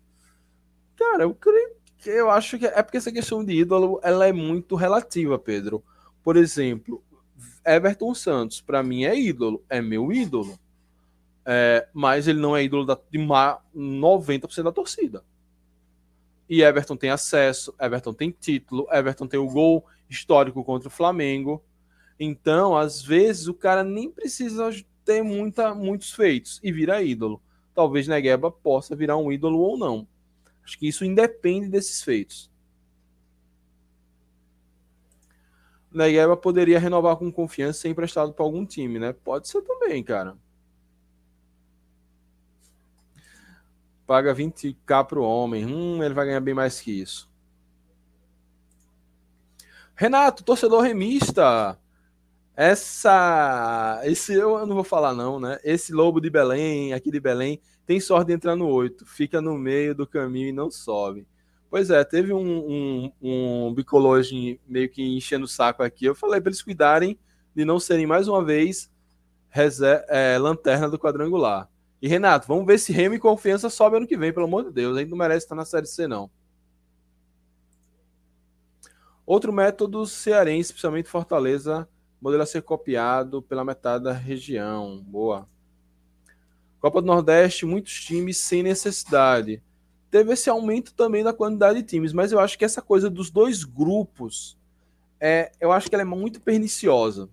Cara, 0.96 1.24
eu 1.24 1.34
creio 1.34 1.76
que 1.98 2.10
eu 2.10 2.30
acho 2.30 2.58
que 2.60 2.66
é 2.66 2.84
porque 2.84 2.98
essa 2.98 3.12
questão 3.12 3.44
de 3.44 3.54
ídolo 3.54 4.00
ela 4.04 4.28
é 4.28 4.32
muito 4.32 4.76
relativa, 4.76 5.40
Pedro. 5.40 5.84
Por 6.24 6.38
exemplo, 6.38 7.04
Everton 7.66 8.14
Santos, 8.14 8.62
para 8.62 8.84
mim 8.84 9.06
é 9.06 9.18
ídolo, 9.18 9.64
é 9.70 9.82
meu 9.82 10.12
ídolo. 10.12 10.58
É, 11.46 11.88
mas 11.94 12.28
ele 12.28 12.40
não 12.40 12.58
é 12.58 12.64
ídolo 12.64 12.86
da, 12.86 12.98
de 13.10 13.20
90% 13.20 14.64
da 14.64 14.72
torcida. 14.72 15.24
E 16.50 16.62
Everton 16.62 16.96
tem 16.96 17.10
acesso, 17.10 17.74
Everton 17.80 18.14
tem 18.14 18.32
título, 18.32 18.88
Everton 18.92 19.28
tem 19.28 19.40
o 19.40 19.50
gol 19.50 19.86
histórico 20.10 20.64
contra 20.64 20.88
o 20.88 20.92
Flamengo. 20.92 21.64
Então, 22.20 22.76
às 22.76 23.02
vezes, 23.02 23.48
o 23.48 23.54
cara 23.54 23.84
nem 23.84 24.10
precisa 24.12 24.70
ter 25.04 25.22
muita, 25.22 25.74
muitos 25.76 26.12
feitos 26.12 26.60
e 26.64 26.72
vira 26.72 27.02
ídolo. 27.02 27.42
Talvez 27.74 28.08
Negueba 28.08 28.52
possa 28.52 28.96
virar 28.96 29.18
um 29.18 29.32
ídolo 29.32 29.60
ou 29.60 29.78
não. 29.78 30.08
Acho 30.64 30.80
que 30.80 30.88
isso 30.88 31.06
independe 31.06 31.68
desses 31.68 32.02
feitos. 32.02 32.50
Negueba 35.92 36.36
poderia 36.36 36.80
renovar 36.80 37.16
com 37.18 37.32
confiança 37.32 37.80
e 37.80 37.82
ser 37.84 37.90
emprestado 37.90 38.34
para 38.34 38.44
algum 38.44 38.66
time, 38.66 39.00
né? 39.00 39.14
Pode 39.14 39.48
ser 39.48 39.62
também, 39.62 40.04
cara. 40.04 40.38
Paga 44.06 44.36
20k 44.36 45.06
pro 45.06 45.24
homem. 45.24 45.66
Hum, 45.66 46.04
ele 46.04 46.14
vai 46.14 46.26
ganhar 46.26 46.40
bem 46.40 46.54
mais 46.54 46.80
que 46.80 46.92
isso. 46.92 47.30
Renato, 49.96 50.44
torcedor 50.44 50.82
remista. 50.82 51.78
Essa. 52.56 54.02
Esse 54.04 54.34
eu 54.34 54.66
não 54.66 54.76
vou 54.76 54.84
falar, 54.84 55.14
não, 55.14 55.40
né? 55.40 55.58
Esse 55.64 55.94
lobo 55.94 56.22
de 56.22 56.30
Belém, 56.30 56.94
aqui 56.94 57.12
de 57.12 57.20
Belém, 57.20 57.60
tem 57.86 58.00
sorte 58.00 58.28
de 58.28 58.34
entrar 58.34 58.56
no 58.56 58.68
8. 58.68 59.06
Fica 59.06 59.42
no 59.42 59.58
meio 59.58 59.96
do 59.96 60.08
caminho 60.08 60.50
e 60.50 60.54
não 60.54 60.70
sobe. 60.70 61.28
Pois 61.70 61.90
é, 61.90 62.04
teve 62.04 62.32
um, 62.32 62.40
um, 62.40 63.12
um 63.22 63.76
meio 64.68 64.90
que 64.90 65.18
enchendo 65.18 65.46
o 65.46 65.48
saco 65.48 65.84
aqui. 65.84 66.06
Eu 66.06 66.16
falei 66.16 66.40
para 66.40 66.50
eles 66.50 66.62
cuidarem 66.62 67.20
de 67.56 67.66
não 67.66 67.80
serem 67.80 68.06
mais 68.06 68.28
uma 68.28 68.44
vez 68.44 68.90
é, 70.10 70.38
lanterna 70.38 70.90
do 70.90 71.00
quadrangular. 71.00 71.70
E 72.06 72.08
Renato, 72.08 72.48
vamos 72.48 72.68
ver 72.68 72.78
se 72.78 72.94
Remo 72.94 73.16
e 73.16 73.20
Confiança 73.20 73.68
sobe 73.68 73.98
ano 73.98 74.06
que 74.06 74.16
vem, 74.16 74.32
pelo 74.32 74.46
amor 74.46 74.64
de 74.66 74.72
Deus. 74.72 74.96
A 74.96 75.00
gente 75.00 75.10
não 75.10 75.18
merece 75.18 75.44
estar 75.46 75.56
na 75.56 75.66
Série 75.66 75.88
C, 75.88 76.08
não. 76.08 76.30
Outro 79.26 79.52
método 79.52 80.06
cearense, 80.06 80.70
especialmente 80.70 81.10
Fortaleza, 81.10 81.90
modelo 82.22 82.44
a 82.44 82.46
ser 82.46 82.62
copiado 82.62 83.42
pela 83.42 83.66
metade 83.66 84.04
da 84.04 84.14
região. 84.14 85.02
Boa. 85.02 85.50
Copa 86.80 87.02
do 87.02 87.08
Nordeste, 87.08 87.66
muitos 87.66 88.04
times 88.04 88.38
sem 88.38 88.62
necessidade. 88.62 89.60
Teve 90.12 90.34
esse 90.34 90.48
aumento 90.48 90.94
também 90.94 91.24
da 91.24 91.34
quantidade 91.34 91.82
de 91.82 91.88
times, 91.88 92.14
mas 92.14 92.32
eu 92.32 92.40
acho 92.40 92.56
que 92.56 92.66
essa 92.66 92.84
coisa 92.84 93.10
dos 93.10 93.32
dois 93.32 93.64
grupos, 93.64 94.56
é, 95.20 95.52
eu 95.60 95.72
acho 95.72 95.90
que 95.90 95.96
ela 95.96 96.04
é 96.04 96.06
muito 96.06 96.40
perniciosa. 96.40 97.28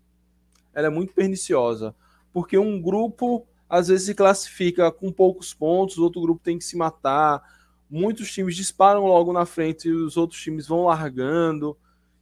Ela 0.73 0.86
é 0.86 0.90
muito 0.90 1.12
perniciosa. 1.12 1.94
Porque 2.32 2.57
um 2.57 2.81
grupo 2.81 3.47
às 3.73 3.89
vezes 3.89 4.05
se 4.05 4.15
classifica 4.15 4.93
com 4.93 5.11
poucos 5.11 5.55
pontos, 5.55 5.97
outro 5.97 6.20
grupo 6.20 6.43
tem 6.44 6.59
que 6.59 6.65
se 6.65 6.77
matar. 6.77 7.43
Muitos 7.89 8.31
times 8.31 8.55
disparam 8.55 9.07
logo 9.07 9.32
na 9.32 9.47
frente 9.47 9.89
e 9.89 9.90
os 9.90 10.19
outros 10.19 10.39
times 10.43 10.66
vão 10.66 10.85
largando. 10.85 11.74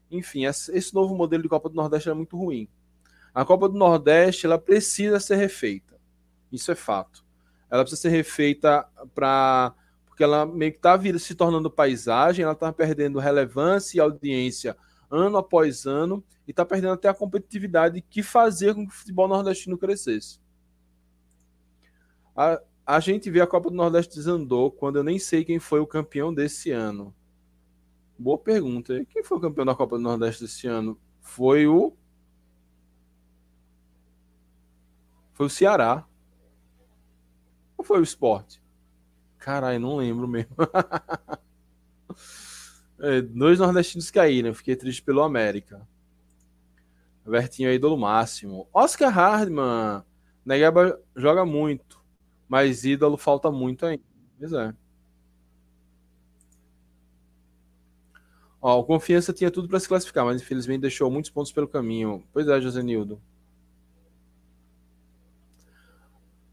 Enfim, 0.08 0.44
esse 0.44 0.94
novo 0.94 1.12
modelo 1.12 1.42
de 1.42 1.48
Copa 1.48 1.68
do 1.68 1.74
Nordeste 1.74 2.08
é 2.08 2.14
muito 2.14 2.36
ruim. 2.36 2.68
A 3.34 3.44
Copa 3.44 3.68
do 3.68 3.76
Nordeste 3.76 4.46
ela 4.46 4.60
precisa 4.60 5.18
ser 5.18 5.34
refeita. 5.34 5.98
Isso 6.52 6.70
é 6.70 6.76
fato. 6.76 7.24
Ela 7.68 7.82
precisa 7.82 8.02
ser 8.02 8.10
refeita 8.10 8.86
para 9.12 9.74
porque 10.06 10.22
ela 10.22 10.46
meio 10.46 10.70
que 10.70 10.78
está 10.78 11.00
se 11.18 11.34
tornando 11.34 11.68
paisagem, 11.68 12.44
ela 12.44 12.52
está 12.52 12.72
perdendo 12.72 13.18
relevância 13.18 13.98
e 13.98 14.00
audiência 14.00 14.76
ano 15.10 15.36
após 15.36 15.84
ano 15.84 16.22
e 16.46 16.52
está 16.52 16.64
perdendo 16.64 16.92
até 16.92 17.08
a 17.08 17.14
competitividade 17.14 18.04
que 18.08 18.22
fazia 18.22 18.72
com 18.72 18.86
que 18.86 18.92
o 18.92 18.96
futebol 18.96 19.26
nordestino 19.26 19.76
crescesse. 19.76 20.38
A, 22.40 22.58
a 22.86 23.00
gente 23.00 23.30
vê 23.30 23.42
a 23.42 23.46
Copa 23.46 23.68
do 23.68 23.76
Nordeste 23.76 24.14
desandou 24.14 24.70
quando 24.70 24.96
eu 24.96 25.04
nem 25.04 25.18
sei 25.18 25.44
quem 25.44 25.58
foi 25.58 25.78
o 25.78 25.86
campeão 25.86 26.32
desse 26.32 26.70
ano. 26.70 27.14
Boa 28.18 28.38
pergunta. 28.38 29.04
Quem 29.10 29.22
foi 29.22 29.36
o 29.36 29.40
campeão 29.42 29.66
da 29.66 29.74
Copa 29.74 29.98
do 29.98 30.02
Nordeste 30.02 30.44
desse 30.44 30.66
ano? 30.66 30.98
Foi 31.20 31.66
o. 31.66 31.94
Foi 35.34 35.44
o 35.44 35.50
Ceará. 35.50 36.06
Ou 37.76 37.84
foi 37.84 38.00
o 38.00 38.02
esporte? 38.02 38.62
Caralho, 39.36 39.78
não 39.78 39.96
lembro 39.96 40.26
mesmo. 40.26 40.56
é, 43.00 43.20
dois 43.20 43.58
nordestinos 43.58 44.10
caíram. 44.10 44.54
Fiquei 44.54 44.76
triste 44.76 45.02
pelo 45.02 45.22
América. 45.22 45.86
Vertinho 47.26 47.68
é 47.68 47.74
ídolo 47.74 47.98
máximo. 47.98 48.66
Oscar 48.72 49.12
Hardman. 49.12 50.02
Negaba 50.42 50.98
joga 51.14 51.44
muito. 51.44 51.99
Mas 52.50 52.84
ídolo 52.84 53.16
falta 53.16 53.48
muito 53.48 53.86
ainda. 53.86 54.02
Pois 54.36 54.52
é. 54.52 54.74
Ó, 58.60 58.80
o 58.80 58.84
Confiança 58.84 59.32
tinha 59.32 59.52
tudo 59.52 59.68
para 59.68 59.78
se 59.78 59.86
classificar, 59.86 60.24
mas 60.24 60.42
infelizmente 60.42 60.80
deixou 60.80 61.08
muitos 61.08 61.30
pontos 61.30 61.52
pelo 61.52 61.68
caminho. 61.68 62.24
Pois 62.32 62.48
é, 62.48 62.60
José 62.60 62.82
Nildo. 62.82 63.22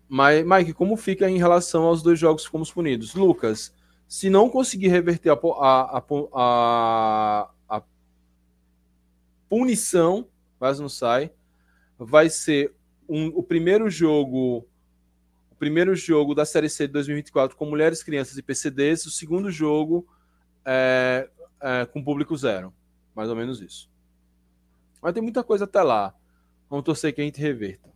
Mas, 0.07 0.45
Mike, 0.45 0.72
como 0.74 0.95
fica 0.95 1.28
em 1.28 1.40
relação 1.40 1.84
aos 1.84 2.03
dois 2.03 2.19
jogos 2.19 2.45
que 2.45 2.52
fomos 2.52 2.72
punidos? 2.72 3.15
Lucas, 3.15 3.74
se 4.07 4.30
não 4.30 4.52
conseguir 4.52 4.90
reverter 4.90 5.32
a, 5.32 5.34
a, 5.34 6.03
a, 6.34 7.49
a 7.68 7.84
punição, 9.49 10.28
mas 10.60 10.80
não 10.80 10.88
sai, 10.88 11.32
vai 11.98 12.30
ser 12.30 12.76
um, 13.10 13.30
o 13.30 13.41
primeiro 13.41 13.90
jogo 13.90 14.64
primeiro 15.57 15.95
jogo 15.95 16.35
da 16.35 16.45
Série 16.45 16.69
C 16.69 16.88
de 16.88 16.93
2024 16.93 17.55
com 17.57 17.65
mulheres, 17.65 18.03
crianças 18.03 18.38
e 18.38 18.41
PCDs, 18.41 19.05
o 19.05 19.11
segundo 19.11 19.51
jogo 19.51 20.07
é, 20.65 21.29
é, 21.59 21.85
com 21.85 22.03
público 22.03 22.35
zero. 22.35 22.73
Mais 23.15 23.29
ou 23.29 23.35
menos 23.35 23.61
isso. 23.61 23.89
Mas 25.01 25.13
tem 25.13 25.23
muita 25.23 25.43
coisa 25.43 25.65
até 25.65 25.81
lá. 25.81 26.13
Vamos 26.69 26.85
torcer 26.85 27.13
que 27.13 27.21
a 27.21 27.23
gente 27.23 27.39
reverta. 27.39 27.88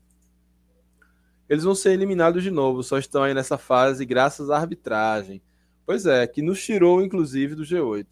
Eles 1.48 1.64
vão 1.64 1.76
ser 1.76 1.92
eliminados 1.92 2.44
de 2.44 2.50
novo, 2.50 2.82
só 2.82 2.98
estão 2.98 3.24
aí 3.24 3.34
nessa 3.34 3.58
fase 3.58 4.06
graças 4.06 4.50
à 4.50 4.58
arbitragem. 4.58 5.42
Pois 5.86 6.06
é, 6.06 6.26
que 6.26 6.42
nos 6.42 6.64
tirou, 6.64 7.02
inclusive, 7.02 7.56
do 7.56 7.64
G8. 7.64 8.08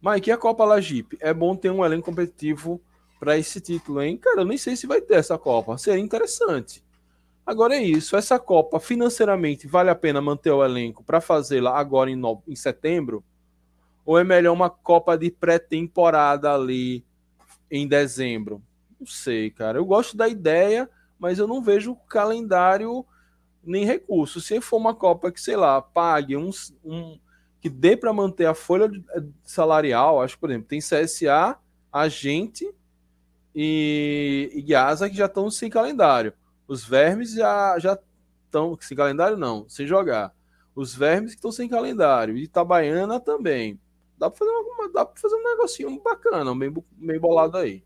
Mike, 0.00 0.30
e 0.30 0.32
a 0.32 0.38
Copa 0.38 0.64
Lagipe? 0.64 1.18
É 1.20 1.34
bom 1.34 1.56
ter 1.56 1.70
um 1.70 1.84
elenco 1.84 2.04
competitivo 2.04 2.80
para 3.18 3.36
esse 3.36 3.60
título, 3.60 4.00
hein? 4.00 4.16
Cara, 4.16 4.42
eu 4.42 4.44
nem 4.44 4.56
sei 4.56 4.76
se 4.76 4.86
vai 4.86 5.00
ter 5.00 5.14
essa 5.14 5.36
Copa. 5.36 5.76
Seria 5.76 6.00
interessante. 6.00 6.84
Agora 7.44 7.74
é 7.74 7.82
isso. 7.82 8.16
Essa 8.16 8.38
Copa, 8.38 8.78
financeiramente, 8.78 9.66
vale 9.66 9.90
a 9.90 9.94
pena 9.94 10.20
manter 10.20 10.50
o 10.50 10.64
elenco 10.64 11.02
para 11.02 11.20
fazê-la 11.20 11.76
agora 11.78 12.10
em, 12.10 12.16
no... 12.16 12.42
em 12.46 12.54
setembro? 12.54 13.24
Ou 14.04 14.18
é 14.18 14.24
melhor 14.24 14.52
uma 14.52 14.70
Copa 14.70 15.16
de 15.16 15.30
pré-temporada 15.30 16.52
ali 16.52 17.04
em 17.70 17.88
dezembro? 17.88 18.62
Não 18.98 19.06
sei, 19.06 19.50
cara. 19.50 19.78
Eu 19.78 19.84
gosto 19.84 20.16
da 20.16 20.28
ideia, 20.28 20.88
mas 21.18 21.38
eu 21.38 21.46
não 21.46 21.62
vejo 21.62 21.96
calendário 22.08 23.04
nem 23.64 23.84
recurso. 23.84 24.40
Se 24.40 24.60
for 24.60 24.76
uma 24.76 24.94
Copa 24.94 25.32
que, 25.32 25.40
sei 25.40 25.56
lá, 25.56 25.82
pague 25.82 26.36
uns, 26.36 26.74
um. 26.84 27.18
que 27.60 27.68
dê 27.68 27.96
para 27.96 28.12
manter 28.12 28.46
a 28.46 28.54
folha 28.54 28.90
eh, 29.14 29.22
salarial, 29.42 30.22
acho 30.22 30.34
que, 30.34 30.40
por 30.40 30.50
exemplo, 30.50 30.68
tem 30.68 30.80
CSA, 30.80 31.58
Agente 31.92 32.70
e, 33.54 34.50
e 34.54 34.62
Gaza 34.62 35.08
que 35.08 35.16
já 35.16 35.26
estão 35.26 35.50
sem 35.50 35.70
calendário. 35.70 36.32
Os 36.66 36.84
Vermes 36.84 37.32
já 37.32 37.78
já 37.78 37.98
estão 38.46 38.76
sem 38.80 38.96
calendário, 38.96 39.36
não, 39.36 39.68
sem 39.68 39.86
jogar. 39.86 40.34
Os 40.74 40.94
Vermes 40.94 41.32
que 41.32 41.38
estão 41.38 41.52
sem 41.52 41.68
calendário. 41.68 42.36
E 42.36 42.44
Itabaiana 42.44 43.20
também. 43.20 43.80
Dá 44.18 44.30
para 44.30 44.38
fazer, 44.38 44.52
fazer 45.16 45.36
um 45.36 45.44
negocinho 45.44 46.02
bacana, 46.02 46.54
meio, 46.54 46.84
meio 46.98 47.20
bolado 47.20 47.56
aí. 47.56 47.84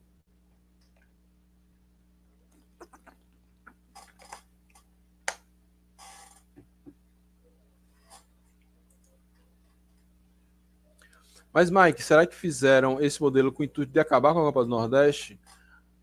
Mas, 11.53 11.71
Mike, 11.71 12.03
será 12.03 12.27
que 12.27 12.35
fizeram 12.35 12.99
esse 13.01 13.21
modelo 13.21 13.53
com 13.53 13.63
o 13.63 13.65
intuito 13.65 13.93
de 13.93 14.01
acabar 14.01 14.33
com 14.33 14.41
a 14.41 14.45
Copa 14.45 14.65
do 14.65 14.71
Nordeste? 14.71 15.39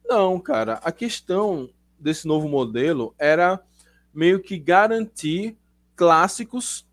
Não, 0.10 0.40
cara. 0.40 0.80
A 0.84 0.92
questão 0.92 1.70
desse 2.00 2.28
novo 2.28 2.50
modelo 2.50 3.14
era 3.20 3.62
meio 4.12 4.42
que 4.42 4.58
garantir 4.58 5.56
clássicos. 5.96 6.84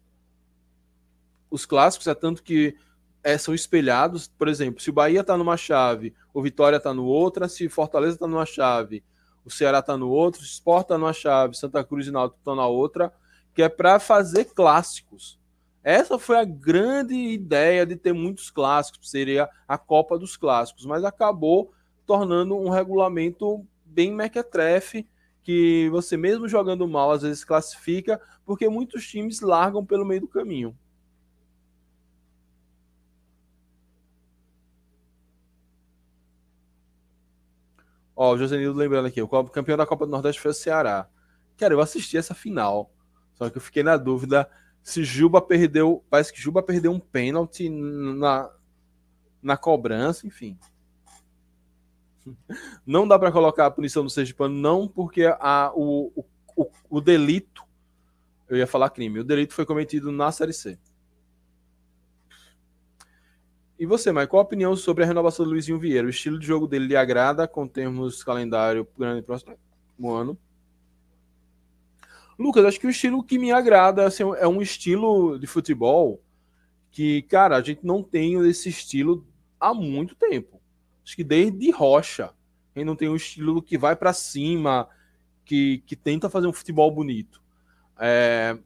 Os 1.51 1.65
clássicos 1.65 2.07
é 2.07 2.15
tanto 2.15 2.43
que 2.43 2.77
é, 3.25 3.39
são 3.39 3.55
espelhados. 3.55 4.29
Por 4.29 4.49
exemplo, 4.49 4.83
se 4.83 4.91
o 4.91 4.93
Bahia 4.93 5.23
está 5.23 5.35
numa 5.35 5.57
chave, 5.57 6.15
o 6.35 6.43
Vitória 6.43 6.77
está 6.77 6.93
no 6.93 7.07
outra, 7.07 7.49
se 7.49 7.71
Fortaleza 7.71 8.17
está 8.17 8.27
numa 8.27 8.45
chave, 8.45 9.03
o 9.47 9.51
Ceará 9.51 9.79
está 9.79 9.97
no 9.97 10.11
outro, 10.11 10.43
o 10.43 10.45
Sport 10.45 10.83
está 10.83 10.99
numa 10.99 11.15
chave, 11.15 11.57
Santa 11.57 11.83
Cruz 11.83 12.07
e 12.07 12.11
Náutico 12.11 12.39
estão 12.39 12.55
na 12.55 12.67
outra, 12.67 13.11
que 13.55 13.63
é 13.63 13.69
para 13.71 13.99
fazer 13.99 14.45
clássicos. 14.45 15.39
Essa 15.83 16.19
foi 16.19 16.37
a 16.37 16.45
grande 16.45 17.15
ideia 17.15 17.87
de 17.87 17.97
ter 17.97 18.13
muitos 18.13 18.51
clássicos, 18.51 19.11
seria 19.11 19.49
a 19.67 19.79
Copa 19.79 20.19
dos 20.19 20.37
Clássicos, 20.37 20.85
mas 20.85 21.05
acabou 21.05 21.73
tornando 22.07 22.57
um 22.57 22.69
regulamento 22.71 23.67
bem 23.85 24.13
mequetrefe, 24.13 25.07
que 25.43 25.89
você 25.91 26.17
mesmo 26.17 26.49
jogando 26.49 26.87
mal 26.89 27.11
às 27.11 27.23
vezes 27.23 27.45
classifica, 27.45 28.21
porque 28.45 28.69
muitos 28.69 29.07
times 29.07 29.41
largam 29.41 29.85
pelo 29.85 30.05
meio 30.05 30.23
do 30.23 30.29
caminho. 30.29 30.77
Ó, 38.15 38.33
o 38.33 38.39
Josenildo 38.39 38.79
lembrando 38.79 39.07
aqui, 39.07 39.21
o 39.21 39.29
campeão 39.29 39.77
da 39.77 39.87
Copa 39.87 40.07
do 40.07 40.11
Nordeste 40.11 40.41
foi 40.41 40.51
o 40.51 40.55
Ceará. 40.55 41.07
Cara, 41.57 41.75
eu 41.75 41.81
assisti 41.81 42.17
essa 42.17 42.35
final. 42.35 42.91
Só 43.35 43.51
que 43.51 43.59
eu 43.59 43.61
fiquei 43.61 43.83
na 43.83 43.99
dúvida 43.99 44.49
se 44.83 45.05
Juba 45.05 45.43
perdeu. 45.43 46.03
Parece 46.09 46.33
que 46.33 46.41
Juba 46.41 46.63
perdeu 46.63 46.93
um 46.93 46.99
pênalti 46.99 47.69
na, 47.69 48.51
na 49.43 49.57
cobrança, 49.57 50.27
enfim. 50.27 50.59
Não 52.87 53.07
dá 53.07 53.19
para 53.19 53.33
colocar 53.33 53.67
a 53.67 53.71
punição 53.71 54.03
do 54.05 54.11
Sergipano, 54.11 54.55
não, 54.55 54.89
porque 54.89 55.25
a, 55.39 55.73
o, 55.75 56.25
o, 56.57 56.71
o 56.89 57.01
delito. 57.01 57.65
Eu 58.49 58.57
ia 58.57 58.67
falar 58.67 58.91
crime. 58.91 59.21
O 59.21 59.25
delito 59.25 59.55
foi 59.55 59.67
cometido 59.67 60.13
na 60.13 60.31
Série 60.31 60.53
C. 60.53 60.79
E 63.79 63.85
você, 63.85 64.11
Mike, 64.11 64.29
qual 64.29 64.41
a 64.41 64.45
opinião 64.45 64.75
sobre 64.75 65.05
a 65.05 65.07
renovação 65.07 65.45
do 65.45 65.51
Luizinho 65.51 65.79
Vieira? 65.79 66.07
O 66.07 66.11
estilo 66.11 66.39
de 66.39 66.47
jogo 66.47 66.67
dele 66.67 66.87
lhe 66.87 66.97
agrada 66.97 67.47
com 67.47 67.69
termos 67.69 68.25
calendário 68.25 68.89
grande 68.97 69.21
próximo 69.21 69.57
ano? 70.03 70.39
Lucas, 72.39 72.65
acho 72.65 72.81
que 72.81 72.87
o 72.87 72.91
estilo 72.91 73.23
que 73.23 73.39
me 73.39 73.53
agrada 73.53 74.07
assim, 74.07 74.23
é 74.39 74.49
um 74.49 74.63
estilo 74.63 75.39
de 75.39 75.47
futebol 75.47 76.23
que, 76.91 77.23
cara, 77.23 77.57
a 77.57 77.63
gente 77.63 77.85
não 77.85 78.03
tem 78.03 78.35
esse 78.49 78.71
estilo 78.71 79.27
há 79.61 79.75
muito 79.75 80.15
tempo. 80.15 80.61
Acho 81.07 81.15
que 81.15 81.23
desde 81.23 81.71
Rocha, 81.71 82.35
gente 82.75 82.87
não 82.87 82.97
tem 82.97 83.09
um 83.09 83.17
estilo 83.17 83.63
que 83.63 83.79
vai 83.79 83.97
para 83.97 84.13
cima, 84.13 84.89
que, 85.45 85.79
que 85.87 85.97
tenta 85.97 86.29
fazer 86.29 86.47
um 86.47 86.53
futebol 86.53 86.91
bonito. 86.91 87.41
É, 87.99 88.59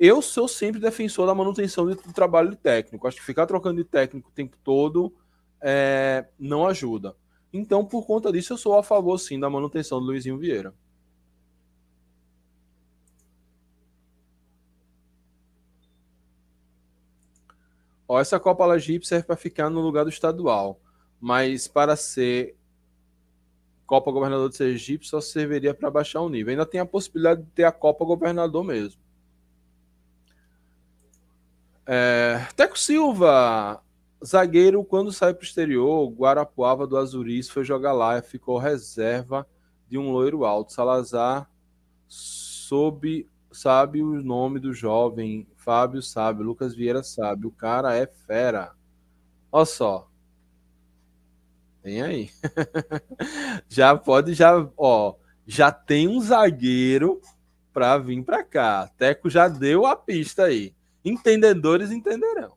eu 0.00 0.20
sou 0.20 0.48
sempre 0.48 0.80
defensor 0.80 1.26
da 1.26 1.34
manutenção 1.34 1.86
do 1.86 1.96
trabalho 2.12 2.56
técnico. 2.56 3.06
Acho 3.06 3.18
que 3.18 3.24
ficar 3.24 3.46
trocando 3.46 3.82
de 3.82 3.88
técnico 3.88 4.30
o 4.30 4.32
tempo 4.32 4.56
todo 4.64 5.14
é, 5.60 6.26
não 6.38 6.66
ajuda. 6.66 7.14
Então, 7.52 7.84
por 7.84 8.06
conta 8.06 8.32
disso, 8.32 8.54
eu 8.54 8.58
sou 8.58 8.76
a 8.76 8.82
favor, 8.82 9.18
sim, 9.18 9.38
da 9.38 9.50
manutenção 9.50 10.00
do 10.00 10.06
Luizinho 10.06 10.38
Vieira. 10.38 10.74
Ó, 18.08 18.18
essa 18.18 18.40
Copa 18.40 18.66
Lagipe 18.66 19.06
serve 19.06 19.26
para 19.26 19.36
ficar 19.36 19.70
no 19.70 19.80
lugar 19.80 20.04
do 20.04 20.10
estadual, 20.10 20.80
mas 21.22 21.68
para 21.68 21.94
ser 21.94 22.56
Copa 23.86 24.10
Governador 24.10 24.48
de 24.48 24.56
Sergipe 24.56 25.06
só 25.06 25.20
serviria 25.20 25.72
para 25.72 25.88
baixar 25.88 26.20
o 26.20 26.28
nível. 26.28 26.50
Ainda 26.50 26.66
tem 26.66 26.80
a 26.80 26.86
possibilidade 26.86 27.42
de 27.42 27.50
ter 27.50 27.62
a 27.62 27.70
Copa 27.70 28.04
Governador 28.04 28.64
mesmo. 28.64 29.00
É, 31.86 32.44
Teco 32.56 32.76
Silva, 32.76 33.80
zagueiro, 34.24 34.82
quando 34.82 35.12
sai 35.12 35.32
para 35.32 35.42
o 35.42 35.46
exterior, 35.46 36.10
Guarapuava 36.10 36.88
do 36.88 36.96
Azuris 36.96 37.48
foi 37.48 37.62
jogar 37.62 37.92
lá 37.92 38.18
e 38.18 38.22
ficou 38.22 38.58
reserva 38.58 39.46
de 39.88 39.98
um 39.98 40.10
loiro 40.10 40.44
alto. 40.44 40.72
Salazar 40.72 41.48
soube, 42.08 43.28
sabe 43.52 44.02
o 44.02 44.20
nome 44.20 44.58
do 44.58 44.74
jovem, 44.74 45.46
Fábio 45.54 46.02
sabe, 46.02 46.42
Lucas 46.42 46.74
Vieira 46.74 47.04
sabe, 47.04 47.46
o 47.46 47.52
cara 47.52 47.94
é 47.94 48.08
fera. 48.08 48.72
Olha 49.52 49.64
só. 49.66 50.11
Vem 51.82 52.02
aí. 52.02 52.30
já 53.68 53.96
pode, 53.96 54.34
já, 54.34 54.68
ó, 54.76 55.14
já 55.46 55.72
tem 55.72 56.08
um 56.08 56.20
zagueiro 56.20 57.20
para 57.72 57.98
vir 57.98 58.22
para 58.22 58.44
cá. 58.44 58.88
Teco 58.96 59.28
já 59.28 59.48
deu 59.48 59.84
a 59.86 59.96
pista 59.96 60.44
aí. 60.44 60.74
Entendedores 61.04 61.90
entenderão. 61.90 62.54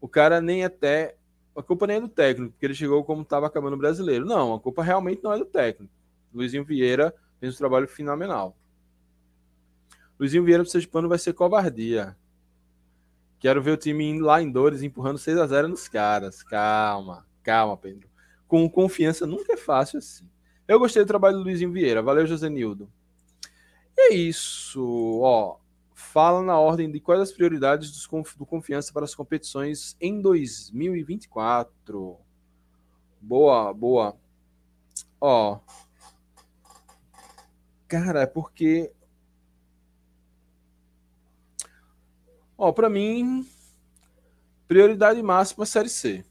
O 0.00 0.08
cara 0.08 0.40
nem 0.40 0.64
até 0.64 1.16
a 1.56 1.62
culpa 1.62 1.86
nem 1.86 1.96
é 1.96 2.00
do 2.00 2.08
técnico, 2.08 2.52
porque 2.52 2.66
ele 2.66 2.74
chegou 2.74 3.04
como 3.04 3.22
estava 3.22 3.46
acabando 3.46 3.74
o 3.74 3.78
brasileiro. 3.78 4.24
Não, 4.24 4.54
a 4.54 4.60
culpa 4.60 4.82
realmente 4.82 5.22
não 5.22 5.32
é 5.32 5.38
do 5.38 5.44
técnico. 5.44 5.92
Luizinho 6.32 6.64
Vieira 6.64 7.14
fez 7.38 7.54
um 7.54 7.58
trabalho 7.58 7.86
fenomenal. 7.86 8.56
Luizinho 10.18 10.44
Vieira 10.44 10.64
pro 10.64 10.88
pano 10.88 11.08
vai 11.08 11.18
ser 11.18 11.32
covardia. 11.32 12.16
Quero 13.44 13.60
ver 13.60 13.72
o 13.72 13.76
time 13.76 14.18
lá 14.20 14.40
em 14.40 14.50
Dores 14.50 14.82
empurrando 14.82 15.18
6 15.18 15.36
a 15.36 15.46
0 15.46 15.68
nos 15.68 15.86
caras. 15.86 16.42
Calma, 16.42 17.26
calma, 17.42 17.76
Pedro. 17.76 18.08
Com 18.48 18.66
confiança 18.70 19.26
nunca 19.26 19.52
é 19.52 19.56
fácil 19.58 19.98
assim. 19.98 20.26
Eu 20.66 20.78
gostei 20.78 21.04
do 21.04 21.06
trabalho 21.06 21.36
do 21.36 21.42
Luizinho 21.42 21.70
Vieira. 21.70 22.00
Valeu, 22.00 22.26
José 22.26 22.48
Nildo. 22.48 22.90
É 23.98 24.14
isso. 24.14 25.20
Ó, 25.20 25.58
fala 25.92 26.40
na 26.40 26.58
ordem 26.58 26.90
de 26.90 26.98
quais 27.00 27.20
as 27.20 27.32
prioridades 27.32 28.08
do 28.34 28.46
Confiança 28.46 28.94
para 28.94 29.04
as 29.04 29.14
competições 29.14 29.94
em 30.00 30.22
2024. 30.22 32.16
Boa, 33.20 33.74
boa. 33.74 34.16
Ó. 35.20 35.60
Cara, 37.86 38.22
é 38.22 38.26
porque. 38.26 38.90
Ó, 42.56 42.72
para 42.72 42.88
mim, 42.88 43.48
prioridade 44.68 45.22
máxima 45.22 45.66
Série 45.66 45.88
C. 45.88 46.24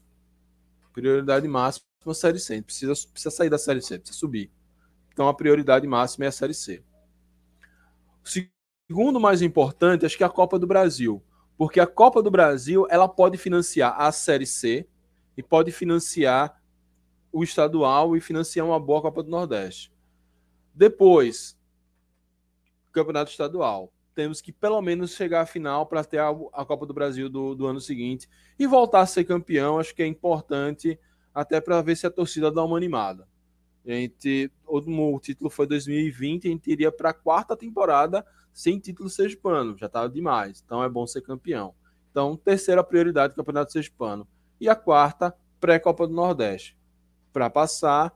Prioridade 0.92 1.46
máxima 1.46 1.84
Série 2.14 2.38
C. 2.38 2.62
Precisa, 2.62 2.92
precisa 3.12 3.30
sair 3.30 3.50
da 3.50 3.58
Série 3.58 3.82
C, 3.82 3.98
precisa 3.98 4.18
subir. 4.18 4.50
Então 5.12 5.28
a 5.28 5.34
prioridade 5.34 5.86
máxima 5.86 6.24
é 6.24 6.28
a 6.28 6.32
Série 6.32 6.54
C. 6.54 6.82
O 8.24 8.28
segundo 8.88 9.20
mais 9.20 9.42
importante, 9.42 10.04
acho 10.04 10.16
que 10.16 10.24
é 10.24 10.26
a 10.26 10.30
Copa 10.30 10.58
do 10.58 10.66
Brasil. 10.66 11.22
Porque 11.56 11.78
a 11.78 11.86
Copa 11.86 12.22
do 12.22 12.30
Brasil, 12.30 12.86
ela 12.90 13.06
pode 13.06 13.38
financiar 13.38 13.94
a 14.00 14.10
Série 14.10 14.46
C 14.46 14.88
e 15.36 15.42
pode 15.42 15.70
financiar 15.70 16.60
o 17.32 17.44
estadual 17.44 18.16
e 18.16 18.20
financiar 18.20 18.66
uma 18.66 18.80
boa 18.80 19.02
Copa 19.02 19.22
do 19.22 19.30
Nordeste. 19.30 19.92
Depois, 20.74 21.56
Campeonato 22.92 23.30
Estadual. 23.30 23.93
Temos 24.14 24.40
que 24.40 24.52
pelo 24.52 24.80
menos 24.80 25.12
chegar 25.12 25.40
à 25.42 25.46
final 25.46 25.86
para 25.86 26.04
ter 26.04 26.18
a, 26.18 26.28
a, 26.28 26.64
Copa 26.64 26.86
do 26.86 26.94
Brasil 26.94 27.28
do, 27.28 27.54
do 27.54 27.66
ano 27.66 27.80
seguinte 27.80 28.28
e 28.58 28.66
voltar 28.66 29.00
a 29.00 29.06
ser 29.06 29.24
campeão. 29.24 29.78
Acho 29.78 29.94
que 29.94 30.02
é 30.02 30.06
importante 30.06 30.98
até 31.34 31.60
para 31.60 31.82
ver 31.82 31.96
se 31.96 32.06
a 32.06 32.10
torcida 32.10 32.50
dá 32.50 32.64
uma 32.64 32.76
animada. 32.76 33.26
A 33.86 33.90
gente, 33.90 34.50
o 34.66 35.20
título 35.20 35.50
foi 35.50 35.66
2020, 35.66 36.46
a 36.46 36.50
gente 36.50 36.70
iria 36.70 36.90
para 36.90 37.10
a 37.10 37.14
quarta 37.14 37.56
temporada 37.56 38.24
sem 38.52 38.78
título 38.78 39.10
sergipano, 39.10 39.76
já 39.76 39.86
estava 39.86 40.08
demais, 40.08 40.62
então 40.64 40.82
é 40.82 40.88
bom 40.88 41.06
ser 41.06 41.20
campeão. 41.22 41.74
Então, 42.10 42.36
terceira 42.36 42.84
prioridade, 42.84 43.34
Campeonato 43.34 43.72
Sergipano. 43.72 44.26
E 44.60 44.68
a 44.68 44.76
quarta, 44.76 45.34
pré-Copa 45.58 46.06
do 46.06 46.14
Nordeste, 46.14 46.78
para 47.32 47.50
passar, 47.50 48.14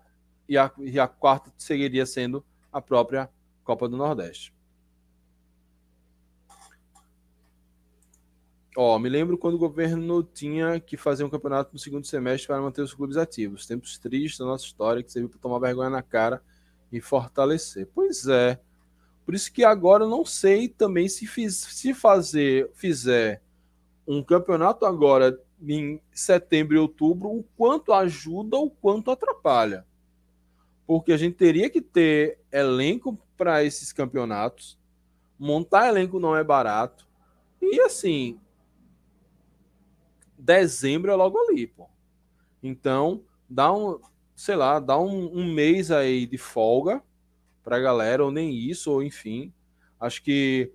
e 0.48 0.56
a, 0.56 0.70
e 0.78 1.00
a 1.00 1.08
quarta 1.08 1.52
seguiria 1.58 2.06
sendo 2.06 2.44
a 2.72 2.80
própria 2.80 3.28
Copa 3.64 3.88
do 3.88 3.96
Nordeste. 3.96 4.54
Ó, 8.77 8.99
me 8.99 9.09
lembro 9.09 9.36
quando 9.36 9.55
o 9.55 9.59
governo 9.59 10.23
tinha 10.23 10.78
que 10.78 10.97
fazer 10.97 11.24
um 11.24 11.31
campeonato 11.31 11.70
no 11.73 11.78
segundo 11.78 12.07
semestre 12.07 12.47
para 12.47 12.61
manter 12.61 12.82
os 12.82 12.95
clubes 12.95 13.16
ativos. 13.16 13.66
Tempos 13.66 13.99
tristes 13.99 14.39
da 14.39 14.45
nossa 14.45 14.65
história 14.65 15.03
que 15.03 15.11
serviu 15.11 15.28
para 15.28 15.39
tomar 15.39 15.59
vergonha 15.59 15.90
na 15.90 16.03
cara 16.03 16.43
e 16.93 17.01
fortalecer. 17.01 17.89
Pois 17.95 18.27
é. 18.27 18.61
Por 19.24 19.35
isso 19.35 19.53
que 19.53 19.65
agora 19.65 20.05
eu 20.05 20.09
não 20.09 20.24
sei 20.24 20.69
também 20.69 21.09
se, 21.09 21.27
fiz, 21.27 21.57
se 21.57 21.93
fazer, 21.93 22.70
fizer 22.74 23.43
um 24.07 24.23
campeonato 24.23 24.86
agora 24.86 25.39
em 25.61 26.01
setembro 26.12 26.77
e 26.77 26.78
outubro, 26.78 27.28
o 27.28 27.45
quanto 27.57 27.93
ajuda 27.93 28.57
ou 28.57 28.70
quanto 28.70 29.11
atrapalha. 29.11 29.85
Porque 30.86 31.12
a 31.12 31.16
gente 31.16 31.36
teria 31.36 31.69
que 31.69 31.82
ter 31.82 32.39
elenco 32.51 33.19
para 33.36 33.62
esses 33.62 33.93
campeonatos. 33.93 34.78
Montar 35.39 35.89
elenco 35.89 36.19
não 36.19 36.35
é 36.35 36.43
barato. 36.43 37.07
E 37.61 37.81
assim, 37.81 38.40
dezembro 40.39 41.10
é 41.10 41.15
logo 41.15 41.39
ali, 41.39 41.66
pô. 41.66 41.89
Então, 42.62 43.23
dá 43.48 43.73
um, 43.73 43.98
sei 44.35 44.56
lá, 44.56 44.78
dá 44.78 44.98
um, 44.98 45.36
um 45.36 45.52
mês 45.52 45.90
aí 45.90 46.27
de 46.27 46.39
folga 46.39 47.02
pra 47.62 47.78
galera, 47.78 48.24
ou 48.24 48.31
nem 48.31 48.55
isso, 48.55 48.90
ou 48.90 49.02
enfim. 49.02 49.52
Acho 50.01 50.23
que 50.23 50.73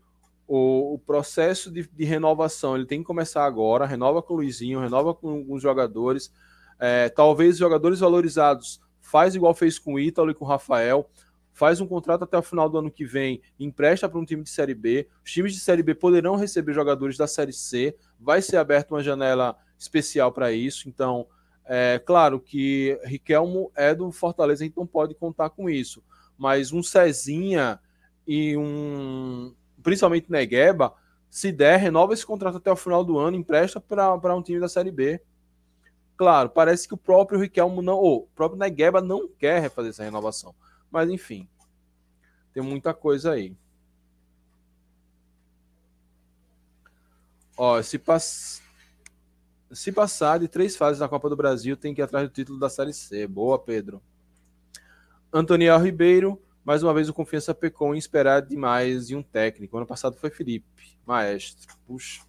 o, 0.48 0.96
o 0.96 1.00
processo 1.00 1.72
de, 1.72 1.88
de, 1.88 2.04
renovação 2.04 2.76
ele 2.76 2.86
tem 2.86 3.00
que 3.00 3.06
começar 3.06 3.46
agora. 3.46 3.86
Renova 3.86 4.22
com 4.22 4.34
o 4.34 4.38
Luizinho, 4.38 4.80
renova 4.80 5.14
com 5.14 5.46
os 5.50 5.62
jogadores. 5.62 6.32
É, 6.80 7.10
talvez 7.10 7.58
jogadores 7.58 8.00
valorizados 8.00 8.82
faz 9.00 9.36
igual 9.36 9.54
fez 9.54 9.80
com 9.80 9.94
o 9.94 10.00
Ítalo 10.00 10.32
e 10.32 10.34
com 10.34 10.46
o 10.46 10.48
Rafael 10.48 11.10
faz 11.54 11.80
um 11.80 11.88
contrato 11.88 12.24
até 12.24 12.38
o 12.38 12.42
final 12.42 12.68
do 12.68 12.80
ano 12.80 12.92
que 12.92 13.06
vem, 13.06 13.42
empresta 13.60 14.10
para 14.10 14.20
um 14.20 14.26
time 14.26 14.44
de 14.44 14.50
Série 14.50 14.74
B. 14.74 15.08
Os 15.24 15.32
times 15.32 15.54
de 15.54 15.60
Série 15.60 15.84
B 15.84 15.94
poderão 15.94 16.36
receber 16.36 16.74
jogadores 16.74 17.16
da 17.16 17.28
Série 17.28 17.54
C. 17.54 17.96
Vai 18.20 18.42
ser 18.42 18.58
aberta 18.58 18.94
uma 18.94 19.04
janela 19.04 19.56
especial 19.78 20.32
para 20.32 20.52
isso. 20.52 20.90
Então, 20.90 21.28
é 21.66 22.00
claro 22.00 22.40
que 22.40 23.00
Riquelmo 23.04 23.72
é 23.76 23.94
do 23.94 24.12
Fortaleza, 24.12 24.66
então 24.66 24.86
pode 24.86 25.14
contar 25.14 25.50
com 25.52 25.70
isso. 25.70 26.04
Mas 26.38 26.74
um 26.74 26.82
Cezinha 26.82 27.80
e 28.28 28.58
um. 28.58 29.54
Principalmente 29.82 30.32
Negueba, 30.32 30.94
se 31.30 31.52
der, 31.52 31.78
renova 31.78 32.14
esse 32.14 32.26
contrato 32.26 32.58
até 32.58 32.72
o 32.72 32.76
final 32.76 33.04
do 33.04 33.18
ano, 33.20 33.38
empresta 33.38 33.80
para 33.80 34.36
um 34.36 34.42
time 34.42 34.60
da 34.60 34.68
Série 34.68 34.92
B. 34.92 35.22
Claro, 36.16 36.50
parece 36.50 36.88
que 36.88 36.94
o 36.94 36.98
próprio 36.98 37.40
Riquelmo 37.40 37.82
não. 37.82 37.98
Ou 37.98 38.24
o 38.24 38.28
próprio 38.36 38.60
Negueba 38.60 39.02
não 39.02 39.28
quer 39.28 39.70
fazer 39.70 39.90
essa 39.90 40.04
renovação. 40.04 40.56
Mas 40.94 41.10
enfim, 41.10 41.50
tem 42.54 42.62
muita 42.62 42.94
coisa 42.94 43.32
aí. 43.32 43.58
Ó, 47.58 47.82
se, 47.82 47.98
pass... 47.98 48.62
se 49.72 49.92
passar 49.92 50.38
de 50.38 50.48
três 50.48 50.78
fases 50.78 51.00
da 51.00 51.10
Copa 51.10 51.28
do 51.32 51.36
Brasil, 51.36 51.76
tem 51.76 51.96
que 51.96 52.02
ir 52.02 52.04
atrás 52.04 52.30
do 52.30 52.32
título 52.32 52.60
da 52.60 52.70
Série 52.70 52.94
C. 52.94 53.26
Boa, 53.26 53.58
Pedro. 53.58 54.04
Antoniel 55.34 55.80
Ribeiro, 55.80 56.40
mais 56.64 56.84
uma 56.84 56.94
vez 56.94 57.10
o 57.10 57.14
Confiança 57.14 57.56
pecou 57.56 57.96
em 57.96 57.98
esperar 57.98 58.44
demais 58.44 59.08
de 59.08 59.16
um 59.16 59.24
técnico. 59.24 59.76
Ano 59.76 59.88
passado 59.88 60.16
foi 60.16 60.30
Felipe, 60.30 60.96
maestro. 61.08 61.76
Puxa. 61.88 62.22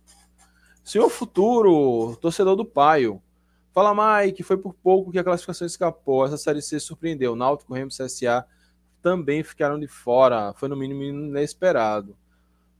Senhor 0.82 1.10
Futuro, 1.10 2.16
torcedor 2.16 2.56
do 2.56 2.64
Paio. 2.64 3.22
Fala, 3.74 4.22
Mike, 4.22 4.42
foi 4.42 4.56
por 4.56 4.72
pouco 4.72 5.12
que 5.12 5.18
a 5.18 5.24
classificação 5.24 5.66
escapou. 5.66 6.24
Essa 6.24 6.38
Série 6.38 6.62
C 6.62 6.80
surpreendeu. 6.80 7.36
Náutico, 7.36 7.74
Remo, 7.74 7.90
CSA 7.90 8.46
também 9.04 9.42
ficaram 9.42 9.78
de 9.78 9.86
fora. 9.86 10.54
Foi 10.54 10.66
no 10.66 10.74
mínimo 10.74 11.02
inesperado. 11.02 12.16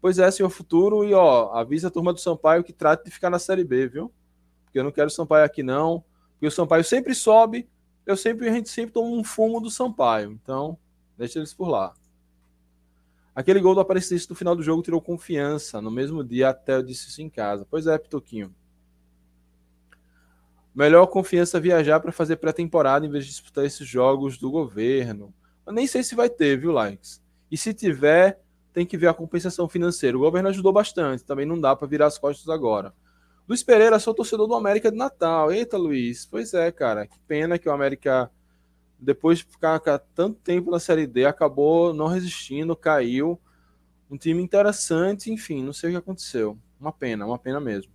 Pois 0.00 0.18
é, 0.18 0.30
senhor 0.30 0.48
futuro. 0.48 1.04
E 1.04 1.12
ó, 1.12 1.52
avisa 1.52 1.88
a 1.88 1.90
turma 1.90 2.14
do 2.14 2.18
Sampaio 2.18 2.64
que 2.64 2.72
trate 2.72 3.04
de 3.04 3.10
ficar 3.10 3.28
na 3.28 3.38
Série 3.38 3.62
B, 3.62 3.86
viu? 3.88 4.10
Porque 4.64 4.78
eu 4.78 4.84
não 4.84 4.90
quero 4.90 5.08
o 5.08 5.10
Sampaio 5.10 5.44
aqui 5.44 5.62
não. 5.62 6.02
Porque 6.32 6.46
o 6.46 6.50
Sampaio 6.50 6.82
sempre 6.82 7.14
sobe. 7.14 7.68
Eu 8.06 8.16
sempre, 8.16 8.48
a 8.48 8.52
gente 8.52 8.70
sempre 8.70 8.94
toma 8.94 9.08
um 9.08 9.22
fumo 9.22 9.60
do 9.60 9.70
Sampaio. 9.70 10.32
Então, 10.32 10.78
deixa 11.18 11.38
eles 11.38 11.52
por 11.52 11.68
lá. 11.68 11.92
Aquele 13.34 13.60
gol 13.60 13.74
do 13.74 13.80
Aparecidense 13.80 14.30
no 14.30 14.34
final 14.34 14.56
do 14.56 14.62
jogo 14.62 14.82
tirou 14.82 15.02
confiança. 15.02 15.82
No 15.82 15.90
mesmo 15.90 16.24
dia, 16.24 16.48
até 16.48 16.76
eu 16.76 16.82
disse 16.82 17.10
isso 17.10 17.20
em 17.20 17.28
casa. 17.28 17.66
Pois 17.70 17.86
é, 17.86 17.98
Pitoquinho. 17.98 18.54
Melhor 20.74 21.06
confiança 21.06 21.60
viajar 21.60 22.00
para 22.00 22.12
fazer 22.12 22.36
pré-temporada 22.36 23.04
em 23.04 23.10
vez 23.10 23.26
de 23.26 23.30
disputar 23.30 23.66
esses 23.66 23.86
jogos 23.86 24.38
do 24.38 24.50
governo. 24.50 25.34
Eu 25.66 25.72
nem 25.72 25.86
sei 25.86 26.02
se 26.02 26.14
vai 26.14 26.28
ter, 26.28 26.58
viu, 26.58 26.72
Likes? 26.72 27.22
E 27.50 27.56
se 27.56 27.72
tiver, 27.72 28.40
tem 28.72 28.84
que 28.84 28.96
ver 28.96 29.06
a 29.06 29.14
compensação 29.14 29.68
financeira. 29.68 30.16
O 30.16 30.20
governo 30.20 30.48
ajudou 30.48 30.72
bastante, 30.72 31.24
também 31.24 31.46
não 31.46 31.60
dá 31.60 31.74
para 31.76 31.86
virar 31.86 32.06
as 32.06 32.18
costas 32.18 32.48
agora. 32.48 32.92
Luiz 33.46 33.62
Pereira, 33.62 33.98
sou 33.98 34.14
torcedor 34.14 34.46
do 34.46 34.54
América 34.54 34.90
de 34.90 34.96
Natal. 34.96 35.52
Eita, 35.52 35.76
Luiz. 35.76 36.26
Pois 36.26 36.54
é, 36.54 36.72
cara. 36.72 37.06
Que 37.06 37.18
pena 37.20 37.58
que 37.58 37.68
o 37.68 37.72
América, 37.72 38.30
depois 38.98 39.38
de 39.38 39.44
ficar 39.44 39.78
tanto 40.14 40.40
tempo 40.40 40.70
na 40.70 40.80
Série 40.80 41.06
D, 41.06 41.26
acabou 41.26 41.92
não 41.92 42.06
resistindo, 42.06 42.74
caiu. 42.74 43.38
Um 44.10 44.16
time 44.16 44.42
interessante, 44.42 45.30
enfim, 45.30 45.62
não 45.62 45.72
sei 45.72 45.90
o 45.90 45.92
que 45.92 45.98
aconteceu. 45.98 46.58
Uma 46.80 46.92
pena, 46.92 47.26
uma 47.26 47.38
pena 47.38 47.60
mesmo. 47.60 47.93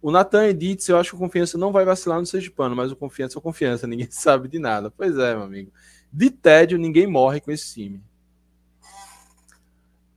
O 0.00 0.10
Nathan 0.10 0.46
Edits, 0.46 0.88
eu 0.88 0.98
acho 0.98 1.10
que 1.10 1.16
o 1.16 1.18
Confiança 1.18 1.56
não 1.58 1.72
vai 1.72 1.84
vacilar 1.84 2.20
no 2.20 2.26
Sergipano, 2.26 2.76
mas 2.76 2.92
o 2.92 2.96
Confiança 2.96 3.36
é 3.36 3.38
o 3.38 3.42
Confiança, 3.42 3.86
ninguém 3.88 4.08
sabe 4.10 4.48
de 4.48 4.58
nada. 4.58 4.90
Pois 4.90 5.16
é, 5.18 5.34
meu 5.34 5.44
amigo. 5.44 5.72
De 6.12 6.30
tédio, 6.30 6.78
ninguém 6.78 7.06
morre 7.06 7.40
com 7.40 7.50
esse 7.50 7.74
time. 7.74 8.02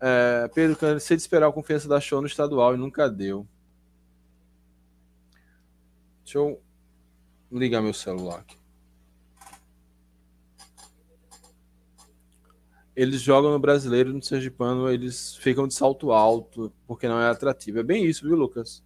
É, 0.02 0.50
Pedro, 0.54 0.78
cansei 0.78 1.18
de 1.18 1.24
esperar 1.24 1.48
o 1.48 1.54
Confiança 1.54 1.88
da 1.88 2.00
show 2.00 2.22
no 2.22 2.28
estadual 2.28 2.74
e 2.74 2.78
nunca 2.78 3.10
deu. 3.10 3.48
Deixa 6.24 6.38
eu 6.38 6.62
ligar 7.52 7.82
meu 7.82 7.94
celular 7.94 8.40
aqui. 8.42 8.58
Eles 12.96 13.22
jogam 13.22 13.52
no 13.52 13.60
brasileiro 13.60 14.14
no 14.14 14.22
Sergipano, 14.22 14.92
eles 14.92 15.36
ficam 15.38 15.68
de 15.68 15.74
salto 15.74 16.12
alto, 16.12 16.72
porque 16.86 17.08
não 17.08 17.20
é 17.20 17.30
atrativo. 17.30 17.80
É 17.80 17.84
bem 17.84 18.06
isso, 18.06 18.28
viu, 18.28 18.36
Lucas? 18.36 18.84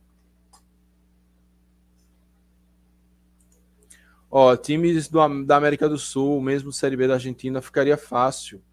Ó, 4.36 4.58
times 4.58 5.08
do, 5.08 5.46
da 5.46 5.58
América 5.58 5.88
do 5.88 5.96
Sul, 5.96 6.42
mesmo 6.42 6.74
Série 6.74 6.98
B 6.98 7.08
da 7.08 7.14
Argentina, 7.14 7.62
ficaria 7.62 7.96
fácil. 7.96 8.64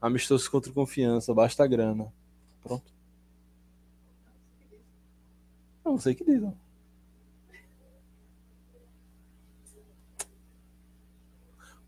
Amistoso 0.00 0.48
contra 0.48 0.72
confiança, 0.72 1.34
basta 1.34 1.66
grana. 1.66 2.06
Pronto. 2.62 2.84
Não 5.84 5.98
sei 5.98 6.12
o 6.12 6.16
que 6.16 6.24
diz. 6.24 6.40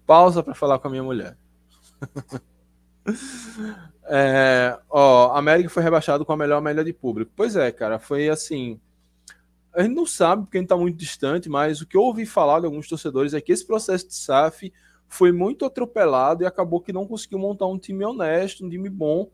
Pausa 0.04 0.42
para 0.42 0.56
falar 0.56 0.80
com 0.80 0.88
a 0.88 0.90
minha 0.90 1.04
mulher. 1.04 1.38
é, 4.06 4.76
ó, 4.90 5.36
América 5.36 5.70
foi 5.70 5.84
rebaixado 5.84 6.26
com 6.26 6.32
a 6.32 6.36
melhor 6.36 6.60
média 6.60 6.82
de 6.82 6.92
público. 6.92 7.30
Pois 7.36 7.54
é, 7.54 7.70
cara, 7.70 8.00
foi 8.00 8.28
assim. 8.28 8.80
A 9.72 9.82
gente 9.82 9.94
não 9.94 10.06
sabe 10.06 10.42
porque 10.42 10.58
a 10.58 10.60
gente 10.60 10.66
está 10.66 10.76
muito 10.76 10.96
distante, 10.96 11.48
mas 11.48 11.80
o 11.80 11.86
que 11.86 11.96
eu 11.96 12.02
ouvi 12.02 12.26
falar 12.26 12.60
de 12.60 12.66
alguns 12.66 12.88
torcedores 12.88 13.34
é 13.34 13.40
que 13.40 13.52
esse 13.52 13.64
processo 13.64 14.08
de 14.08 14.14
SAF 14.14 14.72
foi 15.08 15.32
muito 15.32 15.64
atropelado 15.64 16.42
e 16.42 16.46
acabou 16.46 16.80
que 16.80 16.92
não 16.92 17.06
conseguiu 17.06 17.38
montar 17.38 17.66
um 17.66 17.78
time 17.78 18.04
honesto, 18.04 18.64
um 18.64 18.70
time 18.70 18.88
bom, 18.88 19.30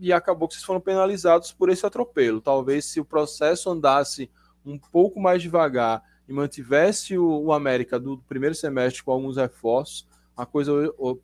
e 0.00 0.12
acabou 0.12 0.48
que 0.48 0.54
vocês 0.54 0.64
foram 0.64 0.80
penalizados 0.80 1.52
por 1.52 1.68
esse 1.68 1.84
atropelo. 1.84 2.40
Talvez 2.40 2.86
se 2.86 3.00
o 3.00 3.04
processo 3.04 3.70
andasse 3.70 4.30
um 4.64 4.78
pouco 4.78 5.20
mais 5.20 5.42
devagar 5.42 6.02
e 6.28 6.32
mantivesse 6.32 7.16
o, 7.16 7.44
o 7.44 7.52
América 7.52 7.98
do 8.00 8.18
primeiro 8.28 8.54
semestre 8.54 9.02
com 9.02 9.12
alguns 9.12 9.36
reforços, 9.36 10.06
a 10.36 10.44
coisa 10.44 10.72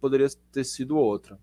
poderia 0.00 0.28
ter 0.50 0.64
sido 0.64 0.96
outra. 0.96 1.38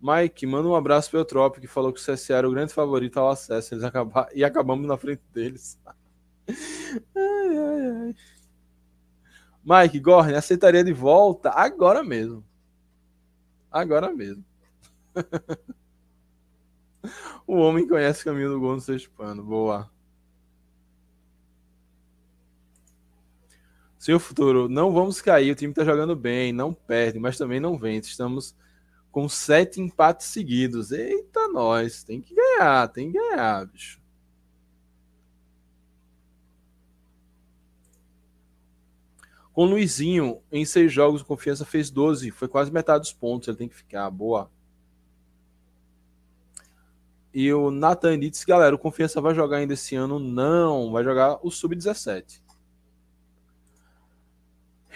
Mike, 0.00 0.46
manda 0.46 0.68
um 0.68 0.76
abraço 0.76 1.10
para 1.10 1.18
o 1.18 1.20
Eutrópio, 1.20 1.60
que 1.60 1.66
falou 1.66 1.92
que 1.92 2.00
o 2.00 2.04
CSA 2.04 2.34
era 2.36 2.48
o 2.48 2.52
grande 2.52 2.72
favorito 2.72 3.18
ao 3.18 3.30
acesso. 3.30 3.74
Eles. 3.74 3.84
E 4.34 4.44
acabamos 4.44 4.86
na 4.86 4.96
frente 4.96 5.22
deles. 5.32 5.78
ai, 6.48 7.58
ai, 7.58 7.90
ai. 7.90 8.14
Mike, 9.64 10.00
Gorne, 10.00 10.34
aceitaria 10.34 10.84
de 10.84 10.92
volta 10.92 11.50
agora 11.50 12.02
mesmo. 12.02 12.44
Agora 13.70 14.12
mesmo. 14.14 14.44
o 17.46 17.56
homem 17.56 17.86
conhece 17.86 18.22
o 18.22 18.24
caminho 18.24 18.50
do 18.50 18.60
gol 18.60 18.76
no 18.76 18.80
seu 18.80 18.96
pano. 19.16 19.42
Boa. 19.42 19.90
Seu 23.98 24.20
futuro, 24.20 24.68
não 24.68 24.92
vamos 24.92 25.20
cair. 25.20 25.50
O 25.50 25.56
time 25.56 25.72
está 25.72 25.84
jogando 25.84 26.14
bem, 26.14 26.52
não 26.52 26.72
perde, 26.72 27.18
mas 27.18 27.36
também 27.36 27.58
não 27.58 27.76
vence. 27.76 28.08
Estamos 28.08 28.54
com 29.18 29.28
sete 29.28 29.80
empates 29.80 30.28
seguidos. 30.28 30.92
Eita, 30.92 31.48
nós, 31.48 32.04
tem 32.04 32.20
que 32.20 32.32
ganhar, 32.32 32.86
tem 32.86 33.10
que 33.10 33.18
ganhar, 33.18 33.66
bicho. 33.66 34.00
Com 39.52 39.64
o 39.64 39.70
Luizinho, 39.70 40.40
em 40.52 40.64
seis 40.64 40.92
jogos, 40.92 41.22
o 41.22 41.24
Confiança 41.24 41.64
fez 41.64 41.90
12. 41.90 42.30
Foi 42.30 42.46
quase 42.46 42.70
metade 42.70 43.00
dos 43.00 43.12
pontos. 43.12 43.48
Ele 43.48 43.56
tem 43.56 43.68
que 43.68 43.74
ficar. 43.74 44.08
Boa. 44.08 44.48
E 47.34 47.52
o 47.52 47.72
Nathan 47.72 48.20
disse, 48.20 48.46
galera, 48.46 48.76
o 48.76 48.78
Confiança 48.78 49.20
vai 49.20 49.34
jogar 49.34 49.56
ainda 49.56 49.74
esse 49.74 49.96
ano? 49.96 50.20
Não, 50.20 50.92
vai 50.92 51.02
jogar 51.02 51.44
o 51.44 51.50
Sub-17. 51.50 52.40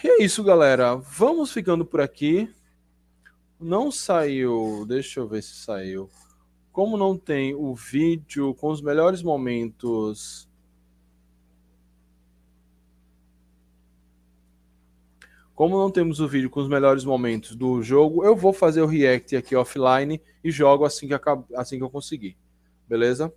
E 0.04 0.08
é 0.08 0.22
isso, 0.22 0.44
galera. 0.44 0.94
Vamos 0.94 1.50
ficando 1.50 1.84
por 1.84 2.00
aqui. 2.00 2.48
Não 3.62 3.92
saiu. 3.92 4.84
Deixa 4.86 5.20
eu 5.20 5.28
ver 5.28 5.42
se 5.42 5.54
saiu. 5.54 6.10
Como 6.72 6.96
não 6.96 7.16
tem 7.16 7.54
o 7.54 7.74
vídeo 7.74 8.54
com 8.54 8.70
os 8.70 8.82
melhores 8.82 9.22
momentos. 9.22 10.48
Como 15.54 15.78
não 15.78 15.90
temos 15.90 16.18
o 16.18 16.26
vídeo 16.26 16.50
com 16.50 16.60
os 16.60 16.68
melhores 16.68 17.04
momentos 17.04 17.54
do 17.54 17.82
jogo, 17.82 18.24
eu 18.24 18.34
vou 18.34 18.52
fazer 18.52 18.82
o 18.82 18.86
react 18.86 19.36
aqui 19.36 19.54
offline 19.54 20.20
e 20.42 20.50
jogo 20.50 20.84
assim 20.84 21.06
que, 21.06 21.14
assim 21.54 21.76
que 21.78 21.84
eu 21.84 21.90
conseguir. 21.90 22.36
Beleza? 22.88 23.32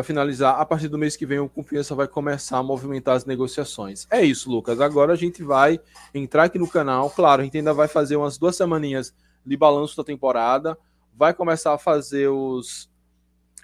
Para 0.00 0.04
finalizar, 0.04 0.58
a 0.58 0.64
partir 0.64 0.88
do 0.88 0.96
mês 0.96 1.14
que 1.14 1.26
vem 1.26 1.38
o 1.38 1.48
Confiança 1.48 1.94
vai 1.94 2.08
começar 2.08 2.56
a 2.56 2.62
movimentar 2.62 3.16
as 3.16 3.26
negociações. 3.26 4.06
É 4.10 4.24
isso, 4.24 4.50
Lucas. 4.50 4.80
Agora 4.80 5.12
a 5.12 5.16
gente 5.16 5.42
vai 5.42 5.78
entrar 6.14 6.44
aqui 6.44 6.58
no 6.58 6.66
canal. 6.66 7.10
Claro, 7.10 7.42
a 7.42 7.44
gente 7.44 7.58
ainda 7.58 7.74
vai 7.74 7.86
fazer 7.86 8.16
umas 8.16 8.38
duas 8.38 8.56
semaninhas 8.56 9.14
de 9.44 9.56
balanço 9.58 9.94
da 9.98 10.02
temporada. 10.02 10.76
Vai 11.14 11.34
começar 11.34 11.74
a 11.74 11.78
fazer 11.78 12.28
os 12.28 12.90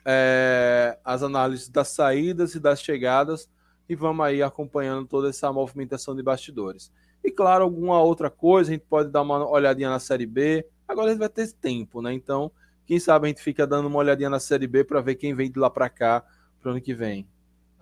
é, 0.04 0.98
as 1.02 1.22
análises 1.22 1.70
das 1.70 1.88
saídas 1.88 2.54
e 2.54 2.60
das 2.60 2.82
chegadas 2.82 3.48
e 3.88 3.96
vamos 3.96 4.26
aí 4.26 4.42
acompanhando 4.42 5.06
toda 5.06 5.30
essa 5.30 5.50
movimentação 5.50 6.14
de 6.14 6.22
bastidores. 6.22 6.92
E 7.24 7.30
claro, 7.30 7.64
alguma 7.64 7.98
outra 8.02 8.28
coisa, 8.28 8.70
a 8.70 8.74
gente 8.74 8.84
pode 8.86 9.10
dar 9.10 9.22
uma 9.22 9.48
olhadinha 9.48 9.88
na 9.88 9.98
Série 9.98 10.26
B. 10.26 10.66
Agora 10.86 11.06
a 11.06 11.10
gente 11.12 11.18
vai 11.18 11.30
ter 11.30 11.50
tempo, 11.52 12.02
né? 12.02 12.12
Então, 12.12 12.52
quem 12.86 13.00
sabe 13.00 13.26
a 13.26 13.28
gente 13.28 13.42
fica 13.42 13.66
dando 13.66 13.88
uma 13.88 13.98
olhadinha 13.98 14.30
na 14.30 14.38
Série 14.38 14.66
B 14.66 14.84
para 14.84 15.00
ver 15.00 15.16
quem 15.16 15.34
vem 15.34 15.50
de 15.50 15.58
lá 15.58 15.68
para 15.68 15.90
cá 15.90 16.24
pro 16.60 16.70
ano 16.70 16.80
que 16.80 16.94
vem. 16.94 17.28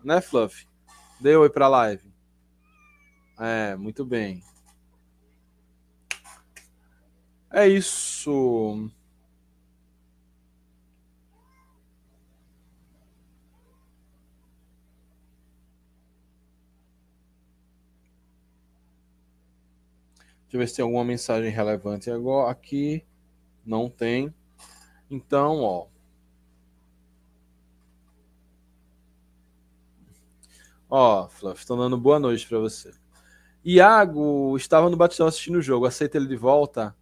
Né, 0.02 0.20
Fluff? 0.20 0.66
Dê 1.20 1.36
oi 1.36 1.51
pra 1.51 1.68
live. 1.68 2.12
É, 3.39 3.76
muito 3.76 4.05
bem. 4.05 4.43
É 7.51 7.68
isso. 7.68 8.90
Deixa 20.44 20.56
eu 20.56 20.59
ver 20.60 20.68
se 20.68 20.76
tem 20.76 20.82
alguma 20.82 21.05
mensagem 21.05 21.51
relevante 21.51 22.10
agora 22.10 22.51
aqui. 22.51 23.05
Não 23.64 23.90
tem. 23.90 24.32
Então, 25.15 25.62
ó. 25.62 25.86
Ó, 30.91 31.28
Fluff, 31.28 31.61
estão 31.61 31.77
dando 31.77 31.97
boa 31.97 32.19
noite 32.19 32.47
para 32.49 32.59
você. 32.59 32.93
Iago 33.65 34.57
estava 34.57 34.91
no 34.91 34.97
Batistão 34.97 35.28
assistindo 35.28 35.59
o 35.59 35.62
jogo. 35.62 35.86
Aceita 35.86 36.16
ele 36.16 36.27
de 36.27 36.36
volta? 36.36 36.97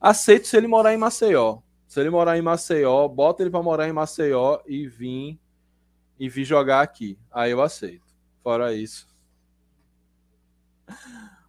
Aceito 0.00 0.46
se 0.46 0.56
ele 0.56 0.66
morar 0.66 0.94
em 0.94 0.96
Maceió. 0.96 1.58
Se 1.86 2.00
ele 2.00 2.08
morar 2.08 2.38
em 2.38 2.42
Maceió, 2.42 3.06
bota 3.08 3.42
ele 3.42 3.50
para 3.50 3.62
morar 3.62 3.86
em 3.88 3.92
Maceió 3.92 4.60
e 4.66 4.86
vir 4.88 5.38
e 6.18 6.28
vir 6.28 6.44
jogar 6.44 6.80
aqui. 6.80 7.18
Aí 7.30 7.50
eu 7.50 7.60
aceito. 7.60 8.06
Fora 8.42 8.72
isso. 8.72 9.06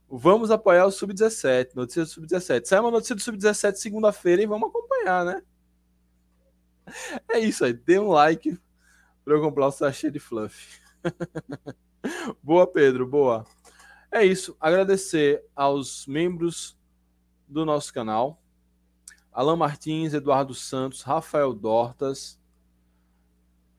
Vamos 0.09 0.51
apoiar 0.51 0.85
o 0.85 0.91
Sub-17. 0.91 1.73
Notícia 1.73 2.03
do 2.03 2.09
Sub-17. 2.09 2.65
Sai 2.65 2.79
uma 2.81 2.91
notícia 2.91 3.15
do 3.15 3.21
Sub-17 3.21 3.75
segunda-feira 3.75 4.41
e 4.41 4.45
vamos 4.45 4.67
acompanhar, 4.69 5.23
né? 5.23 5.41
É 7.29 7.39
isso 7.39 7.63
aí. 7.63 7.73
Dê 7.73 7.99
um 7.99 8.09
like 8.09 8.59
para 9.23 9.35
eu 9.35 9.41
comprar 9.41 9.67
o 9.67 9.71
sachê 9.71 10.09
de 10.09 10.19
fluff. 10.19 10.81
boa, 12.43 12.67
Pedro. 12.67 13.07
Boa. 13.07 13.45
É 14.11 14.25
isso. 14.25 14.55
Agradecer 14.59 15.43
aos 15.55 16.05
membros 16.07 16.77
do 17.47 17.65
nosso 17.65 17.93
canal. 17.93 18.41
Alan 19.31 19.55
Martins, 19.55 20.13
Eduardo 20.13 20.53
Santos, 20.53 21.03
Rafael 21.03 21.53
Dortas, 21.53 22.37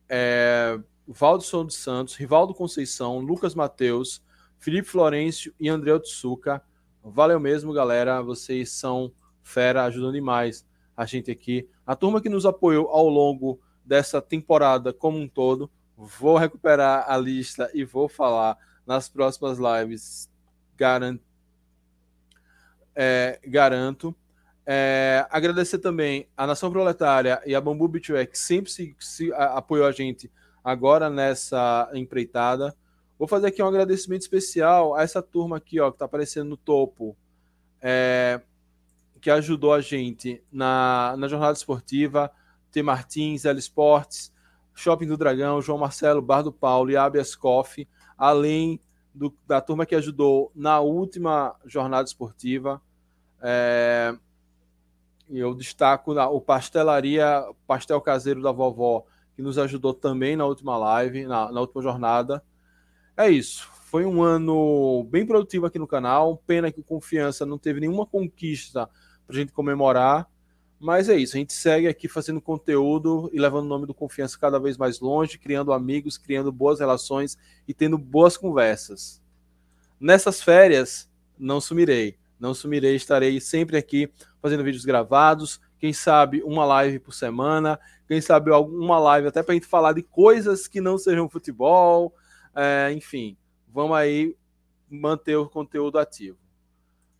é, 0.09 0.79
Valdson 1.07 1.65
dos 1.65 1.75
Santos, 1.75 2.15
Rivaldo 2.15 2.55
Conceição, 2.55 3.19
Lucas 3.19 3.53
Mateus, 3.53 4.23
Felipe 4.57 4.87
Florencio 4.87 5.53
e 5.59 5.69
André 5.69 5.93
Otsuka. 5.93 6.63
Valeu 7.03 7.39
mesmo, 7.39 7.73
galera. 7.73 8.21
Vocês 8.21 8.71
são 8.71 9.13
fera, 9.43 9.83
ajudam 9.83 10.11
demais 10.11 10.65
a 10.95 11.05
gente 11.05 11.31
aqui. 11.31 11.67
A 11.85 11.95
turma 11.95 12.21
que 12.21 12.29
nos 12.29 12.45
apoiou 12.45 12.87
ao 12.89 13.07
longo 13.07 13.59
dessa 13.85 14.21
temporada 14.21 14.93
como 14.93 15.17
um 15.17 15.27
todo. 15.27 15.69
Vou 15.95 16.37
recuperar 16.37 17.05
a 17.07 17.17
lista 17.17 17.69
e 17.73 17.83
vou 17.83 18.07
falar 18.07 18.57
nas 18.85 19.09
próximas 19.09 19.57
lives. 19.57 20.29
Garanto. 20.75 21.23
É, 22.95 23.39
garanto. 23.45 24.15
É, 24.65 25.25
agradecer 25.29 25.79
também 25.79 26.27
a 26.37 26.47
Nação 26.47 26.71
Proletária 26.71 27.41
e 27.45 27.53
a 27.53 27.59
Bambu 27.59 27.87
Bitway, 27.87 28.25
que 28.25 28.39
sempre 28.39 28.71
se, 28.71 28.95
se 28.99 29.33
apoiou 29.33 29.85
a 29.85 29.91
gente 29.91 30.31
agora 30.63 31.09
nessa 31.09 31.89
empreitada. 31.93 32.75
Vou 33.19 33.27
fazer 33.27 33.47
aqui 33.47 33.61
um 33.61 33.67
agradecimento 33.67 34.21
especial 34.21 34.95
a 34.95 35.03
essa 35.03 35.21
turma 35.21 35.57
aqui, 35.57 35.79
ó, 35.79 35.91
que 35.91 35.95
está 35.95 36.05
aparecendo 36.05 36.49
no 36.49 36.57
topo. 36.57 37.15
É, 37.81 38.41
que 39.23 39.31
ajudou 39.31 39.71
a 39.71 39.79
gente 39.79 40.43
na, 40.51 41.15
na 41.17 41.29
jornada 41.29 41.53
esportiva, 41.53 42.29
T. 42.69 42.83
Martins, 42.83 43.45
L 43.45 43.57
Sports, 43.57 44.33
Shopping 44.75 45.07
do 45.07 45.15
Dragão, 45.15 45.61
João 45.61 45.77
Marcelo, 45.77 46.21
Bar 46.21 46.41
do 46.41 46.51
Paulo 46.51 46.91
e 46.91 46.97
Abias 46.97 47.33
Coffee, 47.33 47.87
além 48.17 48.81
do, 49.15 49.33
da 49.47 49.61
turma 49.61 49.85
que 49.85 49.95
ajudou 49.95 50.51
na 50.53 50.81
última 50.81 51.55
jornada 51.65 52.05
esportiva. 52.05 52.81
É, 53.41 54.13
eu 55.29 55.55
destaco 55.55 56.11
o 56.11 56.41
Pastelaria 56.41 57.45
Pastel 57.65 58.01
Caseiro 58.01 58.41
da 58.41 58.51
Vovó, 58.51 59.05
que 59.37 59.41
nos 59.41 59.57
ajudou 59.57 59.93
também 59.93 60.35
na 60.35 60.45
última 60.45 60.75
live, 60.75 61.25
na, 61.25 61.49
na 61.49 61.61
última 61.61 61.81
jornada. 61.81 62.43
É 63.15 63.29
isso. 63.29 63.69
Foi 63.85 64.05
um 64.05 64.21
ano 64.21 65.07
bem 65.09 65.25
produtivo 65.25 65.65
aqui 65.65 65.79
no 65.79 65.87
canal. 65.87 66.43
Pena 66.45 66.73
que 66.73 66.81
o 66.81 66.83
Confiança 66.83 67.45
não 67.45 67.57
teve 67.57 67.79
nenhuma 67.79 68.05
conquista 68.05 68.89
para 69.25 69.35
a 69.35 69.39
gente 69.39 69.51
comemorar. 69.51 70.29
Mas 70.79 71.07
é 71.07 71.15
isso, 71.15 71.37
a 71.37 71.39
gente 71.39 71.53
segue 71.53 71.87
aqui 71.87 72.09
fazendo 72.09 72.41
conteúdo 72.41 73.29
e 73.31 73.39
levando 73.39 73.65
o 73.65 73.69
nome 73.69 73.85
do 73.85 73.93
Confiança 73.93 74.37
cada 74.37 74.59
vez 74.59 74.77
mais 74.77 74.99
longe, 74.99 75.37
criando 75.37 75.71
amigos, 75.71 76.17
criando 76.17 76.51
boas 76.51 76.79
relações 76.79 77.37
e 77.65 77.73
tendo 77.73 77.97
boas 77.97 78.35
conversas. 78.35 79.21
Nessas 79.97 80.41
férias, 80.41 81.09
não 81.39 81.61
sumirei. 81.61 82.17
Não 82.37 82.53
sumirei, 82.53 82.95
estarei 82.95 83.39
sempre 83.39 83.77
aqui 83.77 84.11
fazendo 84.41 84.65
vídeos 84.65 84.83
gravados, 84.83 85.61
quem 85.79 85.93
sabe 85.93 86.43
uma 86.43 86.65
live 86.65 86.99
por 86.99 87.13
semana, 87.13 87.79
quem 88.07 88.19
sabe 88.19 88.51
alguma 88.51 88.99
live 88.99 89.29
até 89.29 89.41
para 89.41 89.53
a 89.53 89.55
gente 89.55 89.65
falar 89.65 89.93
de 89.93 90.03
coisas 90.03 90.67
que 90.67 90.81
não 90.81 90.97
sejam 90.97 91.29
futebol, 91.29 92.13
é, 92.53 92.91
enfim, 92.91 93.37
vamos 93.67 93.95
aí 93.95 94.35
manter 94.89 95.37
o 95.37 95.49
conteúdo 95.49 95.97
ativo. 95.97 96.37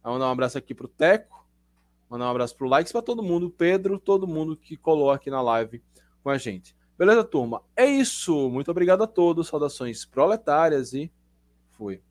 Vamos 0.03 0.19
dar 0.19 0.27
um 0.27 0.31
abraço 0.31 0.57
aqui 0.57 0.75
para 0.75 0.85
o 0.85 0.89
Teco, 0.89 1.42
Mandar 2.13 2.27
um 2.27 2.29
abraço 2.29 2.55
pro 2.55 2.67
likes 2.67 2.91
para 2.91 3.01
todo 3.01 3.23
mundo, 3.23 3.49
Pedro, 3.49 3.97
todo 3.97 4.27
mundo 4.27 4.55
que 4.55 4.77
colou 4.77 5.09
aqui 5.09 5.31
na 5.31 5.41
live 5.41 5.81
com 6.21 6.29
a 6.29 6.37
gente. 6.37 6.75
Beleza, 6.95 7.23
turma? 7.23 7.63
É 7.75 7.87
isso. 7.87 8.51
Muito 8.51 8.69
obrigado 8.69 9.01
a 9.01 9.07
todos. 9.07 9.47
Saudações 9.47 10.05
proletárias 10.05 10.93
e 10.93 11.11
fui. 11.71 12.03